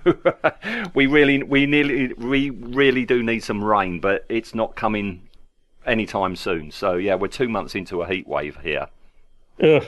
So 0.74 0.89
we 0.93 1.08
really 1.08 1.41
we 1.43 1.66
nearly 1.66 2.14
we 2.14 2.49
really 2.49 3.06
do 3.06 3.24
need 3.24 3.43
some 3.43 3.64
rain, 3.64 3.99
but 3.99 4.26
it's 4.30 4.54
not 4.54 4.76
coming 4.76 5.28
anytime 5.86 6.36
soon. 6.36 6.72
So 6.72 6.95
yeah, 6.95 7.16
we're 7.16 7.28
two 7.28 7.49
months 7.49 7.76
into 7.76 8.01
a 8.01 8.08
heat 8.08 8.28
wave 8.28 8.58
here. 8.62 8.88
Ugh. 9.62 9.84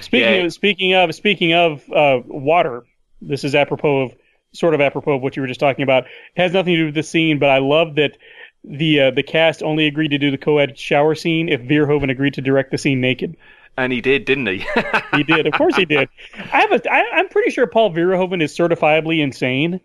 Speaking 0.00 0.34
Yeah. 0.34 0.44
of 0.44 0.52
speaking 0.52 0.92
of 0.94 1.14
speaking 1.14 1.52
of 1.54 1.90
uh, 1.90 2.20
water, 2.26 2.84
this 3.22 3.44
is 3.44 3.54
apropos 3.54 4.02
of 4.02 4.14
sort 4.52 4.74
of 4.74 4.80
apropos 4.80 5.14
of 5.14 5.22
what 5.22 5.36
you 5.36 5.42
were 5.42 5.48
just 5.48 5.60
talking 5.60 5.82
about. 5.82 6.04
It 6.04 6.40
has 6.40 6.52
nothing 6.52 6.74
to 6.74 6.80
do 6.80 6.86
with 6.86 6.94
the 6.94 7.02
scene, 7.02 7.38
but 7.38 7.50
I 7.50 7.58
love 7.58 7.94
that 7.96 8.16
the 8.64 9.00
uh, 9.00 9.10
the 9.10 9.22
cast 9.22 9.62
only 9.62 9.86
agreed 9.86 10.08
to 10.08 10.18
do 10.18 10.30
the 10.30 10.38
co-ed 10.38 10.78
shower 10.78 11.14
scene 11.14 11.48
if 11.48 11.62
Verhoeven 11.62 12.10
agreed 12.10 12.34
to 12.34 12.40
direct 12.42 12.70
the 12.70 12.78
scene 12.78 13.00
naked. 13.00 13.36
And 13.76 13.92
he 13.92 14.00
did, 14.00 14.24
didn't 14.24 14.46
he? 14.46 14.66
He 15.16 15.24
did, 15.24 15.46
of 15.46 15.54
course 15.54 15.74
he 15.74 15.84
did. 15.84 16.08
I 16.52 16.60
have 16.60 16.72
a, 16.72 16.92
I, 16.92 17.04
I'm 17.14 17.28
pretty 17.28 17.50
sure 17.50 17.66
Paul 17.66 17.90
Verhoeven 17.90 18.40
is 18.42 18.56
certifiably 18.56 19.20
insane, 19.20 19.80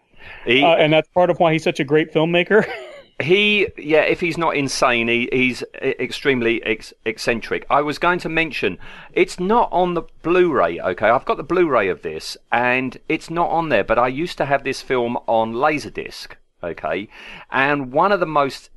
he, 0.45 0.63
uh, 0.63 0.75
and 0.75 0.93
that's 0.93 1.07
part 1.09 1.29
of 1.29 1.39
why 1.39 1.53
he's 1.53 1.63
such 1.63 1.79
a 1.79 1.83
great 1.83 2.13
filmmaker. 2.13 2.65
He, 3.21 3.69
yeah, 3.77 4.01
if 4.01 4.19
he's 4.19 4.37
not 4.37 4.57
insane, 4.57 5.07
he, 5.07 5.29
he's 5.31 5.63
extremely 5.81 6.61
ex- 6.63 6.93
eccentric. 7.05 7.65
I 7.69 7.81
was 7.81 7.97
going 7.97 8.19
to 8.19 8.29
mention, 8.29 8.77
it's 9.13 9.39
not 9.39 9.69
on 9.71 9.93
the 9.93 10.01
Blu-ray. 10.21 10.81
Okay, 10.81 11.07
I've 11.07 11.23
got 11.23 11.37
the 11.37 11.43
Blu-ray 11.43 11.87
of 11.87 12.01
this, 12.01 12.35
and 12.51 12.97
it's 13.07 13.29
not 13.29 13.49
on 13.51 13.69
there. 13.69 13.85
But 13.85 13.99
I 13.99 14.09
used 14.09 14.37
to 14.39 14.45
have 14.45 14.65
this 14.65 14.81
film 14.81 15.17
on 15.27 15.53
Laserdisc. 15.53 16.31
Okay, 16.61 17.07
and 17.51 17.93
one 17.93 18.11
of 18.11 18.19
the 18.19 18.25
most 18.25 18.69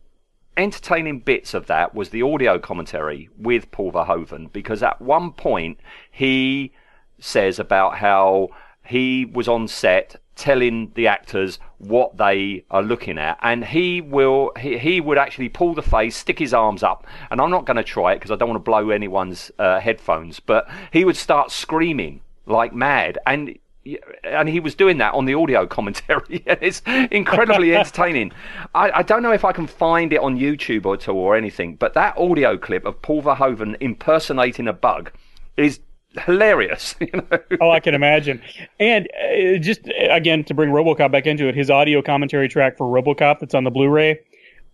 entertaining 0.59 1.21
bits 1.21 1.55
of 1.55 1.67
that 1.67 1.95
was 1.95 2.11
the 2.11 2.23
audio 2.23 2.59
commentary 2.59 3.31
with 3.39 3.71
Paul 3.71 3.93
Verhoeven, 3.93 4.53
because 4.53 4.83
at 4.83 5.01
one 5.01 5.33
point 5.33 5.79
he 6.11 6.73
says 7.21 7.59
about 7.59 7.97
how 7.99 8.49
he 8.85 9.25
was 9.25 9.49
on 9.49 9.69
set 9.69 10.17
telling 10.35 10.93
the 10.95 11.07
actors 11.07 11.59
what 11.79 12.17
they 12.17 12.65
are 12.71 12.83
looking 12.83 13.19
at 13.19 13.37
and 13.43 13.65
he 13.65 14.01
will 14.01 14.53
he, 14.59 14.79
he 14.79 15.01
would 15.01 15.19
actually 15.19 15.49
pull 15.49 15.75
the 15.75 15.83
face 15.83 16.17
stick 16.17 16.39
his 16.39 16.55
arms 16.55 16.83
up 16.85 17.05
and 17.29 17.41
i'm 17.41 17.51
not 17.51 17.65
going 17.65 17.77
to 17.77 17.83
try 17.83 18.13
it 18.13 18.17
because 18.17 18.31
i 18.31 18.37
don't 18.37 18.49
want 18.49 18.65
to 18.65 18.71
blow 18.71 18.91
anyone's 18.91 19.51
uh, 19.59 19.81
headphones 19.81 20.39
but 20.39 20.69
he 20.93 21.05
would 21.05 21.17
start 21.17 21.51
screaming 21.51 22.21
like 22.47 22.73
mad 22.73 23.19
and 23.27 23.59
and 24.25 24.49
he 24.49 24.61
was 24.61 24.75
doing 24.75 24.99
that 24.99 25.15
on 25.15 25.25
the 25.25 25.35
audio 25.35 25.67
commentary. 25.67 26.43
and 26.47 26.59
it's 26.61 26.83
incredibly 27.11 27.75
entertaining. 27.75 28.33
I, 28.75 28.91
I 28.91 29.03
don't 29.03 29.23
know 29.23 29.33
if 29.33 29.45
I 29.45 29.53
can 29.53 29.67
find 29.67 30.13
it 30.13 30.21
on 30.21 30.39
YouTube 30.39 30.85
or, 30.87 30.99
or 31.11 31.37
anything, 31.37 31.77
but 31.77 31.95
that 31.95 32.17
audio 32.19 32.57
clip 32.59 32.85
of 32.85 33.01
Paul 33.03 33.23
Verhoeven 33.23 33.77
impersonating 33.81 34.69
a 34.69 34.73
bug 34.73 35.13
is 35.57 35.81
hilarious. 36.25 36.95
You 37.01 37.09
know? 37.13 37.39
oh, 37.61 37.71
I 37.71 37.81
can 37.81 37.95
imagine. 37.95 38.43
And 38.79 39.09
uh, 39.15 39.59
just 39.59 39.89
uh, 39.89 39.93
again 40.11 40.45
to 40.45 40.55
bring 40.55 40.71
RoboCop 40.71 41.11
back 41.13 41.27
into 41.27 41.49
it, 41.49 41.55
his 41.55 41.71
audio 41.71 42.03
commentary 42.03 42.49
track 42.49 42.77
for 42.77 42.87
RoboCop 42.87 43.41
that's 43.41 43.55
on 43.55 43.65
the 43.65 43.71
Blu-ray, 43.71 44.21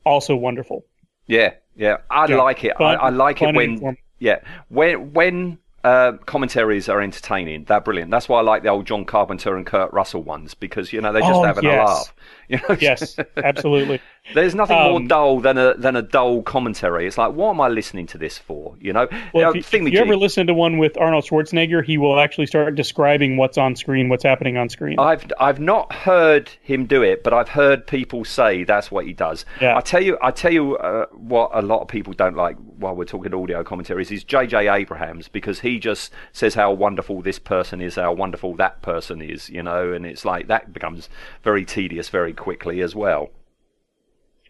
also 0.05 0.35
wonderful. 0.37 0.85
Yeah, 1.27 1.55
yeah, 1.77 1.99
I 2.11 2.27
Yeah, 2.27 2.37
like 2.37 2.65
it. 2.65 2.77
fun- 2.77 2.97
I, 2.97 3.05
I 3.07 3.09
like 3.11 3.43
it 3.43 3.55
when 3.55 3.97
yeah 4.21 4.41
when 4.69 5.13
when 5.13 5.59
uh, 5.85 6.13
commentaries 6.27 6.89
are 6.89 7.01
entertaining. 7.01 7.65
They're 7.65 7.81
brilliant. 7.81 8.11
That's 8.11 8.29
why 8.29 8.39
I 8.39 8.43
like 8.43 8.63
the 8.63 8.71
old 8.71 8.87
John 8.87 9.05
Carpenter 9.05 9.55
and 9.57 9.67
Kurt 9.67 9.93
Russell 9.93 10.23
ones 10.23 10.55
because 10.55 10.93
you 10.93 11.01
know 11.01 11.13
they're 11.13 11.23
just 11.23 11.35
Oh, 11.35 11.45
having 11.45 11.65
yes. 11.65 11.75
a 11.75 11.85
laugh. 11.85 12.15
You 12.49 12.59
know, 12.69 12.77
Yes, 12.81 13.17
absolutely. 13.37 14.01
There's 14.35 14.55
nothing 14.55 14.77
more 14.79 14.97
Um, 14.97 15.07
dull 15.07 15.41
than 15.41 15.59
a 15.59 15.75
than 15.75 15.97
a 15.97 16.03
dull 16.03 16.43
commentary. 16.43 17.07
It's 17.07 17.19
like, 17.19 17.33
what 17.35 17.51
am 17.51 17.61
I 17.61 17.69
listening 17.69 18.07
to 18.09 18.19
this 18.19 18.39
for? 18.39 18.75
You 18.81 18.93
know, 18.95 19.07
Well, 19.35 19.49
Uh, 19.49 19.51
if 19.51 19.73
you, 19.73 19.87
if 19.87 19.93
you 19.93 19.99
ever 19.99 20.17
listen 20.17 20.47
to 20.47 20.55
one 20.55 20.79
with 20.79 20.97
Arnold 20.99 21.25
Schwarzenegger, 21.25 21.85
he 21.85 21.99
will 21.99 22.19
actually 22.19 22.47
start 22.47 22.75
describing 22.75 23.37
what's 23.37 23.59
on 23.59 23.77
screen, 23.77 24.09
what's 24.09 24.25
happening 24.25 24.57
on 24.57 24.69
screen. 24.71 24.99
I've 24.99 25.25
I've 25.39 25.61
not 25.61 25.93
heard 25.93 26.51
him 26.63 26.87
do 26.87 27.03
it, 27.03 27.23
but 27.23 27.35
I've 27.35 27.51
heard 27.51 27.87
people 27.87 28.25
say 28.25 28.65
that's 28.65 28.91
what 28.91 29.05
he 29.07 29.13
does. 29.13 29.45
Yeah. 29.61 29.77
I 29.77 29.81
tell 29.81 30.03
you, 30.03 30.17
I 30.23 30.31
tell 30.31 30.53
you 30.53 30.77
uh, 30.79 31.07
what 31.13 31.51
a 31.53 31.61
lot 31.63 31.81
of 31.83 31.89
people 31.89 32.15
don't 32.15 32.37
like 32.37 32.57
while 32.79 32.95
we're 32.95 33.05
talking 33.05 33.35
audio 33.35 33.63
commentaries 33.63 34.11
is 34.11 34.25
J.J. 34.25 34.69
Abrahams 34.69 35.29
because 35.29 35.61
he 35.61 35.79
just 35.79 36.13
says 36.33 36.55
how 36.55 36.73
wonderful 36.73 37.21
this 37.23 37.39
person 37.39 37.81
is, 37.81 37.97
how 37.97 38.13
wonderful 38.13 38.55
that 38.57 38.81
person 38.83 39.21
is, 39.23 39.49
you 39.51 39.63
know, 39.63 39.93
and 39.93 40.05
it's 40.07 40.25
like 40.25 40.47
that 40.49 40.73
becomes 40.73 41.09
very 41.43 41.65
tedious 41.65 42.09
very 42.09 42.33
quickly 42.35 42.81
as 42.81 42.95
well. 42.95 43.31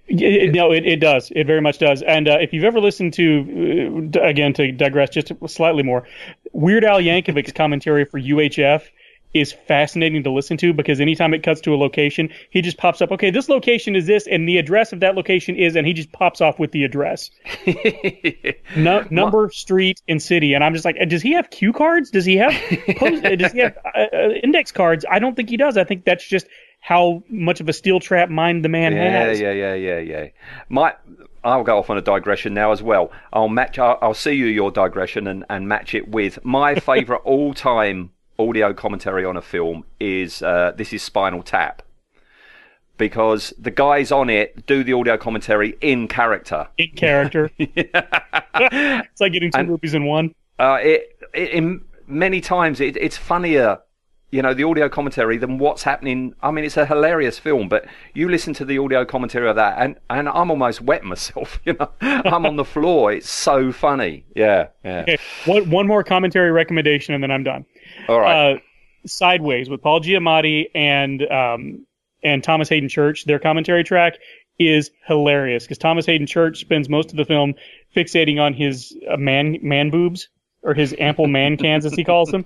It- 0.06 0.54
no, 0.54 0.70
it, 0.72 0.84
it 0.86 1.00
does. 1.00 1.32
It 1.34 1.46
very 1.46 1.60
much 1.62 1.78
does. 1.78 2.02
And 2.02 2.28
uh, 2.28 2.38
if 2.40 2.52
you've 2.52 2.64
ever 2.64 2.80
listened 2.80 3.14
to, 3.14 4.10
uh, 4.14 4.20
again, 4.20 4.52
to 4.54 4.70
digress 4.72 5.10
just 5.10 5.32
slightly 5.46 5.82
more, 5.82 6.06
Weird 6.52 6.84
Al 6.84 7.00
Yankovic's 7.00 7.52
commentary 7.52 8.04
for 8.04 8.20
UHF 8.20 8.82
is 9.32 9.52
fascinating 9.52 10.22
to 10.22 10.30
listen 10.30 10.56
to 10.56 10.72
because 10.72 11.00
anytime 11.00 11.34
it 11.34 11.42
cuts 11.42 11.60
to 11.62 11.74
a 11.74 11.76
location, 11.76 12.28
he 12.50 12.62
just 12.62 12.76
pops 12.76 13.02
up, 13.02 13.10
okay, 13.10 13.30
this 13.32 13.48
location 13.48 13.96
is 13.96 14.06
this, 14.06 14.28
and 14.28 14.48
the 14.48 14.58
address 14.58 14.92
of 14.92 15.00
that 15.00 15.16
location 15.16 15.56
is, 15.56 15.74
and 15.74 15.86
he 15.88 15.92
just 15.92 16.12
pops 16.12 16.40
off 16.40 16.58
with 16.60 16.70
the 16.70 16.84
address. 16.84 17.30
No, 18.76 19.06
number, 19.10 19.50
street, 19.50 20.02
and 20.08 20.20
city. 20.20 20.52
And 20.54 20.64
I'm 20.64 20.72
just 20.72 20.84
like, 20.84 20.96
does 21.08 21.22
he 21.22 21.32
have 21.32 21.50
cue 21.50 21.72
cards? 21.72 22.10
Does 22.10 22.24
he 22.24 22.36
have 22.36 22.52
post, 22.96 23.24
uh, 23.24 23.36
does 23.36 23.52
he 23.52 23.60
have 23.60 23.76
uh, 23.94 24.06
uh, 24.12 24.28
index 24.42 24.72
cards? 24.72 25.04
I 25.08 25.18
don't 25.20 25.34
think 25.36 25.48
he 25.48 25.56
does. 25.56 25.76
I 25.76 25.84
think 25.84 26.04
that's 26.04 26.26
just 26.26 26.46
how 26.86 27.22
much 27.30 27.60
of 27.60 27.68
a 27.70 27.72
steel 27.72 27.98
trap 27.98 28.28
mind 28.28 28.62
the 28.62 28.68
man 28.68 28.92
Yeah, 28.92 29.10
has. 29.10 29.40
yeah, 29.40 29.52
yeah, 29.52 29.72
yeah, 29.74 29.98
yeah. 30.00 30.22
Yeah. 30.24 30.28
My, 30.68 30.92
I'll 31.42 31.64
go 31.64 31.78
off 31.78 31.88
on 31.88 31.96
a 31.96 32.02
digression 32.02 32.52
now 32.52 32.72
as 32.72 32.82
well. 32.82 33.10
I'll 33.32 33.48
match. 33.48 33.78
I'll, 33.78 33.98
I'll 34.02 34.12
see 34.12 34.32
you 34.32 34.44
your 34.44 34.70
digression 34.70 35.26
and, 35.26 35.46
and 35.48 35.66
match 35.66 35.94
it 35.94 36.08
with 36.08 36.44
my 36.44 36.74
favourite 36.90 37.22
all-time 37.24 38.10
audio 38.38 38.74
commentary 38.74 39.24
on 39.24 39.34
a 39.38 39.40
film 39.40 39.84
is 39.98 40.42
uh, 40.42 40.72
this 40.76 40.92
is 40.92 41.02
Spinal 41.02 41.42
Tap 41.42 41.80
because 42.98 43.54
the 43.58 43.70
guys 43.70 44.12
on 44.12 44.28
it 44.28 44.66
do 44.66 44.84
the 44.84 44.92
audio 44.92 45.16
commentary 45.16 45.76
in 45.80 46.06
character. 46.06 46.68
in 46.76 46.90
character. 46.90 47.50
it's 47.58 49.20
like 49.22 49.32
getting 49.32 49.50
two 49.50 49.58
And- 49.58 49.68
movies 49.68 49.94
in 49.94 50.04
one. 50.04 50.34
Uh, 50.58 50.78
it, 50.82 51.18
it 51.32 51.48
in 51.50 51.82
many 52.06 52.40
times 52.42 52.80
it, 52.80 52.96
it's 52.98 53.16
funnier, 53.16 53.78
you 54.34 54.42
know, 54.42 54.52
the 54.52 54.64
audio 54.64 54.88
commentary 54.88 55.38
than 55.38 55.58
what's 55.58 55.84
happening. 55.84 56.34
I 56.42 56.50
mean, 56.50 56.64
it's 56.64 56.76
a 56.76 56.84
hilarious 56.84 57.38
film, 57.38 57.68
but 57.68 57.86
you 58.14 58.28
listen 58.28 58.52
to 58.54 58.64
the 58.64 58.78
audio 58.78 59.04
commentary 59.04 59.48
of 59.48 59.54
that, 59.54 59.76
and 59.78 59.96
and 60.10 60.28
I'm 60.28 60.50
almost 60.50 60.80
wet 60.80 61.04
myself. 61.12 61.60
You 61.64 61.74
know, 61.74 61.88
I'm 62.00 62.44
on 62.44 62.56
the 62.56 62.64
floor. 62.64 63.12
It's 63.12 63.30
so 63.30 63.70
funny. 63.70 64.24
Yeah, 64.34 64.68
yeah. 64.84 65.02
Okay, 65.02 65.18
one 65.46 65.70
one 65.70 65.86
more 65.86 66.02
commentary 66.02 66.50
recommendation, 66.50 67.14
and 67.14 67.22
then 67.22 67.30
I'm 67.30 67.44
done. 67.44 67.64
All 68.08 68.18
right. 68.18 68.54
Uh, 68.54 68.58
Sideways 69.06 69.70
with 69.70 69.80
Paul 69.82 70.00
Giamatti 70.00 70.66
and 70.74 71.22
um, 71.30 71.86
and 72.24 72.42
Thomas 72.42 72.68
Haden 72.68 72.88
Church. 72.88 73.26
Their 73.26 73.38
commentary 73.38 73.84
track 73.84 74.14
is 74.58 74.90
hilarious 75.06 75.62
because 75.62 75.78
Thomas 75.78 76.06
Haden 76.06 76.26
Church 76.26 76.58
spends 76.58 76.88
most 76.88 77.12
of 77.12 77.16
the 77.16 77.24
film 77.24 77.54
fixating 77.94 78.40
on 78.40 78.52
his 78.52 78.96
uh, 79.08 79.16
man 79.16 79.58
man 79.62 79.90
boobs 79.90 80.28
or 80.64 80.74
his 80.74 80.92
ample 80.98 81.28
man 81.28 81.56
cans 81.56 81.86
as 81.86 81.94
he 81.94 82.02
calls 82.02 82.30
them. 82.30 82.44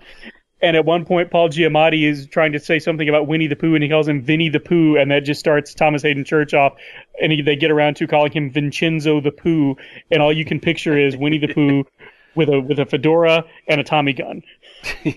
And 0.60 0.76
at 0.76 0.84
one 0.84 1.04
point, 1.04 1.30
Paul 1.30 1.50
Giamatti 1.50 2.08
is 2.08 2.26
trying 2.26 2.52
to 2.52 2.58
say 2.58 2.80
something 2.80 3.08
about 3.08 3.28
Winnie 3.28 3.46
the 3.46 3.54
Pooh, 3.54 3.74
and 3.74 3.82
he 3.82 3.88
calls 3.88 4.08
him 4.08 4.22
Vinny 4.22 4.48
the 4.48 4.58
Pooh, 4.58 4.96
and 4.96 5.10
that 5.10 5.20
just 5.20 5.38
starts 5.38 5.72
Thomas 5.72 6.02
Haden 6.02 6.24
Church 6.24 6.52
off. 6.52 6.74
And 7.22 7.30
he, 7.30 7.42
they 7.42 7.54
get 7.54 7.70
around 7.70 7.94
to 7.96 8.08
calling 8.08 8.32
him 8.32 8.50
Vincenzo 8.50 9.20
the 9.20 9.30
Pooh, 9.30 9.76
and 10.10 10.20
all 10.20 10.32
you 10.32 10.44
can 10.44 10.58
picture 10.58 10.98
is 10.98 11.16
Winnie 11.16 11.38
the 11.38 11.54
Pooh 11.54 11.84
with 12.34 12.48
a 12.48 12.60
with 12.60 12.80
a 12.80 12.86
fedora 12.86 13.44
and 13.68 13.80
a 13.80 13.84
Tommy 13.84 14.14
gun. 14.14 14.42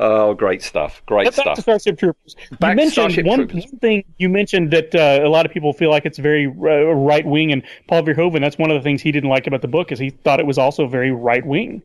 oh, 0.00 0.34
great 0.34 0.62
stuff. 0.62 1.02
Great 1.06 1.24
Back 1.24 1.34
to 1.34 1.40
stuff. 1.40 1.60
Starship 1.60 1.98
Troopers. 1.98 2.36
Back 2.60 2.72
you 2.72 2.76
mentioned 2.76 2.92
Starship 2.92 3.26
one, 3.26 3.38
Troopers. 3.38 3.64
one 3.64 3.78
thing. 3.78 4.04
You 4.18 4.28
mentioned 4.28 4.70
that 4.72 4.94
uh, 4.94 5.26
a 5.26 5.30
lot 5.30 5.46
of 5.46 5.52
people 5.52 5.72
feel 5.72 5.88
like 5.88 6.04
it's 6.04 6.18
very 6.18 6.46
uh, 6.46 6.92
right 6.92 7.24
wing, 7.24 7.52
and 7.52 7.62
Paul 7.88 8.02
Verhoeven. 8.02 8.40
That's 8.40 8.58
one 8.58 8.70
of 8.70 8.76
the 8.76 8.82
things 8.82 9.00
he 9.00 9.12
didn't 9.12 9.30
like 9.30 9.46
about 9.46 9.62
the 9.62 9.68
book 9.68 9.92
is 9.92 9.98
he 9.98 10.10
thought 10.10 10.40
it 10.40 10.46
was 10.46 10.58
also 10.58 10.86
very 10.86 11.10
right 11.10 11.44
wing. 11.44 11.82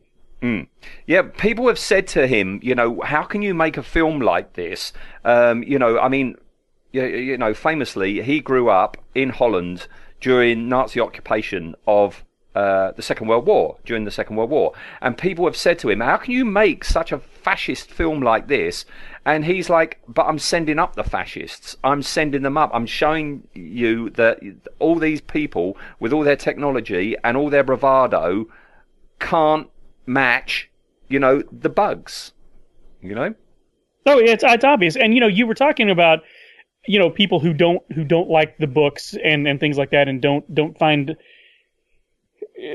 Yeah, 1.06 1.22
people 1.22 1.68
have 1.68 1.78
said 1.78 2.06
to 2.08 2.26
him, 2.26 2.60
you 2.62 2.74
know, 2.74 3.00
how 3.02 3.22
can 3.22 3.42
you 3.42 3.54
make 3.54 3.76
a 3.76 3.82
film 3.82 4.20
like 4.20 4.54
this? 4.54 4.92
Um, 5.24 5.62
you 5.62 5.78
know, 5.78 5.98
I 5.98 6.08
mean, 6.08 6.36
you, 6.92 7.04
you 7.04 7.38
know, 7.38 7.54
famously, 7.54 8.22
he 8.22 8.40
grew 8.40 8.70
up 8.70 8.96
in 9.14 9.30
Holland 9.30 9.86
during 10.20 10.68
Nazi 10.68 11.00
occupation 11.00 11.74
of 11.86 12.24
uh, 12.54 12.90
the 12.92 13.02
Second 13.02 13.28
World 13.28 13.46
War, 13.46 13.76
during 13.84 14.04
the 14.04 14.10
Second 14.10 14.36
World 14.36 14.50
War. 14.50 14.72
And 15.00 15.16
people 15.16 15.44
have 15.44 15.56
said 15.56 15.78
to 15.80 15.90
him, 15.90 16.00
how 16.00 16.16
can 16.16 16.32
you 16.32 16.44
make 16.44 16.84
such 16.84 17.12
a 17.12 17.18
fascist 17.18 17.90
film 17.90 18.20
like 18.20 18.48
this? 18.48 18.84
And 19.24 19.44
he's 19.44 19.70
like, 19.70 20.00
but 20.08 20.26
I'm 20.26 20.38
sending 20.38 20.78
up 20.78 20.96
the 20.96 21.04
fascists. 21.04 21.76
I'm 21.84 22.02
sending 22.02 22.42
them 22.42 22.56
up. 22.56 22.70
I'm 22.72 22.86
showing 22.86 23.46
you 23.54 24.10
that 24.10 24.40
all 24.78 24.96
these 24.96 25.20
people 25.20 25.76
with 26.00 26.12
all 26.12 26.22
their 26.22 26.36
technology 26.36 27.14
and 27.22 27.36
all 27.36 27.50
their 27.50 27.64
bravado 27.64 28.48
can't 29.20 29.68
match, 30.10 30.70
you 31.08 31.18
know, 31.18 31.42
the 31.52 31.68
bugs. 31.68 32.32
You 33.02 33.14
know? 33.14 33.34
Oh, 34.06 34.18
it's 34.18 34.44
it's 34.46 34.64
obvious, 34.64 34.96
and 34.96 35.14
you 35.14 35.20
know, 35.20 35.26
you 35.26 35.46
were 35.46 35.54
talking 35.54 35.90
about 35.90 36.20
you 36.86 36.98
know 36.98 37.10
people 37.10 37.40
who 37.40 37.52
don't 37.52 37.82
who 37.92 38.04
don't 38.04 38.28
like 38.28 38.58
the 38.58 38.66
books 38.66 39.14
and 39.22 39.46
and 39.46 39.60
things 39.60 39.78
like 39.78 39.90
that, 39.90 40.08
and 40.08 40.20
don't 40.20 40.54
don't 40.54 40.78
find 40.78 41.16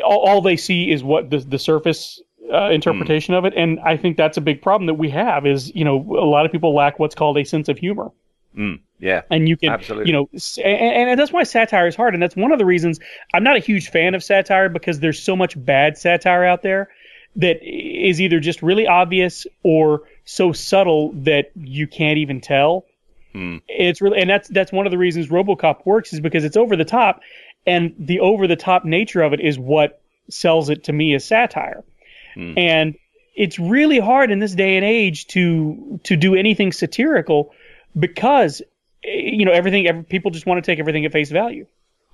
all, 0.03 0.19
all 0.19 0.41
they 0.41 0.57
see 0.57 0.91
is 0.91 1.03
what 1.03 1.29
the 1.29 1.39
the 1.39 1.59
surface 1.59 2.21
uh, 2.51 2.69
interpretation 2.69 3.33
of 3.33 3.45
it, 3.45 3.53
and 3.55 3.79
I 3.79 3.97
think 3.97 4.17
that's 4.17 4.37
a 4.37 4.41
big 4.41 4.61
problem 4.61 4.87
that 4.87 4.95
we 4.95 5.09
have. 5.09 5.45
Is 5.45 5.73
you 5.75 5.83
know 5.83 5.97
a 5.97 6.25
lot 6.25 6.45
of 6.45 6.51
people 6.51 6.73
lack 6.73 6.99
what's 6.99 7.15
called 7.15 7.37
a 7.37 7.43
sense 7.43 7.69
of 7.69 7.77
humor. 7.77 8.11
Mm, 8.57 8.79
yeah. 8.99 9.23
and 9.29 9.49
you 9.49 9.57
can 9.57 9.69
Absolutely. 9.69 10.09
you 10.09 10.13
know 10.13 10.29
and, 10.63 11.09
and 11.09 11.19
that's 11.19 11.33
why 11.33 11.43
satire 11.43 11.87
is 11.87 11.95
hard 11.95 12.13
and 12.13 12.23
that's 12.23 12.37
one 12.37 12.53
of 12.53 12.57
the 12.57 12.63
reasons 12.63 13.01
i'm 13.33 13.43
not 13.43 13.57
a 13.57 13.59
huge 13.59 13.89
fan 13.89 14.15
of 14.15 14.23
satire 14.23 14.69
because 14.69 15.01
there's 15.01 15.21
so 15.21 15.35
much 15.35 15.61
bad 15.65 15.97
satire 15.97 16.45
out 16.45 16.61
there 16.61 16.87
that 17.35 17.59
is 17.61 18.21
either 18.21 18.39
just 18.39 18.61
really 18.61 18.87
obvious 18.87 19.45
or 19.63 20.03
so 20.25 20.53
subtle 20.53 21.11
that 21.13 21.51
you 21.55 21.87
can't 21.87 22.17
even 22.17 22.41
tell. 22.41 22.85
It's 23.67 24.01
really 24.01 24.19
and 24.19 24.29
that's 24.29 24.47
that's 24.47 24.71
one 24.71 24.85
of 24.85 24.91
the 24.91 24.97
reasons 24.97 25.27
robocop 25.27 25.85
works 25.85 26.13
is 26.13 26.21
because 26.21 26.45
it's 26.45 26.55
over 26.55 26.75
the 26.75 26.85
top 26.85 27.19
and 27.67 27.93
the 27.99 28.21
over 28.21 28.47
the 28.47 28.55
top 28.55 28.85
nature 28.85 29.21
of 29.21 29.33
it 29.33 29.41
is 29.41 29.59
what 29.59 30.01
sells 30.29 30.69
it 30.69 30.85
to 30.85 30.93
me 30.93 31.13
as 31.13 31.25
satire. 31.25 31.83
And 32.57 32.95
it's 33.35 33.59
really 33.59 33.99
hard 33.99 34.31
in 34.31 34.39
this 34.39 34.55
day 34.55 34.77
and 34.77 34.85
age 34.85 35.27
to 35.27 35.99
to 36.03 36.15
do 36.15 36.35
anything 36.35 36.71
satirical 36.71 37.53
because 37.97 38.61
eh, 39.03 39.11
you 39.13 39.45
know 39.45 39.51
everything 39.51 39.87
every, 39.87 40.03
people 40.03 40.31
just 40.31 40.45
want 40.45 40.63
to 40.63 40.71
take 40.71 40.79
everything 40.79 41.05
at 41.05 41.11
face 41.11 41.31
value 41.31 41.65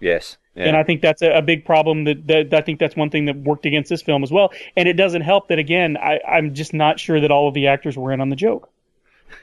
Yes. 0.01 0.37
Yeah. 0.53 0.65
and 0.65 0.75
i 0.75 0.83
think 0.83 1.01
that's 1.01 1.21
a, 1.21 1.31
a 1.37 1.41
big 1.41 1.63
problem 1.63 2.03
that, 2.03 2.27
that 2.27 2.53
i 2.53 2.59
think 2.59 2.77
that's 2.77 2.97
one 2.97 3.09
thing 3.09 3.23
that 3.23 3.37
worked 3.37 3.65
against 3.65 3.89
this 3.89 4.01
film 4.01 4.21
as 4.21 4.31
well 4.31 4.51
and 4.75 4.89
it 4.89 4.97
doesn't 4.97 5.21
help 5.21 5.47
that 5.47 5.59
again 5.59 5.95
I, 5.95 6.19
i'm 6.27 6.53
just 6.53 6.73
not 6.73 6.99
sure 6.99 7.21
that 7.21 7.31
all 7.31 7.47
of 7.47 7.53
the 7.53 7.67
actors 7.67 7.95
were 7.95 8.11
in 8.11 8.19
on 8.19 8.27
the 8.27 8.35
joke 8.35 8.69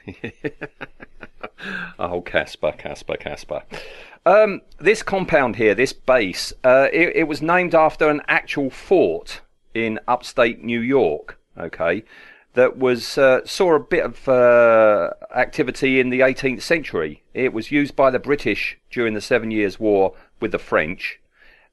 Oh, 1.97 2.21
Casper, 2.21 2.71
Casper, 2.71 3.17
Casper. 3.17 3.63
Um, 4.25 4.61
this 4.79 5.03
compound 5.03 5.57
here, 5.57 5.75
this 5.75 5.93
base, 5.93 6.53
uh, 6.63 6.87
it, 6.93 7.15
it 7.15 7.23
was 7.27 7.41
named 7.41 7.75
after 7.75 8.09
an 8.09 8.21
actual 8.27 8.69
fort 8.69 9.41
in 9.73 9.99
upstate 10.07 10.63
New 10.63 10.79
York. 10.79 11.37
Okay, 11.57 12.03
that 12.53 12.77
was 12.77 13.17
uh, 13.17 13.45
saw 13.45 13.75
a 13.75 13.79
bit 13.79 14.05
of 14.05 14.27
uh, 14.29 15.11
activity 15.35 15.99
in 15.99 16.09
the 16.09 16.21
18th 16.21 16.61
century. 16.61 17.23
It 17.33 17.51
was 17.51 17.71
used 17.71 17.95
by 17.95 18.11
the 18.11 18.19
British 18.19 18.77
during 18.89 19.13
the 19.13 19.21
Seven 19.21 19.51
Years' 19.51 19.79
War 19.79 20.13
with 20.39 20.51
the 20.51 20.59
French, 20.59 21.19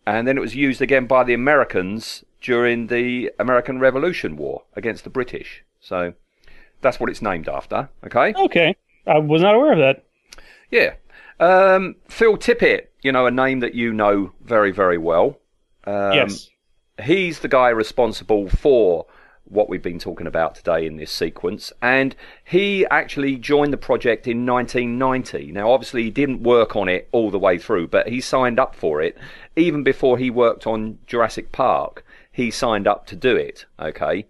and 0.06 0.26
then 0.26 0.36
it 0.36 0.40
was 0.40 0.54
used 0.54 0.80
again 0.80 1.06
by 1.06 1.24
the 1.24 1.34
Americans 1.34 2.24
during 2.40 2.86
the 2.88 3.32
American 3.38 3.80
Revolution 3.80 4.36
War 4.36 4.62
against 4.74 5.04
the 5.04 5.10
British. 5.10 5.64
So 5.80 6.14
that's 6.80 7.00
what 7.00 7.10
it's 7.10 7.22
named 7.22 7.48
after. 7.48 7.88
Okay. 8.04 8.34
okay 8.34 8.76
i 9.06 9.18
was 9.18 9.42
not 9.42 9.54
aware 9.54 9.72
of 9.72 9.78
that 9.78 10.04
Yeah. 10.70 10.94
Um, 11.38 11.96
Phil 12.08 12.36
Tippett, 12.36 12.86
you 13.02 13.12
know, 13.12 13.26
a 13.26 13.30
name 13.30 13.60
that 13.60 13.74
you 13.74 13.92
know 13.92 14.32
very, 14.42 14.72
very 14.72 14.98
well. 14.98 15.38
Um, 15.84 16.12
yes 16.12 16.48
He's 17.02 17.40
the 17.40 17.48
guy 17.48 17.68
responsible 17.68 18.48
for 18.48 19.06
what 19.48 19.68
we've 19.68 19.82
been 19.82 19.98
talking 19.98 20.26
about 20.26 20.54
today 20.54 20.86
in 20.86 20.96
this 20.96 21.10
sequence. 21.10 21.72
And 21.80 22.14
he 22.44 22.86
actually 22.86 23.36
joined 23.36 23.72
the 23.72 23.78
project 23.78 24.26
in 24.26 24.44
1990. 24.46 25.52
Now, 25.52 25.70
obviously, 25.70 26.04
he 26.04 26.10
didn't 26.10 26.42
work 26.42 26.76
on 26.76 26.88
it 26.88 27.08
all 27.12 27.30
the 27.30 27.38
way 27.38 27.58
through, 27.58 27.88
but 27.88 28.08
he 28.08 28.20
signed 28.20 28.58
up 28.58 28.74
for 28.74 29.00
it. 29.00 29.16
Even 29.56 29.82
before 29.82 30.18
he 30.18 30.30
worked 30.30 30.66
on 30.66 30.98
Jurassic 31.06 31.52
Park, 31.52 32.04
he 32.30 32.50
signed 32.50 32.86
up 32.86 33.06
to 33.06 33.16
do 33.16 33.34
it. 33.36 33.66
Okay. 33.80 34.26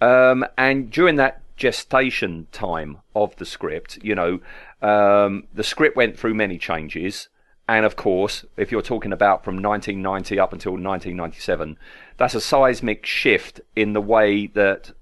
Um, 0.00 0.44
and 0.56 0.90
during 0.90 1.16
that 1.16 1.42
gestation 1.56 2.46
time 2.50 2.98
of 3.14 3.36
the 3.36 3.46
script, 3.46 3.98
you 4.02 4.14
know, 4.14 4.40
um, 4.80 5.46
the 5.54 5.62
script 5.62 5.96
went 5.96 6.18
through 6.18 6.34
many 6.34 6.58
changes. 6.58 7.28
And 7.68 7.86
of 7.86 7.96
course, 7.96 8.44
if 8.56 8.72
you're 8.72 8.82
talking 8.82 9.12
about 9.12 9.44
from 9.44 9.62
1990 9.62 10.38
up 10.38 10.52
until 10.52 10.72
1997, 10.72 11.78
that's 12.16 12.34
a 12.34 12.40
seismic 12.40 13.06
shift 13.06 13.60
in 13.76 13.92
the 13.92 14.00
way 14.00 14.46
that 14.48 14.92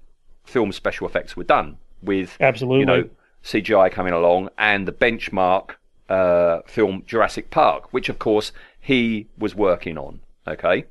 film 0.43 0.71
special 0.71 1.07
effects 1.07 1.35
were 1.35 1.43
done 1.43 1.77
with, 2.01 2.37
Absolutely. 2.39 2.79
you 2.79 2.85
know, 2.85 3.09
CGI 3.43 3.91
coming 3.91 4.13
along 4.13 4.49
and 4.57 4.87
the 4.87 4.91
benchmark 4.91 5.71
uh, 6.09 6.61
film 6.65 7.03
Jurassic 7.07 7.49
Park, 7.49 7.91
which 7.93 8.09
of 8.09 8.19
course 8.19 8.51
he 8.79 9.27
was 9.37 9.55
working 9.55 9.97
on. 9.97 10.19
Okay. 10.47 10.85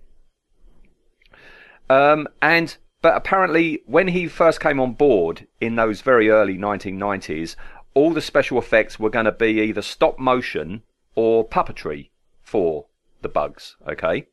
Um, 1.89 2.29
and 2.41 2.77
but 3.03 3.17
apparently, 3.17 3.83
when 3.87 4.09
he 4.09 4.29
first 4.29 4.61
came 4.61 4.79
on 4.79 4.93
board 4.93 5.47
in 5.61 5.77
those 5.77 6.03
very 6.03 6.31
early 6.31 6.59
1990s, 6.59 7.57
all 7.95 8.13
the 8.13 8.21
special 8.21 8.59
effects 8.59 8.99
were 8.99 9.11
going 9.11 9.25
to 9.25 9.33
be 9.33 9.61
either 9.61 9.83
stop 9.83 10.19
motion 10.19 10.83
or 11.21 11.47
puppetry 11.57 12.11
for 12.43 12.87
the 13.23 13.29
bugs. 13.29 13.77
Okay. 13.93 14.27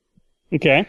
okay 0.57 0.87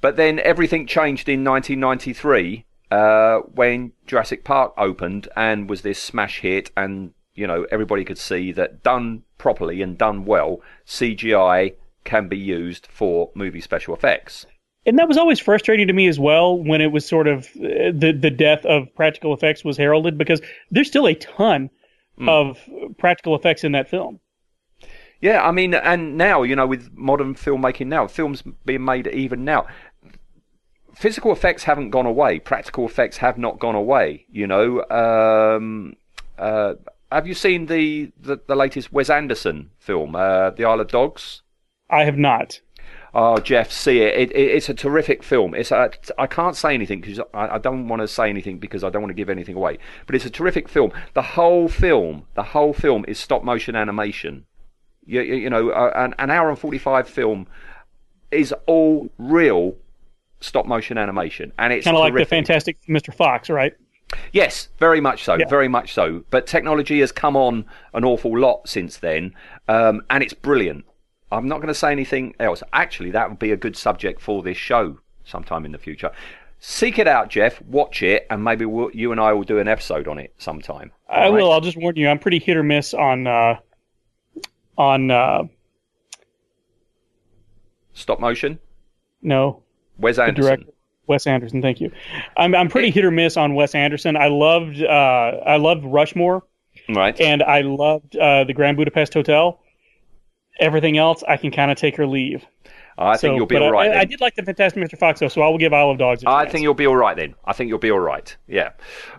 But 0.00 0.16
then 0.16 0.38
everything 0.52 0.86
changed 0.86 1.28
in 1.28 1.40
1993 1.44 2.64
uh, 2.90 3.38
when 3.60 3.92
Jurassic 4.06 4.44
Park 4.44 4.72
opened 4.76 5.28
and 5.36 5.68
was 5.70 5.82
this 5.82 5.98
smash 6.10 6.40
hit, 6.40 6.70
and 6.76 7.12
you 7.34 7.46
know 7.46 7.60
everybody 7.70 8.04
could 8.04 8.18
see 8.18 8.52
that 8.52 8.82
done 8.82 9.22
properly 9.38 9.80
and 9.82 9.96
done 9.96 10.24
well, 10.24 10.60
CGI 10.86 11.74
can 12.04 12.28
be 12.28 12.38
used 12.38 12.86
for 12.98 13.30
movie 13.34 13.60
special 13.60 13.94
effects. 13.94 14.46
and 14.86 14.98
that 14.98 15.08
was 15.08 15.18
always 15.18 15.38
frustrating 15.38 15.86
to 15.86 15.92
me 15.92 16.06
as 16.08 16.18
well 16.18 16.46
when 16.70 16.80
it 16.80 16.90
was 16.96 17.04
sort 17.06 17.28
of 17.28 17.38
uh, 17.56 17.92
the 18.02 18.10
the 18.26 18.30
death 18.46 18.64
of 18.64 18.92
practical 19.00 19.32
effects 19.34 19.62
was 19.64 19.76
heralded 19.76 20.16
because 20.18 20.40
there's 20.70 20.88
still 20.88 21.06
a 21.08 21.14
ton 21.14 21.70
Hmm. 22.18 22.28
of 22.28 22.58
practical 22.98 23.34
effects 23.38 23.62
in 23.64 23.72
that 23.72 23.88
film. 23.88 24.20
Yeah, 25.20 25.46
I 25.46 25.50
mean, 25.52 25.74
and 25.74 26.16
now 26.16 26.42
you 26.42 26.56
know, 26.56 26.66
with 26.66 26.90
modern 26.94 27.34
filmmaking 27.34 27.88
now, 27.88 28.06
films 28.06 28.42
being 28.64 28.84
made 28.84 29.06
even 29.08 29.44
now, 29.44 29.66
physical 30.94 31.32
effects 31.32 31.64
haven't 31.64 31.90
gone 31.90 32.06
away. 32.06 32.38
Practical 32.38 32.86
effects 32.86 33.18
have 33.18 33.36
not 33.36 33.58
gone 33.58 33.74
away. 33.74 34.26
You 34.30 34.46
know, 34.46 34.84
um, 34.90 35.96
uh, 36.38 36.74
have 37.12 37.26
you 37.26 37.34
seen 37.34 37.66
the, 37.66 38.12
the 38.18 38.40
the 38.46 38.56
latest 38.56 38.92
Wes 38.92 39.10
Anderson 39.10 39.70
film, 39.78 40.16
uh, 40.16 40.50
The 40.50 40.64
Isle 40.64 40.80
of 40.80 40.88
Dogs? 40.88 41.42
I 41.90 42.04
have 42.04 42.16
not. 42.16 42.60
Oh, 43.12 43.38
Jeff, 43.38 43.72
see 43.72 44.00
it. 44.02 44.14
it, 44.14 44.30
it 44.36 44.50
it's 44.56 44.68
a 44.68 44.74
terrific 44.74 45.22
film. 45.22 45.54
It's 45.54 45.72
a, 45.72 45.90
I 46.16 46.26
can't 46.26 46.54
say 46.54 46.74
anything 46.74 47.00
because 47.00 47.18
I, 47.34 47.56
I 47.56 47.58
don't 47.58 47.88
want 47.88 48.02
to 48.02 48.08
say 48.08 48.28
anything 48.28 48.58
because 48.58 48.84
I 48.84 48.90
don't 48.90 49.02
want 49.02 49.10
to 49.10 49.20
give 49.20 49.28
anything 49.28 49.56
away. 49.56 49.78
But 50.06 50.14
it's 50.14 50.24
a 50.24 50.30
terrific 50.30 50.68
film. 50.68 50.92
The 51.14 51.22
whole 51.22 51.68
film, 51.68 52.26
the 52.34 52.44
whole 52.44 52.72
film 52.72 53.04
is 53.08 53.18
stop 53.18 53.42
motion 53.42 53.74
animation. 53.74 54.46
You, 55.06 55.22
you, 55.22 55.34
you 55.34 55.50
know, 55.50 55.70
uh, 55.70 55.92
an, 55.96 56.14
an 56.18 56.30
hour 56.30 56.48
and 56.48 56.58
forty 56.58 56.78
five 56.78 57.08
film 57.08 57.46
is 58.30 58.54
all 58.66 59.08
real 59.18 59.74
stop 60.40 60.66
motion 60.66 60.96
animation, 60.98 61.52
and 61.58 61.72
it's 61.72 61.84
Kind 61.84 61.96
of 61.96 62.00
like 62.00 62.14
the. 62.14 62.24
Fantastic 62.24 62.78
Mr. 62.88 63.12
Fox, 63.14 63.50
right? 63.50 63.74
Yes, 64.32 64.68
very 64.78 65.00
much 65.00 65.22
so, 65.24 65.34
Yeah. 65.36 65.46
very 65.48 65.68
much 65.68 65.92
so. 65.94 66.24
But 66.30 66.46
technology 66.46 67.00
has 67.00 67.12
come 67.12 67.36
on 67.36 67.64
an 67.94 68.04
awful 68.04 68.36
lot 68.38 68.68
since 68.68 68.96
then, 68.98 69.34
um, 69.68 70.02
and 70.10 70.22
it's 70.22 70.34
brilliant. 70.34 70.84
I'm 71.32 71.46
not 71.46 71.56
going 71.58 71.68
to 71.68 71.74
say 71.74 71.92
anything 71.92 72.34
else. 72.40 72.62
Actually, 72.72 73.12
that 73.12 73.28
would 73.30 73.38
be 73.38 73.52
a 73.52 73.56
good 73.56 73.76
subject 73.76 74.20
for 74.20 74.42
this 74.42 74.56
show 74.56 74.98
sometime 75.24 75.64
in 75.64 75.70
the 75.72 75.78
future. 75.78 76.10
Seek 76.58 76.98
it 76.98 77.06
out, 77.06 77.28
Jeff. 77.30 77.62
Watch 77.62 78.02
it, 78.02 78.26
and 78.30 78.42
maybe 78.42 78.64
we'll, 78.64 78.90
you 78.92 79.12
and 79.12 79.20
I 79.20 79.32
will 79.32 79.44
do 79.44 79.58
an 79.58 79.68
episode 79.68 80.08
on 80.08 80.18
it 80.18 80.34
sometime. 80.38 80.90
I 81.08 81.20
right? 81.20 81.28
will. 81.30 81.52
I'll 81.52 81.60
just 81.60 81.76
warn 81.76 81.96
you. 81.96 82.08
I'm 82.08 82.18
pretty 82.18 82.40
hit 82.40 82.56
or 82.56 82.62
miss 82.64 82.92
on 82.94 83.26
uh, 83.28 83.58
on 84.80 85.10
uh, 85.10 85.42
Stop 87.92 88.18
motion. 88.20 88.58
no 89.22 89.62
Wes 89.98 90.18
Anderson. 90.18 90.42
director 90.42 90.72
Wes 91.06 91.26
Anderson. 91.26 91.60
Thank 91.60 91.80
you. 91.80 91.90
I'm 92.36 92.54
I'm 92.54 92.68
pretty 92.68 92.90
hit 92.90 93.04
or 93.04 93.10
miss 93.10 93.36
on 93.36 93.54
Wes 93.54 93.74
Anderson. 93.74 94.16
I 94.16 94.28
loved 94.28 94.82
uh, 94.82 94.86
I 94.88 95.56
loved 95.56 95.84
Rushmore 95.84 96.42
Right. 96.88 97.20
and 97.20 97.42
I 97.42 97.60
loved 97.62 98.16
uh, 98.16 98.44
the 98.44 98.54
Grand 98.54 98.76
Budapest 98.76 99.12
Hotel. 99.14 99.60
Everything 100.60 100.98
else, 100.98 101.22
I 101.26 101.36
can 101.36 101.50
kind 101.50 101.70
of 101.70 101.76
take 101.76 101.98
or 101.98 102.06
leave. 102.06 102.44
I 102.96 103.16
think 103.16 103.36
you'll 103.36 103.46
be 103.46 103.56
all 103.56 103.70
right. 103.72 103.90
I, 103.92 104.00
I 104.00 104.04
did 104.04 104.20
like 104.20 104.34
the 104.36 104.42
Fantastic 104.42 104.82
Mr. 104.82 104.98
Fox 104.98 105.20
though, 105.20 105.28
so 105.28 105.40
I 105.42 105.48
will 105.48 105.58
give 105.58 105.72
Isle 105.72 105.90
of 105.90 105.98
Dogs. 105.98 106.22
A 106.22 106.28
I 106.28 106.42
chance. 106.42 106.48
I 106.48 106.52
think 106.52 106.62
you'll 106.62 106.74
be 106.74 106.86
all 106.86 106.96
right 106.96 107.16
then. 107.16 107.34
I 107.44 107.52
think 107.54 107.68
you'll 107.70 107.78
be 107.78 107.90
all 107.90 107.98
right. 107.98 108.34
Yeah. 108.46 108.70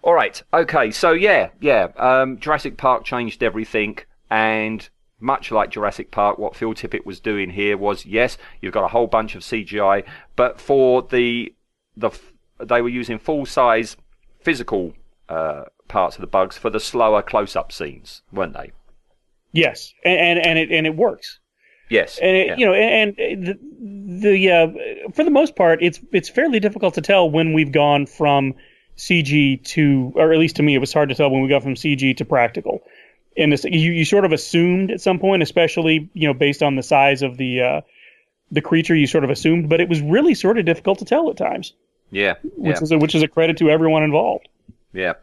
All 0.04 0.14
right. 0.14 0.42
Okay. 0.54 0.92
So 0.92 1.12
yeah, 1.12 1.50
yeah. 1.60 1.88
Um, 1.98 2.38
Jurassic 2.40 2.78
Park 2.78 3.04
changed 3.06 3.42
everything, 3.44 3.98
and 4.30 4.88
much 5.22 5.52
like 5.52 5.70
Jurassic 5.70 6.12
Park, 6.12 6.38
what 6.38 6.56
Phil 6.56 6.74
Tippett 6.74 7.06
was 7.06 7.20
doing 7.20 7.52
here 7.52 7.78
was 7.78 8.06
yes, 8.06 8.38
you've 8.60 8.74
got 8.74 8.84
a 8.84 8.90
whole 8.90 9.08
bunch 9.08 9.36
of 9.36 9.42
CGI, 9.42 10.04
but 10.36 10.60
for 10.60 11.02
the 11.04 11.54
the 11.96 12.12
they 12.60 12.82
were 12.82 12.90
using 12.90 13.20
full 13.20 13.46
size 13.46 13.98
physical 14.42 14.94
uh, 15.30 15.64
parts 15.88 16.16
of 16.16 16.22
the 16.22 16.28
bugs 16.28 16.58
for 16.58 16.70
the 16.70 16.80
slower 16.80 17.22
close 17.22 17.56
up 17.56 17.72
scenes, 17.72 18.22
weren't 18.32 18.54
they? 18.54 18.72
yes, 19.52 19.94
and 20.04 20.20
and, 20.20 20.40
and 20.40 20.60
it 20.60 20.72
and 20.72 20.88
it 20.88 20.96
works. 20.96 21.40
Yes. 21.90 22.20
and 22.20 22.38
it, 22.38 22.48
yeah. 22.48 22.56
you 22.58 22.66
know, 22.66 22.74
and, 22.74 23.20
and 23.20 23.48
the, 23.48 23.60
the 24.22 24.52
uh, 24.52 25.12
for 25.12 25.26
the 25.26 25.30
most 25.30 25.58
part, 25.58 25.80
it's 25.82 26.00
it's 26.14 26.30
fairly 26.30 26.60
difficult 26.60 26.94
to 26.94 27.02
tell 27.02 27.30
when 27.30 27.52
we've 27.52 27.72
gone 27.72 28.06
from 28.06 28.54
CG 28.98 29.64
to, 29.66 30.14
or 30.16 30.32
at 30.32 30.40
least 30.40 30.56
to 30.58 30.64
me, 30.64 30.76
it 30.76 30.80
was 30.80 30.94
hard 30.94 31.10
to 31.10 31.16
tell 31.16 31.30
when 31.30 31.42
we 31.42 31.50
got 31.50 31.64
from 31.64 31.76
CG 31.76 32.16
to 32.16 32.26
practical. 32.26 32.82
And 33.38 33.54
this, 33.54 33.64
you 33.64 33.92
you 33.92 34.04
sort 34.06 34.26
of 34.26 34.32
assumed 34.34 34.92
at 34.92 35.00
some 35.02 35.18
point, 35.20 35.42
especially 35.44 36.10
you 36.14 36.28
know 36.28 36.34
based 36.34 36.62
on 36.62 36.76
the 36.76 36.84
size 36.84 37.22
of 37.22 37.38
the 37.38 37.62
uh, 37.62 37.82
the 38.52 38.62
creature, 38.62 38.96
you 38.96 39.08
sort 39.08 39.24
of 39.24 39.30
assumed, 39.30 39.70
but 39.70 39.80
it 39.80 39.88
was 39.88 40.02
really 40.02 40.34
sort 40.34 40.58
of 40.58 40.66
difficult 40.66 41.00
to 41.00 41.06
tell 41.06 41.30
at 41.30 41.38
times, 41.38 41.74
Yeah, 42.12 42.36
which 42.58 42.76
yeah, 42.76 42.82
is 42.84 42.92
a, 42.92 42.98
which 42.98 43.16
is 43.16 43.24
a 43.24 43.28
credit 43.30 43.58
to 43.60 43.70
everyone 43.70 44.04
involved. 44.04 44.50
yeah. 44.94 45.14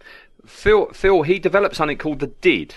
Phil, 0.46 0.86
Phil, 0.94 1.22
he 1.24 1.38
developed 1.38 1.76
something 1.76 1.98
called 1.98 2.20
the 2.20 2.28
DID. 2.28 2.76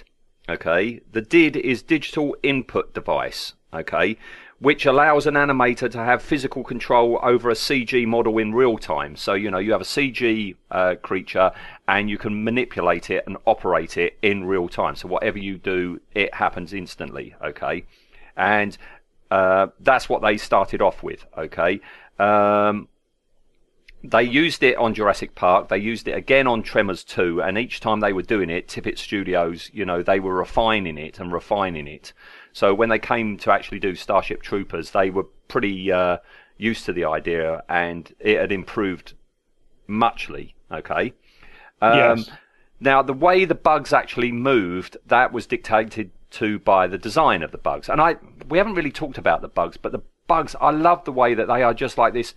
Okay, 0.50 1.00
the 1.14 1.22
DID 1.22 1.56
is 1.56 1.82
digital 1.82 2.36
input 2.44 2.94
device. 2.94 3.54
Okay, 3.74 4.18
which 4.62 4.86
allows 4.86 5.26
an 5.26 5.34
animator 5.34 5.90
to 5.90 5.98
have 5.98 6.22
physical 6.22 6.64
control 6.64 7.20
over 7.24 7.50
a 7.50 7.56
CG 7.56 8.06
model 8.06 8.38
in 8.38 8.54
real 8.54 8.78
time. 8.78 9.16
So 9.16 9.34
you 9.34 9.50
know 9.50 9.58
you 9.58 9.72
have 9.72 9.82
a 9.82 9.86
CG 9.86 10.56
uh, 10.70 10.96
creature 11.02 11.52
and 11.88 12.10
you 12.10 12.20
can 12.20 12.44
manipulate 12.44 13.10
it 13.10 13.24
and 13.26 13.38
operate 13.46 13.98
it 13.98 14.20
in 14.22 14.46
real 14.46 14.70
time. 14.70 14.96
So 14.96 15.08
whatever 15.08 15.40
you 15.40 15.58
do, 15.58 16.00
it 16.14 16.36
happens 16.36 16.74
instantly. 16.74 17.34
Okay, 17.44 17.86
and 18.38 18.78
uh, 19.32 19.68
that's 19.80 20.08
what 20.08 20.22
they 20.22 20.38
started 20.38 20.80
off 20.80 21.02
with. 21.02 21.26
Okay. 21.36 21.82
Um, 22.20 22.88
they 24.04 24.24
used 24.24 24.64
it 24.64 24.78
on 24.78 24.94
Jurassic 24.94 25.36
Park. 25.36 25.70
They 25.70 25.78
used 25.78 26.08
it 26.08 26.14
again 26.14 26.48
on 26.48 26.64
Tremors 26.64 27.04
2, 27.04 27.42
and 27.42 27.58
each 27.58 27.80
time 27.80 28.00
they 28.00 28.14
were 28.14 28.24
doing 28.24 28.50
it, 28.50 28.68
Tippett 28.68 28.98
Studios, 28.98 29.70
you 29.74 29.86
know, 29.86 30.02
they 30.02 30.20
were 30.20 30.34
refining 30.34 30.98
it 30.98 31.20
and 31.20 31.32
refining 31.32 31.88
it. 31.88 32.14
So 32.54 32.74
when 32.74 32.90
they 32.90 33.00
came 33.00 33.38
to 33.38 33.52
actually 33.52 33.80
do 33.80 33.96
Starship 33.96 34.42
Troopers, 34.42 34.92
they 34.92 35.10
were 35.10 35.24
pretty 35.48 35.92
uh, 35.92 36.18
used 36.58 36.86
to 36.86 36.94
the 36.94 37.06
idea, 37.06 37.64
and 37.70 38.14
it 38.20 38.40
had 38.40 38.52
improved 38.52 39.14
muchly. 39.88 40.56
Okay. 40.72 41.14
Um, 41.82 42.18
Yes. 42.18 42.30
Now, 42.84 43.04
the 43.04 43.14
way 43.14 43.46
the 43.46 43.56
bugs 43.56 43.94
actually 43.94 44.32
moved, 44.32 44.98
that 45.06 45.32
was 45.32 45.46
dictated 45.46 46.10
to 46.32 46.58
by 46.58 46.88
the 46.88 46.98
design 46.98 47.44
of 47.44 47.52
the 47.52 47.60
bugs. 47.60 47.88
And 47.88 48.02
I, 48.02 48.16
we 48.50 48.58
haven't 48.58 48.74
really 48.74 48.92
talked 48.92 49.20
about 49.20 49.42
the 49.42 49.48
bugs, 49.48 49.78
but 49.78 49.92
the 49.92 50.02
bugs, 50.28 50.56
I 50.60 50.72
love 50.72 51.06
the 51.06 51.12
way 51.12 51.36
that 51.36 51.48
they 51.48 51.62
are 51.62 51.76
just 51.76 52.00
like 52.00 52.14
this 52.14 52.34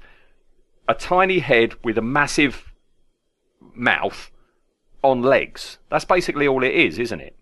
a 0.86 0.94
tiny 0.94 1.38
head 1.38 1.74
with 1.82 1.96
a 1.96 2.02
massive 2.02 2.74
mouth 3.74 4.30
on 5.02 5.22
legs. 5.22 5.78
That's 5.88 6.04
basically 6.04 6.46
all 6.46 6.62
it 6.62 6.74
is, 6.74 6.98
isn't 6.98 7.20
it? 7.20 7.36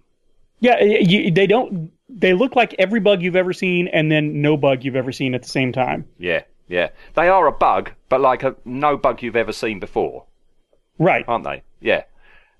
Yeah, 0.61 0.81
you, 0.81 1.32
they 1.32 1.49
don't. 1.49 1.90
They 2.15 2.35
look 2.35 2.55
like 2.57 2.75
every 2.79 3.01
bug 3.01 3.23
you've 3.23 3.37
ever 3.37 3.53
seen, 3.53 3.89
and 3.89 4.11
then 4.11 4.43
no 4.43 4.57
bug 4.57 4.85
you've 4.85 4.97
ever 4.97 5.13
seen 5.13 5.35
at 5.35 5.43
the 5.43 5.49
same 5.49 5.73
time. 5.73 6.07
Yeah, 6.19 6.43
yeah. 6.69 6.91
They 7.15 7.29
are 7.29 7.47
a 7.47 7.53
bug, 7.53 7.93
but 8.09 8.21
like 8.21 8.43
a 8.43 8.55
no 8.65 8.97
bug 8.97 9.23
you've 9.23 9.37
ever 9.37 9.53
seen 9.53 9.81
before, 9.81 10.25
Right. 10.99 11.25
aren't 11.27 11.45
they? 11.45 11.63
Yeah. 11.81 12.05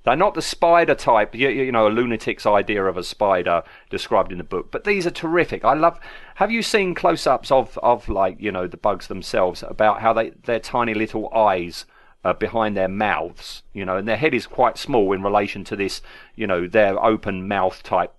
They're 0.05 0.17
not 0.17 0.35
the 0.35 0.43
spider 0.43 0.97
type, 0.97 1.33
you, 1.35 1.49
you 1.49 1.71
know, 1.71 1.87
a 1.87 1.91
lunatic's 1.91 2.45
idea 2.45 2.85
of 2.85 2.97
a 2.97 3.05
spider 3.05 3.63
described 3.89 4.33
in 4.33 4.39
the 4.39 4.45
book. 4.45 4.73
But 4.73 4.83
these 4.83 5.07
are 5.07 5.13
terrific. 5.13 5.65
I 5.65 5.75
love. 5.75 6.01
Have 6.37 6.51
you 6.51 6.61
seen 6.63 6.95
close-ups 6.95 7.53
of, 7.53 7.79
of 7.85 8.09
like 8.09 8.37
you 8.41 8.51
know 8.51 8.67
the 8.67 8.77
bugs 8.77 9.07
themselves 9.07 9.63
about 9.63 10.01
how 10.01 10.13
they 10.13 10.31
their 10.31 10.59
tiny 10.59 10.93
little 10.93 11.33
eyes 11.33 11.85
uh, 12.25 12.33
behind 12.33 12.77
their 12.77 12.89
mouths, 12.89 13.63
you 13.73 13.85
know, 13.85 13.97
and 13.97 14.09
their 14.09 14.17
head 14.17 14.35
is 14.35 14.47
quite 14.47 14.77
small 14.77 15.13
in 15.13 15.23
relation 15.23 15.63
to 15.65 15.77
this, 15.77 16.03
you 16.35 16.49
know, 16.49 16.67
their 16.67 17.01
open 17.05 17.47
mouth 17.47 17.81
type 17.85 18.13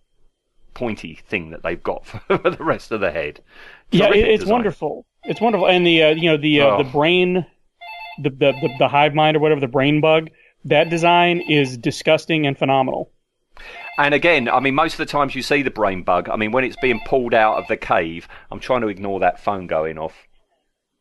pointy 0.74 1.20
thing 1.28 1.50
that 1.52 1.64
they've 1.64 1.82
got 1.82 2.06
for 2.28 2.38
the 2.38 2.58
rest 2.64 2.91
of 2.91 3.00
the 3.02 3.12
head. 3.12 3.41
yeah, 3.91 4.08
it, 4.10 4.18
it's 4.18 4.40
design. 4.41 4.54
wonderful. 4.54 5.06
It's 5.24 5.40
wonderful, 5.41 5.68
and 5.68 5.86
the 5.88 6.04
uh, 6.04 6.10
you 6.10 6.30
know 6.30 6.38
the 6.38 6.62
uh, 6.62 6.66
Oh. 6.68 6.78
the 6.84 6.90
brain, 6.90 7.45
the, 8.22 8.30
the 8.30 8.52
the 8.62 8.70
the 8.80 8.88
hive 8.88 9.14
mind 9.16 9.38
or 9.38 9.40
whatever 9.40 9.62
the 9.62 9.68
brain 9.68 10.02
bug. 10.02 10.30
That 10.66 10.90
design 10.90 11.41
is 11.50 11.78
disgusting 11.78 12.45
and 12.48 12.58
phenomenal. 12.58 13.12
And 13.98 14.14
again, 14.14 14.50
I 14.50 14.60
mean, 14.60 14.74
most 14.76 14.94
of 14.94 14.98
the 14.98 15.06
times 15.06 15.36
you 15.36 15.41
see 15.44 15.62
the 15.62 15.70
brain 15.70 16.04
bug. 16.04 16.28
I 16.30 16.36
mean, 16.38 16.52
when 16.52 16.64
it's 16.64 16.78
being 16.82 17.00
pulled 17.06 17.34
out 17.34 17.58
of 17.58 17.68
the 17.68 17.78
cave, 17.78 18.28
I'm 18.50 18.60
trying 18.60 18.82
to 18.82 18.88
ignore 18.88 19.20
that 19.20 19.40
phone 19.40 19.68
going 19.68 19.98
off. 20.00 20.16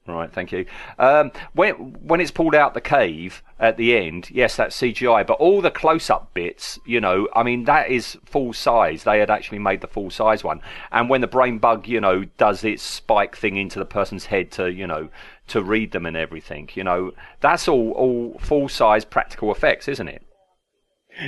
Right, 0.05 0.33
thank 0.33 0.51
you. 0.51 0.67
Um, 0.99 1.31
when 1.55 1.75
when 2.03 2.21
it's 2.21 2.33
pulled 2.33 2.57
out 2.57 2.75
the 2.75 2.81
cave 2.81 3.41
at 3.61 3.77
the 3.77 3.97
end, 3.97 4.31
yes, 4.33 4.57
that's 4.57 4.77
CGI. 4.77 5.25
But 5.25 5.35
all 5.35 5.61
the 5.61 5.71
close-up 5.71 6.35
bits, 6.35 6.81
you 6.85 7.01
know, 7.01 7.29
I 7.37 7.45
mean, 7.45 7.65
that 7.65 7.89
is 7.89 8.19
full 8.25 8.53
size. 8.53 9.05
They 9.05 9.21
had 9.21 9.31
actually 9.31 9.61
made 9.61 9.81
the 9.81 9.87
full 9.87 10.11
size 10.11 10.43
one. 10.43 10.61
And 10.91 11.09
when 11.09 11.21
the 11.21 11.29
brain 11.29 11.59
bug, 11.59 11.87
you 11.87 12.01
know, 12.01 12.25
does 12.37 12.65
its 12.65 12.83
spike 12.83 13.37
thing 13.37 13.57
into 13.57 13.79
the 13.79 13.85
person's 13.85 14.27
head 14.27 14.51
to, 14.53 14.73
you 14.73 14.89
know, 14.89 15.09
to 15.49 15.63
read 15.63 15.93
them 15.93 16.05
and 16.05 16.17
everything, 16.17 16.69
you 16.75 16.83
know, 16.83 17.13
that's 17.41 17.69
all 17.69 17.93
all 17.93 18.39
full 18.41 18.69
size 18.69 19.05
practical 19.05 19.53
effects, 19.53 19.87
isn't 19.87 20.09
it? 20.09 20.27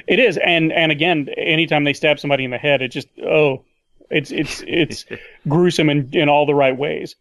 It 0.08 0.18
is, 0.18 0.36
and 0.38 0.72
and 0.72 0.90
again, 0.90 1.28
anytime 1.36 1.84
they 1.84 1.92
stab 1.92 2.18
somebody 2.18 2.44
in 2.44 2.50
the 2.50 2.58
head, 2.58 2.82
it 2.82 2.88
just 2.88 3.08
oh, 3.24 3.64
it's 4.10 4.32
it's 4.32 4.64
it's 4.66 5.04
gruesome 5.48 5.90
in 5.90 6.10
in 6.12 6.28
all 6.28 6.44
the 6.44 6.54
right 6.56 6.76
ways. 6.76 7.14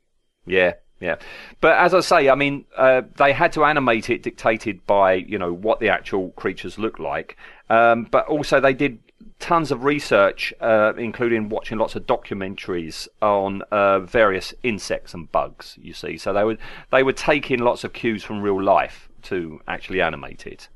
Yeah, 0.45 0.73
yeah. 1.03 1.17
But 1.59 1.77
as 1.77 1.93
I 1.93 1.99
say, 1.99 2.29
I 2.29 2.35
mean, 2.35 2.63
uh, 2.77 3.01
they 3.17 3.33
had 3.33 3.51
to 3.53 3.65
animate 3.65 4.09
it 4.09 4.23
dictated 4.23 4.85
by, 4.87 5.15
you 5.15 5.37
know, 5.37 5.51
what 5.51 5.81
the 5.81 5.89
actual 5.89 6.29
creatures 6.31 6.77
look 6.77 6.97
like. 6.97 7.35
Um, 7.69 8.07
but 8.09 8.25
also 8.27 8.61
they 8.61 8.73
did 8.73 8.99
tons 9.39 9.69
of 9.69 9.83
research, 9.83 10.53
uh, 10.61 10.93
including 10.97 11.49
watching 11.49 11.77
lots 11.77 11.97
of 11.97 12.07
documentaries 12.07 13.09
on 13.21 13.63
uh, 13.63 13.99
various 13.99 14.53
insects 14.63 15.13
and 15.13 15.29
bugs, 15.29 15.77
you 15.81 15.93
see. 15.93 16.17
So 16.17 16.31
they 16.31 16.45
would, 16.45 16.57
they 16.91 17.03
take 17.11 17.51
in 17.51 17.59
lots 17.59 17.83
of 17.83 17.91
cues 17.91 18.23
from 18.23 18.41
real 18.41 18.61
life 18.63 19.09
to 19.23 19.59
actually 19.67 20.01
animate 20.01 20.47
it. 20.47 20.69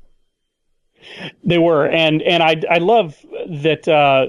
They 1.42 1.58
were, 1.58 1.86
and 1.86 2.20
and 2.22 2.42
I 2.42 2.60
I 2.68 2.78
love 2.78 3.24
that 3.48 3.86
uh, 3.86 4.26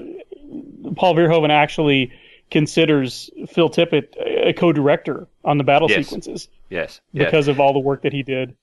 Paul 0.94 1.14
Verhoeven 1.14 1.50
actually 1.50 2.12
considers 2.50 3.28
Phil 3.48 3.68
Tippett 3.68 4.14
a 4.20 4.52
co-director 4.52 5.26
on 5.44 5.58
the 5.58 5.64
battle 5.64 5.90
Yes. 5.90 6.06
sequences 6.06 6.48
Yes. 6.68 7.00
because 7.14 7.48
of 7.48 7.58
all 7.60 7.72
the 7.72 7.78
work 7.78 8.02
that 8.02 8.12
he 8.12 8.22
did. 8.22 8.56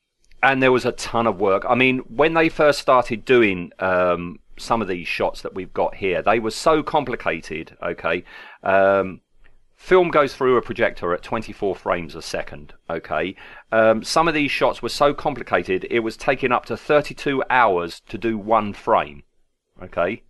and 0.43 0.61
there 0.61 0.71
was 0.71 0.85
a 0.85 0.91
ton 0.91 1.25
of 1.27 1.39
work. 1.39 1.65
I 1.67 1.73
mean, 1.75 1.99
when 1.99 2.33
they 2.35 2.47
first 2.49 2.79
started 2.79 3.25
doing 3.25 3.71
um, 3.79 4.39
some 4.57 4.81
of 4.83 4.87
these 4.87 5.07
shots 5.07 5.41
that 5.41 5.55
we've 5.55 5.73
got 5.73 5.95
here, 5.95 6.21
they 6.21 6.39
were 6.39 6.51
so 6.51 6.83
complicated. 6.83 7.75
Okay, 7.81 8.23
um, 8.63 9.21
film 9.75 10.09
goes 10.09 10.35
through 10.35 10.57
a 10.57 10.61
projector 10.61 11.13
at 11.13 11.23
24 11.23 11.75
frames 11.75 12.13
a 12.15 12.21
second. 12.21 12.73
Okay, 12.89 13.35
um, 13.71 14.03
some 14.03 14.27
of 14.27 14.35
these 14.35 14.51
shots 14.51 14.81
were 14.83 14.89
so 14.89 15.13
complicated 15.13 15.87
it 15.89 15.99
was 16.01 16.15
taking 16.15 16.51
up 16.51 16.65
to 16.65 16.77
32 16.77 17.43
hours 17.49 17.99
to 18.07 18.17
do 18.19 18.37
one 18.37 18.73
frame. 18.73 19.23
Okay. 19.81 20.21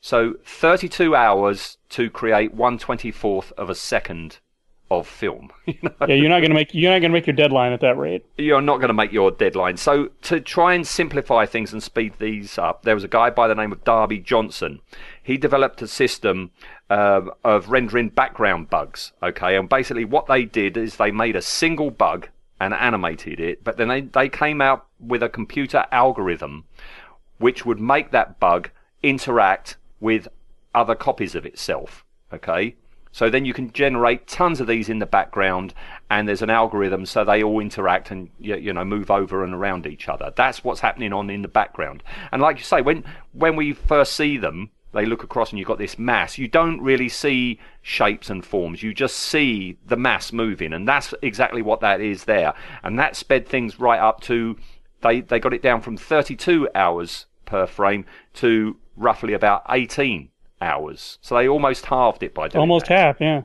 So 0.00 0.34
32 0.44 1.16
hours 1.16 1.78
to 1.90 2.10
create 2.10 2.54
124th 2.54 3.52
of 3.52 3.70
a 3.70 3.74
second 3.74 4.38
of 4.90 5.06
film. 5.06 5.50
You 5.66 5.74
know? 5.82 6.06
Yeah, 6.06 6.14
you're 6.14 6.28
not 6.28 6.40
gonna 6.40 6.54
make 6.54 6.72
you're 6.74 6.92
not 6.92 7.00
gonna 7.00 7.12
make 7.12 7.26
your 7.26 7.34
deadline 7.36 7.72
at 7.72 7.80
that 7.80 7.98
rate. 7.98 8.24
you're 8.38 8.60
not 8.60 8.76
going 8.76 8.88
to 8.88 8.94
make 8.94 9.12
your 9.12 9.32
deadline. 9.32 9.76
So 9.76 10.10
to 10.22 10.40
try 10.40 10.74
and 10.74 10.86
simplify 10.86 11.44
things 11.44 11.72
and 11.72 11.82
speed 11.82 12.14
these 12.18 12.56
up, 12.56 12.82
there 12.84 12.94
was 12.94 13.02
a 13.02 13.08
guy 13.08 13.30
by 13.30 13.48
the 13.48 13.54
name 13.54 13.72
of 13.72 13.82
Darby 13.82 14.20
Johnson. 14.20 14.80
He 15.22 15.36
developed 15.36 15.82
a 15.82 15.88
system 15.88 16.52
uh, 16.88 17.22
of 17.42 17.68
rendering 17.68 18.10
background 18.10 18.70
bugs. 18.70 19.12
Okay, 19.22 19.56
and 19.56 19.68
basically 19.68 20.04
what 20.04 20.26
they 20.26 20.44
did 20.44 20.76
is 20.76 20.96
they 20.96 21.10
made 21.10 21.34
a 21.34 21.42
single 21.42 21.90
bug 21.90 22.28
and 22.60 22.72
animated 22.72 23.40
it, 23.40 23.64
but 23.64 23.76
then 23.76 23.88
they, 23.88 24.00
they 24.02 24.28
came 24.28 24.60
out 24.60 24.86
with 25.00 25.22
a 25.22 25.28
computer 25.28 25.84
algorithm 25.90 26.64
which 27.38 27.66
would 27.66 27.80
make 27.80 28.12
that 28.12 28.40
bug 28.40 28.70
interact 29.02 29.76
with 30.00 30.28
other 30.74 30.94
copies 30.94 31.34
of 31.34 31.44
itself. 31.44 32.04
Okay? 32.32 32.76
So 33.16 33.30
then 33.30 33.46
you 33.46 33.54
can 33.54 33.72
generate 33.72 34.26
tons 34.26 34.60
of 34.60 34.66
these 34.66 34.90
in 34.90 34.98
the 34.98 35.06
background, 35.06 35.72
and 36.10 36.28
there's 36.28 36.42
an 36.42 36.50
algorithm 36.50 37.06
so 37.06 37.24
they 37.24 37.42
all 37.42 37.60
interact 37.60 38.10
and 38.10 38.28
you, 38.38 38.74
know 38.74 38.84
move 38.84 39.10
over 39.10 39.42
and 39.42 39.54
around 39.54 39.86
each 39.86 40.06
other. 40.06 40.34
That's 40.36 40.62
what's 40.62 40.80
happening 40.80 41.14
on 41.14 41.30
in 41.30 41.40
the 41.40 41.48
background. 41.48 42.02
And 42.30 42.42
like 42.42 42.58
you 42.58 42.64
say, 42.64 42.82
when 42.82 43.04
when 43.32 43.56
we 43.56 43.72
first 43.72 44.12
see 44.12 44.36
them, 44.36 44.68
they 44.92 45.06
look 45.06 45.22
across 45.22 45.48
and 45.48 45.58
you've 45.58 45.66
got 45.66 45.78
this 45.78 45.98
mass. 45.98 46.36
You 46.36 46.46
don't 46.46 46.78
really 46.82 47.08
see 47.08 47.58
shapes 47.80 48.28
and 48.28 48.44
forms. 48.44 48.82
You 48.82 48.92
just 48.92 49.16
see 49.16 49.78
the 49.86 49.96
mass 49.96 50.30
moving, 50.30 50.74
and 50.74 50.86
that's 50.86 51.14
exactly 51.22 51.62
what 51.62 51.80
that 51.80 52.02
is 52.02 52.24
there. 52.24 52.52
And 52.82 52.98
that 52.98 53.16
sped 53.16 53.48
things 53.48 53.80
right 53.80 53.98
up 53.98 54.20
to 54.24 54.58
they 55.00 55.22
they 55.22 55.40
got 55.40 55.54
it 55.54 55.62
down 55.62 55.80
from 55.80 55.96
32 55.96 56.68
hours 56.74 57.24
per 57.46 57.66
frame 57.66 58.04
to 58.34 58.76
roughly 58.94 59.32
about 59.32 59.62
18 59.70 60.28
hours. 60.60 61.18
So 61.20 61.36
they 61.36 61.48
almost 61.48 61.86
halved 61.86 62.22
it 62.22 62.34
by 62.34 62.48
doing 62.48 62.60
Almost 62.60 62.86
that. 62.86 62.98
half, 62.98 63.20
yeah. 63.20 63.42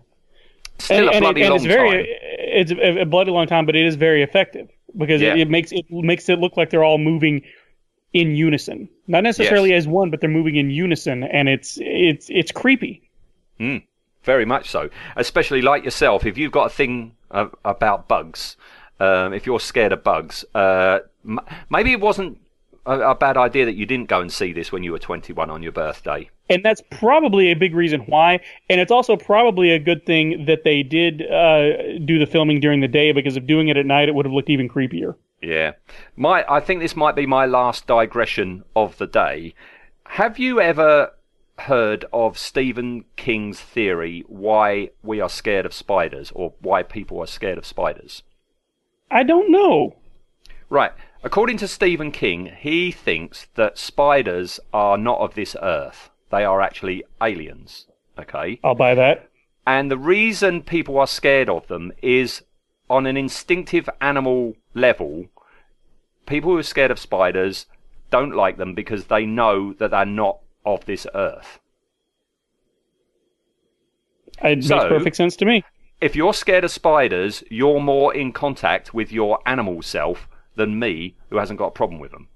Still 0.79 1.09
a 1.09 1.11
and, 1.11 1.21
bloody 1.21 1.41
and 1.41 1.49
long 1.51 1.55
it's 1.57 1.65
very 1.65 1.89
time. 1.89 2.05
it's 2.39 2.71
a, 2.71 3.01
a 3.01 3.05
bloody 3.05 3.31
long 3.31 3.47
time, 3.47 3.65
but 3.65 3.75
it 3.75 3.85
is 3.85 3.95
very 3.95 4.23
effective 4.23 4.69
because 4.97 5.21
Yeah. 5.21 5.33
it, 5.33 5.41
it 5.41 5.49
makes 5.49 5.71
it 5.71 5.85
makes 5.89 6.27
it 6.29 6.39
look 6.39 6.57
like 6.57 6.69
they're 6.71 6.83
all 6.83 6.97
moving 6.97 7.43
in 8.13 8.35
unison, 8.35 8.89
not 9.07 9.23
necessarily 9.23 9.73
as 9.73 9.87
one, 9.87 10.09
but 10.09 10.19
they're 10.21 10.29
moving 10.29 10.55
in 10.55 10.69
unison, 10.71 11.23
and 11.23 11.47
it's 11.47 11.77
it's 11.81 12.29
it's 12.29 12.51
creepy. 12.51 13.07
very 14.23 14.45
much 14.45 14.69
so. 14.69 14.89
Especially 15.15 15.61
like 15.61 15.83
yourself, 15.83 16.25
if 16.25 16.37
you've 16.37 16.51
got 16.51 16.65
a 16.65 16.69
thing 16.69 17.15
about 17.31 18.07
bugs, 18.07 18.57
um, 18.99 19.33
if 19.33 19.45
you're 19.45 19.59
scared 19.59 19.91
of 19.93 20.03
bugs, 20.03 20.43
uh, 20.55 20.99
m- 21.25 21.39
maybe 21.69 21.91
it 21.91 21.99
wasn't 22.01 22.37
a, 22.85 22.99
a 22.99 23.15
bad 23.15 23.37
idea 23.37 23.65
that 23.65 23.75
you 23.75 23.85
didn't 23.85 24.07
go 24.09 24.21
and 24.21 24.31
see 24.31 24.53
this 24.53 24.71
when 24.71 24.83
you 24.83 24.91
were 24.91 24.99
21 24.99 25.49
on 25.49 25.61
your 25.63 25.71
birthday. 25.71 26.29
and 26.49 26.63
that's 26.63 26.81
probably 26.91 27.51
a 27.51 27.55
big 27.55 27.73
reason 27.75 28.01
why. 28.01 28.39
And 28.69 28.81
it's 28.81 28.91
also 28.91 29.15
probably 29.15 29.71
a 29.71 29.79
good 29.79 30.05
thing 30.05 30.45
that 30.45 30.63
they 30.63 30.83
did 30.83 31.21
uh, 31.21 31.97
do 32.05 32.19
the 32.19 32.25
filming 32.25 32.59
during 32.59 32.81
the 32.81 32.87
day 32.87 33.11
because 33.11 33.37
if 33.37 33.45
doing 33.47 33.69
it 33.69 33.77
at 33.77 33.85
night, 33.85 34.09
it 34.09 34.15
would 34.15 34.25
have 34.25 34.33
looked 34.33 34.49
even 34.49 34.67
creepier. 34.67 35.15
Yeah. 35.41 35.71
My 36.15 36.45
I 36.47 36.59
think 36.59 36.81
this 36.81 36.95
might 36.95 37.15
be 37.15 37.25
my 37.25 37.45
last 37.45 37.87
digression 37.87 38.63
of 38.75 38.97
the 38.97 39.07
day. 39.07 39.53
Have 40.05 40.37
you 40.37 40.59
ever 40.59 41.13
heard 41.59 42.05
of 42.11 42.37
Stephen 42.37 43.05
King's 43.15 43.59
theory 43.59 44.23
why 44.27 44.89
we 45.03 45.21
are 45.21 45.29
scared 45.29 45.65
of 45.65 45.73
spiders 45.73 46.31
or 46.35 46.53
why 46.59 46.83
people 46.83 47.19
are 47.19 47.27
scared 47.27 47.57
of 47.57 47.65
spiders? 47.65 48.23
I 49.09 49.23
don't 49.23 49.51
know. 49.51 49.95
Right. 50.69 50.91
According 51.23 51.57
to 51.57 51.67
Stephen 51.67 52.11
King, 52.11 52.51
he 52.57 52.91
thinks 52.91 53.47
that 53.55 53.77
spiders 53.77 54.59
are 54.73 54.97
not 54.97 55.19
of 55.19 55.35
this 55.35 55.55
earth. 55.61 56.09
They 56.31 56.43
are 56.43 56.61
actually 56.61 57.03
aliens. 57.21 57.85
Okay? 58.17 58.59
I'll 58.63 58.75
buy 58.75 58.95
that. 58.95 59.29
And 59.67 59.91
the 59.91 59.97
reason 59.97 60.63
people 60.63 60.97
are 60.97 61.07
scared 61.07 61.47
of 61.49 61.67
them 61.67 61.91
is 62.01 62.41
on 62.89 63.05
an 63.05 63.17
instinctive 63.17 63.87
animal 64.01 64.55
level, 64.73 65.27
people 66.25 66.51
who 66.51 66.57
are 66.57 66.63
scared 66.63 66.91
of 66.91 66.99
spiders 66.99 67.67
don't 68.09 68.35
like 68.35 68.57
them 68.57 68.73
because 68.73 69.05
they 69.05 69.25
know 69.25 69.73
that 69.73 69.91
they're 69.91 70.05
not 70.05 70.39
of 70.65 70.85
this 70.85 71.05
earth. 71.13 71.59
It 74.43 74.63
So- 74.63 74.75
makes 74.75 74.87
perfect 74.87 75.15
sense 75.15 75.35
to 75.37 75.45
me. 75.45 75.63
If 76.01 76.15
you're 76.15 76.33
scared 76.33 76.63
of 76.63 76.71
spiders, 76.71 77.43
you're 77.51 77.79
more 77.79 78.13
in 78.13 78.31
contact 78.31 78.91
with 78.91 79.11
your 79.11 79.39
animal 79.45 79.83
self 79.83 80.27
than 80.55 80.79
me, 80.79 81.15
who 81.29 81.37
hasn't 81.37 81.59
got 81.59 81.67
a 81.67 81.71
problem 81.71 81.99
with 81.99 82.11
them. 82.11 82.27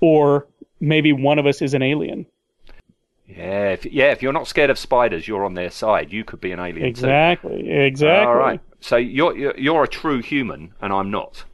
Or 0.00 0.46
maybe 0.80 1.12
one 1.12 1.38
of 1.38 1.46
us 1.46 1.60
is 1.62 1.74
an 1.74 1.82
alien. 1.82 2.26
Yeah, 3.26 3.70
if, 3.70 3.84
yeah. 3.84 4.10
If 4.12 4.22
you're 4.22 4.32
not 4.32 4.48
scared 4.48 4.70
of 4.70 4.78
spiders, 4.78 5.28
you're 5.28 5.44
on 5.44 5.54
their 5.54 5.70
side. 5.70 6.12
You 6.12 6.24
could 6.24 6.40
be 6.40 6.52
an 6.52 6.60
alien 6.60 6.80
too. 6.80 6.88
Exactly. 6.88 7.70
Exactly. 7.70 8.26
All 8.26 8.34
right. 8.36 8.60
So 8.80 8.96
you're, 8.96 9.36
you're 9.36 9.58
you're 9.58 9.84
a 9.84 9.88
true 9.88 10.22
human, 10.22 10.72
and 10.80 10.92
I'm 10.92 11.10
not. 11.10 11.44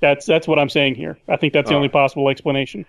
That's 0.00 0.26
that's 0.26 0.46
what 0.46 0.58
I'm 0.58 0.68
saying 0.68 0.94
here. 0.96 1.18
I 1.28 1.36
think 1.36 1.52
that's 1.52 1.70
the 1.70 1.74
only 1.74 1.88
right. 1.88 1.92
possible 1.92 2.28
explanation. 2.28 2.84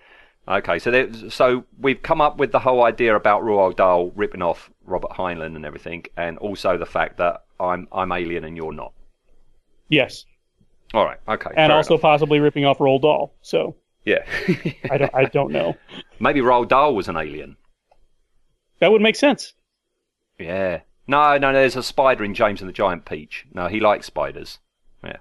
Okay, 0.46 0.78
so 0.78 0.90
there, 0.90 1.08
so 1.30 1.64
we've 1.80 2.02
come 2.02 2.20
up 2.20 2.36
with 2.36 2.52
the 2.52 2.58
whole 2.58 2.84
idea 2.84 3.16
about 3.16 3.42
Roald 3.42 3.76
Dahl 3.76 4.12
ripping 4.14 4.42
off 4.42 4.70
Robert 4.84 5.10
Heinlein 5.12 5.56
and 5.56 5.64
everything, 5.64 6.04
and 6.18 6.36
also 6.38 6.76
the 6.76 6.86
fact 6.86 7.16
that 7.16 7.44
I'm 7.58 7.88
I'm 7.90 8.12
alien 8.12 8.44
and 8.44 8.56
you're 8.56 8.72
not. 8.72 8.92
Yes, 9.88 10.26
All 10.94 11.04
right, 11.04 11.18
okay, 11.28 11.50
and 11.56 11.72
also 11.72 11.94
enough. 11.94 12.02
possibly 12.02 12.38
ripping 12.38 12.64
off 12.64 12.78
Roald 12.78 13.02
Dahl. 13.02 13.34
So 13.42 13.76
yeah, 14.04 14.24
I 14.90 14.96
don't 14.96 15.14
I 15.14 15.24
don't 15.24 15.52
know. 15.52 15.74
maybe 16.20 16.40
Roald 16.40 16.68
Dahl 16.68 16.94
was 16.94 17.08
an 17.08 17.16
alien. 17.16 17.56
That 18.78 18.92
would 18.92 19.02
make 19.02 19.16
sense. 19.16 19.54
Yeah, 20.38 20.80
no, 21.06 21.36
no, 21.36 21.52
there's 21.52 21.76
a 21.76 21.82
spider 21.82 22.24
in 22.24 22.34
James 22.34 22.60
and 22.60 22.68
the 22.68 22.72
Giant 22.72 23.04
Peach. 23.04 23.44
No, 23.52 23.66
he 23.66 23.80
likes 23.80 24.06
spiders. 24.06 24.58
Yeah. 25.02 25.18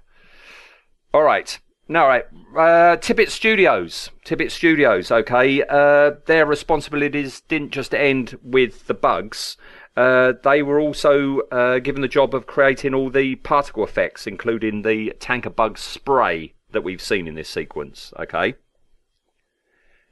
All 1.13 1.23
right. 1.23 1.59
No, 1.87 2.03
all 2.03 2.07
right. 2.07 2.25
Uh, 2.55 2.97
Tippett 2.97 3.29
Studios. 3.29 4.09
Tippett 4.25 4.51
Studios. 4.51 5.11
Okay. 5.11 5.61
Uh, 5.67 6.11
their 6.27 6.45
responsibilities 6.45 7.41
didn't 7.41 7.71
just 7.71 7.93
end 7.93 8.37
with 8.41 8.87
the 8.87 8.93
bugs. 8.93 9.57
Uh, 9.95 10.33
they 10.43 10.63
were 10.63 10.79
also 10.79 11.39
uh, 11.51 11.79
given 11.79 12.01
the 12.01 12.07
job 12.07 12.33
of 12.33 12.47
creating 12.47 12.93
all 12.95 13.09
the 13.09 13.35
particle 13.35 13.83
effects, 13.83 14.25
including 14.25 14.81
the 14.81 15.13
tanker 15.19 15.51
bug 15.51 15.77
spray 15.77 16.53
that 16.71 16.83
we've 16.83 17.01
seen 17.01 17.27
in 17.27 17.35
this 17.35 17.49
sequence. 17.49 18.11
Okay 18.19 18.55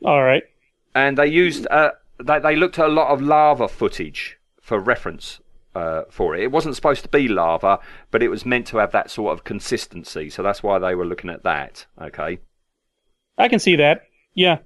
All 0.05 0.23
right. 0.23 0.43
and 0.93 1.17
they 1.17 1.27
used 1.27 1.67
uh, 1.71 1.91
they, 2.23 2.39
they 2.39 2.55
looked 2.55 2.79
at 2.79 2.85
a 2.85 2.89
lot 2.93 3.09
of 3.09 3.21
lava 3.21 3.67
footage 3.67 4.37
for 4.61 4.79
reference 4.79 5.39
uh, 5.75 6.03
for 6.09 6.35
it. 6.35 6.43
It 6.43 6.51
wasn't 6.51 6.75
supposed 6.75 7.03
to 7.03 7.09
be 7.09 7.27
lava, 7.27 7.79
but 8.11 8.21
it 8.21 8.29
was 8.29 8.45
meant 8.45 8.67
to 8.67 8.77
have 8.77 8.91
that 8.91 9.09
sort 9.09 9.33
of 9.33 9.43
consistency. 9.43 10.29
So 10.29 10.43
that's 10.43 10.61
why 10.61 10.79
they 10.79 10.95
were 10.95 11.05
looking 11.05 11.29
at 11.29 11.43
that. 11.43 11.85
Okay. 11.99 12.39
I 13.37 13.47
can 13.47 13.59
see 13.59 13.75
that. 13.77 14.03
Yeah. 14.33 14.59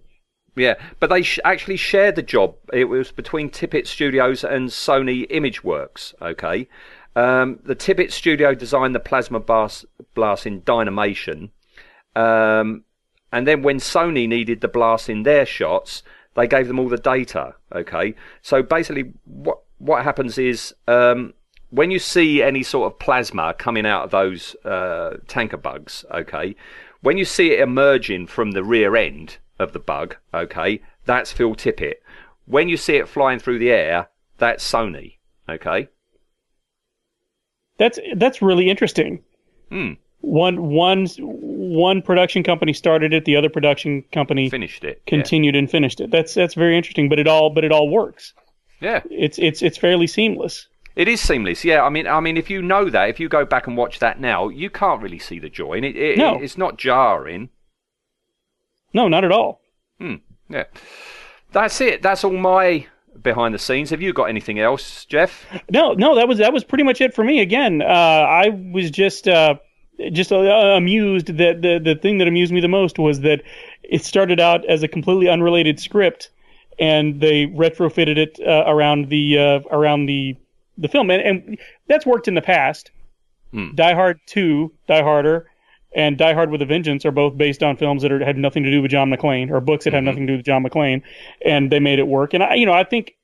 Yeah, 0.56 0.76
but 1.00 1.10
they 1.10 1.22
sh- 1.22 1.40
actually 1.44 1.76
shared 1.78 2.16
the 2.16 2.22
job. 2.22 2.56
It 2.72 2.86
was 2.86 3.12
between 3.12 3.50
Tippett 3.50 3.88
Studios 3.88 4.44
and 4.44 4.70
Sony 4.70 5.30
ImageWorks. 5.30 6.14
Okay, 6.22 6.68
um, 7.16 7.60
the 7.64 7.76
Tippett 7.76 8.12
studio 8.12 8.54
designed 8.56 8.96
the 8.96 9.00
plasma 9.00 9.40
blast, 9.40 9.86
blast 10.14 10.46
in 10.46 10.64
Dynamation, 10.64 11.52
um, 12.16 12.86
and 13.34 13.46
then 13.46 13.64
when 13.64 13.80
Sony 13.80 14.28
needed 14.30 14.62
the 14.62 14.70
blast 14.70 15.10
in 15.10 15.24
their 15.24 15.46
shots, 15.46 16.04
they 16.36 16.48
gave 16.48 16.68
them 16.68 16.80
all 16.80 16.90
the 16.90 16.98
data. 16.98 17.56
Okay, 17.74 18.16
so 18.42 18.64
basically, 18.64 19.12
what 19.26 19.60
what 19.78 20.06
happens 20.06 20.38
is 20.38 20.74
um, 20.88 21.34
when 21.70 21.92
you 21.92 22.00
see 22.00 22.42
any 22.42 22.64
sort 22.64 22.92
of 22.92 22.98
plasma 22.98 23.54
coming 23.56 23.86
out 23.86 24.06
of 24.06 24.12
those 24.12 24.56
uh, 24.64 25.18
tanker 25.28 25.58
bugs, 25.58 26.06
okay, 26.12 26.56
when 27.02 27.18
you 27.18 27.26
see 27.26 27.52
it 27.52 27.60
emerging 27.60 28.28
from 28.28 28.52
the 28.52 28.64
rear 28.64 28.96
end 28.96 29.38
of 29.60 29.74
the 29.74 29.80
bug, 29.80 30.16
okay, 30.34 30.82
that's 31.06 31.32
Phil 31.32 31.56
Tippett. 31.56 31.96
When 32.46 32.70
you 32.70 32.78
see 32.78 32.96
it 32.98 33.08
flying 33.10 33.40
through 33.40 33.60
the 33.60 33.72
air, 33.72 34.10
that's 34.38 34.70
Sony, 34.70 35.18
okay. 35.50 35.90
That's 37.78 38.00
that's 38.16 38.42
really 38.42 38.70
interesting. 38.70 39.24
Hmm. 39.70 39.94
One 40.22 40.70
one 40.70 41.08
one 41.18 42.02
production 42.02 42.44
company 42.44 42.74
started 42.74 43.14
it, 43.14 43.26
the 43.26 43.36
other 43.36 43.50
production 43.50 44.04
company 44.12 44.50
Finished 44.50 44.84
it. 44.84 45.02
yeah. 45.06 45.10
continued 45.10 45.56
and 45.56 45.70
finished 45.70 46.00
it. 46.00 46.10
That's 46.12 46.34
that's 46.34 46.54
very 46.54 46.78
interesting, 46.78 47.10
but 47.10 47.20
it 47.20 47.28
all 47.28 47.50
but 47.50 47.64
it 47.64 47.72
all 47.72 47.90
works. 47.90 48.34
Yeah. 48.82 49.02
It's 49.10 49.38
it's 49.40 49.62
it's 49.62 49.78
fairly 49.78 50.08
seamless. 50.08 50.68
It 50.96 51.10
is 51.10 51.20
seamless, 51.20 51.66
yeah. 51.66 51.84
I 51.84 51.90
mean, 51.90 52.08
I 52.08 52.22
mean, 52.22 52.38
if 52.38 52.50
you 52.50 52.62
know 52.62 52.90
that, 52.90 53.10
if 53.10 53.20
you 53.20 53.28
go 53.28 53.44
back 53.44 53.68
and 53.68 53.76
watch 53.76 54.00
that 54.00 54.22
now, 54.22 54.48
you 54.48 54.70
can't 54.70 55.02
really 55.02 55.20
see 55.20 55.40
the 55.40 55.50
join. 55.50 55.84
It, 55.84 55.98
it, 55.98 56.18
No. 56.18 56.36
it's 56.42 56.58
not 56.58 56.78
jarring. 56.78 57.50
No, 58.96 59.10
not 59.10 59.26
at 59.26 59.32
all. 59.32 59.62
Yeah, 60.50 60.64
that's 61.52 61.82
it. 61.82 62.02
That's 62.02 62.24
all 62.24 62.32
my 62.32 62.88
behind 63.22 63.54
the 63.54 63.60
scenes. 63.60 63.90
Have 63.90 64.02
you 64.02 64.14
got 64.14 64.26
anything 64.26 64.58
else, 64.58 65.04
Jeff? 65.06 65.46
No, 65.70 65.94
no, 65.94 66.16
that 66.16 66.30
was 66.30 66.38
that 66.38 66.54
was 66.54 66.64
pretty 66.64 66.86
much 66.86 67.02
it 67.02 67.14
for 67.14 67.24
me. 67.24 67.42
Again, 67.42 67.82
uh, 67.82 67.86
I 67.86 68.50
was 68.50 68.90
just 68.90 69.28
uh, 69.28 69.56
just 70.14 70.32
uh, 70.32 70.38
amused 70.38 71.28
that 71.28 71.62
the 71.62 71.80
the 71.84 71.96
thing 71.96 72.20
that 72.20 72.28
amused 72.30 72.54
me 72.54 72.62
the 72.62 72.70
most 72.70 72.98
was 72.98 73.20
that 73.22 73.42
it 73.84 74.06
started 74.06 74.40
out 74.40 74.66
as 74.66 74.82
a 74.82 74.88
completely 74.88 75.28
unrelated 75.28 75.78
script, 75.78 76.30
and 76.80 77.20
they 77.20 77.48
retrofitted 77.48 78.18
it 78.18 78.40
uh, 78.48 78.64
around 78.66 79.10
the 79.10 79.38
uh, 79.38 79.60
around 79.72 80.06
the 80.06 80.38
the 80.78 80.88
film, 80.88 81.10
and, 81.12 81.22
and 81.22 81.58
that's 81.90 82.06
worked 82.06 82.30
in 82.30 82.36
the 82.36 82.42
past. 82.42 82.92
Hmm. 83.52 83.76
Die 83.76 83.94
Hard 83.94 84.20
Two, 84.26 84.74
Die 84.88 85.04
Harder, 85.04 85.48
and 85.96 86.18
Die 86.18 86.34
Hard 86.34 86.52
with 86.52 86.62
a 86.62 86.66
Vengeance 86.66 87.06
are 87.06 87.12
both 87.12 87.38
based 87.38 87.64
on 87.64 87.78
films 87.78 88.04
that 88.04 88.12
are, 88.12 88.24
had 88.24 88.38
nothing 88.38 88.64
to 88.64 88.70
do 88.70 88.82
with 88.82 88.92
John 88.92 89.10
McClane 89.10 89.50
or 89.50 89.62
books 89.62 89.86
that 89.86 89.94
had 89.94 90.04
nothing 90.04 90.28
to 90.28 90.34
do 90.34 90.38
with 90.38 90.46
John 90.46 90.64
McClane, 90.64 91.02
and 91.44 91.72
they 91.72 91.80
made 91.80 91.98
it 91.98 92.08
work. 92.08 92.34
And 92.34 92.44
I, 92.44 92.56
you 92.56 92.66
know, 92.66 92.74
I 92.74 92.84
think 92.84 93.16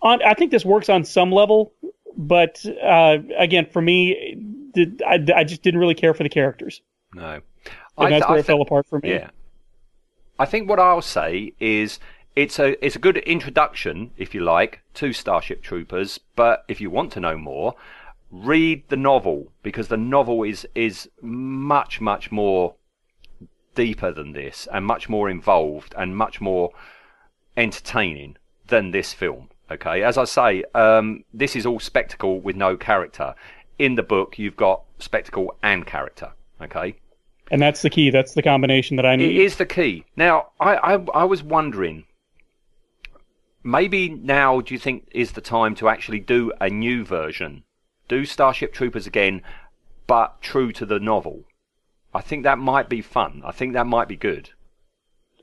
on 0.00 0.22
I 0.22 0.34
think 0.34 0.50
this 0.52 0.64
works 0.64 0.88
on 0.88 1.04
some 1.04 1.32
level, 1.32 1.72
but 2.16 2.64
uh, 2.82 3.18
again, 3.36 3.66
for 3.66 3.82
me, 3.82 4.36
did, 4.72 5.02
I, 5.02 5.18
I 5.34 5.44
just 5.44 5.62
didn't 5.62 5.80
really 5.80 5.94
care 5.94 6.14
for 6.14 6.22
the 6.22 6.28
characters, 6.28 6.80
No. 7.14 7.40
and 7.98 8.06
I 8.06 8.10
that's 8.10 8.28
where 8.28 8.36
I 8.36 8.40
it 8.40 8.46
fell 8.46 8.62
apart 8.62 8.86
for 8.86 9.00
me. 9.00 9.10
Yeah. 9.10 9.30
I 10.38 10.46
think 10.46 10.68
what 10.68 10.80
I'll 10.80 11.02
say 11.02 11.52
is 11.60 11.98
it's 12.34 12.58
a 12.58 12.84
it's 12.84 12.96
a 12.96 12.98
good 12.98 13.18
introduction, 13.18 14.12
if 14.16 14.34
you 14.34 14.40
like, 14.40 14.80
to 14.94 15.12
Starship 15.12 15.62
Troopers. 15.62 16.18
But 16.36 16.64
if 16.68 16.80
you 16.80 16.90
want 16.90 17.12
to 17.12 17.20
know 17.20 17.36
more, 17.36 17.74
read 18.32 18.82
the 18.88 18.96
novel 18.96 19.52
because 19.62 19.88
the 19.88 19.96
novel 19.96 20.42
is 20.42 20.66
is 20.74 21.08
much 21.20 22.00
much 22.00 22.32
more 22.32 22.74
deeper 23.74 24.10
than 24.10 24.32
this 24.32 24.66
and 24.72 24.84
much 24.84 25.08
more 25.08 25.30
involved 25.30 25.94
and 25.96 26.16
much 26.16 26.40
more 26.40 26.72
entertaining 27.56 28.36
than 28.68 28.90
this 28.90 29.12
film. 29.12 29.48
Okay, 29.70 30.02
as 30.02 30.18
I 30.18 30.24
say, 30.24 30.64
um, 30.74 31.24
this 31.32 31.54
is 31.54 31.64
all 31.64 31.78
spectacle 31.78 32.40
with 32.40 32.56
no 32.56 32.76
character. 32.76 33.34
In 33.78 33.94
the 33.94 34.02
book, 34.02 34.38
you've 34.38 34.56
got 34.56 34.82
spectacle 34.98 35.56
and 35.62 35.86
character. 35.86 36.32
Okay. 36.60 36.96
And 37.50 37.60
that's 37.60 37.82
the 37.82 37.90
key. 37.90 38.10
That's 38.10 38.34
the 38.34 38.42
combination 38.42 38.96
that 38.96 39.06
I 39.06 39.16
need. 39.16 39.38
is 39.38 39.56
the 39.56 39.66
key. 39.66 40.04
Now, 40.16 40.48
I, 40.60 40.76
I, 40.76 40.92
I 41.14 41.24
was 41.24 41.42
wondering, 41.42 42.04
maybe 43.62 44.08
now 44.08 44.60
do 44.60 44.72
you 44.74 44.78
think 44.78 45.08
is 45.10 45.32
the 45.32 45.40
time 45.40 45.74
to 45.76 45.88
actually 45.88 46.20
do 46.20 46.52
a 46.60 46.68
new 46.68 47.04
version? 47.04 47.64
Do 48.12 48.26
Starship 48.26 48.74
Troopers 48.74 49.06
again, 49.06 49.40
but 50.06 50.42
true 50.42 50.70
to 50.72 50.84
the 50.84 51.00
novel? 51.00 51.44
I 52.12 52.20
think 52.20 52.42
that 52.42 52.58
might 52.58 52.90
be 52.90 53.00
fun. 53.00 53.40
I 53.42 53.52
think 53.52 53.72
that 53.72 53.86
might 53.86 54.06
be 54.06 54.16
good. 54.16 54.50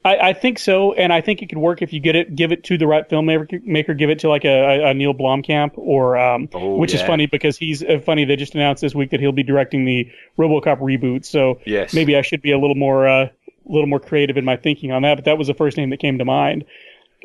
I, 0.06 0.18
I 0.18 0.34
think 0.34 0.60
so, 0.60 0.94
and 0.94 1.12
I 1.12 1.20
think 1.20 1.42
it 1.42 1.50
could 1.50 1.58
work 1.58 1.82
if 1.82 1.94
you 1.94 2.00
get 2.00 2.16
it, 2.16 2.36
give 2.36 2.52
it 2.52 2.64
to 2.66 2.78
the 2.78 2.86
right 2.86 3.10
filmmaker, 3.10 3.64
maker, 3.66 3.96
give 3.96 4.12
it 4.12 4.20
to 4.20 4.30
like 4.30 4.46
a, 4.46 4.84
a, 4.86 4.94
Neil 4.94 5.16
Blomkamp, 5.16 5.72
or 5.78 6.16
um, 6.16 6.48
Oh, 6.54 6.76
which 6.76 6.94
is 6.94 7.02
funny 7.02 7.26
because 7.26 7.58
he's 7.58 7.82
uh, 7.82 8.02
funny. 8.06 8.24
They 8.24 8.36
just 8.36 8.54
announced 8.54 8.82
this 8.82 8.94
week 8.94 9.10
that 9.10 9.20
he'll 9.20 9.32
be 9.32 9.42
directing 9.42 9.86
the 9.86 10.08
RoboCop 10.38 10.80
reboot, 10.80 11.26
so 11.26 11.60
Yes. 11.66 11.92
maybe 11.96 12.16
I 12.16 12.22
should 12.22 12.44
be 12.44 12.52
a 12.52 12.60
little 12.60 12.76
more, 12.76 13.08
uh, 13.08 13.24
a 13.26 13.32
little 13.66 13.88
more 13.88 14.00
creative 14.00 14.38
in 14.38 14.46
my 14.46 14.58
thinking 14.58 14.92
on 14.92 15.02
that. 15.02 15.16
But 15.16 15.26
that 15.26 15.40
was 15.40 15.48
the 15.48 15.56
first 15.56 15.76
name 15.76 15.90
that 15.90 15.98
came 15.98 16.20
to 16.20 16.26
mind. 16.26 16.66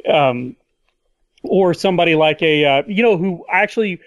Um, 0.08 0.56
or 1.42 1.74
somebody 1.74 2.14
like 2.14 2.40
a, 2.40 2.64
uh, 2.64 2.82
you 2.86 3.02
know, 3.02 3.18
who 3.18 3.44
actually, 3.50 4.00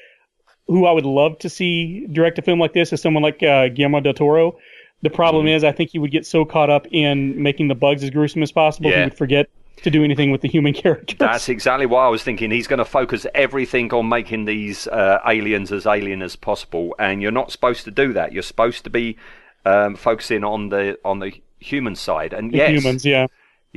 who 0.68 0.86
I 0.86 0.92
would 0.92 1.06
love 1.06 1.40
to 1.40 1.50
see 1.50 2.06
direct 2.12 2.38
a 2.40 2.42
film 2.42 2.60
like 2.60 2.74
this 2.74 2.92
is 2.94 3.02
someone 3.02 3.24
like 3.24 3.42
uh, 3.44 3.70
Guillermo 3.70 4.00
del 4.02 4.14
Toro. 4.14 4.58
The 5.02 5.10
problem 5.10 5.46
Mm-hmm. 5.46 5.56
is, 5.58 5.64
I 5.64 5.72
think 5.72 5.92
he 5.92 6.00
would 6.00 6.12
get 6.12 6.26
so 6.26 6.44
caught 6.46 6.70
up 6.70 6.88
in 6.92 7.42
making 7.42 7.68
the 7.68 7.76
bugs 7.76 8.04
as 8.04 8.10
gruesome 8.10 8.42
as 8.44 8.52
possible, 8.52 8.90
Yeah. 8.90 8.98
he 8.98 9.04
would 9.06 9.18
forget 9.18 9.48
to 9.84 9.92
do 9.92 10.04
anything 10.04 10.32
with 10.32 10.42
the 10.42 10.48
human 10.48 10.74
characters. 10.84 11.18
That's 11.20 11.50
exactly 11.50 11.86
what 11.86 12.00
I 12.00 12.08
was 12.10 12.24
thinking. 12.24 12.50
He's 12.50 12.66
going 12.68 12.80
to 12.80 12.86
focus 12.86 13.26
everything 13.36 13.94
on 13.94 14.10
making 14.10 14.46
these 14.46 14.88
uh, 14.88 15.20
aliens 15.26 15.72
as 15.72 15.86
alien 15.86 16.22
as 16.24 16.36
possible, 16.36 16.96
and 16.98 17.22
you're 17.22 17.32
not 17.32 17.52
supposed 17.52 17.84
to 17.86 17.92
do 17.92 18.12
that. 18.14 18.34
You're 18.34 18.42
supposed 18.42 18.84
to 18.86 18.90
be 18.90 19.18
um, 19.66 19.96
focusing 19.96 20.44
on 20.44 20.70
the 20.70 20.98
on 21.06 21.20
the 21.20 21.32
human 21.60 21.96
side. 21.96 22.34
And 22.34 22.52
The 22.52 22.58
yes, 22.58 22.72
humans, 22.72 23.06
yeah. 23.06 23.28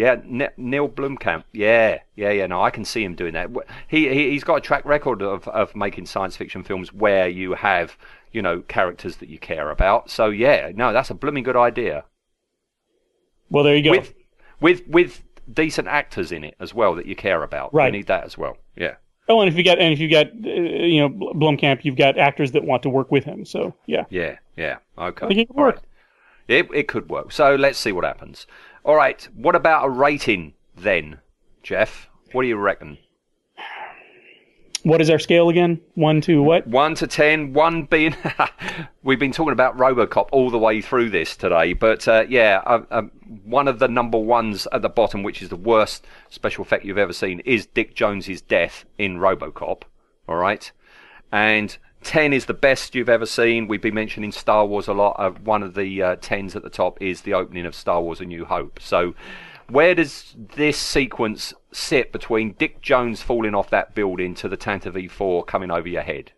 Yeah, 0.01 0.17
Ne- 0.25 0.49
Neil 0.57 0.89
Blomkamp. 0.89 1.45
Yeah, 1.53 1.99
yeah, 2.17 2.31
yeah. 2.31 2.47
No, 2.47 2.63
I 2.63 2.71
can 2.71 2.87
see 2.87 3.05
him 3.05 3.15
doing 3.15 3.35
that. 3.35 3.51
He, 3.87 4.09
he 4.09 4.31
he's 4.31 4.45
got 4.45 4.55
a 4.55 4.61
track 4.63 4.87
record 4.87 5.21
of 5.21 5.47
of 5.49 5.77
making 5.77 6.07
science 6.07 6.39
fiction 6.39 6.63
films 6.63 6.91
where 6.91 7.29
you 7.29 7.53
have 7.53 7.99
you 8.33 8.41
know 8.41 8.63
characters 8.63 9.17
that 9.17 9.29
you 9.29 9.39
care 9.39 9.71
about. 9.71 10.09
So 10.11 10.31
yeah, 10.31 10.73
no, 10.75 10.95
that's 10.95 11.11
a 11.11 11.15
blooming 11.15 11.45
good 11.45 11.57
idea. 11.57 12.05
Well, 13.51 13.63
there 13.63 13.77
you 13.77 13.85
go. 13.85 13.91
With 13.91 14.15
with 14.61 14.89
with 14.89 15.23
decent 15.53 15.87
actors 15.87 16.33
in 16.33 16.45
it 16.45 16.55
as 16.61 16.73
well 16.73 16.95
that 16.95 17.05
you 17.05 17.15
care 17.15 17.43
about. 17.43 17.75
Right. 17.75 17.93
You 17.93 17.99
need 17.99 18.07
that 18.07 18.25
as 18.25 18.39
well. 18.39 18.57
Yeah. 18.77 18.95
oh, 19.29 19.41
and 19.43 19.51
if 19.51 19.57
you 19.59 19.63
got 19.65 19.79
and 19.79 19.93
if 19.93 19.99
you 20.01 20.11
got 20.11 20.29
uh, 20.29 20.49
you 20.49 21.01
know 21.01 21.11
Bl- 21.11 21.33
Blomkamp, 21.33 21.85
you've 21.85 21.97
got 21.97 22.17
actors 22.17 22.53
that 22.53 22.65
want 22.65 22.83
to 22.85 22.89
work 22.89 23.11
with 23.11 23.25
him. 23.25 23.45
So 23.45 23.75
yeah, 23.85 24.05
Yeah, 24.09 24.39
yeah. 24.57 24.79
Okay. 24.97 25.27
It 25.29 25.49
could 25.49 25.57
work. 25.57 25.75
right. 25.77 25.85
It, 26.49 26.69
it 26.75 26.89
could 26.89 27.09
work. 27.09 27.31
So 27.31 27.55
let's 27.55 27.79
see 27.79 27.93
what 27.93 28.05
happens. 28.05 28.47
All 28.85 28.97
right. 28.97 29.29
What 29.35 29.55
about 29.55 29.85
a 29.85 29.91
rating 29.91 30.55
then, 30.77 31.19
Jeff? 31.63 32.09
What 32.33 32.43
do 32.43 32.49
you 32.49 32.57
reckon? 32.57 32.99
What 34.83 35.03
is 35.03 35.11
our 35.11 35.19
scale 35.19 35.51
again? 35.51 35.79
One 35.95 36.23
to 36.23 36.43
what? 36.43 36.67
One 36.67 36.95
to 36.95 37.07
ten, 37.07 37.53
one 37.53 37.83
being. 37.83 38.17
We've 39.03 39.19
been 39.19 39.33
talking 39.33 39.53
about 39.53 39.77
Robocop 39.77 40.31
all 40.33 40.49
the 40.49 40.59
way 40.59 40.81
through 40.81 41.11
this 41.11 41.37
today, 41.37 41.75
but 41.75 42.09
uh, 42.09 42.25
yeah, 42.27 42.63
uh, 42.65 42.83
uh, 42.91 43.03
one 43.45 43.69
of 43.69 43.79
the 43.79 43.89
number 43.89 44.17
ones 44.17 44.67
at 44.73 44.81
the 44.81 44.89
bottom, 44.89 45.23
which 45.23 45.43
is 45.43 45.51
the 45.51 45.57
worst 45.57 46.07
special 46.31 46.63
effect 46.63 46.87
you've 46.87 46.97
ever 46.97 47.13
seen, 47.13 47.41
is 47.41 47.67
Dick 47.67 47.95
Jones's 47.95 48.41
death 48.41 48.87
in 48.97 49.19
Robocop. 49.19 49.83
All 50.27 50.37
right, 50.37 50.73
and 51.31 51.77
ten 52.03 52.33
is 52.33 52.47
the 52.47 52.55
best 52.55 52.95
you've 52.95 53.09
ever 53.09 53.27
seen. 53.27 53.69
We've 53.69 53.83
been 53.83 53.95
mentioning 53.95 54.33
Star 54.33 54.67
Wars 54.67 54.89
a 54.89 54.93
lot. 54.93 55.17
Uh, 55.19 55.31
one 55.31 55.63
of 55.63 55.75
the 55.75 56.03
uh, 56.03 56.17
tens 56.21 56.57
at 56.57 56.63
the 56.63 56.71
top 56.71 57.01
is 57.01 57.23
the 57.23 57.35
opening 57.35 57.67
of 57.67 57.75
Star 57.75 58.01
Wars: 58.03 58.21
A 58.21 58.25
New 58.25 58.45
Hope. 58.45 58.81
So, 58.81 59.15
where 59.69 59.95
does 59.95 60.35
this 60.57 60.79
sequence 60.79 61.55
sit 61.73 62.13
between 62.13 62.53
Dick 62.53 62.81
Jones 62.83 63.23
falling 63.23 63.55
off 63.55 63.71
that 63.71 63.95
building 63.95 64.35
to 64.37 64.49
the 64.49 64.57
Tantive 64.57 64.97
IV 64.97 65.47
coming 65.47 65.71
over 65.71 65.89
your 65.89 66.03
head? 66.03 66.33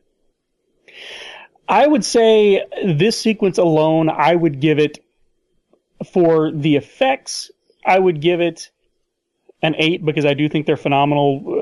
I 1.68 1.86
would 1.86 2.04
say 2.04 2.64
this 2.84 3.18
sequence 3.18 3.58
alone, 3.58 4.10
I 4.10 4.34
would 4.34 4.60
give 4.60 4.78
it 4.78 4.98
for 6.12 6.50
the 6.50 6.76
effects. 6.76 7.50
I 7.86 7.98
would 7.98 8.20
give 8.20 8.40
it 8.40 8.70
an 9.62 9.74
eight 9.78 10.04
because 10.04 10.24
I 10.24 10.34
do 10.34 10.48
think 10.48 10.66
they're 10.66 10.76
phenomenal. 10.76 11.61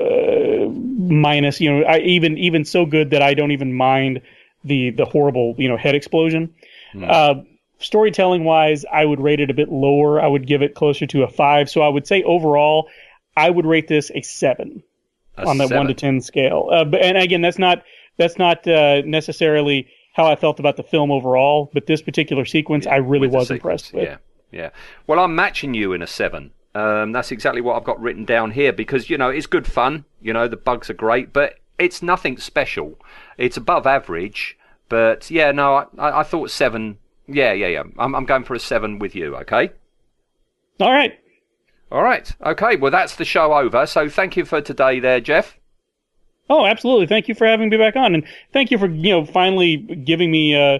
Minus, 1.11 1.59
you 1.59 1.71
know, 1.71 1.85
I 1.85 1.99
even 1.99 2.37
even 2.37 2.65
so 2.65 2.85
good 2.85 3.09
that 3.11 3.21
I 3.21 3.33
don't 3.33 3.51
even 3.51 3.73
mind 3.73 4.21
the 4.63 4.91
the 4.91 5.05
horrible, 5.05 5.55
you 5.57 5.67
know, 5.67 5.77
head 5.77 5.93
explosion. 5.93 6.53
Uh, 7.01 7.35
storytelling 7.79 8.43
wise, 8.43 8.85
I 8.91 9.05
would 9.05 9.19
rate 9.19 9.39
it 9.39 9.49
a 9.49 9.53
bit 9.53 9.69
lower. 9.69 10.21
I 10.21 10.27
would 10.27 10.47
give 10.47 10.61
it 10.61 10.75
closer 10.75 11.05
to 11.07 11.23
a 11.23 11.27
five. 11.27 11.69
So 11.69 11.81
I 11.81 11.89
would 11.89 12.07
say 12.07 12.23
overall, 12.23 12.89
I 13.35 13.49
would 13.49 13.65
rate 13.65 13.87
this 13.87 14.11
a 14.13 14.21
seven 14.21 14.83
A 15.37 15.45
on 15.45 15.57
that 15.57 15.71
one 15.71 15.87
to 15.87 15.93
ten 15.93 16.21
scale. 16.21 16.69
Uh, 16.71 16.85
but 16.85 17.01
and 17.01 17.17
again, 17.17 17.41
that's 17.41 17.59
not 17.59 17.83
that's 18.17 18.37
not 18.37 18.67
uh, 18.67 19.01
necessarily 19.05 19.87
how 20.13 20.25
I 20.25 20.35
felt 20.35 20.59
about 20.59 20.77
the 20.77 20.83
film 20.83 21.11
overall. 21.11 21.69
But 21.73 21.87
this 21.87 22.01
particular 22.01 22.45
sequence, 22.45 22.87
I 22.87 22.97
really 22.97 23.27
was 23.27 23.47
sequence. 23.47 23.59
impressed 23.59 23.93
with. 23.93 24.03
Yeah, 24.03 24.17
yeah. 24.51 24.69
Well, 25.07 25.19
I'm 25.19 25.35
matching 25.35 25.73
you 25.73 25.93
in 25.93 26.01
a 26.01 26.07
seven. 26.07 26.51
Um, 26.73 27.11
that's 27.11 27.31
exactly 27.31 27.61
what 27.61 27.75
I've 27.75 27.83
got 27.83 27.99
written 27.99 28.23
down 28.23 28.51
here 28.51 28.71
because 28.71 29.09
you 29.09 29.17
know 29.17 29.29
it's 29.29 29.45
good 29.45 29.67
fun. 29.67 30.05
You 30.21 30.33
know 30.33 30.47
the 30.47 30.57
bugs 30.57 30.89
are 30.89 30.95
great, 30.95 31.33
but 31.33 31.55
it's 31.77 32.01
nothing 32.01 32.37
special. 32.37 32.97
It's 33.37 33.57
above 33.57 33.85
average, 33.85 34.57
but 34.87 35.29
yeah, 35.29 35.51
no, 35.51 35.87
I, 35.97 36.19
I, 36.19 36.23
thought 36.23 36.49
seven. 36.49 36.97
Yeah, 37.27 37.51
yeah, 37.53 37.67
yeah. 37.67 37.83
I'm, 37.97 38.15
I'm 38.15 38.25
going 38.25 38.43
for 38.43 38.53
a 38.53 38.59
seven 38.59 38.99
with 38.99 39.15
you. 39.15 39.35
Okay. 39.37 39.71
All 40.79 40.91
right. 40.91 41.17
All 41.91 42.03
right. 42.03 42.31
Okay. 42.45 42.77
Well, 42.77 42.91
that's 42.91 43.15
the 43.15 43.25
show 43.25 43.53
over. 43.53 43.85
So 43.85 44.07
thank 44.09 44.37
you 44.37 44.45
for 44.45 44.61
today, 44.61 44.99
there, 44.99 45.19
Jeff. 45.19 45.57
Oh, 46.49 46.65
absolutely. 46.65 47.07
Thank 47.07 47.27
you 47.27 47.35
for 47.35 47.47
having 47.47 47.69
me 47.69 47.77
back 47.77 47.95
on, 47.95 48.15
and 48.15 48.25
thank 48.53 48.71
you 48.71 48.77
for 48.77 48.87
you 48.87 49.11
know 49.11 49.25
finally 49.25 49.77
giving 49.77 50.31
me 50.31 50.55
uh, 50.55 50.79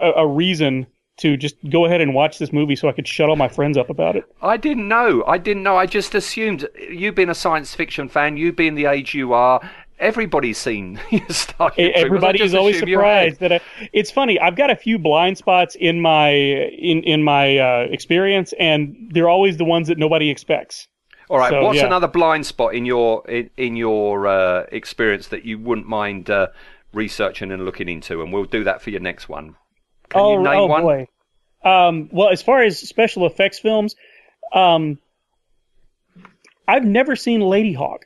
a, 0.00 0.10
a 0.22 0.26
reason 0.26 0.86
to 1.16 1.36
just 1.36 1.56
go 1.70 1.84
ahead 1.84 2.00
and 2.00 2.14
watch 2.14 2.38
this 2.38 2.52
movie 2.52 2.74
so 2.74 2.88
I 2.88 2.92
could 2.92 3.06
shut 3.06 3.28
all 3.28 3.36
my 3.36 3.48
friends 3.48 3.78
up 3.78 3.88
about 3.88 4.16
it. 4.16 4.24
I 4.42 4.56
didn't 4.56 4.88
know. 4.88 5.22
I 5.26 5.38
didn't 5.38 5.62
know. 5.62 5.76
I 5.76 5.86
just 5.86 6.14
assumed 6.14 6.68
you 6.90 7.12
being 7.12 7.30
a 7.30 7.34
science 7.34 7.74
fiction 7.74 8.08
fan, 8.08 8.36
you 8.36 8.52
being 8.52 8.74
the 8.74 8.86
age 8.86 9.14
you 9.14 9.32
are, 9.32 9.60
everybody's 9.98 10.58
seen 10.58 11.00
Troopers. 11.08 11.46
I 11.60 11.70
Everybody 11.78 12.42
is 12.42 12.54
always 12.54 12.78
surprised 12.78 13.40
that 13.40 13.52
I, 13.52 13.60
it's 13.92 14.10
funny. 14.10 14.38
I've 14.38 14.56
got 14.56 14.70
a 14.70 14.76
few 14.76 14.98
blind 14.98 15.38
spots 15.38 15.76
in 15.76 16.00
my 16.00 16.30
in 16.30 17.02
in 17.04 17.22
my 17.22 17.58
uh, 17.58 17.86
experience, 17.90 18.52
and 18.58 19.10
they're 19.12 19.28
always 19.28 19.56
the 19.56 19.64
ones 19.64 19.88
that 19.88 19.98
nobody 19.98 20.30
expects. 20.30 20.88
All 21.30 21.38
right. 21.38 21.50
So, 21.50 21.62
what's 21.62 21.78
yeah. 21.78 21.86
another 21.86 22.08
blind 22.08 22.46
spot 22.46 22.74
in 22.74 22.84
your 22.84 23.28
in, 23.28 23.50
in 23.56 23.76
your 23.76 24.26
uh, 24.26 24.66
experience 24.72 25.28
that 25.28 25.44
you 25.44 25.58
wouldn't 25.58 25.88
mind 25.88 26.30
uh, 26.30 26.48
researching 26.92 27.50
and 27.50 27.64
looking 27.64 27.88
into? 27.88 28.22
And 28.22 28.32
we'll 28.32 28.44
do 28.44 28.64
that 28.64 28.82
for 28.82 28.90
your 28.90 29.00
next 29.00 29.28
one. 29.28 29.56
Can 30.14 30.22
oh, 30.22 30.32
you 30.38 30.44
name 30.44 30.54
oh 30.54 30.66
one? 30.66 30.82
boy. 30.82 31.08
Um, 31.64 32.08
well, 32.12 32.28
as 32.28 32.40
far 32.40 32.62
as 32.62 32.78
special 32.78 33.26
effects 33.26 33.58
films, 33.58 33.96
um, 34.52 34.98
I've 36.68 36.84
never 36.84 37.16
seen 37.16 37.40
Ladyhawke. 37.40 38.02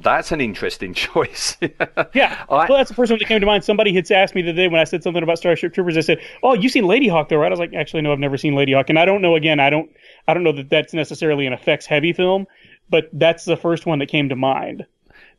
That's 0.00 0.30
an 0.30 0.40
interesting 0.40 0.94
choice. 0.94 1.56
Yeah, 2.14 2.44
I- 2.48 2.66
well, 2.68 2.78
that's 2.78 2.90
the 2.90 2.94
first 2.94 3.10
one 3.10 3.18
that 3.18 3.26
came 3.26 3.40
to 3.40 3.46
mind. 3.46 3.64
Somebody 3.64 3.92
had 3.92 4.08
asked 4.12 4.36
me 4.36 4.42
the 4.42 4.52
day 4.52 4.68
when 4.68 4.80
I 4.80 4.84
said 4.84 5.02
something 5.02 5.22
about 5.22 5.38
Starship 5.38 5.74
Troopers. 5.74 5.96
I 5.96 6.00
said, 6.00 6.20
"Oh, 6.44 6.54
you 6.54 6.68
seen 6.68 6.84
Ladyhawke, 6.84 7.28
though, 7.28 7.36
right?" 7.36 7.46
I 7.46 7.50
was 7.50 7.58
like, 7.58 7.74
"Actually, 7.74 8.02
no, 8.02 8.12
I've 8.12 8.20
never 8.20 8.36
seen 8.36 8.54
Ladyhawke." 8.54 8.88
And 8.88 8.98
I 9.00 9.04
don't 9.04 9.20
know. 9.20 9.34
Again, 9.34 9.58
I 9.58 9.68
don't, 9.68 9.90
I 10.28 10.34
don't 10.34 10.44
know 10.44 10.52
that 10.52 10.70
that's 10.70 10.94
necessarily 10.94 11.46
an 11.46 11.52
effects-heavy 11.52 12.12
film, 12.12 12.46
but 12.88 13.08
that's 13.12 13.44
the 13.44 13.56
first 13.56 13.84
one 13.84 13.98
that 13.98 14.06
came 14.06 14.28
to 14.28 14.36
mind. 14.36 14.86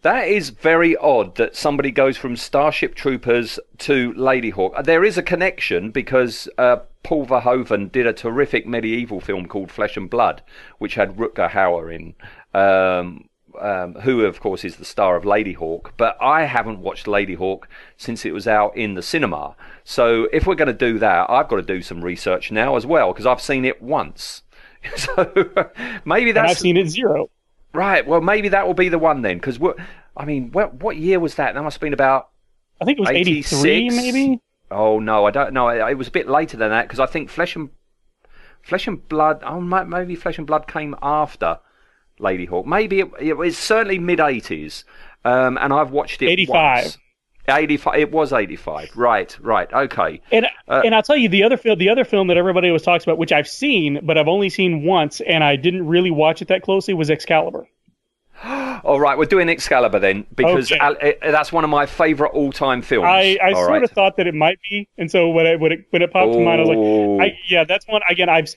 That 0.02 0.30
is 0.30 0.52
very 0.52 0.96
odd 0.96 1.36
that 1.36 1.58
somebody 1.58 1.92
goes 1.92 2.16
from 2.16 2.38
Starship 2.38 2.96
Troopers 2.96 3.60
to 3.80 4.14
Ladyhawke. 4.14 4.86
There 4.86 5.04
is 5.04 5.18
a 5.18 5.24
connection 5.24 5.92
because 5.92 6.48
uh, 6.58 6.78
Paul 7.04 7.26
Verhoeven 7.26 7.92
did 7.92 8.08
a 8.08 8.14
terrific 8.14 8.66
medieval 8.66 9.20
film 9.20 9.48
called 9.48 9.72
Flesh 9.72 9.98
and 9.98 10.10
Blood, 10.10 10.42
which 10.78 10.96
had 10.96 11.18
Rutger 11.18 11.50
Hauer 11.50 11.94
in, 11.94 12.14
um, 12.54 13.28
um, 13.60 13.96
who 13.96 14.24
of 14.24 14.40
course 14.40 14.64
is 14.64 14.78
the 14.78 14.86
star 14.86 15.18
of 15.18 15.26
Ladyhawke. 15.26 15.92
But 15.98 16.18
I 16.22 16.46
haven't 16.46 16.80
watched 16.80 17.06
Ladyhawke 17.06 17.64
since 17.98 18.26
it 18.26 18.32
was 18.32 18.48
out 18.48 18.78
in 18.78 18.94
the 18.94 19.02
cinema. 19.02 19.58
So 19.84 20.30
if 20.32 20.48
we're 20.48 20.56
going 20.56 20.68
to 20.68 20.74
do 20.74 20.98
that, 21.00 21.30
I've 21.30 21.50
got 21.50 21.58
to 21.58 21.62
do 21.62 21.82
some 21.82 22.06
research 22.06 22.54
now 22.54 22.78
as 22.78 22.86
well 22.86 23.12
because 23.12 23.26
I've 23.26 23.42
seen 23.42 23.66
it 23.66 23.82
once. 23.82 24.44
So 24.96 25.26
maybe 26.06 26.30
And 26.30 26.38
that's 26.38 26.52
I've 26.52 26.58
seen 26.58 26.78
it 26.78 26.88
zero. 26.88 27.30
Right. 27.74 28.06
Well, 28.06 28.22
maybe 28.22 28.50
that 28.50 28.66
will 28.66 28.74
be 28.74 28.90
the 28.90 29.00
one 29.00 29.22
then, 29.22 29.38
because 29.38 29.60
what? 29.60 29.78
I 30.16 30.26
mean, 30.26 30.52
what 30.52 30.76
what 30.76 30.98
year 30.98 31.20
was 31.20 31.36
that? 31.36 31.54
That 31.54 31.64
must 31.64 31.76
have 31.76 31.82
been 31.82 31.94
about. 31.94 32.30
I 32.82 32.86
think 32.86 32.98
it 32.98 33.02
was 33.02 33.10
83, 33.10 33.72
86? 33.72 33.96
maybe. 33.96 34.42
Oh 34.72 35.00
no, 35.00 35.26
I 35.26 35.32
don't 35.32 35.54
know. 35.54 35.70
It, 35.70 35.98
was 35.98 36.08
a 36.08 36.12
bit 36.12 36.30
later 36.30 36.58
than 36.58 36.70
that 36.70 36.84
because 36.88 37.00
I 37.00 37.06
think 37.06 37.30
Flesh 37.30 37.56
and 37.56 37.70
Flesh 38.62 38.88
and 38.88 39.08
Blood. 39.08 39.42
Oh, 39.44 39.60
maybe 39.62 40.16
Flesh 40.16 40.38
and 40.38 40.48
Blood 40.48 40.68
came 40.68 40.96
after 41.02 41.60
Ladyhawke. 42.20 42.66
Maybe 42.66 43.00
it, 43.02 43.12
it 43.20 43.38
was 43.38 43.58
certainly 43.58 44.00
mid 44.00 44.20
eighties. 44.20 44.86
Um, 45.26 45.58
and 45.58 45.74
I've 45.74 45.92
watched 45.92 46.22
it. 46.22 46.30
85. 46.30 46.84
once. 46.84 46.98
85 47.50 48.00
it 48.00 48.12
was 48.12 48.34
85 48.34 48.96
right 48.96 49.38
right 49.42 49.72
okay 49.74 50.22
And 50.32 50.48
Uh, 50.68 50.82
and 50.86 50.94
I'll 50.96 51.04
tell 51.04 51.18
you 51.18 51.30
the 51.30 51.44
other 51.44 51.58
film, 51.58 51.80
the 51.80 51.90
other 51.90 52.06
film 52.06 52.28
that 52.28 52.38
everybody 52.38 52.68
always 52.68 52.84
talks 52.84 53.04
about, 53.04 53.18
which 53.18 53.32
I've 53.32 53.48
seen, 53.48 54.00
but 54.04 54.18
I've 54.18 54.28
only 54.28 54.50
seen 54.50 54.84
once, 54.84 55.20
and 55.22 55.44
I 55.44 55.56
didn't 55.56 55.88
really 55.88 56.12
watch 56.12 56.42
it 56.44 56.48
that 56.50 56.62
closely, 56.62 56.94
was 56.94 57.10
Excalibur. 57.10 57.68
all 58.46 59.00
right 59.00 59.18
we're 59.18 59.26
doing 59.26 59.50
excalibur 59.50 60.00
then 60.00 60.26
because 60.34 60.72
Okay. 60.72 60.80
Al- 60.80 60.96
eh, 61.02 61.14
that's 61.32 61.52
one 61.52 61.66
of 61.66 61.70
my 61.70 61.86
favorite 61.86 62.30
all-time 62.30 62.82
films 62.82 63.06
I, 63.06 63.38
I 63.44 63.52
sort 63.52 63.70
right. 63.70 63.84
of 63.84 63.92
thought 63.92 64.16
that 64.16 64.28
it 64.28 64.34
might 64.34 64.60
be, 64.70 64.88
and 64.98 65.12
so 65.12 65.30
when 65.30 65.46
it 65.46 65.60
when 65.60 65.72
it 65.74 65.86
when 65.90 66.02
it 66.02 66.14
popped 66.14 66.32
to 66.34 66.40
mind, 66.40 66.62
I 66.62 66.64
was 66.64 66.70
like, 66.70 67.32
I, 67.34 67.38
yeah, 67.50 67.66
that's 67.66 67.86
one. 67.88 68.02
Again, 68.10 68.30
I've 68.30 68.56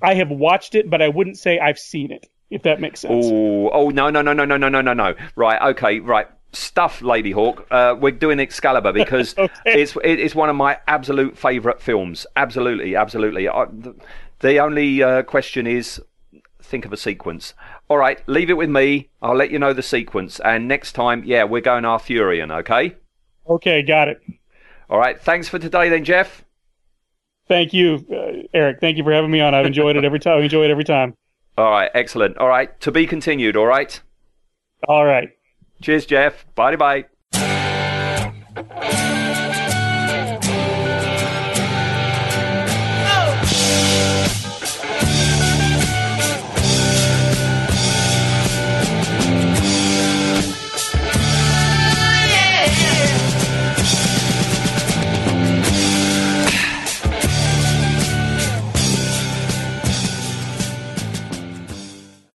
I 0.00 0.14
have 0.14 0.30
watched 0.30 0.74
it, 0.74 0.88
but 0.88 1.02
I 1.02 1.08
wouldn't 1.08 1.36
say 1.36 1.58
I've 1.58 1.78
seen 1.78 2.12
it. 2.12 2.26
If 2.50 2.62
that 2.62 2.80
makes 2.80 3.00
sense. 3.00 3.26
Oh, 3.28 3.68
oh 3.68 3.90
no, 3.90 4.08
no, 4.08 4.22
no, 4.22 4.32
no, 4.32 4.46
no, 4.46 4.56
no, 4.56 4.68
no, 4.70 4.80
no, 4.80 4.94
no. 4.94 5.14
Right, 5.36 5.60
okay, 5.72 6.00
right. 6.00 6.28
Stuff, 6.52 7.00
Ladyhawke. 7.00 7.64
Uh, 7.70 7.94
we're 7.98 8.10
doing 8.12 8.40
Excalibur 8.40 8.92
because 9.04 9.36
Okay. 9.36 9.52
it's 9.66 9.96
it, 9.96 10.18
it's 10.20 10.34
one 10.34 10.48
of 10.48 10.56
my 10.56 10.78
absolute 10.86 11.36
favourite 11.36 11.80
films. 11.80 12.26
Absolutely, 12.36 12.96
absolutely. 12.96 13.48
I, 13.48 13.66
the, 13.66 13.94
the 14.40 14.58
only 14.58 15.02
uh, 15.02 15.22
question 15.24 15.66
is, 15.66 16.00
think 16.62 16.84
of 16.84 16.92
a 16.92 16.96
sequence. 16.96 17.54
All 17.88 17.98
right, 17.98 18.26
leave 18.28 18.50
it 18.50 18.56
with 18.56 18.70
me. 18.70 19.10
I'll 19.20 19.34
let 19.36 19.50
you 19.50 19.58
know 19.58 19.72
the 19.72 19.82
sequence, 19.82 20.40
and 20.40 20.66
next 20.68 20.92
time, 20.92 21.22
yeah, 21.24 21.44
we're 21.44 21.60
going 21.60 21.84
Arthurian. 21.84 22.50
Okay. 22.50 22.96
Okay, 23.48 23.82
got 23.82 24.08
it. 24.08 24.20
All 24.90 24.98
right. 24.98 25.20
Thanks 25.20 25.48
for 25.48 25.58
today, 25.58 25.88
then, 25.88 26.04
Jeff. 26.04 26.44
Thank 27.46 27.72
you, 27.72 28.04
uh, 28.12 28.46
Eric. 28.54 28.78
Thank 28.80 28.96
you 28.98 29.04
for 29.04 29.12
having 29.12 29.30
me 29.30 29.40
on. 29.40 29.54
I've 29.54 29.64
enjoyed 29.66 29.96
it 29.96 30.04
every 30.04 30.18
time. 30.18 30.38
I 30.40 30.42
enjoy 30.42 30.64
it 30.64 30.70
every 30.70 30.84
time. 30.84 31.14
All 31.56 31.70
right, 31.70 31.90
excellent. 31.94 32.36
All 32.38 32.48
right, 32.48 32.78
to 32.80 32.92
be 32.92 33.06
continued. 33.06 33.56
All 33.56 33.66
right. 33.66 34.00
All 34.86 35.04
right. 35.04 35.30
Cheers, 35.80 36.06
Jeff. 36.06 36.44
Bye 36.54 36.76
bye. 36.76 37.06